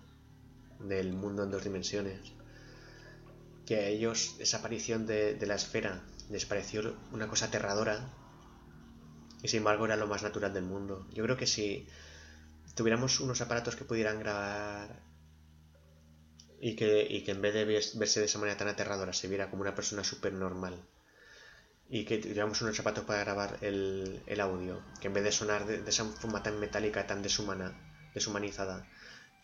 del 0.81 1.13
mundo 1.13 1.45
en 1.45 1.51
dos 1.51 1.65
dimensiones, 1.65 2.21
que 3.69 3.77
a 3.77 3.87
ellos 3.87 4.35
esa 4.39 4.57
aparición 4.57 5.07
de, 5.07 5.37
la 5.47 5.55
esfera 5.55 6.03
les 6.31 6.47
pareció 6.47 6.97
una 7.13 7.29
cosa 7.29 7.47
aterradora 7.47 8.11
y 9.43 9.49
sin 9.49 9.59
embargo 9.59 9.85
era 9.85 9.97
lo 9.97 10.07
más 10.07 10.23
natural 10.23 10.55
del 10.55 10.65
mundo. 10.65 11.07
Yo 11.13 11.23
creo 11.25 11.37
que 11.37 11.47
si 11.47 11.87
tuviéramos 12.75 13.21
unos 13.21 13.43
aparatos 13.43 13.77
que 13.77 13.85
pudieran 13.85 14.21
grabar 14.21 15.03
y 16.59 16.77
que, 16.77 17.07
y 17.11 17.25
que 17.25 17.33
en 17.33 17.43
vez 17.43 17.53
de 17.53 17.67
verse 17.67 18.21
de 18.21 18.25
esa 18.25 18.39
manera 18.39 18.57
tan 18.57 18.69
aterradora 18.69 19.13
se 19.13 19.29
viera 19.29 19.51
como 19.51 19.61
una 19.61 19.75
persona 19.75 20.03
súper 20.03 20.33
normal, 20.33 20.83
y 21.91 22.07
que 22.07 22.17
tuviéramos 22.17 22.63
unos 22.63 22.75
zapatos 22.75 23.05
para 23.05 23.21
grabar 23.21 23.59
el, 23.61 24.41
audio, 24.41 24.83
que 24.99 25.09
en 25.09 25.13
vez 25.13 25.25
de 25.25 25.33
sonar 25.33 25.67
de, 25.67 25.87
esa 25.87 26.07
forma 26.07 26.43
tan 26.43 26.59
metálica, 26.59 27.07
tan 27.07 27.21
deshumana, 27.21 27.79
deshumanizada, 28.15 28.89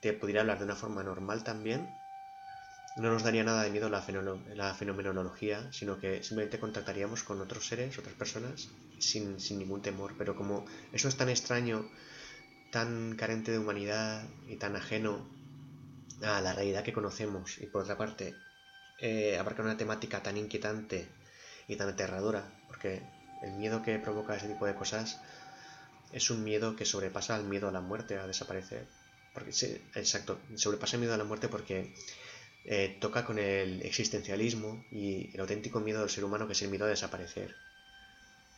te 0.00 0.14
pudiera 0.14 0.40
hablar 0.40 0.60
de 0.60 0.64
una 0.64 0.76
forma 0.76 1.02
normal 1.02 1.44
también, 1.44 1.90
no 2.96 3.10
nos 3.10 3.22
daría 3.24 3.44
nada 3.44 3.62
de 3.64 3.70
miedo 3.70 3.88
la, 3.88 4.04
la 4.54 4.74
fenomenología, 4.74 5.72
sino 5.72 5.98
que 5.98 6.22
simplemente 6.22 6.60
contactaríamos 6.60 7.22
con 7.24 7.40
otros 7.40 7.66
seres, 7.66 7.98
otras 7.98 8.14
personas, 8.14 8.68
sin, 8.98 9.40
sin 9.40 9.58
ningún 9.58 9.82
temor. 9.82 10.14
Pero 10.18 10.36
como 10.36 10.66
eso 10.92 11.08
es 11.08 11.16
tan 11.16 11.28
extraño, 11.28 11.90
tan 12.70 13.16
carente 13.16 13.52
de 13.52 13.58
humanidad 13.58 14.28
y 14.46 14.56
tan 14.56 14.76
ajeno 14.76 15.28
a 16.22 16.40
la 16.40 16.52
realidad 16.54 16.84
que 16.84 16.92
conocemos, 16.92 17.58
y 17.58 17.66
por 17.66 17.82
otra 17.82 17.96
parte, 17.98 18.40
eh, 18.98 19.38
abarca 19.38 19.62
una 19.62 19.76
temática 19.76 20.22
tan 20.22 20.36
inquietante, 20.36 21.08
y 21.68 21.76
tan 21.76 21.88
aterradora, 21.90 22.52
porque 22.68 23.02
el 23.40 23.52
miedo 23.54 23.82
que 23.82 23.98
provoca 23.98 24.36
ese 24.36 24.48
tipo 24.48 24.66
de 24.66 24.74
cosas 24.74 25.20
es 26.12 26.30
un 26.30 26.44
miedo 26.44 26.76
que 26.76 26.84
sobrepasa 26.86 27.36
el 27.36 27.44
miedo 27.44 27.68
a 27.68 27.72
la 27.72 27.80
muerte, 27.80 28.18
a 28.18 28.26
desaparecer. 28.26 28.88
Porque, 29.32 29.52
sí, 29.52 29.90
exacto, 29.94 30.40
sobrepasa 30.56 30.96
el 30.96 31.00
miedo 31.00 31.14
a 31.14 31.18
la 31.18 31.24
muerte 31.24 31.48
porque 31.48 31.92
eh, 32.64 32.96
toca 33.00 33.24
con 33.24 33.38
el 33.38 33.82
existencialismo 33.82 34.84
y 34.90 35.30
el 35.34 35.40
auténtico 35.40 35.80
miedo 35.80 36.00
del 36.00 36.10
ser 36.10 36.24
humano 36.24 36.46
que 36.46 36.54
es 36.54 36.62
el 36.62 36.70
miedo 36.70 36.86
a 36.86 36.88
desaparecer. 36.88 37.54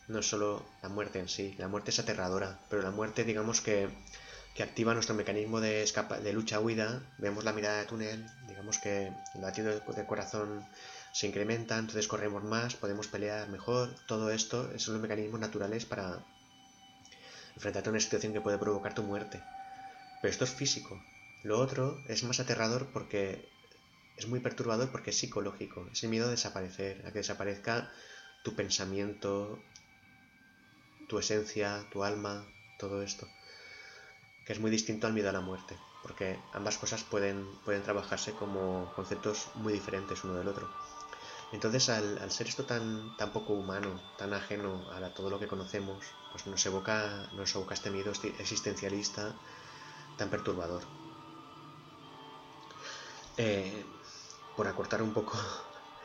No 0.07 0.19
es 0.19 0.25
solo 0.25 0.65
la 0.81 0.89
muerte 0.89 1.19
en 1.19 1.27
sí, 1.27 1.53
la 1.57 1.67
muerte 1.67 1.91
es 1.91 1.99
aterradora, 1.99 2.59
pero 2.69 2.81
la 2.81 2.91
muerte 2.91 3.25
digamos 3.25 3.59
que, 3.59 3.89
que 4.55 4.63
activa 4.63 4.93
nuestro 4.93 5.15
mecanismo 5.15 5.59
de, 5.59 5.83
escapa, 5.83 6.19
de 6.19 6.31
lucha-huida, 6.31 7.03
vemos 7.17 7.43
la 7.43 7.51
mirada 7.51 7.79
de 7.79 7.85
túnel, 7.85 8.25
digamos 8.47 8.77
que 8.79 9.07
el 9.35 9.41
latido 9.41 9.69
del 9.69 10.05
corazón 10.05 10.65
se 11.17 11.25
incrementa, 11.25 11.77
entonces 11.77 12.07
corremos 12.07 12.43
más, 12.43 12.75
podemos 12.75 13.07
pelear 13.07 13.49
mejor. 13.49 13.89
Todo 14.05 14.29
esto 14.29 14.77
son 14.77 14.93
los 14.93 15.01
mecanismos 15.01 15.39
naturales 15.39 15.83
para 15.85 16.23
enfrentarte 17.55 17.89
a 17.89 17.91
una 17.91 17.99
situación 17.99 18.33
que 18.33 18.41
puede 18.41 18.59
provocar 18.59 18.93
tu 18.93 19.01
muerte. 19.01 19.41
Pero 20.21 20.31
esto 20.31 20.43
es 20.43 20.51
físico. 20.51 21.03
Lo 21.43 21.59
otro 21.59 21.99
es 22.07 22.23
más 22.23 22.39
aterrador 22.39 22.87
porque 22.93 23.49
es 24.17 24.27
muy 24.27 24.39
perturbador 24.39 24.89
porque 24.91 25.11
es 25.11 25.17
psicológico. 25.17 25.87
Es 25.91 26.03
el 26.03 26.09
miedo 26.09 26.27
a 26.27 26.31
desaparecer, 26.31 27.05
a 27.05 27.11
que 27.11 27.19
desaparezca 27.19 27.91
tu 28.43 28.55
pensamiento, 28.55 29.59
tu 31.07 31.19
esencia, 31.19 31.85
tu 31.91 32.03
alma, 32.03 32.45
todo 32.79 33.03
esto. 33.03 33.27
Que 34.45 34.53
es 34.53 34.59
muy 34.59 34.71
distinto 34.71 35.07
al 35.07 35.13
miedo 35.13 35.29
a 35.29 35.33
la 35.33 35.41
muerte. 35.41 35.77
Porque 36.01 36.39
ambas 36.53 36.77
cosas 36.77 37.03
pueden, 37.03 37.45
pueden 37.63 37.83
trabajarse 37.83 38.31
como 38.31 38.91
conceptos 38.95 39.49
muy 39.55 39.73
diferentes 39.73 40.23
uno 40.23 40.35
del 40.35 40.47
otro. 40.47 40.67
Entonces, 41.51 41.87
al, 41.89 42.31
ser 42.31 42.47
esto 42.47 42.65
tan, 42.65 43.15
tan 43.17 43.31
poco 43.31 43.53
humano, 43.53 44.01
tan 44.17 44.33
ajeno 44.33 44.85
a 44.91 45.13
todo 45.13 45.29
lo 45.29 45.39
que 45.39 45.47
conocemos, 45.47 46.05
pues 46.31 46.45
nos 46.45 46.65
evoca, 46.65 47.29
nos 47.33 47.55
evoca 47.55 47.73
este 47.73 47.89
miedo 47.89 48.11
existencialista 48.39 49.33
tan 50.17 50.29
perturbador. 50.29 50.83
Eh, 53.37 53.85
por 54.57 54.67
acortar 54.67 55.03
un 55.03 55.13
poco, 55.13 55.37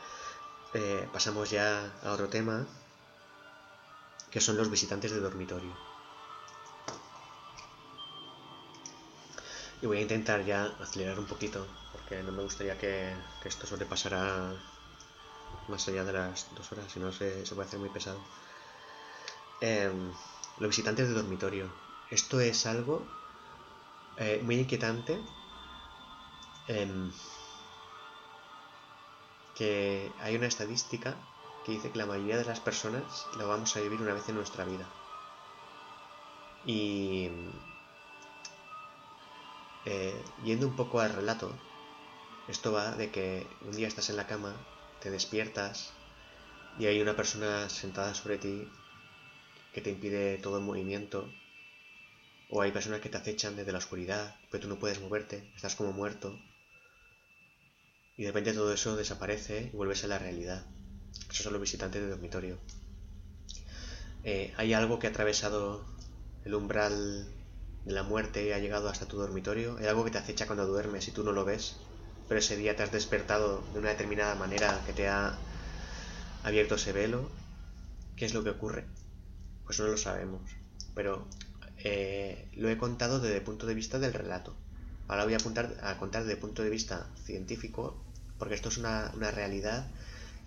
eh, 0.73 1.09
pasamos 1.11 1.49
ya 1.49 1.91
a 2.03 2.11
otro 2.11 2.29
tema, 2.29 2.65
que 4.29 4.39
son 4.39 4.55
los 4.55 4.69
visitantes 4.69 5.11
de 5.11 5.19
dormitorio. 5.19 5.73
Y 9.81 9.87
voy 9.87 9.97
a 9.97 10.01
intentar 10.01 10.45
ya 10.45 10.65
acelerar 10.79 11.19
un 11.19 11.25
poquito, 11.25 11.65
porque 11.91 12.21
no 12.23 12.31
me 12.31 12.43
gustaría 12.43 12.77
que, 12.77 13.13
esto 13.43 13.67
sobrepasara 13.67 14.53
más 15.67 15.87
allá 15.87 16.05
de 16.05 16.13
las 16.13 16.45
dos 16.55 16.71
horas, 16.71 16.85
si 16.91 16.99
no 16.99 17.11
se, 17.11 17.45
se 17.45 17.55
puede 17.55 17.67
hacer 17.67 17.79
muy 17.79 17.89
pesado. 17.89 18.19
Em, 19.61 20.11
los 20.59 20.69
visitantes 20.69 21.07
de 21.07 21.13
dormitorio. 21.15 21.69
esto 22.11 22.39
es 22.39 22.65
algo 22.65 23.01
eh, 24.17 24.41
muy 24.43 24.55
inquietante. 24.59 25.19
Em, 26.67 27.11
que 29.53 30.15
hay 30.19 30.35
una 30.35 30.47
estadística 30.47 31.17
que 31.63 31.73
dice 31.73 31.91
que 31.91 31.97
la 31.97 32.05
mayoría 32.05 32.37
de 32.37 32.45
las 32.45 32.59
personas 32.59 33.27
lo 33.37 33.47
vamos 33.47 33.75
a 33.75 33.81
vivir 33.81 34.01
una 34.01 34.13
vez 34.13 34.27
en 34.29 34.35
nuestra 34.35 34.65
vida. 34.65 34.87
Y 36.65 37.29
eh, 39.85 40.23
yendo 40.41 40.67
un 40.67 40.75
poco 40.75 40.99
al 40.99 41.13
relato, 41.13 41.57
esto 42.47 42.71
va 42.71 42.95
de 42.95 43.11
que 43.11 43.57
un 43.61 43.75
día 43.75 43.87
estás 43.87 44.09
en 44.09 44.17
la 44.17 44.27
cama, 44.27 44.55
te 44.99 45.09
despiertas 45.11 45.93
y 46.79 46.85
hay 46.87 47.01
una 47.01 47.15
persona 47.15 47.69
sentada 47.69 48.13
sobre 48.13 48.37
ti 48.37 48.67
que 49.73 49.81
te 49.81 49.89
impide 49.89 50.37
todo 50.37 50.57
el 50.57 50.63
movimiento. 50.63 51.27
O 52.49 52.61
hay 52.61 52.71
personas 52.71 53.01
que 53.01 53.09
te 53.09 53.17
acechan 53.17 53.55
desde 53.55 53.71
la 53.71 53.79
oscuridad, 53.79 54.35
pero 54.49 54.63
tú 54.63 54.69
no 54.69 54.79
puedes 54.79 55.01
moverte, 55.01 55.43
estás 55.55 55.75
como 55.75 55.91
muerto. 55.91 56.39
Y 58.15 58.23
de 58.23 58.29
repente 58.29 58.53
todo 58.53 58.71
eso 58.71 58.95
desaparece 58.95 59.71
y 59.73 59.75
vuelves 59.75 60.03
a 60.03 60.07
la 60.07 60.19
realidad. 60.19 60.63
Esos 61.29 61.43
son 61.43 61.53
los 61.53 61.61
visitantes 61.61 62.01
de 62.01 62.09
dormitorio. 62.09 62.59
Eh, 64.23 64.53
hay 64.55 64.73
algo 64.73 64.99
que 64.99 65.07
ha 65.07 65.09
atravesado 65.09 65.83
el 66.45 66.53
umbral 66.53 67.27
de 67.85 67.91
la 67.91 68.03
muerte 68.03 68.45
y 68.45 68.51
ha 68.51 68.59
llegado 68.59 68.87
hasta 68.87 69.07
tu 69.07 69.17
dormitorio. 69.17 69.77
Hay 69.77 69.87
algo 69.87 70.05
que 70.05 70.11
te 70.11 70.19
acecha 70.19 70.45
cuando 70.45 70.67
duermes 70.67 71.07
y 71.07 71.11
tú 71.11 71.23
no 71.23 71.31
lo 71.31 71.43
ves. 71.43 71.77
Pero 72.27 72.39
ese 72.39 72.55
día 72.55 72.75
te 72.75 72.83
has 72.83 72.91
despertado 72.91 73.63
de 73.73 73.79
una 73.79 73.89
determinada 73.89 74.35
manera 74.35 74.81
que 74.85 74.93
te 74.93 75.07
ha 75.07 75.37
abierto 76.43 76.75
ese 76.75 76.93
velo. 76.93 77.29
¿Qué 78.15 78.25
es 78.25 78.33
lo 78.33 78.43
que 78.43 78.51
ocurre? 78.51 78.85
Pues 79.65 79.79
no 79.79 79.87
lo 79.87 79.97
sabemos. 79.97 80.41
Pero 80.93 81.27
eh, 81.79 82.47
lo 82.53 82.69
he 82.69 82.77
contado 82.77 83.19
desde 83.19 83.37
el 83.37 83.43
punto 83.43 83.65
de 83.65 83.73
vista 83.73 83.97
del 83.99 84.13
relato. 84.13 84.55
Ahora 85.07 85.25
voy 85.25 85.33
a, 85.33 85.37
apuntar, 85.37 85.75
a 85.81 85.97
contar 85.97 86.21
desde 86.21 86.35
el 86.35 86.39
punto 86.39 86.63
de 86.63 86.69
vista 86.69 87.09
científico, 87.25 88.02
porque 88.37 88.55
esto 88.55 88.69
es 88.69 88.77
una, 88.77 89.11
realidad 89.11 89.89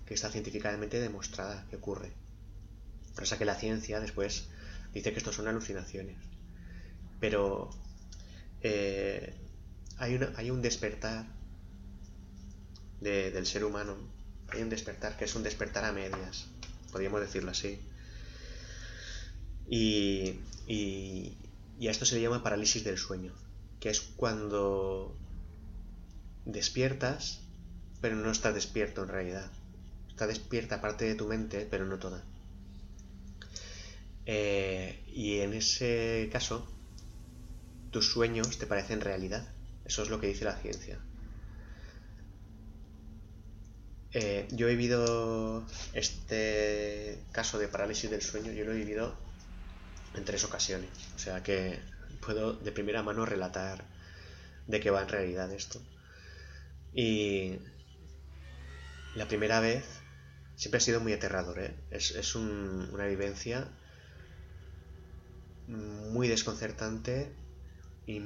que 0.06 0.14
está 0.14 0.30
científicamente 0.30 1.00
demostrada 1.00 1.66
que 1.70 1.76
ocurre. 1.76 2.12
Eso 3.20 3.38
que 3.38 3.44
la 3.44 3.54
ciencia 3.54 4.00
después 4.00 4.48
dice 4.92 5.12
que 5.12 5.18
esto 5.18 5.32
son 5.32 5.48
alucinaciones. 5.48 6.16
Pero 7.18 7.70
eh, 8.60 9.34
hay, 9.98 10.20
hay 10.36 10.50
un 10.50 10.62
despertar 10.62 11.26
del 13.00 13.46
ser 13.46 13.64
humano, 13.64 13.96
hay 14.48 14.62
un 14.62 14.68
despertar 14.68 15.16
que 15.16 15.24
es 15.24 15.34
un 15.34 15.42
despertar 15.42 15.84
a 15.84 15.92
medias, 15.92 16.46
podríamos 16.92 17.20
decirlo 17.20 17.50
así. 17.50 17.80
Y, 19.68 20.40
y, 20.66 21.36
y 21.78 21.88
a 21.88 21.90
esto 21.90 22.04
se 22.04 22.16
le 22.16 22.22
llama 22.22 22.42
parálisis 22.42 22.84
del 22.84 22.98
sueño 22.98 23.32
que 23.80 23.90
es 23.90 24.00
cuando 24.00 25.14
despiertas, 26.44 27.40
pero 28.06 28.14
no 28.14 28.30
estás 28.30 28.54
despierto 28.54 29.02
en 29.02 29.08
realidad. 29.08 29.50
Está 30.08 30.28
despierta 30.28 30.80
parte 30.80 31.06
de 31.06 31.16
tu 31.16 31.26
mente, 31.26 31.66
pero 31.68 31.86
no 31.86 31.98
toda. 31.98 32.22
Eh, 34.26 35.02
y 35.08 35.40
en 35.40 35.54
ese 35.54 36.28
caso, 36.30 36.72
tus 37.90 38.08
sueños 38.08 38.58
te 38.58 38.66
parecen 38.68 39.00
realidad. 39.00 39.44
Eso 39.84 40.04
es 40.04 40.08
lo 40.08 40.20
que 40.20 40.28
dice 40.28 40.44
la 40.44 40.56
ciencia. 40.56 41.00
Eh, 44.12 44.46
yo 44.52 44.68
he 44.68 44.76
vivido 44.76 45.66
este 45.92 47.18
caso 47.32 47.58
de 47.58 47.66
parálisis 47.66 48.08
del 48.08 48.22
sueño, 48.22 48.52
yo 48.52 48.64
lo 48.64 48.70
he 48.70 48.76
vivido 48.76 49.16
en 50.14 50.24
tres 50.24 50.44
ocasiones. 50.44 50.90
O 51.16 51.18
sea 51.18 51.42
que 51.42 51.80
puedo 52.24 52.52
de 52.52 52.70
primera 52.70 53.02
mano 53.02 53.26
relatar 53.26 53.84
de 54.68 54.78
qué 54.78 54.90
va 54.92 55.02
en 55.02 55.08
realidad 55.08 55.50
esto. 55.50 55.82
Y 56.94 57.58
la 59.16 59.26
primera 59.26 59.60
vez 59.60 59.84
siempre 60.56 60.78
ha 60.78 60.80
sido 60.80 61.00
muy 61.00 61.12
aterrador, 61.12 61.58
¿eh? 61.58 61.74
es, 61.90 62.34
una 62.34 63.06
vivencia 63.06 63.68
muy 65.68 66.28
desconcertante 66.28 67.34
y 68.06 68.20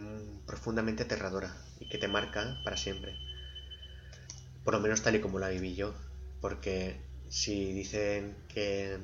profundamente 0.46 1.04
aterradora 1.04 1.56
y 1.78 1.88
que 1.88 1.98
te 1.98 2.08
marca 2.08 2.60
para 2.64 2.76
siempre. 2.76 3.16
Por 4.64 4.74
lo 4.74 4.80
menos 4.80 5.02
tal 5.02 5.14
y 5.14 5.20
como 5.20 5.38
la 5.38 5.48
viví 5.48 5.74
yo, 5.74 5.94
porque 6.40 7.00
si 7.28 7.72
dicen 7.72 8.36
que 8.48 8.98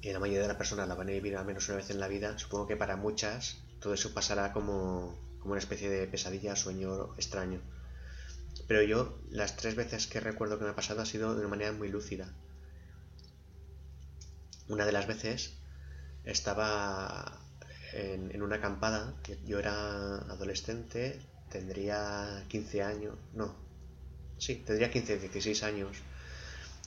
y 0.00 0.12
la 0.12 0.20
mayoría 0.20 0.42
de 0.42 0.48
las 0.48 0.56
personas 0.56 0.86
la 0.86 0.94
van 0.94 1.08
a 1.08 1.12
vivir 1.12 1.36
al 1.36 1.44
menos 1.44 1.68
una 1.68 1.78
vez 1.78 1.90
en 1.90 1.98
la 1.98 2.06
vida, 2.06 2.38
supongo 2.38 2.68
que 2.68 2.76
para 2.76 2.96
muchas 2.96 3.58
todo 3.80 3.92
eso 3.94 4.14
pasará 4.14 4.52
como, 4.52 5.18
como 5.40 5.52
una 5.52 5.58
especie 5.58 5.90
de 5.90 6.06
pesadilla, 6.06 6.54
sueño 6.54 7.14
extraño. 7.16 7.60
Pero 8.66 8.82
yo, 8.82 9.18
las 9.30 9.56
tres 9.56 9.74
veces 9.74 10.06
que 10.06 10.20
recuerdo 10.20 10.58
que 10.58 10.64
me 10.64 10.70
ha 10.70 10.74
pasado 10.74 11.02
ha 11.02 11.06
sido 11.06 11.34
de 11.34 11.40
una 11.40 11.48
manera 11.48 11.72
muy 11.72 11.88
lúcida. 11.88 12.32
Una 14.68 14.84
de 14.84 14.92
las 14.92 15.06
veces 15.06 15.58
estaba 16.24 17.40
en, 17.92 18.34
en 18.34 18.42
una 18.42 18.56
acampada, 18.56 19.14
yo 19.44 19.60
era 19.60 20.16
adolescente, 20.16 21.20
tendría 21.50 22.44
15 22.48 22.82
años, 22.82 23.14
no, 23.32 23.54
sí, 24.38 24.56
tendría 24.56 24.90
15, 24.90 25.18
16 25.18 25.62
años 25.62 25.96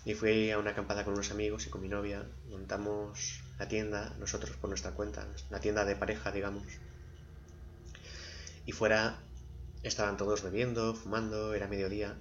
y 0.05 0.13
fui 0.13 0.51
a 0.51 0.57
una 0.57 0.71
acampada 0.71 1.03
con 1.03 1.13
unos 1.13 1.31
amigos 1.31 1.67
y 1.67 1.69
con 1.69 1.81
mi 1.81 1.89
novia. 1.89 2.25
Montamos 2.49 3.41
la 3.57 3.67
tienda, 3.67 4.15
nosotros 4.19 4.55
por 4.57 4.69
nuestra 4.69 4.91
cuenta, 4.91 5.27
la 5.49 5.59
tienda 5.59 5.85
de 5.85 5.95
pareja, 5.95 6.31
digamos. 6.31 6.63
Y 8.65 8.71
fuera 8.71 9.19
estaban 9.83 10.17
todos 10.17 10.43
bebiendo, 10.43 10.93
fumando, 10.95 11.53
era 11.53 11.67
mediodía. 11.67 12.17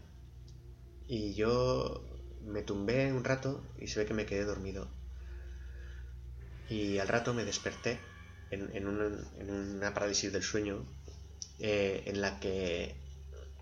Y 1.07 1.35
yo 1.35 2.05
me 2.45 2.63
tumbé 2.63 3.13
un 3.13 3.25
rato 3.25 3.65
y 3.79 3.89
se 3.89 4.01
ve 4.01 4.07
que 4.07 4.15
me 4.15 4.27
quedé 4.27 4.45
dormido. 4.45 4.89
Y 6.69 6.99
al 6.99 7.09
rato 7.09 7.35
me 7.35 7.45
desperté 7.45 7.99
en, 8.51 8.75
en, 8.75 8.87
una, 8.87 9.95
parálisis 9.95 10.33
del 10.33 10.43
sueño 10.43 10.87
eh, 11.59 12.03
en 12.07 12.21
la 12.21 12.41
que 12.41 12.97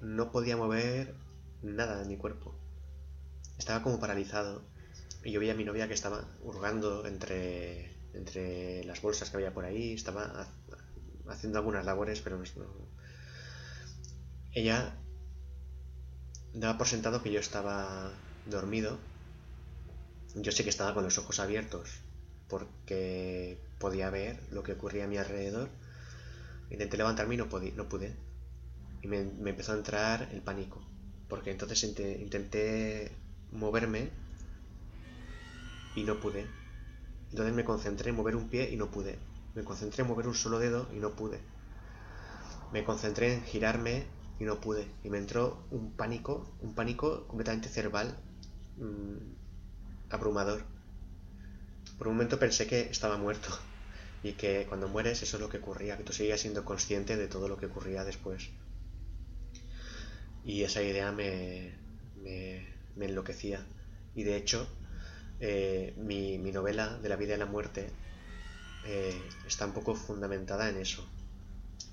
no 0.00 0.30
podía 0.32 0.56
mover 0.56 1.14
nada 1.62 1.98
de 1.98 2.06
mi 2.06 2.16
cuerpo 2.16 2.56
estaba 3.58 3.82
como 3.82 3.98
paralizado 3.98 4.62
y 5.24 5.32
yo 5.32 5.40
veía 5.40 5.52
a 5.52 5.56
mi 5.56 5.64
novia 5.64 5.88
que 5.88 5.94
estaba 5.94 6.24
hurgando 6.42 7.06
entre, 7.06 7.96
entre 8.14 8.84
las 8.84 9.02
bolsas 9.02 9.30
que 9.30 9.36
había 9.36 9.52
por 9.52 9.64
ahí, 9.64 9.94
estaba 9.94 10.46
haciendo 11.28 11.58
algunas 11.58 11.84
labores, 11.84 12.20
pero 12.20 12.38
no, 12.38 12.44
ella 14.56 14.96
daba 16.54 16.78
por 16.78 16.86
sentado 16.86 17.22
que 17.22 17.30
yo 17.30 17.38
estaba 17.38 18.10
dormido. 18.46 18.98
Yo 20.34 20.50
sé 20.50 20.64
que 20.64 20.70
estaba 20.70 20.94
con 20.94 21.04
los 21.04 21.18
ojos 21.18 21.40
abiertos 21.40 22.00
porque 22.48 23.60
podía 23.78 24.08
ver 24.08 24.40
lo 24.50 24.62
que 24.62 24.72
ocurría 24.72 25.04
a 25.04 25.08
mi 25.08 25.18
alrededor. 25.18 25.68
Intenté 26.70 26.96
levantarme 26.96 27.34
y 27.34 27.36
no, 27.36 27.48
no 27.76 27.88
pude. 27.90 28.16
Y 29.02 29.08
me, 29.08 29.24
me, 29.24 29.50
empezó 29.50 29.72
a 29.72 29.76
entrar 29.76 30.30
el 30.32 30.40
pánico. 30.40 30.82
Porque 31.28 31.50
entonces 31.50 31.84
intenté 31.84 33.14
moverme 33.52 34.08
y 35.96 36.04
no 36.04 36.18
pude. 36.18 36.46
Entonces 37.28 37.54
me 37.54 37.64
concentré 37.64 38.08
en 38.08 38.16
mover 38.16 38.36
un 38.36 38.48
pie 38.48 38.70
y 38.70 38.76
no 38.76 38.90
pude. 38.90 39.18
Me 39.54 39.64
concentré 39.64 40.00
en 40.00 40.08
mover 40.08 40.26
un 40.26 40.34
solo 40.34 40.58
dedo 40.58 40.88
y 40.94 40.96
no 40.96 41.14
pude. 41.14 41.40
Me 42.72 42.84
concentré 42.84 43.34
en 43.34 43.44
girarme 43.44 44.15
y 44.38 44.44
no 44.44 44.60
pude. 44.60 44.86
Y 45.04 45.10
me 45.10 45.18
entró 45.18 45.66
un 45.70 45.92
pánico, 45.92 46.56
un 46.60 46.74
pánico 46.74 47.26
completamente 47.26 47.68
cerval, 47.68 48.16
mm, 48.78 50.10
abrumador. 50.10 50.64
Por 51.98 52.08
un 52.08 52.14
momento 52.14 52.38
pensé 52.38 52.66
que 52.66 52.80
estaba 52.82 53.16
muerto 53.16 53.48
y 54.22 54.32
que 54.32 54.66
cuando 54.68 54.88
mueres 54.88 55.22
eso 55.22 55.36
es 55.36 55.40
lo 55.40 55.48
que 55.48 55.58
ocurría, 55.58 55.96
que 55.96 56.04
tú 56.04 56.12
seguías 56.12 56.40
siendo 56.40 56.64
consciente 56.64 57.16
de 57.16 57.28
todo 57.28 57.48
lo 57.48 57.56
que 57.56 57.66
ocurría 57.66 58.04
después. 58.04 58.50
Y 60.44 60.62
esa 60.62 60.82
idea 60.82 61.10
me, 61.12 61.74
me, 62.22 62.66
me 62.94 63.06
enloquecía. 63.06 63.66
Y 64.14 64.22
de 64.24 64.36
hecho, 64.36 64.66
eh, 65.38 65.92
mi, 65.98 66.38
novela 66.38 66.96
de 66.98 67.08
la 67.10 67.16
vida 67.16 67.34
y 67.34 67.38
la 67.38 67.46
muerte 67.46 67.90
eh, 68.86 69.20
está 69.46 69.66
un 69.66 69.72
poco 69.72 69.94
fundamentada 69.94 70.68
en 70.70 70.78
eso. 70.78 71.06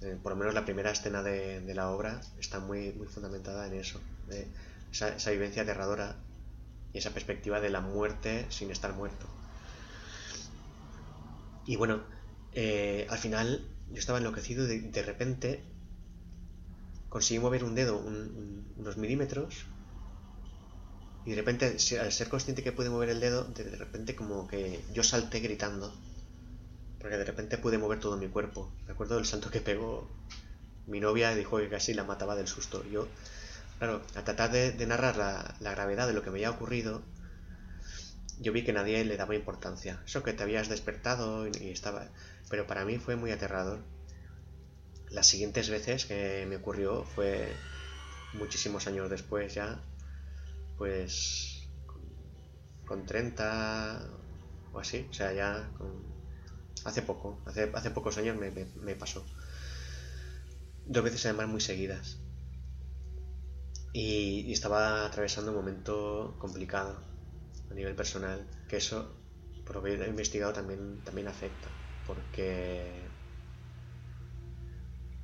Eh, 0.01 0.17
por 0.21 0.33
lo 0.33 0.37
menos 0.37 0.53
la 0.53 0.65
primera 0.65 0.91
escena 0.91 1.23
de, 1.23 1.73
la 1.73 1.89
obra 1.89 2.21
está 2.39 2.59
muy, 2.59 2.91
muy 2.93 3.07
fundamentada 3.07 3.67
en 3.67 3.73
eso. 3.73 4.01
Esa, 4.91 5.15
esa, 5.15 5.31
vivencia 5.31 5.63
aterradora 5.63 6.15
y 6.93 6.99
esa 6.99 7.11
perspectiva 7.11 7.59
de 7.59 7.69
la 7.69 7.81
muerte 7.81 8.45
sin 8.49 8.71
estar 8.71 8.93
muerto. 8.93 9.27
Y 11.65 11.77
bueno, 11.77 12.03
al 13.09 13.17
final 13.17 13.65
yo 13.91 13.99
estaba 13.99 14.17
enloquecido 14.17 14.71
y 14.71 14.79
de, 14.79 15.01
repente 15.03 15.63
conseguí 17.09 17.39
mover 17.39 17.63
un 17.63 17.75
dedo 17.75 17.97
unos 17.97 18.97
milímetros 18.97 19.65
y 21.25 21.29
de 21.31 21.35
repente, 21.37 21.77
al 22.01 22.11
ser 22.11 22.27
consciente 22.27 22.63
que 22.63 22.71
pude 22.71 22.89
mover 22.89 23.09
el 23.09 23.19
dedo, 23.19 23.45
de 23.45 23.63
repente 23.77 24.15
como 24.15 24.47
que 24.47 24.83
yo 24.93 25.03
salté 25.03 25.39
gritando. 25.39 25.93
Porque 27.03 27.17
de 27.17 27.25
repente 27.25 27.57
pude 27.57 27.77
mover 27.77 27.99
todo 27.99 28.15
mi 28.15 28.29
cuerpo. 28.29 28.71
Me 28.87 28.93
acuerdo 28.93 29.17
del 29.17 29.25
santo 29.25 29.51
que 29.51 29.59
pegó 29.59 30.09
mi 30.87 31.01
novia 31.01 31.33
y 31.33 31.35
dijo 31.35 31.57
que 31.57 31.67
casi 31.67 31.93
la 31.93 32.05
mataba 32.05 32.33
del 32.33 32.47
susto. 32.47 32.81
Yo, 32.89 33.09
claro, 33.77 34.01
a 34.15 34.23
tratar 34.23 34.51
de, 34.51 34.87
narrar 34.87 35.17
la, 35.17 35.53
gravedad 35.59 36.07
de 36.07 36.13
lo 36.13 36.23
que 36.23 36.29
me 36.31 36.37
había 36.37 36.51
ocurrido, 36.51 37.03
yo 38.39 38.53
vi 38.53 38.63
que 38.63 38.71
nadie 38.71 39.03
le 39.03 39.17
daba 39.17 39.35
importancia. 39.35 40.01
Eso 40.05 40.23
que 40.23 40.31
te 40.31 40.43
habías 40.43 40.69
despertado 40.69 41.45
y, 41.45 41.71
estaba... 41.71 42.07
Pero 42.49 42.67
para 42.67 42.85
mí 42.85 42.97
fue 42.99 43.17
muy 43.17 43.31
aterrador. 43.31 43.79
Las 45.09 45.27
siguientes 45.27 45.69
veces 45.69 46.05
que 46.05 46.45
me 46.47 46.55
ocurrió 46.55 47.03
fue 47.03 47.51
muchísimos 48.31 48.87
años 48.87 49.09
después 49.09 49.53
ya, 49.53 49.83
pues 50.77 51.67
con 52.85 53.05
30 53.05 54.07
o 54.71 54.79
así, 54.79 55.05
o 55.09 55.13
sea, 55.13 55.33
ya 55.33 55.69
con 55.77 56.12
Hace 56.85 57.01
poco, 57.01 57.41
hace, 57.45 57.71
hace 57.73 57.91
pocos 57.91 58.17
años 58.17 58.37
me, 58.37 58.95
pasó. 58.95 59.25
Dos 60.85 61.03
veces 61.03 61.25
además 61.25 61.47
muy 61.47 61.61
seguidas. 61.61 62.17
Y, 63.93 64.51
estaba 64.51 65.05
atravesando 65.05 65.51
un 65.51 65.57
momento 65.57 66.35
complicado 66.39 66.99
a 67.69 67.73
nivel 67.73 67.95
personal, 67.95 68.45
que 68.67 68.77
eso, 68.77 69.15
por 69.65 69.77
lo 69.77 69.83
que 69.83 69.93
he 69.93 70.07
investigado, 70.07 70.51
también, 70.51 71.01
también 71.03 71.27
afecta. 71.27 71.69
Porque 72.05 73.07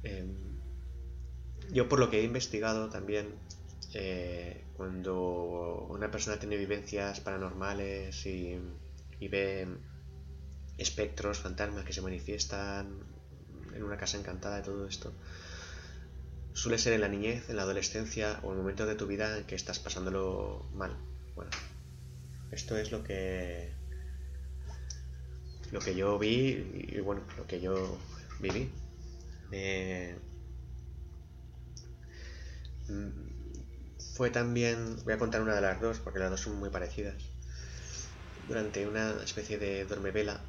em, 0.03 0.60
yo 1.73 1.90
por 1.90 1.99
lo 1.99 2.10
que 2.10 2.22
he 2.22 2.23
investigado 2.23 2.90
también, 2.90 3.36
eh, 3.94 4.65
cuando 4.77 5.88
una 5.90 6.10
persona 6.10 6.40
tiene 6.40 6.56
vivencias 6.56 7.19
paranormales 7.19 8.26
y, 8.26 8.57
y 9.19 9.27
ve 9.27 9.68
espectros, 10.80 11.39
fantasmas 11.39 11.85
que 11.85 11.93
se 11.93 12.01
manifiestan 12.01 13.03
en 13.76 13.84
una 13.84 13.97
casa 13.97 14.18
encantada 14.18 14.57
de 14.57 14.64
todo 14.64 14.88
esto, 14.88 15.14
suele 16.53 16.77
ser 16.77 16.93
en 16.93 17.01
la 17.01 17.07
niñez, 17.07 17.49
en 17.49 17.57
la 17.57 17.64
adolescencia 17.64 18.39
o 18.43 18.47
en 18.47 18.53
el 18.53 18.57
momento 18.60 18.85
de 18.85 18.95
tu 18.95 19.06
vida 19.06 19.38
en 19.38 19.45
que 19.45 19.56
estás 19.56 19.80
pasándolo 19.80 20.65
mal. 20.73 20.97
Bueno, 21.35 21.51
esto 22.51 22.77
es 22.77 22.91
lo 22.91 23.03
que 23.03 23.72
lo 25.72 25.80
que 25.80 25.95
yo 25.95 26.18
vi 26.18 26.89
y 26.89 26.99
bueno, 26.99 27.22
lo 27.38 27.45
que 27.45 27.61
yo 27.61 27.97
viví. 28.39 28.69
fue 34.15 34.31
también, 34.31 34.97
voy 35.03 35.14
a 35.14 35.18
contar 35.18 35.41
una 35.41 35.56
de 35.56 35.61
las 35.61 35.80
dos 35.80 35.99
porque 35.99 36.19
las 36.19 36.30
dos 36.30 36.41
son 36.41 36.57
muy 36.57 36.69
parecidas. 36.69 37.15
Durante 38.47 38.88
una 38.88 39.11
especie 39.23 39.60
de 39.60 39.85
dormevela 39.85 40.41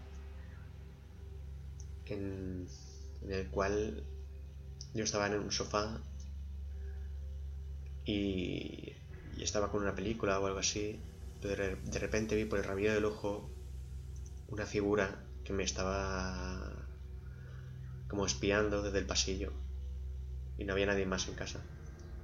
en, 2.10 2.68
el 3.28 3.48
cual 3.50 4.04
yo 4.94 5.04
estaba 5.04 5.26
en 5.26 5.34
un 5.34 5.52
sofá 5.52 6.02
y, 8.04 8.92
estaba 9.40 9.70
con 9.70 9.82
una 9.82 9.94
película 9.94 10.38
o 10.38 10.46
algo 10.46 10.58
así. 10.58 11.00
De, 11.40 11.56
de 11.56 11.98
repente 11.98 12.36
vi 12.36 12.44
por 12.44 12.58
el 12.58 12.64
rabillo 12.64 12.92
del 12.92 13.06
ojo 13.06 13.50
una 14.48 14.66
figura 14.66 15.24
que 15.44 15.54
me 15.54 15.62
estaba 15.62 16.86
como 18.08 18.26
espiando 18.26 18.82
desde 18.82 18.98
el 18.98 19.06
pasillo 19.06 19.52
y 20.58 20.64
no 20.64 20.74
había 20.74 20.86
nadie 20.86 21.06
más 21.06 21.28
en 21.28 21.34
casa. 21.34 21.60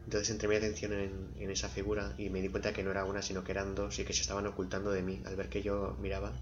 Entonces 0.05 0.31
entré 0.31 0.49
mi 0.49 0.57
atención 0.57 0.93
en, 0.93 1.33
en, 1.37 1.51
esa 1.51 1.69
figura 1.69 2.15
y 2.19 2.29
me 2.29 2.43
di 2.43 2.49
cuenta 2.49 2.73
que 2.73 2.85
no 2.85 2.91
era 2.91 3.05
una, 3.05 3.23
sino 3.23 3.43
que 3.43 3.53
eran 3.53 3.75
dos 3.75 3.99
y 3.99 4.05
que 4.05 4.13
se 4.13 4.21
estaban 4.21 4.47
ocultando 4.47 4.91
de 4.91 5.03
mí 5.03 5.23
al 5.25 5.37
ver 5.37 5.49
que 5.49 5.63
yo 5.63 5.97
miraba 6.01 6.33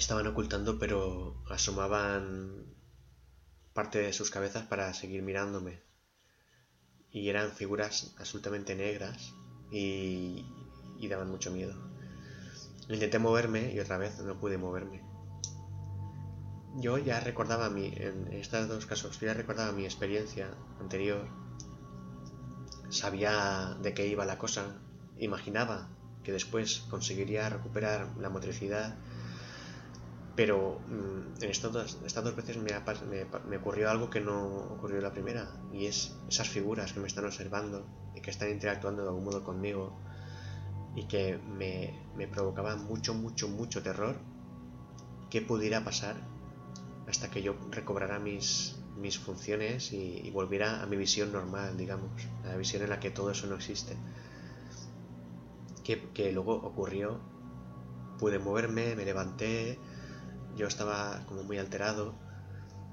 estaban 0.00 0.26
ocultando, 0.26 0.78
pero 0.78 1.36
asomaban 1.50 2.64
parte 3.74 3.98
de 3.98 4.14
sus 4.14 4.30
cabezas 4.30 4.66
para 4.66 4.92
seguir 4.94 5.22
mirándome. 5.22 5.82
Y 7.12 7.28
eran 7.28 7.52
figuras 7.52 8.14
absolutamente 8.18 8.74
negras 8.74 9.34
y, 9.70 10.46
daban 11.08 11.30
mucho 11.30 11.50
miedo. 11.50 11.74
Intenté 12.88 13.18
moverme 13.18 13.72
y 13.74 13.78
otra 13.78 13.98
vez 13.98 14.18
no 14.20 14.40
pude 14.40 14.56
moverme. 14.56 15.02
Yo 16.76 16.96
ya 16.96 17.20
recordaba 17.20 17.68
mi, 17.68 17.88
en 17.88 18.32
estos 18.32 18.68
dos 18.68 18.86
casos, 18.86 19.20
yo 19.20 19.26
ya 19.26 19.34
recordaba 19.34 19.72
mi 19.72 19.84
experiencia 19.84 20.54
anterior. 20.80 21.28
Sabía 22.88 23.76
de 23.82 23.92
qué 23.92 24.06
iba 24.06 24.24
la 24.24 24.38
cosa. 24.38 24.80
Imaginaba 25.18 25.90
que 26.22 26.32
después 26.32 26.86
conseguiría 26.88 27.50
recuperar 27.50 28.16
la 28.16 28.30
motricidad 28.30 28.96
pero 30.36 30.80
mm, 30.88 31.42
en 31.42 31.50
estas 31.50 31.72
dos, 31.72 31.98
estas 32.04 32.24
dos 32.24 32.36
veces 32.36 32.56
me, 32.56 32.70
me, 33.48 33.56
ocurrió 33.56 33.90
algo 33.90 34.10
que 34.10 34.20
no 34.20 34.46
ocurrió 34.46 35.00
la 35.00 35.12
primera, 35.12 35.48
y 35.72 35.86
es 35.86 36.16
esas 36.28 36.48
figuras 36.48 36.92
que 36.92 37.00
me 37.00 37.06
están 37.06 37.24
observando 37.24 37.86
y 38.14 38.20
que 38.20 38.30
están 38.30 38.50
interactuando 38.50 39.02
de 39.02 39.08
algún 39.08 39.24
modo 39.24 39.42
conmigo 39.42 39.92
y 40.94 41.04
que 41.04 41.38
me, 41.38 41.94
me 42.16 42.26
provocaban 42.26 42.84
mucho, 42.84 43.14
mucho, 43.14 43.48
mucho 43.48 43.82
terror. 43.82 44.16
¿Qué 45.30 45.40
pudiera 45.40 45.84
pasar 45.84 46.16
hasta 47.08 47.30
que 47.30 47.42
yo 47.42 47.54
recobrara 47.70 48.18
mis, 48.18 48.76
mis 48.96 49.18
funciones 49.18 49.92
y, 49.92 50.20
y, 50.24 50.30
volviera 50.30 50.82
a 50.82 50.86
mi 50.86 50.96
visión 50.96 51.32
normal, 51.32 51.76
digamos, 51.76 52.10
a 52.44 52.48
la 52.48 52.56
visión 52.56 52.82
en 52.82 52.90
la 52.90 53.00
que 53.00 53.10
todo 53.10 53.30
eso 53.30 53.46
no 53.46 53.56
existe? 53.56 53.96
Que, 55.84 56.08
que 56.10 56.32
luego 56.32 56.54
ocurrió, 56.54 57.20
pude 58.18 58.38
moverme, 58.38 58.96
me 58.96 59.04
levanté, 59.04 59.78
yo 60.60 60.66
estaba 60.66 61.24
como 61.26 61.42
muy 61.42 61.58
alterado. 61.58 62.14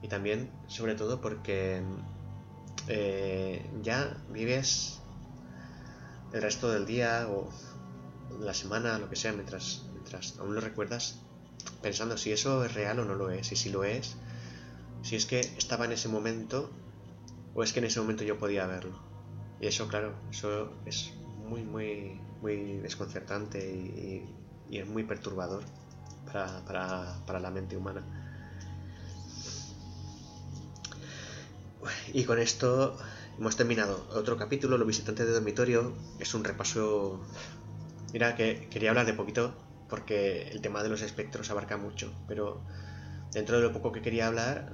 Y 0.02 0.08
también 0.08 0.50
sobre 0.68 0.96
todo 0.96 1.20
porque 1.22 1.82
eh, 2.88 3.70
ya 3.84 4.18
vives 4.30 5.00
el 6.34 6.42
resto 6.42 6.72
del 6.72 6.86
día 6.86 7.28
o 7.30 7.50
la 8.40 8.54
semana, 8.54 9.00
lo 9.00 9.10
que 9.10 9.16
sea, 9.16 9.34
mientras, 9.34 9.84
mientras 9.92 10.38
aún 10.40 10.56
lo 10.56 10.62
recuerdas, 10.62 11.20
pensando 11.82 12.18
si 12.18 12.32
eso 12.32 12.64
es 12.64 12.74
real 12.74 13.00
o 13.00 13.06
no 13.06 13.16
lo 13.16 13.32
es, 13.32 13.52
y 13.52 13.56
si 13.56 13.70
lo 13.70 13.84
es, 13.84 14.16
si 15.02 15.16
es 15.16 15.26
que 15.26 15.40
estaba 15.40 15.86
en 15.86 15.92
ese 15.92 16.08
momento 16.08 16.70
o 17.54 17.64
es 17.64 17.74
que 17.74 17.80
en 17.80 17.86
ese 17.86 18.00
momento 18.00 18.24
yo 18.24 18.38
podía 18.38 18.66
verlo. 18.68 18.98
Y 19.60 19.68
eso, 19.68 19.88
claro, 19.88 20.14
eso 20.30 20.72
es 20.86 21.14
muy, 21.50 21.64
muy, 21.64 22.22
muy 22.42 22.78
desconcertante 22.78 23.60
y 24.70 24.78
es 24.78 24.86
muy 24.86 25.04
perturbador 25.04 25.64
para, 26.32 27.40
la 27.40 27.52
mente 27.52 27.78
humana. 27.78 28.04
Y 32.14 32.24
con 32.26 32.40
esto 32.40 32.98
hemos 33.38 33.56
terminado 33.56 34.08
otro 34.14 34.38
capítulo, 34.38 34.78
Los 34.78 34.88
visitantes 34.88 35.26
de 35.26 35.34
dormitorio. 35.34 35.94
Es 36.20 36.34
un 36.34 36.44
repaso... 36.44 37.22
Mira, 38.14 38.36
que 38.36 38.68
quería 38.70 38.90
hablar 38.90 39.06
de 39.06 39.14
poquito 39.14 39.54
porque 39.90 40.50
el 40.50 40.62
tema 40.62 40.84
de 40.84 40.90
los 40.90 41.02
espectros 41.02 41.50
abarca 41.50 41.78
mucho, 41.78 42.14
pero 42.28 42.62
dentro 43.32 43.58
de 43.58 43.64
lo 43.64 43.74
poco 43.74 43.92
que 43.92 44.02
quería 44.02 44.28
hablar, 44.28 44.74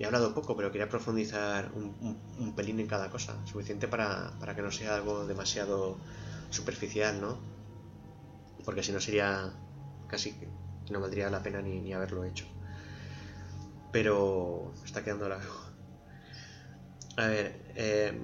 he 0.00 0.06
hablado 0.06 0.34
poco, 0.34 0.56
pero 0.56 0.72
quería 0.72 0.88
profundizar 0.88 1.70
un, 1.74 2.54
pelín 2.54 2.80
en 2.80 2.86
cada 2.86 3.10
cosa, 3.10 3.36
suficiente 3.46 3.86
para, 3.86 4.32
para, 4.40 4.56
que 4.56 4.62
no 4.62 4.70
sea 4.70 4.94
algo 4.94 5.26
demasiado 5.26 5.98
superficial, 6.48 7.20
¿no? 7.20 7.38
Porque 8.64 8.82
si 8.82 8.92
no 8.92 9.00
sería 9.00 9.52
casi 10.10 10.34
no 10.90 11.00
valdría 11.00 11.30
la 11.30 11.42
pena 11.42 11.62
ni, 11.62 11.92
haberlo 11.92 12.24
hecho. 12.24 12.46
Pero 13.92 14.72
está 14.84 15.02
quedando 15.02 15.28
largo. 15.28 15.54
A 17.16 17.26
ver, 17.26 17.72
eh, 17.76 18.20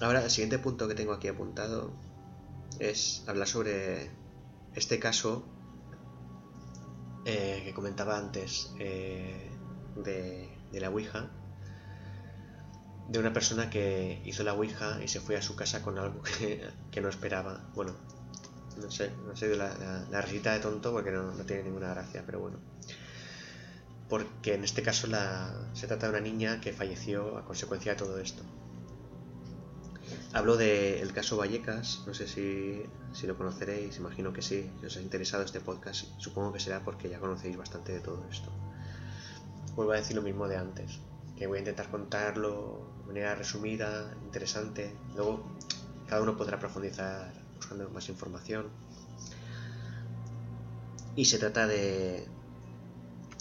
ahora 0.00 0.24
el 0.24 0.30
siguiente 0.30 0.58
punto 0.58 0.88
que 0.88 0.94
tengo 0.94 1.12
aquí 1.12 1.28
apuntado 1.28 1.92
es 2.78 3.24
hablar 3.26 3.48
sobre 3.48 4.10
este 4.74 4.98
caso 4.98 5.46
eh, 7.24 7.62
que 7.64 7.72
comentaba 7.72 8.18
antes 8.18 8.72
eh, 8.78 9.50
de, 9.96 10.48
de, 10.70 10.80
la 10.80 10.90
Ouija, 10.90 11.30
de 13.08 13.18
una 13.18 13.32
persona 13.32 13.70
que 13.70 14.22
hizo 14.24 14.42
la 14.42 14.52
Ouija 14.54 15.02
y 15.02 15.08
se 15.08 15.20
fue 15.20 15.36
a 15.36 15.42
su 15.42 15.56
casa 15.56 15.82
con 15.82 15.98
algo 15.98 16.22
que, 16.22 16.62
que 16.90 17.00
no 17.00 17.08
esperaba. 17.08 17.70
Bueno, 17.74 17.94
no 18.80 18.90
sé, 18.90 19.10
no 19.26 19.34
sé 19.36 19.56
la, 19.56 20.06
la, 20.10 20.20
risita 20.20 20.52
de 20.52 20.60
tonto 20.60 20.92
porque 20.92 21.10
no, 21.10 21.32
tiene 21.44 21.64
ninguna 21.64 21.94
gracia, 21.94 22.22
pero 22.24 22.40
bueno. 22.40 22.58
Porque 24.08 24.54
en 24.54 24.64
este 24.64 24.82
caso 24.82 25.06
la, 25.06 25.70
se 25.72 25.86
trata 25.86 26.06
de 26.06 26.10
una 26.10 26.20
niña 26.20 26.60
que 26.60 26.72
falleció 26.72 27.38
a 27.38 27.44
consecuencia 27.44 27.92
de 27.92 27.98
todo 27.98 28.18
esto. 28.18 28.42
Hablo 30.32 30.56
del 30.56 31.12
caso 31.12 31.36
Vallecas, 31.36 32.04
no 32.06 32.14
sé 32.14 32.28
si, 32.28 32.82
si, 33.12 33.26
lo 33.26 33.36
conoceréis, 33.36 33.96
imagino 33.96 34.32
que 34.32 34.42
sí, 34.42 34.70
si 34.80 34.86
os 34.86 34.96
ha 34.96 35.00
interesado 35.00 35.42
este 35.42 35.60
podcast, 35.60 36.06
supongo 36.18 36.52
que 36.52 36.60
será 36.60 36.84
porque 36.84 37.08
ya 37.08 37.18
conocéis 37.18 37.56
bastante 37.56 37.92
de 37.92 38.00
todo 38.00 38.24
esto. 38.30 38.52
Vuelvo 39.74 39.92
a 39.92 39.96
decir 39.96 40.14
lo 40.14 40.22
mismo 40.22 40.46
de 40.46 40.56
antes, 40.56 41.00
que 41.36 41.46
voy 41.46 41.56
a 41.56 41.60
intentar 41.60 41.90
contarlo 41.90 42.86
de 43.00 43.06
manera 43.06 43.34
resumida, 43.34 44.14
interesante, 44.24 44.94
luego 45.14 45.44
cada 46.06 46.22
uno 46.22 46.36
podrá 46.36 46.58
profundizar 46.58 47.45
buscando 47.56 47.88
más 47.90 48.08
información. 48.08 48.68
Y 51.14 51.24
se 51.24 51.38
trata 51.38 51.66
de, 51.66 52.26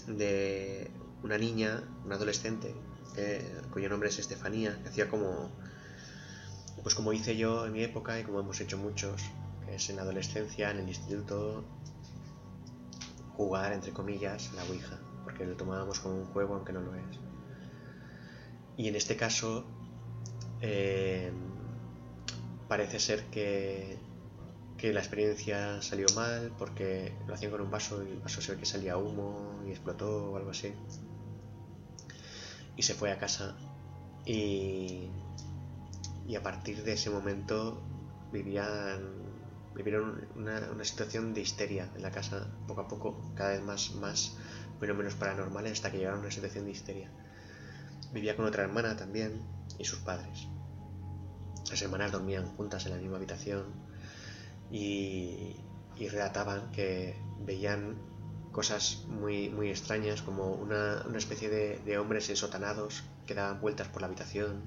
de 0.08 0.92
una 1.24 1.38
niña, 1.38 1.84
una 2.06 2.16
adolescente, 2.16 2.74
cuyo 3.72 3.90
nombre 3.90 4.10
es 4.10 4.20
Estefanía, 4.20 4.78
que 4.82 4.90
hacía 4.90 5.10
como, 5.10 5.50
pues 6.84 6.96
como 6.96 7.14
hice 7.14 7.36
yo 7.36 7.66
en 7.66 7.74
mi 7.74 7.84
época 7.84 8.20
y 8.20 8.24
como 8.24 8.40
hemos 8.40 8.60
hecho 8.62 8.78
muchos, 8.78 9.22
que 9.66 9.76
es 9.76 9.90
en 9.90 9.98
la 9.98 10.04
adolescencia, 10.04 10.72
en 10.72 10.80
el 10.80 10.88
instituto, 10.88 11.64
jugar, 13.36 13.74
entre 13.74 13.92
comillas, 13.92 14.52
la 14.54 14.64
Ouija, 14.66 15.00
porque 15.24 15.46
lo 15.46 15.56
tomábamos 15.56 16.00
como 16.00 16.16
un 16.16 16.26
juego 16.26 16.56
aunque 16.56 16.74
no 16.74 16.82
lo 16.82 16.96
es. 16.96 17.20
Y 18.78 18.88
en 18.88 18.96
este 18.96 19.16
caso, 19.16 19.66
eh, 20.62 21.32
parece 22.68 23.00
ser 23.00 23.26
que, 23.26 23.98
que 24.77 24.91
la 24.93 24.99
experiencia 24.99 25.81
salió 25.81 26.07
mal 26.15 26.53
porque 26.57 27.15
lo 27.27 27.34
hacían 27.34 27.52
con 27.52 27.61
un 27.61 27.72
vaso 27.72 28.03
y 28.03 28.11
el 28.11 28.19
vaso 28.19 28.41
se 28.41 28.53
ve 28.53 28.60
que 28.60 28.65
salía 28.65 28.97
humo 28.97 29.61
y 29.65 29.72
explotó 29.72 30.31
o 30.31 30.38
algo 30.38 30.52
así. 30.52 30.73
Y 32.76 32.84
se 32.84 32.93
fue 32.93 33.11
a 33.11 33.18
casa 33.18 33.56
y, 34.26 35.10
y 36.27 36.35
a 36.35 36.43
partir 36.43 36.84
de 36.84 36.93
ese 36.93 37.10
momento 37.10 37.81
vivían 38.31 39.23
vivieron 39.76 40.27
una, 40.35 40.72
una, 40.72 40.85
situación 40.85 41.34
de 41.34 41.41
histeria 41.41 41.91
en 41.95 42.02
la 42.02 42.10
casa 42.10 42.47
poco 42.65 42.81
a 42.81 42.88
poco, 42.88 43.34
cada 43.35 43.52
vez 43.52 43.61
más, 43.61 43.93
más 43.95 44.38
fenómenos 44.80 45.15
paranormales 45.15 45.73
hasta 45.73 45.91
que 45.91 45.97
llegaron 45.97 46.19
a 46.19 46.22
una 46.23 46.31
situación 46.31 46.65
de 46.65 46.72
histeria. 46.72 47.11
Vivía 48.14 48.38
con 48.38 48.45
otra 48.45 48.64
hermana 48.64 48.95
también 48.95 49.41
y 49.77 49.84
sus 49.84 49.99
padres. 49.99 50.47
Las 51.69 51.81
hermanas 51.81 52.11
dormían 52.11 52.56
juntas 52.56 52.85
en 52.85 52.93
la 52.93 52.97
misma 52.97 53.18
habitación 53.18 53.85
y, 54.72 55.56
relataban 55.98 56.72
que 56.72 57.16
veían 57.40 57.98
cosas 58.52 59.06
muy, 59.08 59.50
muy 59.50 59.70
extrañas 59.70 60.22
como 60.22 60.54
una, 60.54 61.06
especie 61.16 61.50
de, 61.50 61.98
hombres 61.98 62.30
ensotanados 62.30 63.04
que 63.26 63.34
daban 63.34 63.62
vueltas 63.62 63.88
por 63.88 64.02
la 64.02 64.08
habitación. 64.08 64.64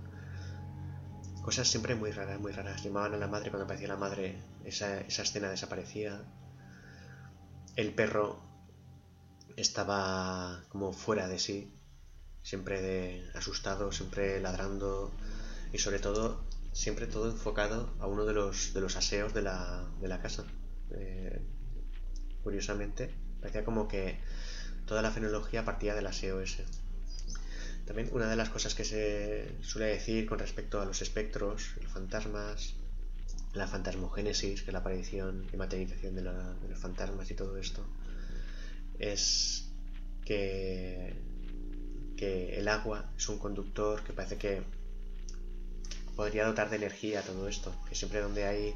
Cosas 1.43 1.69
siempre 1.69 1.95
muy 1.95 2.11
raras, 2.11 2.41
muy 2.41 2.53
raras. 2.53 2.83
Llamaban 2.83 3.15
a 3.15 3.17
la 3.17 3.29
madre 3.29 3.51
cuando 3.51 3.65
aparecía 3.65 3.89
la 3.89 3.97
madre, 3.97 4.43
esa, 4.65 5.01
esa 5.01 5.23
escena 5.23 5.49
desaparecía. 5.51 6.23
El 7.77 7.95
perro 7.95 8.41
estaba 9.57 10.63
como 10.69 10.93
fuera 10.93 11.29
de 11.29 11.39
sí, 11.39 11.73
siempre 12.43 12.81
de 12.81 13.31
asustado, 13.35 13.93
siempre 13.93 14.41
ladrando 14.41 15.13
y 15.73 15.79
sobre 15.79 15.99
todo 15.99 16.48
siempre 16.79 17.09
todo 17.09 17.29
enfocado 17.29 17.93
a 17.99 18.07
uno 18.07 18.25
de 18.25 18.33
los, 18.33 18.73
de 18.73 18.81
los 18.81 18.95
aseos 18.97 19.35
de 19.35 19.43
la, 19.43 19.85
de 20.01 20.07
la 20.07 20.23
casa. 20.23 20.45
Eh, 20.93 21.43
curiosamente, 22.45 23.13
parecía 23.41 23.65
como 23.65 23.89
que 23.89 24.17
toda 24.87 25.03
la 25.03 25.11
fenología 25.11 25.65
partía 25.65 25.97
del 25.97 26.07
aseo 26.07 26.41
ese. 26.41 26.65
También 27.85 28.11
una 28.13 28.31
de 28.31 28.37
las 28.37 28.49
cosas 28.51 28.77
que 28.77 28.85
se 28.85 29.57
suele 29.61 29.89
decir 29.89 30.27
con 30.27 30.39
respecto 30.39 30.81
a 30.81 30.85
los 30.85 31.03
espectros, 31.03 31.75
los 31.83 31.91
fantasmas, 31.91 32.75
la 33.55 33.67
fantasmogénesis, 33.67 34.63
que 34.63 34.71
es 34.71 34.73
la 34.73 34.79
aparición 34.79 35.49
y 35.53 35.57
materialización 35.57 36.15
de, 36.15 36.23
de 36.23 36.69
los 36.69 36.79
fantasmas 36.79 37.29
y 37.33 37.35
todo 37.35 37.59
esto, 37.59 37.85
es 39.01 39.69
que, 40.25 41.17
que 42.17 42.57
el 42.57 42.69
agua 42.69 43.11
es 43.17 43.29
un 43.29 43.39
conductor 43.39 44.05
que 44.05 44.13
parece 44.13 44.37
que 44.37 44.78
podría 46.19 46.45
dotar 46.45 46.69
de 46.69 46.75
energía 46.75 47.23
todo 47.23 47.47
esto. 47.47 47.73
Que 47.89 47.95
siempre 47.95 48.21
donde 48.21 48.45
hay 48.45 48.75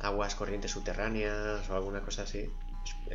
aguas 0.00 0.34
corrientes 0.34 0.70
subterráneas 0.70 1.68
o 1.68 1.76
alguna 1.76 2.00
cosa 2.00 2.22
así, 2.22 2.50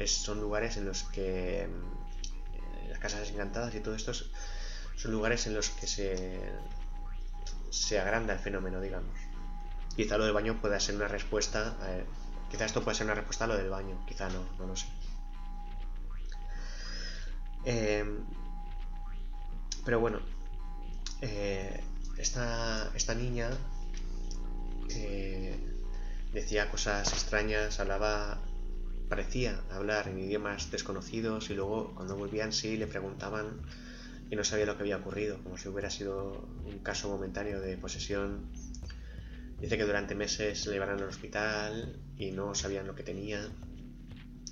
son 0.06 0.40
lugares 0.40 0.78
en 0.78 0.86
los 0.86 1.02
que 1.06 1.68
mm, 1.68 2.90
las 2.90 3.00
casas 3.00 3.28
encantadas 3.32 3.74
y 3.74 3.80
todo 3.80 3.96
esto 3.96 4.14
son 4.14 5.12
lugares 5.12 5.48
en 5.48 5.56
los 5.56 5.72
que 5.72 5.88
se, 5.88 6.40
se 7.72 8.00
agranda 8.00 8.34
el 8.34 8.40
fenómeno, 8.40 8.80
digamos. 8.80 9.18
Quizá 9.96 10.20
lo 10.20 10.26
del 10.26 10.34
baño 10.34 10.62
pueda 10.62 10.80
ser 10.80 10.96
una 10.96 11.08
respuesta, 11.08 11.76
quizá 12.52 12.66
esto 12.66 12.84
puede 12.84 12.96
ser 12.96 13.06
una 13.08 13.16
respuesta 13.16 13.46
a 13.46 13.48
lo 13.48 13.58
del 13.58 13.72
baño, 13.72 14.06
quizá 14.06 14.30
no, 14.30 14.46
no 14.60 14.68
lo 14.68 14.76
sé. 14.76 14.86
Em, 17.66 18.24
pero 19.84 20.00
bueno, 20.00 20.20
eh, 21.22 21.84
esta, 22.22 22.92
esta 22.96 23.16
niña 23.16 23.50
eh, 24.96 25.56
decía 26.34 26.70
cosas 26.70 27.12
extrañas, 27.12 27.80
hablaba, 27.80 28.40
parecía 29.10 29.62
hablar 29.72 30.08
en 30.08 30.20
idiomas 30.20 30.70
desconocidos 30.72 31.50
y 31.50 31.56
luego 31.56 31.94
cuando 31.96 32.16
volvían 32.16 32.54
sí 32.54 32.78
le 32.78 32.88
preguntaban 32.88 33.62
y 34.30 34.36
no 34.36 34.44
sabía 34.44 34.66
lo 34.66 34.78
que 34.78 34.84
había 34.84 34.98
ocurrido, 34.98 35.40
como 35.44 35.58
si 35.58 35.68
hubiera 35.68 35.90
sido 35.90 36.48
un 36.66 36.80
caso 36.80 37.10
momentáneo 37.10 37.60
de 37.60 37.76
posesión. 37.78 38.50
Dice 39.60 39.78
que 39.78 39.84
durante 39.84 40.16
meses 40.16 40.66
le 40.68 40.74
llevaron 40.74 41.02
al 41.02 41.10
hospital 41.10 42.00
y 42.18 42.32
no 42.32 42.56
sabían 42.56 42.88
lo 42.88 42.96
que 42.96 43.04
tenía, 43.04 43.46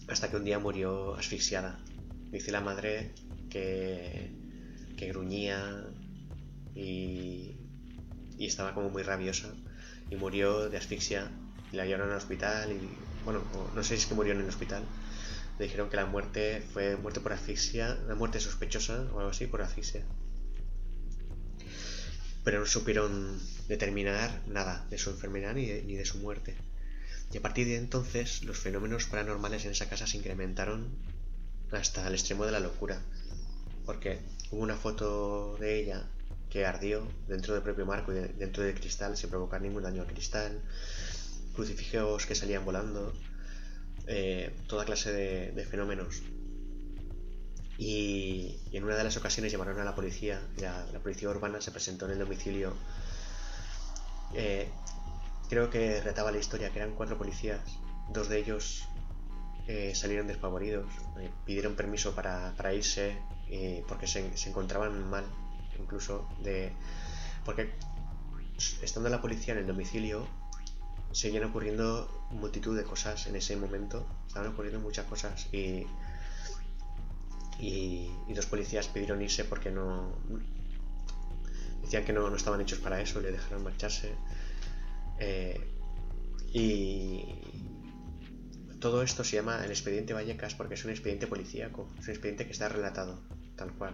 hasta 0.08 0.30
que 0.30 0.36
un 0.36 0.44
día 0.44 0.60
murió 0.60 1.16
asfixiada. 1.16 1.80
Dice 2.30 2.52
la 2.52 2.62
madre 2.62 3.14
que, 3.50 4.30
que 4.98 5.08
gruñía 5.08 5.86
y, 6.76 7.59
y 8.40 8.48
estaba 8.48 8.74
como 8.74 8.90
muy 8.90 9.04
rabiosa 9.04 9.54
y 10.10 10.16
murió 10.16 10.70
de 10.70 10.78
asfixia 10.78 11.30
y 11.72 11.76
la 11.76 11.86
llevaron 11.86 12.10
al 12.10 12.18
hospital 12.18 12.72
y 12.72 12.90
bueno, 13.26 13.44
no 13.76 13.84
sé 13.84 13.98
si 13.98 14.04
es 14.04 14.06
que 14.08 14.16
murió 14.16 14.34
en 14.34 14.40
el 14.40 14.48
hospital. 14.48 14.84
Le 15.60 15.66
dijeron 15.66 15.90
que 15.90 15.98
la 15.98 16.06
muerte 16.06 16.64
fue 16.74 16.96
muerte 16.96 17.20
por 17.20 17.34
asfixia, 17.34 17.98
una 18.06 18.16
muerte 18.16 18.40
sospechosa 18.40 19.02
o 19.14 19.20
algo 19.20 19.32
así 19.32 19.46
por 19.46 19.62
asfixia. 19.62 20.06
Pero 22.46 22.62
no 22.62 22.66
supieron 22.66 23.38
determinar 23.68 24.32
nada 24.48 24.88
de 24.90 24.98
su 24.98 25.10
enfermedad 25.10 25.54
ni 25.54 25.66
de, 25.68 25.84
ni 25.84 25.96
de 25.96 26.06
su 26.06 26.18
muerte. 26.20 26.56
Y 27.34 27.38
a 27.38 27.42
partir 27.42 27.68
de 27.68 27.76
entonces 27.76 28.44
los 28.46 28.58
fenómenos 28.58 29.06
paranormales 29.06 29.66
en 29.66 29.72
esa 29.72 29.90
casa 29.90 30.08
se 30.08 30.18
incrementaron 30.18 30.88
hasta 31.72 32.08
el 32.08 32.14
extremo 32.14 32.46
de 32.46 32.54
la 32.54 32.62
locura. 32.62 33.02
Porque 33.86 34.20
hubo 34.50 34.62
una 34.62 34.78
foto 34.78 35.58
de 35.60 35.78
ella 35.82 36.08
que 36.50 36.66
ardió 36.66 37.08
dentro 37.28 37.54
del 37.54 37.64
propio 37.64 37.86
marco 37.86 38.12
y 38.12 38.16
dentro 38.16 38.64
del 38.64 38.74
cristal 38.74 39.16
sin 39.16 39.30
provocar 39.30 39.62
ningún 39.62 39.84
daño 39.84 40.02
al 40.02 40.08
cristal, 40.08 40.62
crucifijos 41.54 42.26
que 42.26 42.36
salían 42.36 42.66
volando, 42.66 43.14
eh, 44.08 44.56
toda 44.68 44.86
clase 44.86 45.14
de, 45.14 45.66
fenómenos. 45.66 46.24
Y, 47.78 48.60
en 48.74 48.84
una 48.84 48.96
de 48.96 49.04
las 49.04 49.16
ocasiones 49.16 49.52
llamaron 49.52 49.80
a 49.80 49.84
la 49.86 49.96
policía, 49.96 50.42
la, 50.58 50.86
policía 51.02 51.30
urbana 51.30 51.62
se 51.62 51.72
presentó 51.72 52.06
en 52.06 52.14
el 52.14 52.20
domicilio. 52.20 52.74
Eh, 54.34 54.70
creo 55.50 55.70
que 55.70 56.02
retaba 56.02 56.32
la 56.32 56.40
historia, 56.40 56.72
que 56.72 56.80
eran 56.80 56.96
cuatro 56.96 57.18
policías, 57.18 57.62
dos 58.12 58.28
de 58.28 58.40
ellos 58.40 58.88
eh, 59.68 59.94
salieron 59.94 60.28
despavoridos, 60.28 60.88
pidieron 61.46 61.76
permiso 61.76 62.16
para, 62.16 62.74
irse 62.74 63.18
porque 63.88 64.06
se 64.08 64.50
encontraban 64.50 65.10
mal 65.10 65.26
incluso 65.82 66.28
de... 66.44 66.72
Porque 67.46 67.72
estando 68.82 69.10
la 69.10 69.22
policía 69.22 69.54
en 69.54 69.60
el 69.60 69.68
domicilio, 69.68 70.28
seguían 71.12 71.44
ocurriendo 71.46 72.28
multitud 72.32 72.78
de 72.78 72.84
cosas 72.84 73.28
en 73.28 73.36
ese 73.36 73.56
momento, 73.56 74.06
estaban 74.28 74.50
ocurriendo 74.50 74.80
muchas 74.80 75.06
cosas 75.06 75.48
y, 75.52 75.86
y, 77.60 78.12
dos 78.36 78.46
policías 78.46 78.88
pidieron 78.88 79.22
irse 79.22 79.46
porque 79.46 79.72
no... 79.72 80.14
Decían 81.82 82.06
que 82.06 82.14
no, 82.14 82.30
no 82.30 82.36
estaban 82.36 82.62
hechos 82.62 82.80
para 82.80 83.02
eso 83.02 83.20
y 83.20 83.24
le 83.24 83.32
dejaron 83.32 83.64
marcharse. 83.64 84.14
Eh, 85.18 85.60
y 86.54 87.26
todo 88.80 89.02
esto 89.02 89.24
se 89.24 89.38
llama 89.38 89.64
el 89.64 89.72
expediente 89.72 90.14
Vallecas 90.14 90.54
porque 90.56 90.76
es 90.76 90.86
un 90.86 90.92
expediente 90.92 91.26
policíaco, 91.26 91.90
es 91.98 92.06
un 92.06 92.12
expediente 92.12 92.46
que 92.46 92.52
está 92.52 92.70
relatado, 92.70 93.20
tal 93.56 93.72
cual 93.74 93.94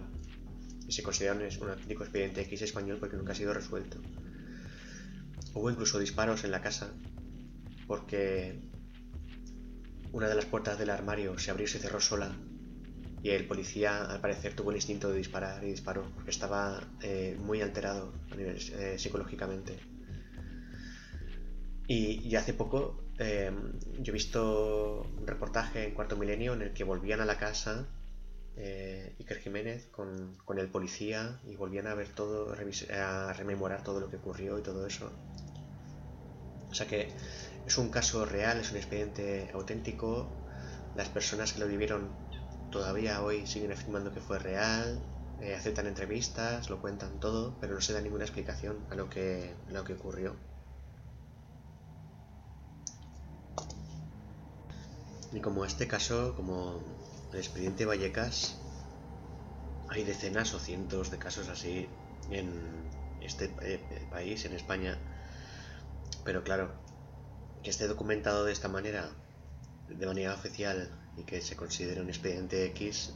y 0.86 0.92
se 0.92 1.02
considera 1.02 1.34
un 1.34 1.68
auténtico 1.68 2.04
expediente 2.04 2.42
X 2.42 2.62
español 2.62 2.98
porque 2.98 3.16
nunca 3.16 3.32
ha 3.32 3.36
sido 3.36 3.52
resuelto. 3.52 3.98
Hubo 5.54 5.70
incluso 5.70 5.98
disparos 5.98 6.44
en 6.44 6.50
la 6.50 6.60
casa 6.60 6.92
porque 7.86 8.60
una 10.12 10.28
de 10.28 10.34
las 10.34 10.44
puertas 10.44 10.78
del 10.78 10.90
armario 10.90 11.38
se 11.38 11.50
abrió 11.50 11.64
y 11.64 11.68
se 11.68 11.78
cerró 11.78 12.00
sola 12.00 12.36
y 13.22 13.30
el 13.30 13.46
policía 13.46 14.04
al 14.04 14.20
parecer 14.20 14.54
tuvo 14.54 14.70
el 14.70 14.76
instinto 14.76 15.10
de 15.10 15.18
disparar 15.18 15.64
y 15.64 15.70
disparó 15.70 16.04
porque 16.14 16.30
estaba 16.30 16.80
eh, 17.02 17.36
muy 17.40 17.60
alterado 17.60 18.12
a 18.30 18.36
nivel, 18.36 18.56
eh, 18.56 18.98
psicológicamente. 18.98 19.78
Y, 21.88 22.34
hace 22.36 22.52
poco 22.52 23.04
eh, 23.18 23.52
yo 24.00 24.10
he 24.10 24.12
visto 24.12 25.08
un 25.18 25.26
reportaje 25.26 25.84
en 25.84 25.94
Cuarto 25.94 26.16
Milenio 26.16 26.54
en 26.54 26.62
el 26.62 26.72
que 26.72 26.84
volvían 26.84 27.20
a 27.20 27.24
la 27.24 27.38
casa 27.38 27.88
eh, 28.56 29.14
Iker 29.18 29.38
Jiménez 29.38 29.86
con, 29.90 30.36
con, 30.44 30.58
el 30.58 30.68
policía 30.68 31.40
y 31.46 31.56
volvían 31.56 31.86
a 31.86 31.94
ver 31.94 32.08
todo, 32.08 32.52
a 32.52 33.32
rememorar 33.32 33.82
todo 33.84 34.00
lo 34.00 34.10
que 34.10 34.16
ocurrió 34.16 34.58
y 34.58 34.62
todo 34.62 34.86
eso. 34.86 35.10
O 36.70 36.74
sea 36.74 36.86
que 36.86 37.08
es 37.66 37.78
un 37.78 37.90
caso 37.90 38.24
real, 38.24 38.58
es 38.58 38.70
un 38.70 38.76
expediente 38.76 39.50
auténtico 39.52 40.28
las 40.96 41.10
personas 41.10 41.52
que 41.52 41.60
lo 41.60 41.68
vivieron 41.68 42.08
todavía 42.70 43.22
hoy 43.22 43.46
siguen 43.46 43.70
afirmando 43.70 44.12
que 44.12 44.20
fue 44.20 44.38
real, 44.38 44.98
eh, 45.42 45.54
aceptan 45.54 45.86
entrevistas, 45.86 46.70
lo 46.70 46.80
cuentan 46.80 47.20
todo, 47.20 47.54
pero 47.60 47.74
no 47.74 47.82
se 47.82 47.92
da 47.92 48.00
ninguna 48.00 48.24
explicación 48.24 48.78
a 48.90 48.94
lo 48.94 49.10
que, 49.10 49.54
a 49.68 49.72
lo 49.72 49.84
que 49.84 49.92
ocurrió. 49.92 50.34
Y 55.32 55.40
como 55.40 55.66
este 55.66 55.86
caso, 55.86 56.34
como 56.34 56.80
el 57.36 57.42
expediente 57.42 57.84
Vallecas, 57.84 58.56
hay 59.88 60.04
decenas 60.04 60.54
o 60.54 60.58
cientos 60.58 61.10
de 61.10 61.18
casos 61.18 61.48
así 61.48 61.86
en 62.30 62.88
este 63.20 63.54
eh, 63.60 63.78
país, 64.10 64.46
en 64.46 64.54
España. 64.54 64.96
Pero 66.24 66.42
claro, 66.42 66.72
que 67.62 67.68
esté 67.68 67.88
documentado 67.88 68.46
de 68.46 68.52
esta 68.52 68.68
manera, 68.68 69.10
de 69.86 70.06
manera 70.06 70.32
oficial, 70.32 70.90
y 71.18 71.24
que 71.24 71.42
se 71.42 71.56
considere 71.56 72.00
un 72.00 72.08
expediente 72.08 72.64
X, 72.66 73.12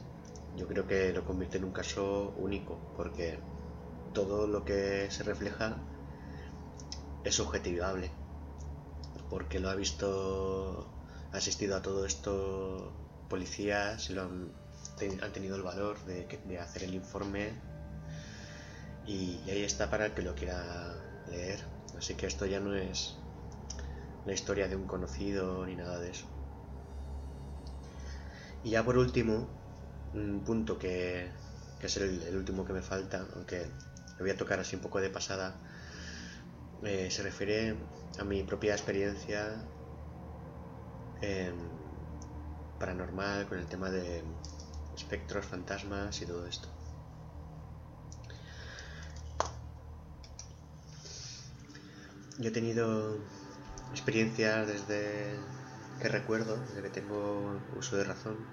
yo 0.55 0.69
creo 0.69 0.87
que 0.87 1.15
lo 1.15 1.25
convierte 1.25 1.57
en 1.57 1.65
un 1.65 1.73
caso 1.73 2.35
único, 2.37 2.79
porque 2.99 3.39
todo 4.13 4.47
lo 4.47 4.67
que 4.67 5.11
se 5.11 5.23
refleja 5.23 5.79
es 7.25 7.35
subjetivable, 7.35 8.11
porque 9.31 9.61
lo 9.61 9.71
ha 9.71 9.75
visto, 9.75 10.93
ha 11.33 11.39
asistido 11.39 11.75
a 11.77 11.81
todo 11.81 12.05
esto 12.05 13.00
policías, 13.31 14.11
lo 14.11 14.23
han, 14.23 14.53
tenido 15.33 15.57
el 15.57 15.63
valor 15.63 15.97
de, 16.05 16.59
hacer 16.59 16.83
el 16.85 16.95
informe 16.95 17.53
y, 19.07 19.41
ahí 19.49 19.63
está 19.63 19.89
para 19.89 20.07
el 20.07 20.13
que 20.13 20.21
lo 20.21 20.35
quiera 20.35 20.95
leer. 21.31 21.61
Así 21.97 22.15
que 22.15 22.27
esto 22.27 22.45
ya 22.45 22.61
no 22.61 22.75
es 22.75 23.17
la 24.27 24.35
historia 24.35 24.69
de 24.69 24.77
un 24.77 24.87
conocido 24.87 25.65
ni 25.65 25.77
nada 25.77 25.99
de 25.99 26.11
eso. 26.11 26.27
Y 28.63 28.71
ya 28.71 28.85
por 28.85 28.99
último, 28.99 29.49
un 30.13 30.43
punto 30.45 30.79
que, 30.79 31.31
es 31.81 31.97
el, 31.97 32.37
último 32.37 32.67
que 32.67 32.75
me 32.75 32.83
falta, 32.83 33.27
aunque 33.35 33.65
lo 34.19 34.25
voy 34.25 34.31
a 34.31 34.37
tocar 34.37 34.61
así 34.61 34.77
un 34.77 34.83
poco 34.83 35.01
de 35.01 35.09
pasada, 35.09 35.55
eh, 36.83 37.09
se 37.11 37.23
refiere 37.23 37.77
a 38.19 38.25
mi 38.25 38.43
propia 38.43 38.75
experiencia 38.75 39.65
paranormal 42.81 43.47
con 43.47 43.59
el 43.59 43.69
tema 43.69 43.91
de 43.91 44.25
espectros, 44.95 45.45
fantasmas 45.45 46.21
y 46.23 46.27
todo 46.27 46.47
esto. 46.47 46.69
Yo 52.39 52.49
he 52.49 52.53
tenido 52.53 53.19
experiencias 53.91 54.67
desde 54.67 55.39
que 56.01 56.09
recuerdo, 56.09 56.57
desde 56.69 56.81
que 56.81 56.89
tengo 56.89 57.61
uso 57.75 57.99
de 57.99 58.05
razón. 58.05 58.47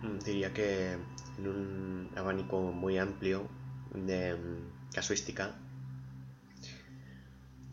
Mm, 0.00 0.18
diría 0.20 0.54
que 0.54 0.92
en 1.38 1.48
un 1.48 2.12
abanico 2.14 2.60
muy 2.70 2.98
amplio 2.98 3.48
de 3.90 4.34
mm, 4.36 4.92
casuística 4.92 5.58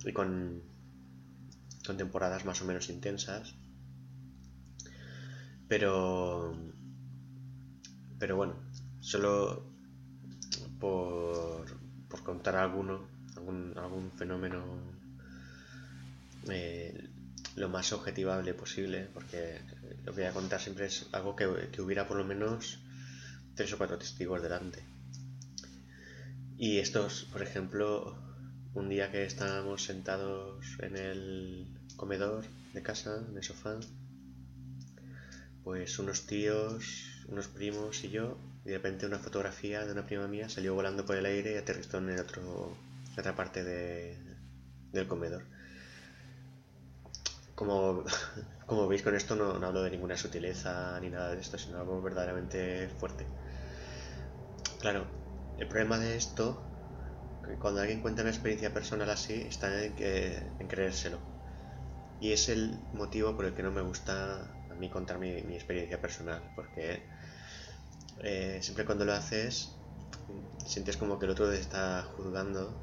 y 0.04 0.12
con, 0.12 0.64
con 1.86 1.98
temporadas 1.98 2.46
más 2.46 2.64
o 2.64 2.66
menos 2.66 2.90
intensas. 2.90 3.54
Pero, 5.68 6.54
pero 8.20 8.36
bueno, 8.36 8.56
solo 9.00 9.66
por, 10.80 11.66
por 12.08 12.24
contar 12.24 12.56
alguno, 12.56 13.08
algún, 13.36 13.74
algún 13.78 14.12
fenómeno 14.12 14.64
eh, 16.50 17.10
lo 17.56 17.70
más 17.70 17.94
objetivable 17.94 18.54
posible, 18.54 19.08
porque 19.14 19.60
lo 20.04 20.14
que 20.14 20.22
voy 20.22 20.30
a 20.30 20.34
contar 20.34 20.60
siempre 20.60 20.86
es 20.86 21.08
algo 21.14 21.36
que, 21.36 21.48
hubiera 21.82 22.08
por 22.08 22.18
lo 22.18 22.26
menos 22.26 22.80
tres 23.56 23.72
o 23.74 23.78
cuatro 23.78 23.98
testigos 23.98 24.42
delante. 24.42 24.84
Y 26.58 26.80
estos, 26.80 27.26
por 27.32 27.42
ejemplo, 27.42 28.18
un 28.74 28.90
día 28.90 29.12
que 29.12 29.26
estábamos 29.26 29.84
sentados 29.86 30.66
en 30.80 30.98
el 30.98 31.68
comedor 31.96 32.46
de 32.74 32.82
casa, 32.82 33.24
en 33.30 33.38
el 33.38 33.44
sofá, 33.44 33.80
pues 35.66 35.98
unos 35.98 36.28
tíos, 36.28 37.26
unos 37.28 37.48
primos 37.48 38.04
y 38.04 38.12
yo, 38.12 38.38
y 38.64 38.70
de 38.70 38.76
repente 38.76 39.08
una 39.08 39.18
fotografía 39.18 39.84
de 39.84 39.92
una 39.92 40.06
prima 40.06 40.28
mía 40.28 40.48
salió 40.48 40.76
volando 40.76 41.08
por 41.08 41.16
el 41.16 41.26
aire 41.26 41.54
y 41.54 41.58
aterrizó 41.58 41.98
en 41.98 42.20
otro, 42.20 42.78
otra 43.18 43.36
parte 43.36 43.64
del 43.64 45.08
comedor. 45.08 45.42
Como, 47.56 48.06
como 48.68 48.88
veis 48.88 49.02
con 49.02 49.16
esto 49.16 49.36
no, 49.36 49.66
hablo 49.66 49.82
de 49.82 49.90
ninguna 49.90 50.16
sutileza 50.16 51.00
ni 51.02 51.10
nada 51.10 51.34
de 51.34 51.42
esto, 51.42 51.58
sino 51.58 51.80
algo 51.80 52.00
verdaderamente 52.00 52.88
fuerte. 53.00 53.26
Claro, 54.80 55.08
el 55.58 55.68
problema 55.68 55.98
de 55.98 56.16
esto, 56.16 56.64
que 57.44 57.56
cuando 57.56 57.82
alguien 57.82 58.02
cuenta 58.02 58.22
una 58.22 58.30
experiencia 58.30 58.72
personal 58.72 59.10
así, 59.10 59.34
está 59.34 59.84
en, 59.84 59.96
que, 59.96 60.38
en 60.60 60.68
creérselo. 60.68 61.18
Y 62.20 62.34
es 62.34 62.50
el 62.50 62.82
motivo 62.94 63.36
por 63.36 63.46
el 63.46 63.56
que 63.56 63.64
no 63.64 63.72
me 63.72 63.82
gusta 63.82 64.55
a 64.76 64.80
mí 64.80 64.90
contar 64.90 65.18
mi, 65.20 65.30
experiencia 65.56 66.02
personal, 66.02 66.52
porque 66.56 67.08
eh, 68.24 68.60
siempre 68.62 68.86
cuando 68.86 69.06
lo 69.06 69.14
haces, 69.14 69.78
sientes 70.66 70.98
como 70.98 71.18
que 71.20 71.26
el 71.26 71.32
otro 71.32 71.50
te 71.50 71.60
está 71.60 72.04
juzgando 72.16 72.78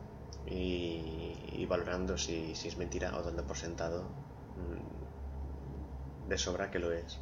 y, 0.47 1.65
valorando 1.67 2.19
si, 2.19 2.55
si, 2.55 2.69
es 2.69 2.77
mentira 2.77 3.17
o 3.17 3.23
dando 3.23 3.47
por 3.47 3.57
sentado 3.57 4.15
Mm, 4.57 6.29
de 6.29 6.39
sobra 6.39 6.71
que 6.71 6.79
lo 6.79 6.93
es. 6.93 7.19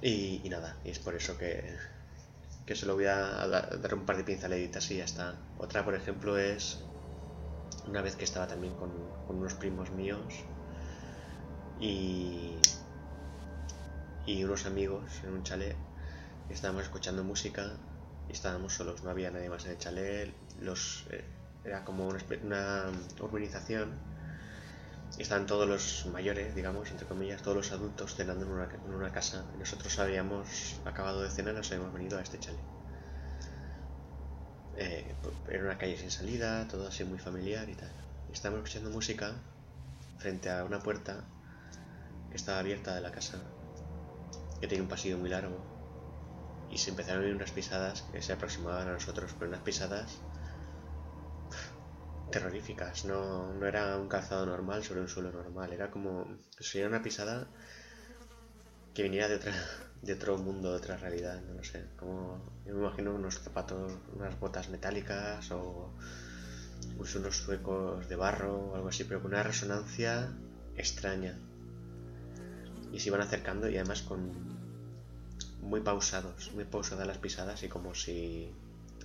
Y, 0.00 0.48
nada, 0.50 0.80
y 0.84 0.90
es 0.90 0.98
por 0.98 1.14
eso 1.14 1.38
que, 1.38 1.76
que 2.66 2.74
se 2.74 2.86
lo 2.86 2.94
voy 2.94 3.06
a 3.06 3.46
dar 3.46 3.94
un 3.94 4.04
par 4.04 4.16
de 4.16 4.24
pinceladitas 4.24 4.90
y 4.90 4.96
ya 4.96 5.04
está. 5.04 5.46
Otra, 5.56 5.84
por 5.84 5.94
ejemplo, 5.94 6.36
es 6.38 6.88
una 7.86 8.02
vez 8.02 8.16
que 8.16 8.24
estaba 8.24 8.48
también 8.48 8.74
con, 8.74 9.12
unos 9.28 9.54
primos 9.54 9.92
míos 9.92 10.44
y, 11.82 12.58
y 14.24 14.44
unos 14.44 14.66
amigos 14.66 15.02
en 15.24 15.34
un 15.34 15.42
chalet. 15.42 15.76
Estábamos 16.48 16.84
escuchando 16.84 17.24
música 17.24 17.72
y 18.28 18.32
estábamos 18.32 18.74
solos, 18.74 19.02
no 19.02 19.10
había 19.10 19.30
nadie 19.30 19.50
más 19.50 19.64
en 19.64 19.72
el 19.72 19.78
chalet. 19.78 20.32
Los, 20.60 21.06
eh, 21.10 21.24
era 21.64 21.84
como 21.84 22.08
una, 22.08 22.90
urbanización 23.20 24.12
Estaban 25.18 25.44
todos 25.46 25.68
los 25.68 26.06
mayores, 26.06 26.54
digamos, 26.54 26.90
entre 26.90 27.06
comillas, 27.06 27.42
todos 27.42 27.56
los 27.56 27.72
adultos 27.72 28.14
cenando 28.14 28.46
en 28.46 28.52
una, 28.52 28.64
en 28.64 28.94
una 28.94 29.12
casa. 29.12 29.44
nosotros 29.58 29.98
habíamos 29.98 30.80
acabado 30.86 31.20
de 31.20 31.28
cenar, 31.28 31.54
nos 31.54 31.70
habíamos 31.70 31.92
venido 31.92 32.16
a 32.16 32.22
este 32.22 32.38
chalet. 32.38 32.60
Eh, 34.78 35.14
era 35.50 35.64
una 35.64 35.76
calle 35.76 35.98
sin 35.98 36.10
salida, 36.10 36.66
todo 36.66 36.88
así 36.88 37.04
muy 37.04 37.18
familiar 37.18 37.68
y 37.68 37.74
tal. 37.74 37.90
estábamos 38.32 38.64
escuchando 38.64 38.90
música 38.90 39.34
frente 40.18 40.48
a 40.48 40.64
una 40.64 40.78
puerta 40.78 41.22
que 42.32 42.38
estaba 42.38 42.58
abierta 42.58 42.94
de 42.94 43.02
la 43.02 43.12
casa, 43.12 43.38
que 44.58 44.66
tenía 44.66 44.82
un 44.82 44.88
pasillo 44.88 45.18
muy 45.18 45.28
largo. 45.28 45.62
Y 46.68 46.78
se 46.78 46.90
empezaron 46.90 47.22
a 47.22 47.26
oír 47.26 47.34
unas 47.36 47.52
pisadas 47.52 48.02
que 48.02 48.22
se 48.22 48.32
aproximaban 48.32 48.88
a 48.88 48.92
nosotros, 48.92 49.34
pero 49.38 49.50
unas 49.50 49.60
pisadas 49.60 50.22
terroríficas, 52.30 53.04
no, 53.04 53.52
no 53.52 53.66
era 53.66 53.98
un 53.98 54.08
calzado 54.08 54.46
normal 54.46 54.82
sobre 54.82 55.02
un 55.02 55.08
suelo 55.08 55.30
normal, 55.30 55.72
era 55.72 55.90
como 55.90 56.26
sería 56.58 56.88
una 56.88 57.02
pisada 57.02 57.46
que 58.94 59.02
viniera 59.02 59.28
de, 59.28 59.36
otra, 59.36 59.52
de 60.00 60.14
otro 60.14 60.38
mundo, 60.38 60.70
de 60.70 60.78
otra 60.78 60.96
realidad, 60.96 61.42
no 61.42 61.54
lo 61.54 61.64
sé, 61.64 61.84
como 61.98 62.42
yo 62.64 62.74
me 62.74 62.80
imagino 62.80 63.14
unos 63.14 63.38
zapatos, 63.38 63.92
unas 64.14 64.40
botas 64.40 64.70
metálicas 64.70 65.50
o 65.50 65.94
pues 66.96 67.14
unos 67.14 67.36
suecos 67.36 68.08
de 68.08 68.16
barro 68.16 68.70
o 68.70 68.74
algo 68.74 68.88
así, 68.88 69.04
pero 69.04 69.20
con 69.20 69.32
una 69.32 69.42
resonancia 69.42 70.32
extraña. 70.76 71.38
Y 72.92 73.00
se 73.00 73.08
iban 73.08 73.20
acercando 73.20 73.68
y 73.68 73.76
además 73.76 74.02
con 74.02 74.32
muy 75.62 75.80
pausados, 75.80 76.52
muy 76.52 76.64
pausadas 76.64 77.06
las 77.06 77.18
pisadas 77.18 77.62
y 77.62 77.68
como 77.68 77.94
si 77.94 78.50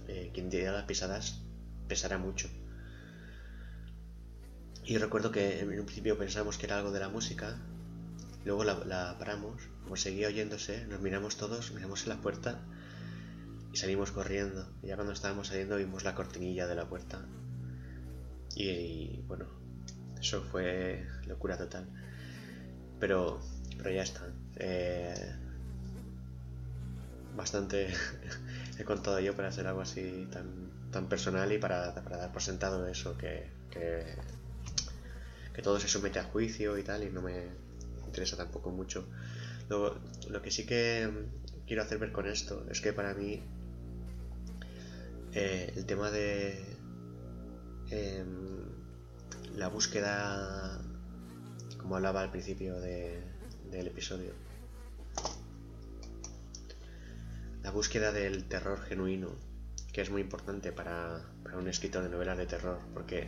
eh, 0.08 0.32
quien 0.34 0.50
diera 0.50 0.72
las 0.72 0.86
pisadas 0.86 1.42
pesara 1.88 2.18
mucho. 2.18 2.50
Y 4.86 4.98
recuerdo 4.98 5.32
que 5.32 5.60
en 5.60 5.80
un 5.80 5.86
principio 5.86 6.18
pensamos 6.18 6.58
que 6.58 6.66
era 6.66 6.78
algo 6.78 6.92
de 6.92 7.02
la 7.02 7.10
música, 7.10 7.58
luego 8.46 8.64
la, 8.64 9.18
paramos, 9.20 9.62
como 9.84 9.98
seguía 9.98 10.28
oyéndose, 10.30 10.88
nos 10.88 11.02
miramos 11.02 11.36
todos, 11.36 11.72
miramos 11.74 12.04
en 12.04 12.10
la 12.10 12.22
puerta 12.22 12.62
y 13.74 13.78
salimos 13.78 14.12
corriendo. 14.12 14.66
Y 14.82 14.88
ya 14.88 14.96
cuando 14.96 15.12
estábamos 15.12 15.50
saliendo 15.50 15.76
vimos 15.76 16.06
la 16.06 16.16
cortinilla 16.16 16.68
de 16.68 16.76
la 16.76 16.88
puerta. 16.88 17.26
Y, 18.56 19.22
bueno, 19.28 19.46
eso 20.20 20.42
fue 20.42 21.06
locura 21.28 21.58
total. 21.58 21.90
Pero, 23.00 23.42
pero 23.78 23.92
ya 23.92 24.04
está. 24.04 24.22
Eh, 24.58 25.36
bastante 27.36 27.94
he 28.80 28.84
contado 28.84 29.20
yo 29.20 29.36
para 29.36 29.50
hacer 29.50 29.68
algo 29.68 29.82
así 29.82 30.28
tan, 30.32 30.72
tan 30.92 31.08
personal 31.08 31.52
y 31.52 31.58
para, 31.58 31.94
para 32.04 32.18
dar 32.18 32.32
por 32.32 32.42
sentado 32.42 32.88
eso, 32.88 33.18
que 33.18 33.56
que 35.58 35.64
todo 35.64 35.80
se 35.80 35.88
somete 35.88 36.20
a 36.20 36.24
juicio 36.24 36.78
y 36.78 36.84
tal, 36.84 37.04
y 37.04 37.10
no 37.10 37.24
me 37.24 37.48
interesa 38.06 38.38
tampoco 38.38 38.70
mucho. 38.70 39.08
Lo, 39.70 39.98
lo 40.30 40.42
que 40.44 40.52
sí 40.52 40.68
que 40.68 41.10
quiero 41.66 41.82
hacer 41.82 41.98
ver 41.98 42.12
con 42.12 42.28
esto 42.28 42.64
es 42.70 42.80
que 42.80 42.94
para 42.94 43.16
mí 43.16 43.42
eh, 45.34 45.74
el 45.76 45.88
tema 45.88 46.12
de 46.12 46.64
em, 47.90 48.68
la 49.56 49.70
búsqueda, 49.70 50.80
como 51.80 51.96
hablaba 51.96 52.22
al 52.22 52.30
principio 52.30 52.80
del 53.72 53.88
episodio, 53.88 54.34
la 57.64 57.72
búsqueda 57.72 58.12
del 58.12 58.46
terror 58.46 58.82
genuino, 58.82 59.36
que 59.92 60.02
es 60.02 60.10
muy 60.10 60.22
importante 60.22 60.72
para, 60.72 61.26
para 61.44 61.58
un 61.58 61.68
escritor 61.68 62.04
de 62.04 62.10
novelas 62.10 62.38
de 62.38 62.46
terror, 62.46 62.80
porque 62.94 63.28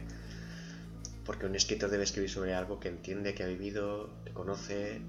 porque 1.26 1.46
un 1.46 1.56
escritor 1.56 1.92
debe 1.92 2.06
escribir 2.06 2.32
sobre 2.32 2.56
algo 2.56 2.80
que 2.80 2.88
entiende, 2.88 3.36
que 3.36 3.44
ha 3.44 3.46
vivido, 3.46 4.10
que 4.26 4.34
conoce 4.34 5.00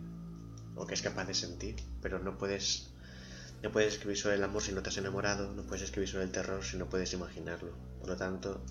o 0.74 0.86
que 0.86 0.92
es 0.92 1.00
capaz 1.00 1.24
de 1.24 1.32
sentir, 1.32 1.76
pero 2.02 2.18
no 2.18 2.36
puedes 2.36 2.90
no 3.62 3.70
puedes 3.72 3.94
escribir 3.94 4.18
sobre 4.18 4.36
el 4.36 4.44
amor 4.44 4.62
si 4.62 4.72
no 4.72 4.82
te 4.82 4.90
has 4.90 4.98
enamorado, 4.98 5.52
no 5.54 5.62
puedes 5.62 5.82
escribir 5.82 6.08
sobre 6.08 6.24
el 6.24 6.30
terror 6.30 6.62
si 6.62 6.76
no 6.76 6.90
puedes 6.90 7.12
imaginarlo. 7.14 7.72
Por 8.00 8.08
lo 8.08 8.16
tanto, 8.16 8.62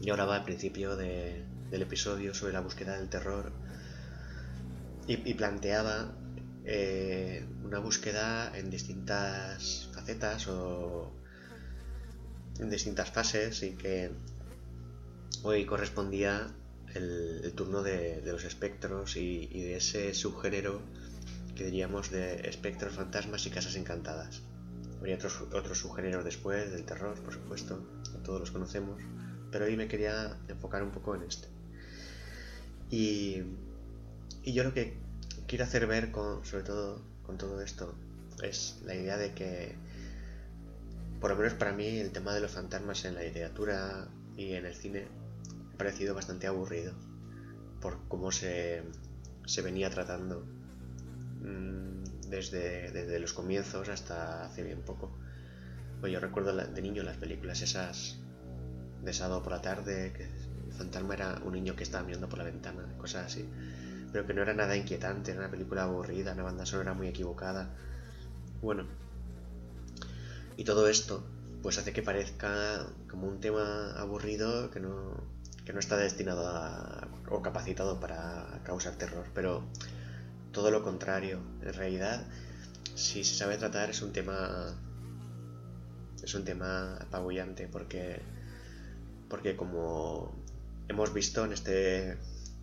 yo 0.00 0.14
hablaba 0.14 0.36
al 0.36 0.44
principio 0.44 0.96
del 0.96 1.44
episodio 1.70 2.32
sobre 2.32 2.52
la 2.52 2.60
búsqueda 2.60 2.98
del 2.98 3.08
terror 3.08 3.52
y, 5.06 5.34
planteaba 5.34 6.14
eh, 6.64 7.44
una 7.64 7.78
búsqueda 7.78 8.56
en 8.56 8.70
distintas 8.70 9.88
facetas 9.94 10.46
o 10.48 11.12
en 12.58 12.70
distintas 12.70 13.10
fases 13.10 13.62
y 13.62 13.72
que 13.72 14.10
hoy 15.42 15.64
correspondía 15.64 16.52
el, 16.94 17.52
turno 17.56 17.82
de, 17.82 18.22
los 18.24 18.44
espectros 18.44 19.16
y, 19.16 19.48
y 19.50 19.62
de 19.62 19.76
ese 19.76 20.14
subgénero 20.14 20.80
que 21.54 21.64
diríamos 21.64 22.10
de 22.10 22.48
espectros, 22.48 22.94
fantasmas 22.94 23.46
y 23.46 23.50
casas 23.50 23.76
encantadas. 23.76 24.42
Habría 24.98 25.16
otros, 25.16 25.42
otros 25.52 25.78
subgéneros 25.78 26.24
después, 26.24 26.70
del 26.70 26.84
terror, 26.84 27.18
por 27.22 27.34
supuesto, 27.34 27.84
todos 28.24 28.40
los 28.40 28.50
conocemos, 28.50 29.00
pero 29.50 29.64
hoy 29.64 29.76
me 29.76 29.88
quería 29.88 30.36
enfocar 30.48 30.82
un 30.82 30.92
poco 30.92 31.14
en 31.14 31.22
este. 31.22 31.48
Y, 32.90 33.42
y 34.42 34.52
yo 34.52 34.64
lo 34.64 34.74
que 34.74 34.96
quiero 35.46 35.64
hacer 35.64 35.86
ver, 35.86 36.10
con, 36.10 36.44
sobre 36.44 36.64
todo 36.64 37.02
con 37.22 37.38
todo 37.38 37.60
esto, 37.62 37.94
es 38.42 38.80
la 38.84 38.94
idea 38.94 39.16
de 39.16 39.34
que, 39.34 39.76
por 41.20 41.30
lo 41.30 41.36
menos 41.36 41.54
para 41.54 41.72
mí, 41.72 41.86
el 41.86 42.10
tema 42.12 42.34
de 42.34 42.40
los 42.40 42.50
fantasmas 42.50 43.04
en 43.04 43.14
la 43.14 43.22
literatura 43.22 44.08
y 44.36 44.52
en 44.52 44.66
el 44.66 44.74
cine 44.74 45.06
ha 45.74 45.78
parecido 45.78 46.14
bastante 46.14 46.46
aburrido 46.46 46.94
por 47.80 47.98
cómo 48.08 48.32
se, 48.32 48.82
se 49.46 49.62
venía 49.62 49.90
tratando 49.90 50.44
Mm, 51.42 52.04
desde, 52.30 52.92
desde, 52.92 53.18
los 53.18 53.32
comienzos 53.32 53.88
hasta 53.88 54.44
hace 54.44 54.62
bien 54.62 54.82
poco. 54.82 55.10
Pues 56.00 56.12
yo 56.12 56.20
recuerdo 56.20 56.54
de 56.56 56.82
niño 56.82 57.02
las 57.02 57.16
películas 57.16 57.62
esas 57.62 58.18
de 59.02 59.12
sábado 59.12 59.42
por 59.42 59.52
la 59.52 59.60
tarde, 59.60 60.12
que 60.16 60.24
el 60.24 60.72
fantasma 60.72 61.14
era 61.14 61.40
un 61.44 61.52
niño 61.52 61.74
que 61.76 61.82
estaba 61.82 62.04
mirando 62.04 62.28
por 62.28 62.38
la 62.38 62.44
ventana, 62.44 62.84
cosas 62.98 63.26
así. 63.26 63.48
Pero 64.12 64.26
que 64.26 64.34
no 64.34 64.42
era 64.42 64.54
nada 64.54 64.76
inquietante, 64.76 65.30
era 65.30 65.40
una 65.40 65.50
película 65.50 65.84
aburrida, 65.84 66.32
una 66.32 66.42
banda 66.42 66.66
sonora 66.66 66.94
muy 66.94 67.08
equivocada. 67.08 67.70
Bueno, 68.60 68.86
y 70.56 70.64
todo 70.64 70.88
esto 70.88 71.24
pues 71.62 71.78
hace 71.78 71.92
que 71.92 72.02
parezca 72.02 72.86
como 73.08 73.28
un 73.28 73.40
tema 73.40 73.92
aburrido 73.92 74.70
que 74.70 74.80
no, 74.80 75.14
que 75.64 75.72
no 75.72 75.78
está 75.78 75.96
destinado 75.96 76.46
a, 76.48 77.08
o 77.30 77.40
capacitado 77.40 78.00
para 78.00 78.60
causar 78.64 78.96
terror. 78.96 79.26
Pero 79.34 79.62
todo 80.52 80.70
lo 80.70 80.82
contrario. 80.82 81.40
En 81.62 81.72
realidad, 81.72 82.26
si 82.94 83.24
se 83.24 83.34
sabe 83.34 83.56
tratar, 83.56 83.90
es 83.90 84.02
un 84.02 84.12
tema. 84.12 84.74
Es 86.22 86.34
un 86.34 86.44
tema 86.44 86.96
apabullante 86.96 87.68
porque. 87.68 88.20
Porque 89.28 89.56
como 89.56 90.34
hemos 90.88 91.14
visto 91.14 91.44
en 91.44 91.52
este 91.52 92.18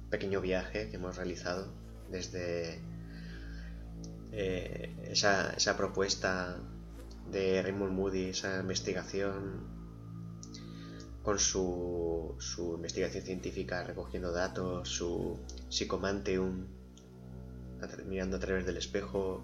pequeño 0.10 0.42
viaje 0.42 0.90
que 0.90 0.96
hemos 0.96 1.16
realizado 1.18 1.72
desde 2.10 2.82
eh, 4.32 4.96
esa, 5.10 5.52
esa, 5.52 5.78
propuesta 5.78 6.58
de 7.32 7.62
Raymond 7.62 7.94
Moody, 7.94 8.30
esa 8.30 8.60
investigación 8.60 9.68
con 11.24 11.38
su, 11.38 12.36
su 12.40 12.76
investigación 12.76 13.24
científica 13.24 13.84
recogiendo 13.84 14.32
datos, 14.32 14.90
su 14.90 15.40
psicomanteum 15.70 16.80
mirando 18.08 18.38
a 18.38 18.40
través 18.40 18.66
del 18.66 18.78
espejo, 18.78 19.44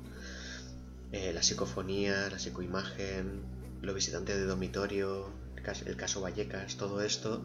eh, 1.11 1.31
la 1.33 1.41
psicofonía, 1.43 2.29
la 2.29 2.39
psicoimagen, 2.39 3.43
lo 3.81 3.93
visitante 3.93 4.37
de 4.37 4.45
dormitorio, 4.45 5.29
el 5.85 5.95
caso 5.95 6.21
Vallecas, 6.21 6.77
todo 6.77 7.01
esto, 7.01 7.41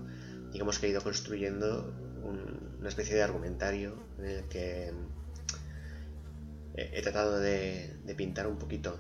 digamos 0.53 0.79
que 0.79 0.87
he 0.87 0.91
ido 0.91 1.03
construyendo 1.03 1.93
una 2.25 2.89
especie 2.89 3.15
de 3.15 3.23
argumentario 3.23 3.95
en 4.19 4.25
el 4.25 4.45
que 4.49 4.93
he 6.75 7.03
tratado 7.03 7.39
de, 7.39 7.97
pintar 8.17 8.47
un 8.47 8.59
poquito 8.59 8.99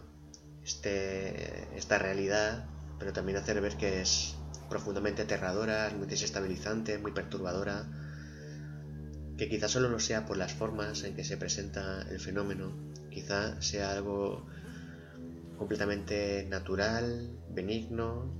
este, 0.64 1.76
esta 1.76 1.98
realidad, 1.98 2.66
pero 2.98 3.12
también 3.12 3.38
hacer 3.38 3.60
ver 3.60 3.76
que 3.76 4.00
es 4.00 4.36
profundamente 4.68 5.22
aterradora, 5.22 5.90
muy 5.96 6.06
desestabilizante, 6.06 6.98
muy 6.98 7.12
perturbadora, 7.12 7.86
que 9.36 9.48
quizá 9.48 9.68
solo 9.68 9.88
lo 9.88 9.98
sea 9.98 10.26
por 10.26 10.36
las 10.36 10.52
formas 10.52 11.02
en 11.02 11.14
que 11.16 11.24
se 11.24 11.36
presenta 11.36 12.02
el 12.10 12.20
fenómeno, 12.20 12.72
quizá 13.10 13.60
sea 13.62 13.92
algo 13.92 14.46
completamente 15.58 16.46
natural, 16.48 17.30
benigno, 17.50 18.32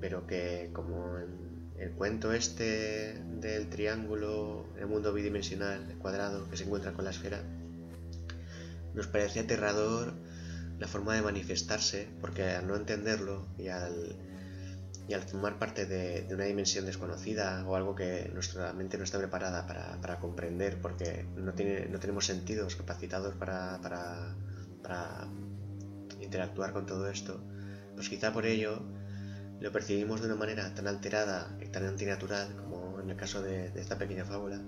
pero 0.00 0.26
que 0.26 0.70
como 0.72 1.18
en 1.18 1.43
el 1.78 1.92
cuento 1.92 2.32
este 2.32 3.20
del 3.40 3.68
triángulo, 3.68 4.66
el 4.78 4.86
mundo 4.86 5.12
bidimensional, 5.12 5.90
el 5.90 5.98
cuadrado 5.98 6.48
que 6.48 6.56
se 6.56 6.64
encuentra 6.64 6.92
con 6.92 7.04
la 7.04 7.10
esfera, 7.10 7.42
nos 8.94 9.06
parece 9.06 9.40
aterrador 9.40 10.12
la 10.78 10.88
forma 10.88 11.14
de 11.14 11.22
manifestarse, 11.22 12.08
porque 12.20 12.42
al 12.50 12.66
no 12.66 12.76
entenderlo 12.76 13.46
y 13.58 13.68
al 13.68 14.16
y 15.06 15.12
al 15.12 15.22
formar 15.22 15.58
parte 15.58 15.86
de, 15.86 16.26
una 16.32 16.44
dimensión 16.44 16.86
desconocida 16.86 17.64
o 17.66 17.76
algo 17.76 17.94
que 17.94 18.30
nuestra 18.32 18.72
mente 18.72 18.96
no 18.96 19.04
está 19.04 19.18
preparada 19.18 19.66
para, 19.66 20.18
comprender 20.18 20.80
porque 20.80 21.26
no, 21.36 21.52
tiene, 21.52 21.86
no 21.88 21.98
tenemos 21.98 22.26
sentidos 22.26 22.76
capacitados 22.76 23.34
para, 23.34 23.80
para, 23.82 25.28
interactuar 26.20 26.72
con 26.72 26.86
todo 26.86 27.08
esto, 27.10 27.42
pues 27.94 28.08
quizá 28.08 28.32
por 28.32 28.46
ello 28.46 28.82
lo 29.60 29.72
percibimos 29.72 30.20
de 30.20 30.26
una 30.26 30.36
manera 30.36 30.74
tan 30.74 30.86
alterada 30.86 31.56
y 31.60 31.66
tan 31.68 31.86
antinatural 31.86 32.54
como 32.56 33.00
en 33.00 33.10
el 33.10 33.16
caso 33.16 33.42
de, 33.42 33.66
esta 33.76 33.98
pequeña 33.98 34.24
fábula, 34.24 34.60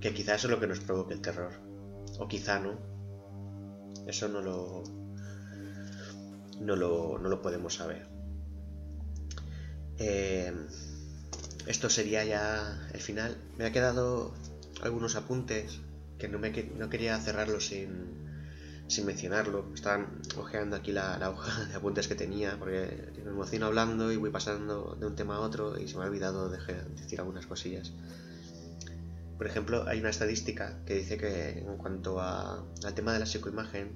que 0.00 0.12
quizá 0.12 0.34
eso 0.34 0.48
es 0.48 0.50
lo 0.50 0.60
que 0.60 0.66
nos 0.66 0.80
provoque 0.80 1.14
el 1.14 1.20
terror. 1.20 1.52
O 2.18 2.28
quizá 2.28 2.58
no. 2.58 2.78
Eso 4.06 4.28
no 4.28 4.40
lo, 4.40 4.82
no 6.60 6.76
lo, 6.76 7.18
no 7.18 7.28
lo 7.28 7.42
podemos 7.42 7.74
saber. 7.74 8.08
Eh, 9.98 10.52
esto 11.66 11.88
sería 11.88 12.24
ya 12.24 12.88
el 12.92 13.00
final. 13.00 13.36
Me 13.56 13.64
ha 13.66 13.72
quedado 13.72 14.34
algunos 14.82 15.14
apuntes 15.14 15.80
que 16.18 16.28
no, 16.28 16.38
me, 16.38 16.50
no 16.50 16.88
quería 16.88 17.18
cerrarlo 17.18 17.60
sin, 17.60 18.21
sin 18.92 19.06
mencionarlo. 19.06 19.64
Estaban 19.74 20.06
ojeando 20.36 20.76
aquí 20.76 20.92
la, 20.92 21.18
hoja 21.30 21.64
de 21.66 21.74
apuntes 21.74 22.08
que 22.08 22.14
tenía 22.14 22.58
porque 22.58 23.10
me 23.24 23.30
emociono 23.30 23.66
hablando 23.66 24.12
y 24.12 24.16
voy 24.16 24.30
pasando 24.30 24.96
de 25.00 25.06
un 25.06 25.16
tema 25.16 25.36
a 25.36 25.40
otro 25.40 25.78
y 25.78 25.88
se 25.88 25.96
me 25.96 26.04
ha 26.04 26.06
olvidado 26.06 26.48
de 26.48 26.58
decir 27.00 27.18
algunas 27.20 27.46
cosillas. 27.46 27.92
Por 29.38 29.46
ejemplo, 29.46 29.88
hay 29.88 29.98
una 29.98 30.10
estadística 30.10 30.78
que 30.86 30.94
dice 30.94 31.16
que 31.16 31.58
en 31.58 31.76
cuanto 31.78 32.20
a, 32.20 32.64
al 32.84 32.94
tema 32.94 33.12
de 33.12 33.18
la 33.18 33.26
psicoimagen, 33.26 33.90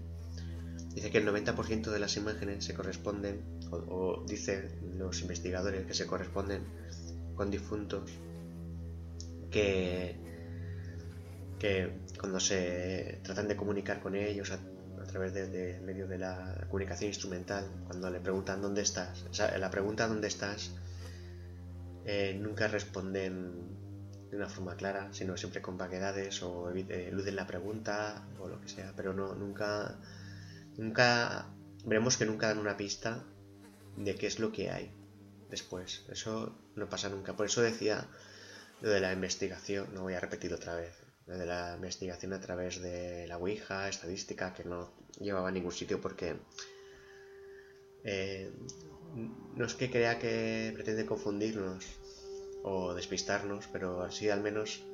dice 0.95 1.11
que 1.11 1.19
el 1.19 1.27
90% 1.27 1.91
de 1.91 1.99
las 1.99 2.17
imágenes 2.17 2.65
se 2.65 2.75
corresponden 2.75 3.43
o, 3.71 4.25
dicen 4.27 4.97
los 4.99 5.21
investigadores 5.21 5.87
que 5.87 5.95
se 5.95 6.07
corresponden 6.07 6.65
con 7.35 7.51
difuntos 7.51 8.11
que, 9.51 10.17
que 11.59 11.93
cuando 12.19 12.41
se 12.41 13.21
tratan 13.23 13.47
de 13.47 13.57
comunicar 13.57 14.01
con 14.01 14.17
ellos 14.17 14.51
través 15.17 15.33
de, 15.33 15.81
medio 15.81 16.07
de 16.07 16.19
la 16.19 16.67
comunicación 16.69 17.09
instrumental, 17.09 17.65
cuando 17.87 18.11
le 18.11 18.21
preguntan 18.21 18.61
dónde 18.61 18.83
estás, 18.83 19.25
la 19.59 19.71
pregunta 19.71 20.07
dónde 20.07 20.29
estás 20.29 20.73
eh, 22.05 22.37
nunca 22.39 22.69
responden 22.69 23.77
de 24.31 24.37
una 24.37 24.49
forma 24.49 24.77
clara, 24.77 25.09
sino 25.13 25.37
siempre 25.39 25.63
con 25.63 25.79
vaguedades 25.79 26.43
o 26.43 26.71
eluden 26.71 27.35
la 27.35 27.47
pregunta 27.47 28.27
o 28.39 28.49
lo 28.49 28.61
que 28.61 28.69
sea, 28.69 28.93
pero 28.95 29.15
no 29.15 29.35
nunca 29.35 29.99
nunca 30.77 31.47
veremos 31.87 32.19
que 32.19 32.27
nunca 32.27 32.49
dan 32.49 32.59
una 32.59 32.77
pista 32.77 33.25
de 33.97 34.17
qué 34.17 34.27
es 34.27 34.39
lo 34.39 34.53
que 34.53 34.71
hay 34.71 34.93
después. 35.49 36.05
Eso 36.11 36.59
no 36.75 36.91
pasa 36.91 37.09
nunca. 37.09 37.35
Por 37.37 37.47
eso 37.47 37.63
decía 37.63 38.07
lo 38.83 38.91
de 38.91 39.01
la 39.01 39.15
investigación, 39.15 39.95
no 39.95 40.03
voy 40.03 40.13
a 40.13 40.21
repetir 40.21 40.53
otra 40.53 40.75
vez, 40.75 40.95
lo 41.27 41.39
de 41.39 41.47
la 41.47 41.75
investigación 41.75 42.33
a 42.35 42.41
través 42.41 42.81
de 42.81 43.27
la 43.27 43.39
Ouija, 43.39 43.89
estadística, 43.89 44.55
que 44.55 44.65
no 44.65 44.93
llevaba 45.21 45.49
a 45.49 45.53
ningún 45.53 45.73
sitio 45.73 46.01
porque 46.01 46.37
eh, 48.05 48.53
no 49.55 49.65
es 49.65 49.75
que 49.75 49.91
crea 49.91 50.19
que 50.19 50.73
pretende 50.75 51.07
confundirnos 51.07 51.85
o 52.63 52.95
despistarnos, 52.95 53.69
pero 53.73 54.03
así 54.03 54.29
al 54.29 54.43
menos 54.43 54.85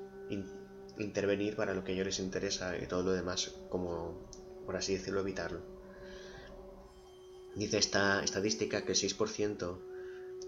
intervenir 0.98 1.56
para 1.56 1.74
lo 1.74 1.84
que 1.84 1.92
a 1.92 1.94
ellos 1.94 2.06
les 2.06 2.18
interesa 2.20 2.76
y 2.76 2.86
todo 2.86 3.02
lo 3.02 3.12
demás, 3.12 3.54
como 3.68 4.28
por 4.64 4.76
así 4.76 4.94
decirlo, 4.94 5.20
evitarlo. 5.20 5.60
Dice 7.54 7.78
esta 7.78 8.22
estadística 8.22 8.84
que 8.84 8.92
el 8.92 8.98
6% 8.98 9.78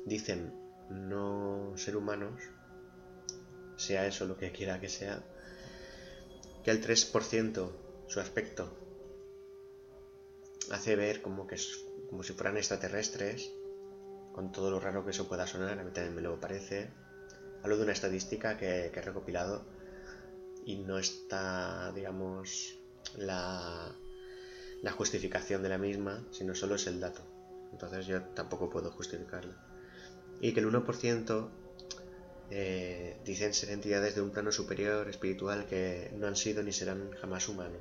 dicen 0.07 0.55
no 0.91 1.73
ser 1.77 1.97
humanos, 1.97 2.43
sea 3.77 4.07
eso 4.07 4.27
lo 4.27 4.37
que 4.37 4.53
quiera 4.53 4.81
que 4.81 4.89
sea, 4.89 5.23
que 6.63 6.71
el 6.71 6.83
3% 6.83 7.71
su 8.07 8.21
aspecto 8.21 8.84
hace 10.71 10.97
ver 10.97 11.23
como 11.23 11.47
que 11.47 11.57
es 11.57 11.85
como 12.09 12.23
si 12.23 12.33
fueran 12.33 12.57
extraterrestres, 12.57 13.53
con 14.33 14.53
todo 14.53 14.71
lo 14.71 14.81
raro 14.81 15.05
que 15.05 15.11
eso 15.11 15.29
pueda 15.29 15.47
sonar, 15.47 15.79
a 15.79 15.85
mí 15.85 15.91
también 15.93 16.15
me 16.15 16.23
lo 16.23 16.41
parece. 16.41 16.91
Hablo 17.63 17.77
de 17.77 17.85
una 17.85 17.93
estadística 17.93 18.57
que, 18.57 18.87
he 18.87 19.01
recopilado 19.01 19.65
y 20.65 20.77
no 20.77 20.99
está, 20.99 21.93
digamos, 21.93 22.79
la, 23.17 23.95
la 24.83 24.93
justificación 24.93 25.63
de 25.63 25.69
la 25.69 25.79
misma, 25.79 26.25
sino 26.31 26.55
solo 26.55 26.75
es 26.75 26.87
el 26.87 27.01
dato. 27.01 27.23
Entonces 27.73 28.07
yo 28.07 28.23
tampoco 28.23 28.71
puedo 28.71 28.91
justificarla. 28.91 29.57
Y 30.41 30.53
que 30.53 30.61
el 30.61 30.67
1% 30.67 31.51
eh, 32.51 33.17
dicen 33.25 33.55
ser 33.55 33.71
entidades 33.71 34.15
de 34.15 34.21
un 34.21 34.31
plano 34.31 34.53
superior, 34.53 35.09
espiritual, 35.09 35.67
que 35.67 36.13
no 36.17 36.27
han 36.27 36.37
sido 36.37 36.63
ni 36.63 36.73
serán 36.73 37.11
jamás 37.13 37.49
humanos. 37.49 37.81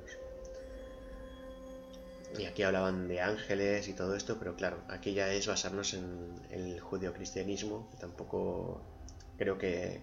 Y 2.38 2.46
aquí 2.46 2.62
hablaban 2.64 3.06
de 3.06 3.20
ángeles 3.20 3.86
y 3.88 3.92
todo 3.92 4.16
esto, 4.16 4.38
pero 4.38 4.56
claro, 4.56 4.82
aquí 4.88 5.14
ya 5.14 5.32
es 5.32 5.46
basarnos 5.46 5.94
en 5.94 6.34
el 6.50 6.80
judeocristianismo. 6.80 7.88
Tampoco 8.00 8.80
creo 9.38 9.56
que. 9.56 10.00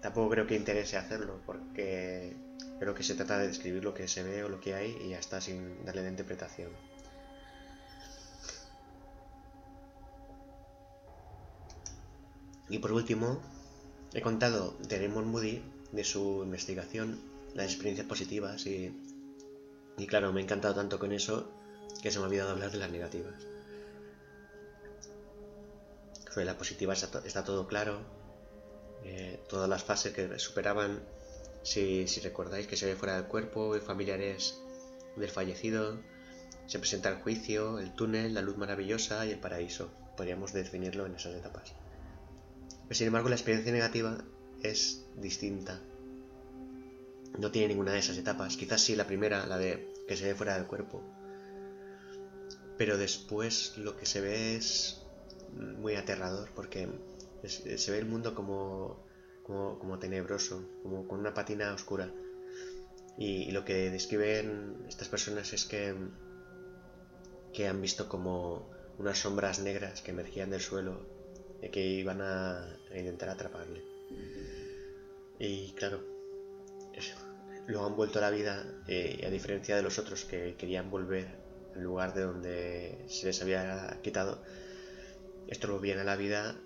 Tampoco 0.00 0.30
creo 0.30 0.46
que 0.46 0.56
interese 0.56 0.96
hacerlo, 0.96 1.40
porque 1.46 2.34
creo 2.80 2.94
que 2.94 3.02
se 3.02 3.14
trata 3.14 3.38
de 3.38 3.48
describir 3.48 3.84
lo 3.84 3.94
que 3.94 4.08
se 4.08 4.22
ve 4.22 4.42
o 4.42 4.48
lo 4.48 4.60
que 4.60 4.74
hay 4.74 4.96
y 5.04 5.10
ya 5.10 5.18
está, 5.18 5.40
sin 5.40 5.84
darle 5.84 6.02
de 6.02 6.08
interpretación. 6.08 6.70
Y 12.68 12.78
por 12.78 12.92
último, 12.92 13.38
he 14.14 14.22
contado 14.22 14.74
de 14.88 14.98
Raymond 14.98 15.26
Moody, 15.26 15.62
de 15.92 16.04
su 16.04 16.42
investigación, 16.42 17.20
las 17.54 17.66
experiencias 17.66 18.06
positivas 18.06 18.66
y 18.66 18.96
y 19.98 20.06
claro, 20.06 20.32
me 20.32 20.40
he 20.40 20.44
encantado 20.44 20.74
tanto 20.74 20.98
con 20.98 21.12
eso 21.12 21.48
que 22.02 22.10
se 22.10 22.18
me 22.18 22.24
ha 22.24 22.28
olvidado 22.28 22.50
hablar 22.50 22.70
de 22.70 22.78
las 22.78 22.90
negativas. 22.90 23.34
Sobre 26.30 26.46
la 26.46 26.56
positiva 26.56 26.94
está, 26.94 27.44
todo 27.44 27.66
claro. 27.66 28.00
Eh, 29.04 29.40
todas 29.48 29.68
las 29.68 29.84
fases 29.84 30.12
que 30.14 30.38
superaban, 30.38 31.02
si, 31.62 32.06
recordáis 32.22 32.66
que 32.66 32.76
se 32.76 32.86
ve 32.86 32.96
fuera 32.96 33.16
del 33.16 33.26
cuerpo, 33.26 33.78
familiares 33.80 34.60
del 35.16 35.30
fallecido, 35.30 36.00
se 36.66 36.78
presenta 36.78 37.10
el 37.10 37.16
juicio, 37.16 37.78
el 37.78 37.94
túnel, 37.94 38.34
la 38.34 38.40
luz 38.40 38.56
maravillosa 38.56 39.26
y 39.26 39.32
el 39.32 39.40
paraíso. 39.40 39.90
Podríamos 40.16 40.52
definirlo 40.52 41.04
en 41.06 41.16
esas 41.16 41.34
etapas. 41.34 41.72
Sin 42.90 43.08
embargo, 43.08 43.28
la 43.28 43.34
experiencia 43.34 43.72
negativa 43.72 44.18
es 44.62 45.04
distinta 45.16 45.80
no 47.38 47.50
tiene 47.50 47.68
ninguna 47.68 47.92
de 47.92 47.98
esas 47.98 48.18
etapas. 48.18 48.56
Quizás 48.56 48.80
sí 48.80 48.96
la 48.96 49.06
primera, 49.06 49.46
la 49.46 49.58
de 49.58 49.92
que 50.06 50.16
se 50.16 50.26
ve 50.26 50.34
fuera 50.34 50.54
del 50.56 50.66
cuerpo. 50.66 51.02
Pero 52.76 52.98
después 52.98 53.76
lo 53.78 53.96
que 53.96 54.06
se 54.06 54.20
ve 54.20 54.56
es 54.56 55.02
muy 55.52 55.94
aterrador 55.94 56.50
porque 56.54 56.88
se 57.44 57.90
ve 57.90 57.98
el 57.98 58.06
mundo 58.06 58.34
como, 58.34 59.04
como, 59.42 59.98
tenebroso, 59.98 60.68
como 60.82 61.06
con 61.06 61.20
una 61.20 61.34
patina 61.34 61.72
oscura. 61.74 62.10
Y, 63.18 63.50
lo 63.50 63.64
que 63.64 63.90
describen 63.90 64.84
estas 64.88 65.08
personas 65.08 65.52
es 65.52 65.66
que, 65.66 65.94
que 67.52 67.68
han 67.68 67.80
visto 67.80 68.08
como 68.08 68.70
unas 68.98 69.18
sombras 69.18 69.60
negras 69.60 70.00
que 70.00 70.12
emergían 70.12 70.50
del 70.50 70.60
suelo 70.60 71.06
y 71.60 71.68
que 71.68 71.84
iban 71.84 72.20
a 72.22 72.78
intentar 72.94 73.28
atraparle. 73.28 73.82
Y 75.38 75.72
claro, 75.72 76.11
lo 77.66 77.86
han 77.86 77.96
vuelto 77.96 78.18
a 78.18 78.22
la 78.22 78.30
vida, 78.30 78.64
eh, 78.86 79.24
a 79.26 79.30
diferencia 79.30 79.76
de 79.76 79.82
los 79.82 79.98
otros 79.98 80.24
que 80.24 80.56
querían 80.56 80.90
volver 80.90 81.28
al 81.74 81.82
lugar 81.82 82.14
de 82.14 82.22
donde 82.22 83.04
se 83.08 83.26
les 83.26 83.40
había 83.40 83.98
quitado, 84.02 84.42
esto 85.48 85.68
lo 85.68 85.78
viene 85.78 86.02
a 86.02 86.04
la 86.04 86.16
vida 86.16 86.56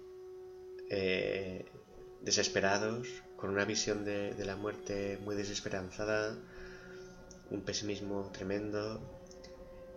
eh, 0.90 1.66
desesperados, 2.22 3.08
con 3.36 3.50
una 3.50 3.64
visión 3.64 4.04
de, 4.04 4.34
la 4.44 4.56
muerte 4.56 5.18
muy 5.22 5.36
desesperanzada, 5.36 6.38
un 7.50 7.62
pesimismo 7.62 8.30
tremendo 8.32 9.00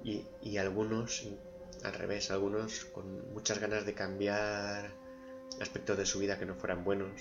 y, 0.03 0.25
y 0.41 0.57
algunos, 0.57 1.25
al 1.83 1.93
revés, 1.93 2.29
algunos 2.31 2.85
con 2.85 3.33
muchas 3.33 3.59
ganas 3.59 3.85
de 3.85 3.93
cambiar 3.93 4.91
aspectos 5.61 5.97
de 5.97 6.05
su 6.05 6.19
vida 6.19 6.37
que 6.37 6.45
no 6.45 6.55
fueran 6.55 6.83
buenos 6.83 7.11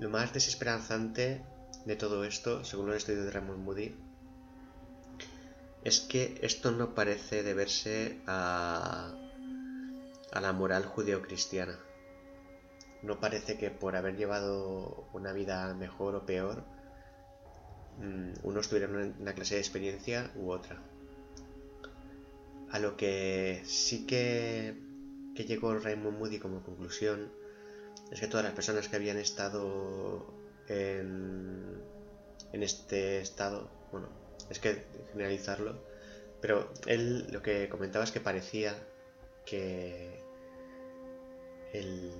lo 0.00 0.08
más 0.08 0.32
desesperanzante 0.32 1.42
de 1.84 1.96
todo 1.96 2.24
esto, 2.24 2.64
según 2.64 2.88
el 2.88 2.96
estudio 2.96 3.22
de 3.22 3.30
Ramón 3.30 3.62
Moody, 3.62 3.94
es 5.84 6.00
que 6.00 6.38
esto 6.42 6.72
no 6.72 6.94
parece 6.94 7.42
deberse 7.42 8.18
a, 8.26 9.14
a 10.32 10.40
la 10.40 10.52
moral 10.54 10.86
judeocristiana. 10.86 11.78
No 13.02 13.20
parece 13.20 13.58
que 13.58 13.70
por 13.70 13.94
haber 13.94 14.16
llevado 14.16 15.06
una 15.12 15.32
vida 15.32 15.72
mejor 15.74 16.14
o 16.14 16.24
peor, 16.24 16.64
mm, 17.98 18.32
unos 18.42 18.68
tuvieran 18.68 19.16
una 19.20 19.34
clase 19.34 19.54
de 19.56 19.60
experiencia 19.60 20.30
u 20.34 20.50
otra. 20.50 20.82
A 22.70 22.78
lo 22.78 22.96
que 22.96 23.60
sí 23.64 24.06
que, 24.06 24.80
que 25.34 25.44
llegó 25.44 25.78
Raymond 25.78 26.18
Moody 26.18 26.38
como 26.38 26.62
conclusión 26.62 27.39
es 28.10 28.20
que 28.20 28.26
todas 28.26 28.44
las 28.44 28.54
personas 28.54 28.88
que 28.88 28.96
habían 28.96 29.18
estado 29.18 30.26
en, 30.68 31.80
en 32.52 32.62
este 32.62 33.20
estado, 33.20 33.70
bueno, 33.92 34.08
es 34.50 34.58
que 34.58 34.84
generalizarlo, 35.12 35.80
pero 36.40 36.72
él 36.86 37.26
lo 37.30 37.42
que 37.42 37.68
comentaba 37.68 38.04
es 38.04 38.10
que 38.10 38.20
parecía 38.20 38.74
que 39.46 40.20
el, 41.72 42.12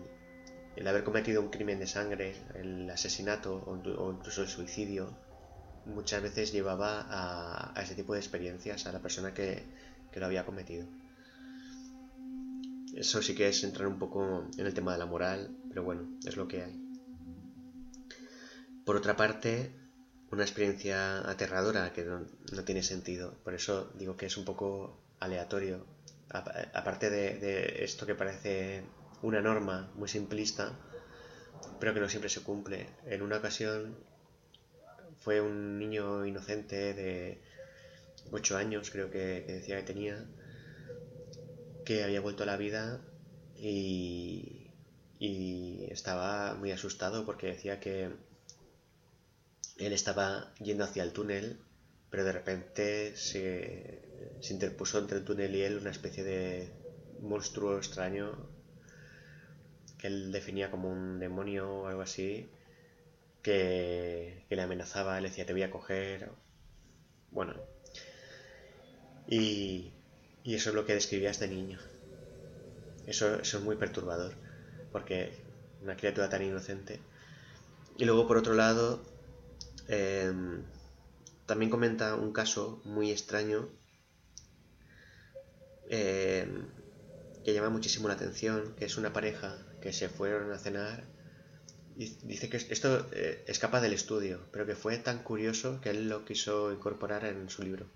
el 0.76 0.86
haber 0.86 1.04
cometido 1.04 1.42
un 1.42 1.50
crimen 1.50 1.78
de 1.78 1.86
sangre, 1.86 2.34
el 2.54 2.88
asesinato 2.90 3.62
o, 3.66 4.12
incluso 4.12 4.42
el 4.42 4.48
suicidio, 4.48 5.16
muchas 5.86 6.22
veces 6.22 6.52
llevaba 6.52 7.00
a, 7.00 7.78
a, 7.78 7.82
ese 7.82 7.94
tipo 7.94 8.12
de 8.12 8.20
experiencias 8.20 8.86
a 8.86 8.92
la 8.92 9.00
persona 9.00 9.34
que, 9.34 9.64
que 10.12 10.20
lo 10.20 10.26
había 10.26 10.44
cometido. 10.44 10.86
Eso 12.94 13.22
sí 13.22 13.34
que 13.34 13.48
es 13.48 13.62
entrar 13.64 13.86
un 13.86 13.98
poco 13.98 14.46
en 14.58 14.66
el 14.66 14.74
tema 14.74 14.92
de 14.92 14.98
la 14.98 15.06
moral, 15.06 15.56
pero 15.70 15.84
bueno, 15.84 16.18
es 16.26 16.36
lo 16.36 16.46
que 16.46 16.62
hay. 16.62 16.90
Por 18.84 18.96
otra 18.96 19.16
parte, 19.16 19.72
una 20.32 20.42
experiencia 20.42 21.28
aterradora 21.28 21.92
que 21.92 22.04
no, 22.04 22.26
tiene 22.64 22.82
sentido. 22.82 23.34
Por 23.44 23.54
eso 23.54 23.92
digo 23.94 24.16
que 24.16 24.26
es 24.26 24.36
un 24.36 24.44
poco 24.44 25.00
aleatorio. 25.20 25.86
Aparte 26.28 27.08
de, 27.08 27.84
esto 27.84 28.04
que 28.06 28.14
parece 28.14 28.82
una 29.22 29.40
norma 29.40 29.90
muy 29.94 30.08
simplista, 30.08 30.78
pero 31.78 31.94
que 31.94 32.00
no 32.00 32.08
siempre 32.08 32.30
se 32.30 32.42
cumple. 32.42 32.88
En 33.06 33.22
una 33.22 33.38
ocasión 33.38 33.96
fue 35.18 35.40
un 35.40 35.78
niño 35.78 36.26
inocente 36.26 36.94
de 36.94 37.42
8 38.32 38.56
años, 38.56 38.90
creo 38.90 39.10
que 39.10 39.42
decía 39.42 39.76
que 39.76 39.82
tenía, 39.82 40.24
que 41.84 42.04
había 42.04 42.20
vuelto 42.20 42.42
a 42.42 42.46
la 42.46 42.56
vida 42.56 43.00
y, 43.56 44.59
y 45.20 45.86
estaba 45.90 46.54
muy 46.54 46.72
asustado 46.72 47.24
porque 47.24 47.48
decía 47.48 47.78
que 47.78 48.10
él 49.76 49.92
estaba 49.92 50.52
yendo 50.54 50.82
hacia 50.84 51.04
el 51.04 51.12
túnel, 51.12 51.60
pero 52.10 52.24
de 52.24 52.32
repente 52.32 53.14
se, 53.16 54.02
se 54.40 54.52
interpuso 54.52 54.98
entre 54.98 55.18
el 55.18 55.24
túnel 55.24 55.54
y 55.54 55.62
él 55.62 55.76
una 55.78 55.90
especie 55.90 56.24
de 56.24 56.72
monstruo 57.20 57.76
extraño 57.76 58.48
que 59.98 60.06
él 60.06 60.32
definía 60.32 60.70
como 60.70 60.90
un 60.90 61.20
demonio 61.20 61.70
o 61.70 61.86
algo 61.86 62.00
así, 62.02 62.48
que, 63.42 64.44
que, 64.48 64.56
le 64.56 64.62
amenazaba, 64.62 65.20
le 65.20 65.28
decía 65.28 65.46
te 65.46 65.52
voy 65.52 65.62
a 65.62 65.70
coger. 65.70 66.30
Bueno. 67.30 67.54
Y, 69.28 69.92
y 70.42 70.54
eso 70.54 70.70
es 70.70 70.74
lo 70.74 70.86
que 70.86 70.94
describía 70.94 71.30
este 71.30 71.48
niño. 71.48 71.78
Eso, 73.06 73.40
es 73.40 73.60
muy 73.60 73.76
perturbador. 73.76 74.34
Porque 74.92 75.32
una 75.82 75.96
criatura 75.96 76.28
tan 76.28 76.42
inocente. 76.42 77.00
Y 77.96 78.04
luego, 78.04 78.26
por 78.26 78.36
otro 78.36 78.54
lado, 78.54 79.02
em, 79.88 80.62
también 81.46 81.70
comenta 81.70 82.14
un 82.14 82.32
caso 82.32 82.80
muy 82.84 83.10
extraño 83.10 83.68
em, 85.88 86.66
que 87.44 87.52
llama 87.52 87.70
muchísimo 87.70 88.08
la 88.08 88.14
atención, 88.14 88.74
que 88.76 88.84
es 88.84 88.96
una 88.96 89.12
pareja 89.12 89.58
que 89.80 89.92
se 89.92 90.08
fueron 90.08 90.52
a 90.52 90.58
cenar 90.58 91.04
y 91.96 92.16
dice 92.22 92.48
que 92.48 92.56
esto 92.56 93.06
eh, 93.12 93.44
escapa 93.46 93.80
del 93.80 93.92
estudio, 93.92 94.40
pero 94.52 94.64
que 94.64 94.74
fue 94.74 94.96
tan 94.96 95.22
curioso 95.22 95.80
que 95.82 95.90
él 95.90 96.08
lo 96.08 96.24
quiso 96.24 96.72
incorporar 96.72 97.24
en 97.26 97.50
su 97.50 97.62
libro. 97.62 97.86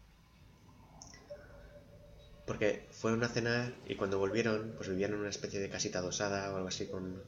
Porque 2.47 2.87
fueron 2.91 3.25
a 3.25 3.29
cenar 3.29 3.75
y 3.87 3.97
cuando 3.97 4.19
volvieron, 4.19 4.75
pues 4.77 4.89
vivían 4.89 5.13
en 5.13 5.21
una 5.21 5.31
especie 5.31 5.61
de 5.61 5.71
casita 5.71 6.01
adosada 6.01 6.53
o 6.53 6.57
algo 6.57 6.69
así 6.69 6.87
con 6.87 7.23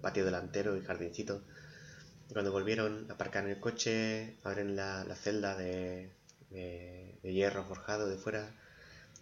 patio 0.00 0.24
delantero 0.24 0.76
y 0.76 0.82
jardincito. 0.82 1.42
Y 2.30 2.32
cuando 2.32 2.52
volvieron, 2.52 3.10
aparcan 3.10 3.48
el 3.48 3.60
coche, 3.60 4.36
abren 4.42 4.76
la, 4.76 5.04
celda 5.14 5.56
de, 5.56 6.10
de, 6.50 7.18
hierro 7.22 7.64
forjado 7.64 8.08
de 8.08 8.16
fuera, 8.16 8.50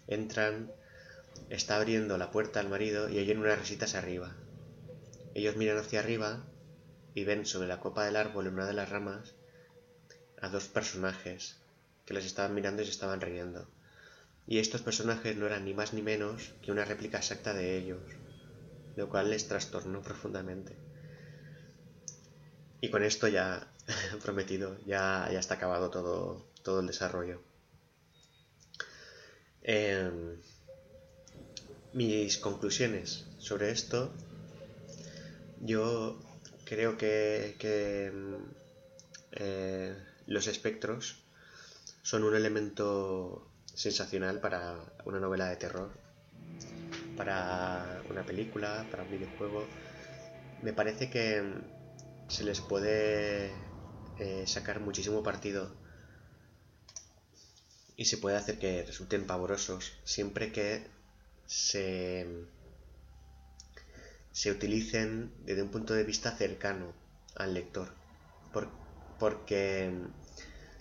entran, 0.06 0.70
está 1.48 1.76
abriendo 1.76 2.18
la 2.18 2.30
puerta 2.30 2.60
al 2.60 2.68
marido 2.68 3.08
y 3.08 3.18
oyen 3.18 3.38
unas 3.38 3.58
risitas 3.58 3.94
arriba. 3.94 4.34
Ellos 5.34 5.56
miran 5.56 5.78
hacia 5.78 6.00
arriba 6.00 6.44
y 7.14 7.24
ven 7.24 7.46
sobre 7.46 7.68
la 7.68 7.80
copa 7.80 8.04
del 8.04 8.16
árbol 8.16 8.46
en 8.46 8.54
una 8.54 8.66
de 8.66 8.74
las 8.74 8.88
ramas 8.88 9.34
a 10.40 10.48
dos 10.48 10.68
personajes 10.68 11.56
que 12.06 12.14
les 12.14 12.24
estaban 12.24 12.54
mirando 12.54 12.82
y 12.82 12.86
se 12.86 12.92
estaban 12.92 13.20
riendo. 13.20 13.68
Y 14.50 14.58
estos 14.58 14.82
personajes 14.82 15.36
no 15.36 15.46
eran 15.46 15.64
ni 15.64 15.74
más 15.74 15.92
ni 15.92 16.02
menos 16.02 16.50
que 16.60 16.72
una 16.72 16.84
réplica 16.84 17.18
exacta 17.18 17.54
de 17.54 17.78
ellos, 17.78 18.02
lo 18.96 19.08
cual 19.08 19.30
les 19.30 19.46
trastornó 19.46 20.02
profundamente. 20.02 20.74
Y 22.80 22.90
con 22.90 23.04
esto 23.04 23.28
ya 23.28 23.72
prometido, 24.24 24.76
ya, 24.84 25.28
ya 25.32 25.38
está 25.38 25.54
acabado 25.54 25.88
todo, 25.88 26.48
todo 26.64 26.80
el 26.80 26.88
desarrollo. 26.88 27.40
Em, 29.62 30.40
mis 31.92 32.36
conclusiones 32.38 33.26
sobre 33.38 33.70
esto, 33.70 34.12
yo 35.60 36.18
creo 36.64 36.98
que, 36.98 37.56
eh, 39.30 39.96
los 40.26 40.48
espectros 40.48 41.22
son 42.02 42.24
un 42.24 42.34
elemento 42.34 43.49
sensacional 43.80 44.40
para 44.40 44.76
una 45.06 45.20
novela 45.20 45.48
de 45.48 45.56
terror, 45.56 45.90
para 47.16 48.02
una 48.10 48.26
película, 48.26 48.86
para 48.90 49.04
un 49.04 49.10
videojuego. 49.10 49.64
Me 50.60 50.74
parece 50.74 51.08
que 51.08 51.42
se 52.28 52.44
les 52.44 52.60
puede 52.60 53.50
eh, 54.18 54.44
sacar 54.46 54.80
muchísimo 54.80 55.22
partido 55.22 55.74
y 57.96 58.04
se 58.04 58.18
puede 58.18 58.36
hacer 58.36 58.58
que 58.58 58.82
resulten 58.82 59.26
pavorosos 59.26 59.94
siempre 60.04 60.52
que 60.52 60.86
se 61.46 62.26
se 64.32 64.50
utilicen 64.50 65.32
desde 65.46 65.62
un 65.62 65.70
punto 65.70 65.94
de 65.94 66.04
vista 66.04 66.36
cercano 66.36 66.92
al 67.34 67.54
lector. 67.54 67.88
porque 69.18 69.90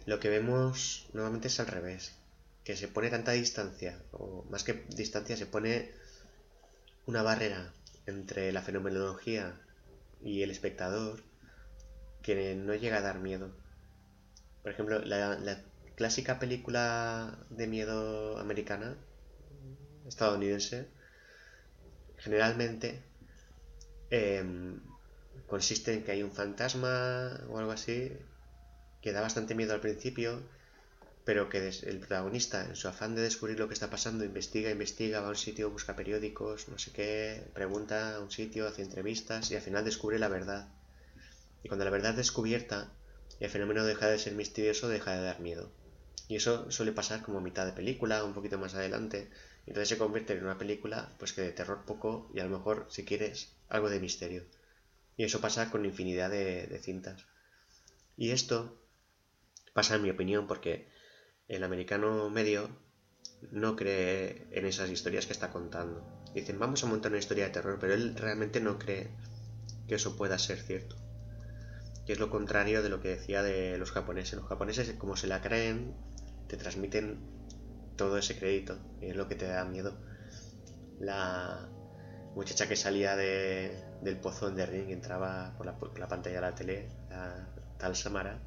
lo 0.05 0.19
que 0.19 0.29
vemos 0.29 1.07
normalmente 1.13 1.49
es 1.49 1.59
al 1.59 1.67
revés, 1.67 2.18
que 2.69 2.75
se 2.75 2.87
pone 2.87 3.09
tanta 3.09 3.31
distancia, 3.31 3.99
o 4.11 4.45
más 4.51 4.63
que 4.63 4.85
distancia, 4.95 5.35
se 5.35 5.47
pone 5.47 5.89
una 7.07 7.23
barrera 7.23 7.73
entre 8.05 8.51
la 8.51 8.61
fenomenología 8.61 9.59
y 10.21 10.43
el 10.43 10.51
espectador 10.51 11.23
que 12.21 12.53
no 12.53 12.75
llega 12.75 12.97
a 12.99 13.01
dar 13.01 13.17
miedo. 13.17 13.55
Por 14.61 14.71
ejemplo, 14.71 14.99
la, 14.99 15.63
clásica 15.95 16.37
película 16.37 17.39
de 17.49 17.65
miedo 17.65 18.37
americana, 18.37 18.95
estadounidense, 20.05 20.89
generalmente 22.17 23.01
Em, 24.11 24.79
consiste 25.47 25.93
en 25.93 26.03
que 26.03 26.11
hay 26.11 26.23
un 26.23 26.31
fantasma 26.31 27.39
o 27.49 27.59
algo 27.59 27.71
así 27.71 28.11
que 29.01 29.13
da 29.13 29.21
bastante 29.21 29.55
miedo 29.55 29.73
al 29.73 29.81
principio, 29.81 30.41
pero 31.29 31.47
que 31.47 31.69
el 31.83 31.99
protagonista, 31.99 32.65
en 32.65 32.75
su 32.75 32.87
afán 32.87 33.13
de 33.13 33.21
descubrir 33.21 33.59
lo 33.59 33.67
que 33.67 33.75
está 33.75 33.91
pasando, 33.91 34.25
investiga, 34.25 34.71
investiga, 34.71 35.21
va 35.21 35.27
a 35.27 35.29
un 35.29 35.35
sitio, 35.35 35.69
busca 35.69 35.95
periódicos, 35.95 36.67
no 36.69 36.79
sé 36.79 36.91
qué, 36.91 37.43
pregunta 37.53 38.15
a 38.15 38.19
un 38.19 38.31
sitio, 38.31 38.67
hace 38.67 38.81
entrevistas 38.81 39.51
y 39.51 39.55
al 39.55 39.61
final 39.61 39.85
descubre 39.85 40.17
la 40.17 40.27
verdad. 40.27 40.69
Y 41.61 41.67
cuando 41.67 41.85
la 41.85 41.91
verdad 41.91 42.13
es 42.13 42.17
descubierta, 42.17 42.91
el 43.39 43.47
fenómeno 43.51 43.85
deja 43.85 44.07
de 44.07 44.17
ser 44.17 44.33
misterioso, 44.33 44.89
deja 44.89 45.11
de 45.11 45.21
dar 45.21 45.39
miedo. 45.39 45.71
Y 46.27 46.35
eso 46.35 46.71
suele 46.71 46.93
pasar 46.93 47.21
como 47.21 47.41
mitad 47.41 47.67
de 47.67 47.73
película, 47.73 48.23
un 48.23 48.33
poquito 48.33 48.57
más 48.57 48.73
adelante. 48.73 49.29
Entonces 49.67 49.89
se 49.89 49.99
convierte 49.99 50.33
en 50.33 50.43
una 50.43 50.57
película, 50.57 51.13
pues 51.19 51.33
que 51.33 51.41
de 51.43 51.51
terror 51.51 51.85
poco 51.85 52.31
y 52.33 52.39
a 52.39 52.45
lo 52.45 52.57
mejor, 52.57 52.87
si 52.89 53.05
quieres, 53.05 53.53
algo 53.67 53.91
de 53.91 53.99
misterio. 53.99 54.45
Y 55.15 55.25
eso 55.25 55.41
pasa 55.41 55.69
con 55.69 55.85
infinidad 55.85 56.31
de, 56.31 56.79
cintas. 56.81 57.27
Y 58.17 58.31
esto 58.31 58.81
pasa 59.75 59.93
en 59.93 60.01
mi 60.01 60.09
opinión 60.09 60.47
porque 60.47 60.89
el 61.49 61.63
americano 61.63 62.29
medio 62.29 62.69
no 63.51 63.75
cree 63.75 64.47
en 64.51 64.65
esas 64.65 64.89
historias 64.89 65.25
que 65.25 65.33
está 65.33 65.49
contando. 65.51 66.05
Dicen, 66.33 66.59
vamos 66.59 66.83
a 66.83 66.87
montar 66.87 67.11
una 67.11 67.19
historia 67.19 67.45
de 67.45 67.51
terror, 67.51 67.77
pero 67.79 67.93
él 67.93 68.15
realmente 68.15 68.61
no 68.61 68.79
cree 68.79 69.09
que 69.87 69.95
eso 69.95 70.15
pueda 70.15 70.39
ser 70.39 70.59
cierto. 70.59 70.95
Que 72.05 72.13
es 72.13 72.19
lo 72.19 72.29
contrario 72.29 72.81
de 72.81 72.89
lo 72.89 73.01
que 73.01 73.09
decía 73.09 73.43
de 73.43 73.77
los 73.77 73.91
japoneses. 73.91 74.39
Los 74.39 74.47
japoneses, 74.47 74.93
como 74.93 75.17
se 75.17 75.27
la 75.27 75.41
creen, 75.41 75.93
te 76.47 76.55
transmiten 76.55 77.19
todo 77.97 78.17
ese 78.17 78.37
crédito 78.37 78.77
y 79.01 79.07
es 79.07 79.15
lo 79.15 79.27
que 79.27 79.35
te 79.35 79.47
da 79.47 79.65
miedo. 79.65 79.97
La, 80.99 81.69
muchacha 82.35 82.67
que 82.67 82.75
salía 82.75 83.15
de, 83.15 83.83
del 84.01 84.17
pozo 84.17 84.49
de 84.51 84.65
ring 84.65 84.91
entraba 84.91 85.53
por 85.57 85.65
la, 85.65 85.77
la, 85.97 86.07
pantalla 86.07 86.35
de 86.35 86.41
la 86.41 86.55
tele, 86.55 86.89
la 87.09 87.49
tal 87.77 87.95
Samara, 87.95 88.39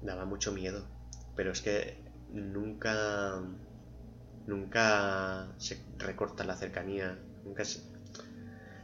daba 0.00 0.24
mucho 0.24 0.52
miedo. 0.52 0.99
Pero 1.40 1.52
es 1.52 1.62
que 1.62 1.96
nunca, 2.34 3.40
nunca 4.46 5.48
se 5.56 5.82
recorta 5.96 6.44
la 6.44 6.54
cercanía, 6.54 7.18
nunca 7.46 7.64
se, 7.64 7.80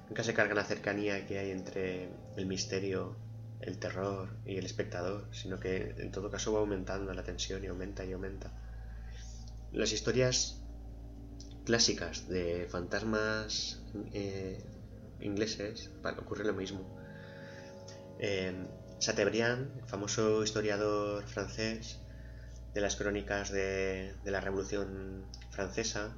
nunca 0.09 0.24
se 0.24 0.33
carga 0.33 0.55
la 0.55 0.65
cercanía 0.65 1.27
que 1.27 1.39
hay 1.39 1.51
entre 1.51 2.09
el 2.35 2.47
misterio, 2.47 3.15
el 3.61 3.78
terror 3.78 4.31
y 4.47 4.57
el 4.57 4.65
espectador, 4.65 5.28
sino 5.33 5.61
que 5.61 5.97
en 5.99 6.11
todo 6.11 6.31
caso 6.31 6.51
va 6.55 6.61
aumentando 6.61 7.12
la 7.12 7.24
tensión 7.24 7.62
y 7.62 7.66
aumenta 7.66 8.07
y 8.07 8.12
aumenta. 8.12 8.51
Las 9.70 9.93
historias 9.93 10.62
clásicas 11.66 12.27
de 12.27 12.69
fantasmas 12.70 13.83
eh, 14.15 14.65
ingleses 15.20 15.91
ocurre 16.23 16.43
lo 16.43 16.55
mismo. 16.55 16.81
Eh, 18.19 18.66
Chateaubriand, 18.99 19.87
famoso 19.87 20.43
historiador 20.43 21.23
francés 21.27 22.01
de 22.77 22.82
las 22.82 22.97
crónicas 22.97 23.51
de, 23.51 24.12
la 24.27 24.39
Revolución 24.39 25.24
Francesa, 25.48 26.15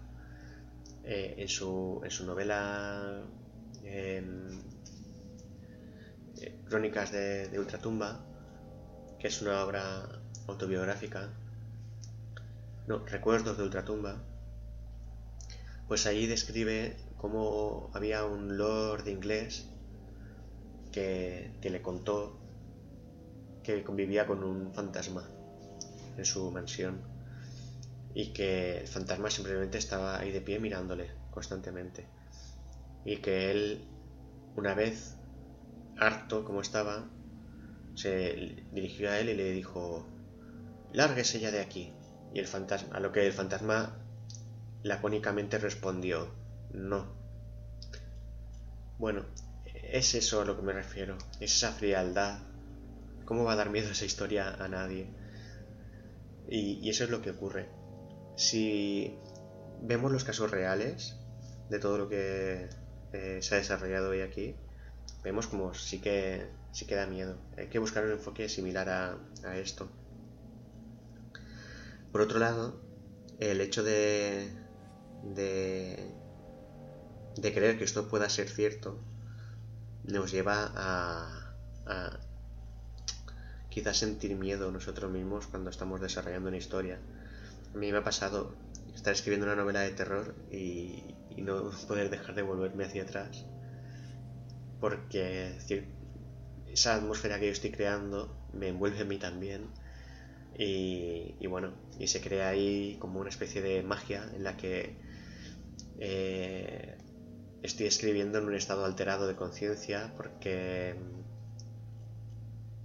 eh, 1.05 1.37
en, 1.39 1.47
su, 1.47 2.01
en, 2.03 2.11
su, 2.11 2.27
novela 2.27 3.23
em, 3.85 4.61
eh, 6.41 6.59
Crónicas 6.69 7.13
de, 7.13 7.57
Ultratumba, 7.61 8.27
que 9.21 9.29
es 9.29 9.41
una 9.41 9.65
obra 9.65 10.21
autobiográfica, 10.49 11.29
no, 12.89 13.07
Recuerdos 13.07 13.57
de 13.57 13.63
Ultratumba, 13.63 14.17
pues 15.87 16.07
ahí 16.07 16.27
describe 16.27 16.97
cómo 17.19 17.89
había 17.95 18.25
un 18.25 18.59
lord 18.59 19.07
inglés 19.07 19.69
que, 20.91 21.53
le 21.63 21.83
contó 21.83 22.37
que 23.63 23.85
convivía 23.85 24.27
con 24.27 24.43
un 24.43 24.75
fantasma 24.75 25.38
en 26.19 26.25
su 26.25 26.51
mansión 26.51 27.01
y 28.15 28.33
que 28.33 28.79
el 28.79 28.89
fantasma 28.89 29.31
simplemente 29.31 29.79
estaba 29.79 30.19
ahí 30.19 30.31
de 30.31 30.41
pie 30.41 30.59
mirándole 30.59 31.11
constantemente 31.31 32.07
y 33.05 33.17
que 33.19 33.51
él 33.51 33.87
una 34.57 34.75
vez 34.75 35.17
harto 35.97 36.45
como 36.45 36.61
estaba 36.61 37.09
se 37.95 38.67
dirigió 38.73 39.11
a 39.11 39.19
él 39.19 39.31
y 39.31 39.35
le 39.35 39.53
dijo 39.53 40.07
lárguese 40.93 41.41
ya 41.41 41.51
de 41.51 41.61
aquí 41.61 41.93
y 42.35 42.39
el 42.39 42.47
fantasma 42.47 42.97
a 42.97 43.01
lo 43.01 43.13
que 43.13 43.27
el 43.27 43.33
fantasma 43.33 43.99
lacónicamente 44.83 45.59
respondió, 45.59 46.31
no. 46.73 47.07
Bueno, 48.99 49.25
es 49.65 50.15
eso 50.15 50.41
a 50.41 50.45
lo 50.45 50.57
que 50.57 50.63
me 50.63 50.73
refiero, 50.73 51.17
es 51.41 51.57
esa 51.57 51.73
frialdad. 51.73 52.41
¿Cómo 53.25 53.45
va 53.45 53.53
a 53.53 53.57
dar 53.57 53.71
miedo 53.71 53.91
esa 53.91 54.05
historia 54.05 54.55
a 54.59 54.69
nadie? 54.69 55.07
Y, 56.49 56.89
eso 56.89 57.05
es 57.05 57.11
lo 57.11 57.21
que 57.23 57.31
ocurre. 57.31 57.69
Si 58.37 59.19
vemos 59.83 60.11
los 60.13 60.25
casos 60.25 60.51
reales 60.51 61.17
de 61.69 61.79
todo 61.79 61.99
lo 61.99 62.09
que 62.09 62.69
eh, 63.13 63.39
se 63.43 63.55
ha 63.55 63.59
desarrollado 63.59 64.11
hoy 64.11 64.23
aquí, 64.23 64.57
vemos 65.23 65.47
como 65.47 65.75
sí 65.75 66.01
que, 66.01 66.49
sí 66.73 66.87
que 66.87 66.95
da 66.95 67.07
miedo. 67.07 67.37
Hay 67.57 67.69
que 67.69 67.79
buscar 67.79 68.05
un 68.05 68.13
enfoque 68.13 68.49
similar 68.49 68.89
a, 68.89 69.19
a 69.45 69.59
esto. 69.59 69.89
Por 72.13 72.23
otro 72.23 72.39
lado, 72.39 72.81
el 73.39 73.61
hecho 73.61 73.83
de, 73.83 74.51
de, 75.23 76.11
de 77.37 77.55
creer 77.55 77.77
que 77.79 77.85
esto 77.85 78.09
pueda 78.09 78.29
ser 78.31 78.49
cierto 78.49 78.99
nos 80.05 80.33
lleva 80.33 80.73
a, 80.75 81.55
a 81.87 82.21
quizás 83.71 83.97
sentir 83.99 84.37
miedo 84.37 84.73
nosotros 84.73 85.11
mismos 85.11 85.47
cuando 85.47 85.71
estamos 85.71 86.01
desarrollando 86.01 86.49
una 86.49 86.59
historia. 86.59 86.99
A 87.75 87.79
mí 87.79 87.93
me 87.93 87.99
ha 87.99 88.05
pasado 88.05 88.55
estar 88.95 89.13
escribiendo 89.13 89.47
una 89.47 89.57
novela 89.57 89.81
de 89.81 89.91
terror 89.93 90.35
y, 90.51 91.17
y 91.31 91.43
no 91.43 91.71
poder 91.89 92.11
dejar 92.11 92.35
de 92.35 92.43
volverme 92.43 92.85
hacia 92.85 93.03
atrás 93.03 93.45
porque 94.81 95.57
esa 96.73 96.95
atmósfera 96.95 97.39
que 97.39 97.47
yo 97.47 97.53
estoy 97.53 97.71
creando 97.71 98.37
me 98.53 98.69
envuelve 98.69 99.01
a 99.01 99.05
mí 99.05 99.19
también 99.19 99.69
y, 100.59 101.37
y 101.41 101.47
bueno, 101.47 101.73
y 101.99 102.09
se 102.09 102.21
crea 102.21 102.49
ahí 102.49 102.97
como 103.01 103.21
una 103.21 103.31
especie 103.31 103.63
de 103.63 103.83
magia 103.83 104.29
en 104.35 104.45
la 104.45 104.57
que 104.57 104.97
eh, 105.99 106.97
estoy 107.63 107.87
escribiendo 107.87 108.39
en 108.39 108.47
un 108.47 108.55
estado 108.55 108.85
alterado 108.85 109.27
de 109.27 109.37
conciencia 109.37 110.13
porque 110.17 110.95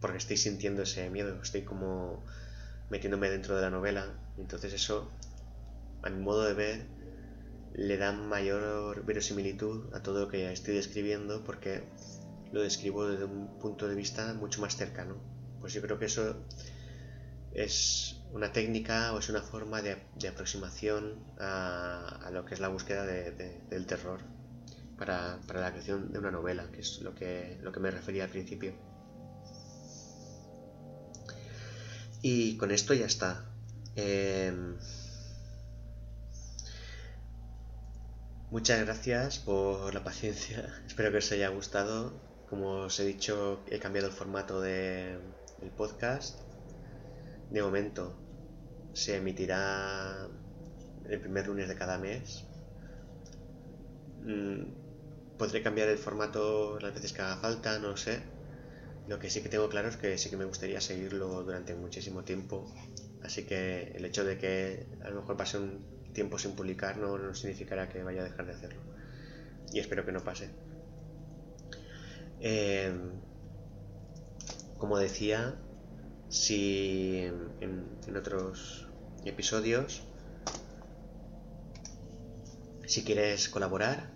porque 0.03 0.17
estoy 0.17 0.35
sintiendo 0.35 0.81
ese 0.81 1.09
miedo, 1.09 1.41
estoy 1.41 1.61
como 1.61 2.25
metiéndome 2.89 3.29
dentro 3.29 3.55
de 3.55 3.61
la 3.61 3.69
novela, 3.69 4.05
entonces 4.37 4.73
eso, 4.73 5.09
a 6.01 6.09
mi 6.09 6.21
modo 6.21 6.43
de 6.43 6.53
ver, 6.53 6.85
le 7.73 7.95
da 7.95 8.11
mayor 8.11 9.05
verosimilitud 9.05 9.93
a 9.95 10.03
todo 10.03 10.25
lo 10.25 10.27
que 10.27 10.51
estoy 10.51 10.75
describiendo 10.75 11.45
porque 11.45 11.83
lo 12.51 12.61
describo 12.61 13.07
desde 13.07 13.23
un 13.23 13.57
punto 13.59 13.87
de 13.87 13.95
vista 13.95 14.33
mucho 14.33 14.59
más 14.59 14.75
cercano. 14.75 15.15
Pues 15.61 15.71
yo 15.71 15.81
creo 15.81 15.97
que 15.97 16.07
eso 16.07 16.35
es 17.53 18.19
una 18.33 18.51
técnica 18.51 19.13
o 19.13 19.19
es 19.19 19.29
una 19.29 19.41
forma 19.41 19.81
de, 19.81 19.95
aproximación 20.27 21.23
a, 21.39 22.29
lo 22.33 22.43
que 22.43 22.55
es 22.55 22.59
la 22.59 22.67
búsqueda 22.67 23.05
del 23.05 23.85
terror 23.85 24.19
para, 24.97 25.39
la 25.47 25.71
creación 25.71 26.11
de 26.11 26.19
una 26.19 26.31
novela, 26.31 26.69
que 26.73 26.81
es 26.81 26.99
lo 26.99 27.15
que, 27.15 27.57
lo 27.61 27.71
que 27.71 27.79
me 27.79 27.89
refería 27.89 28.25
al 28.25 28.29
principio. 28.29 28.73
Y 32.25 32.55
con 32.55 32.71
esto 32.71 32.93
ya 32.93 33.05
está. 33.05 33.43
Em, 33.97 34.77
muchas 38.49 38.79
gracias 38.85 39.39
por 39.39 39.93
la 39.93 40.05
paciencia. 40.05 40.73
Espero 40.87 41.11
que 41.11 41.17
os 41.17 41.31
haya 41.33 41.49
gustado. 41.49 42.13
Como 42.49 42.85
os 42.85 42.97
he 43.01 43.05
dicho, 43.05 43.59
he 43.69 43.77
cambiado 43.77 44.07
el 44.07 44.13
formato 44.13 44.61
del 44.61 45.19
podcast. 45.75 46.39
De 47.51 47.61
momento 47.61 48.15
se 48.93 49.17
emitirá 49.17 50.29
el 51.09 51.19
primer 51.19 51.47
lunes 51.47 51.67
de 51.67 51.75
cada 51.75 51.97
mes. 51.97 52.45
Mm, 54.21 54.63
podré 55.37 55.61
cambiar 55.61 55.89
el 55.89 55.97
formato 55.97 56.79
las 56.79 56.93
veces 56.93 57.11
que 57.11 57.21
haga 57.21 57.35
falta, 57.35 57.79
no 57.79 57.97
sé. 57.97 58.21
Lo 59.07 59.19
que 59.19 59.29
sí 59.29 59.41
que 59.41 59.49
tengo 59.49 59.69
claro 59.69 59.89
es 59.89 59.97
que 59.97 60.17
sí 60.17 60.29
que 60.29 60.37
me 60.37 60.45
gustaría 60.45 60.79
seguirlo 60.79 61.43
durante 61.43 61.75
muchísimo 61.75 62.23
tiempo. 62.23 62.73
Así 63.21 63.43
que 63.43 63.91
el 63.95 64.05
hecho 64.05 64.23
de 64.23 64.37
que 64.37 64.85
a 65.03 65.09
lo 65.09 65.21
mejor 65.21 65.37
pase 65.37 65.57
un 65.57 65.85
tiempo 66.13 66.37
sin 66.37 66.55
publicar 66.55 66.97
no, 66.97 67.17
no 67.17 67.33
significará 67.33 67.89
que 67.89 68.03
vaya 68.03 68.21
a 68.21 68.25
dejar 68.25 68.45
de 68.45 68.53
hacerlo. 68.53 68.81
Y 69.73 69.79
espero 69.79 70.05
que 70.05 70.11
no 70.11 70.23
pase. 70.23 70.49
Eh, 72.39 72.93
como 74.77 74.97
decía, 74.97 75.55
si 76.29 77.19
en, 77.61 78.17
otros 78.17 78.87
episodios, 79.23 80.03
si 82.85 83.03
quieres 83.03 83.47
colaborar, 83.49 84.11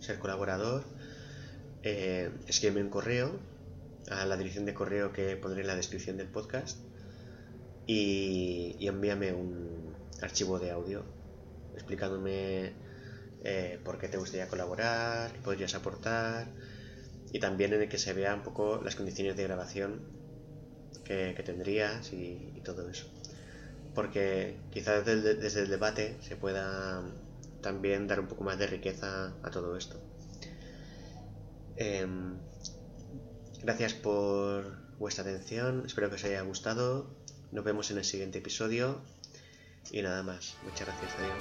ser 0.00 0.18
colaborador, 0.18 0.84
eh, 1.82 2.30
escríbeme 2.46 2.82
un 2.82 2.90
correo 2.90 3.38
a 4.10 4.24
la 4.26 4.36
dirección 4.36 4.64
de 4.64 4.74
correo 4.74 5.12
que 5.12 5.36
pondré 5.36 5.62
en 5.62 5.66
la 5.66 5.76
descripción 5.76 6.16
del 6.16 6.28
podcast 6.28 6.78
y, 7.86 8.76
envíame 8.86 9.32
un 9.32 9.94
archivo 10.20 10.58
de 10.58 10.70
audio 10.70 11.04
explicándome 11.74 12.72
eh, 13.44 13.78
por 13.84 13.98
qué 13.98 14.08
te 14.08 14.16
gustaría 14.16 14.48
colaborar, 14.48 15.32
qué 15.32 15.38
podrías 15.40 15.74
aportar 15.74 16.48
y 17.32 17.40
también 17.40 17.72
en 17.72 17.82
el 17.82 17.88
que 17.88 17.98
se 17.98 18.12
vea 18.12 18.34
un 18.34 18.42
poco 18.42 18.80
las 18.82 18.96
condiciones 18.96 19.36
de 19.36 19.44
grabación 19.44 20.00
que, 21.04 21.42
tendrías 21.44 22.12
y, 22.12 22.60
todo 22.64 22.90
eso. 22.90 23.06
Porque 23.94 24.56
quizás 24.70 25.06
desde, 25.06 25.62
el 25.62 25.70
debate 25.70 26.18
se 26.20 26.36
pueda 26.36 27.02
también 27.62 28.06
dar 28.06 28.20
un 28.20 28.28
poco 28.28 28.44
más 28.44 28.58
de 28.58 28.66
riqueza 28.66 29.34
a 29.42 29.50
todo 29.50 29.76
esto. 29.76 29.98
Em, 31.76 32.36
gracias 33.62 33.94
por 33.94 34.64
vuestra 34.98 35.22
atención, 35.22 35.84
espero 35.86 36.08
que 36.08 36.16
os 36.16 36.24
haya 36.24 36.42
gustado. 36.42 37.06
Nos 37.52 37.64
vemos 37.64 37.90
en 37.90 37.98
el 37.98 38.04
siguiente 38.04 38.38
episodio. 38.38 39.00
Y 39.90 40.02
nada 40.02 40.22
más, 40.22 40.56
muchas 40.64 40.86
gracias, 40.86 41.12
adiós. 41.18 41.34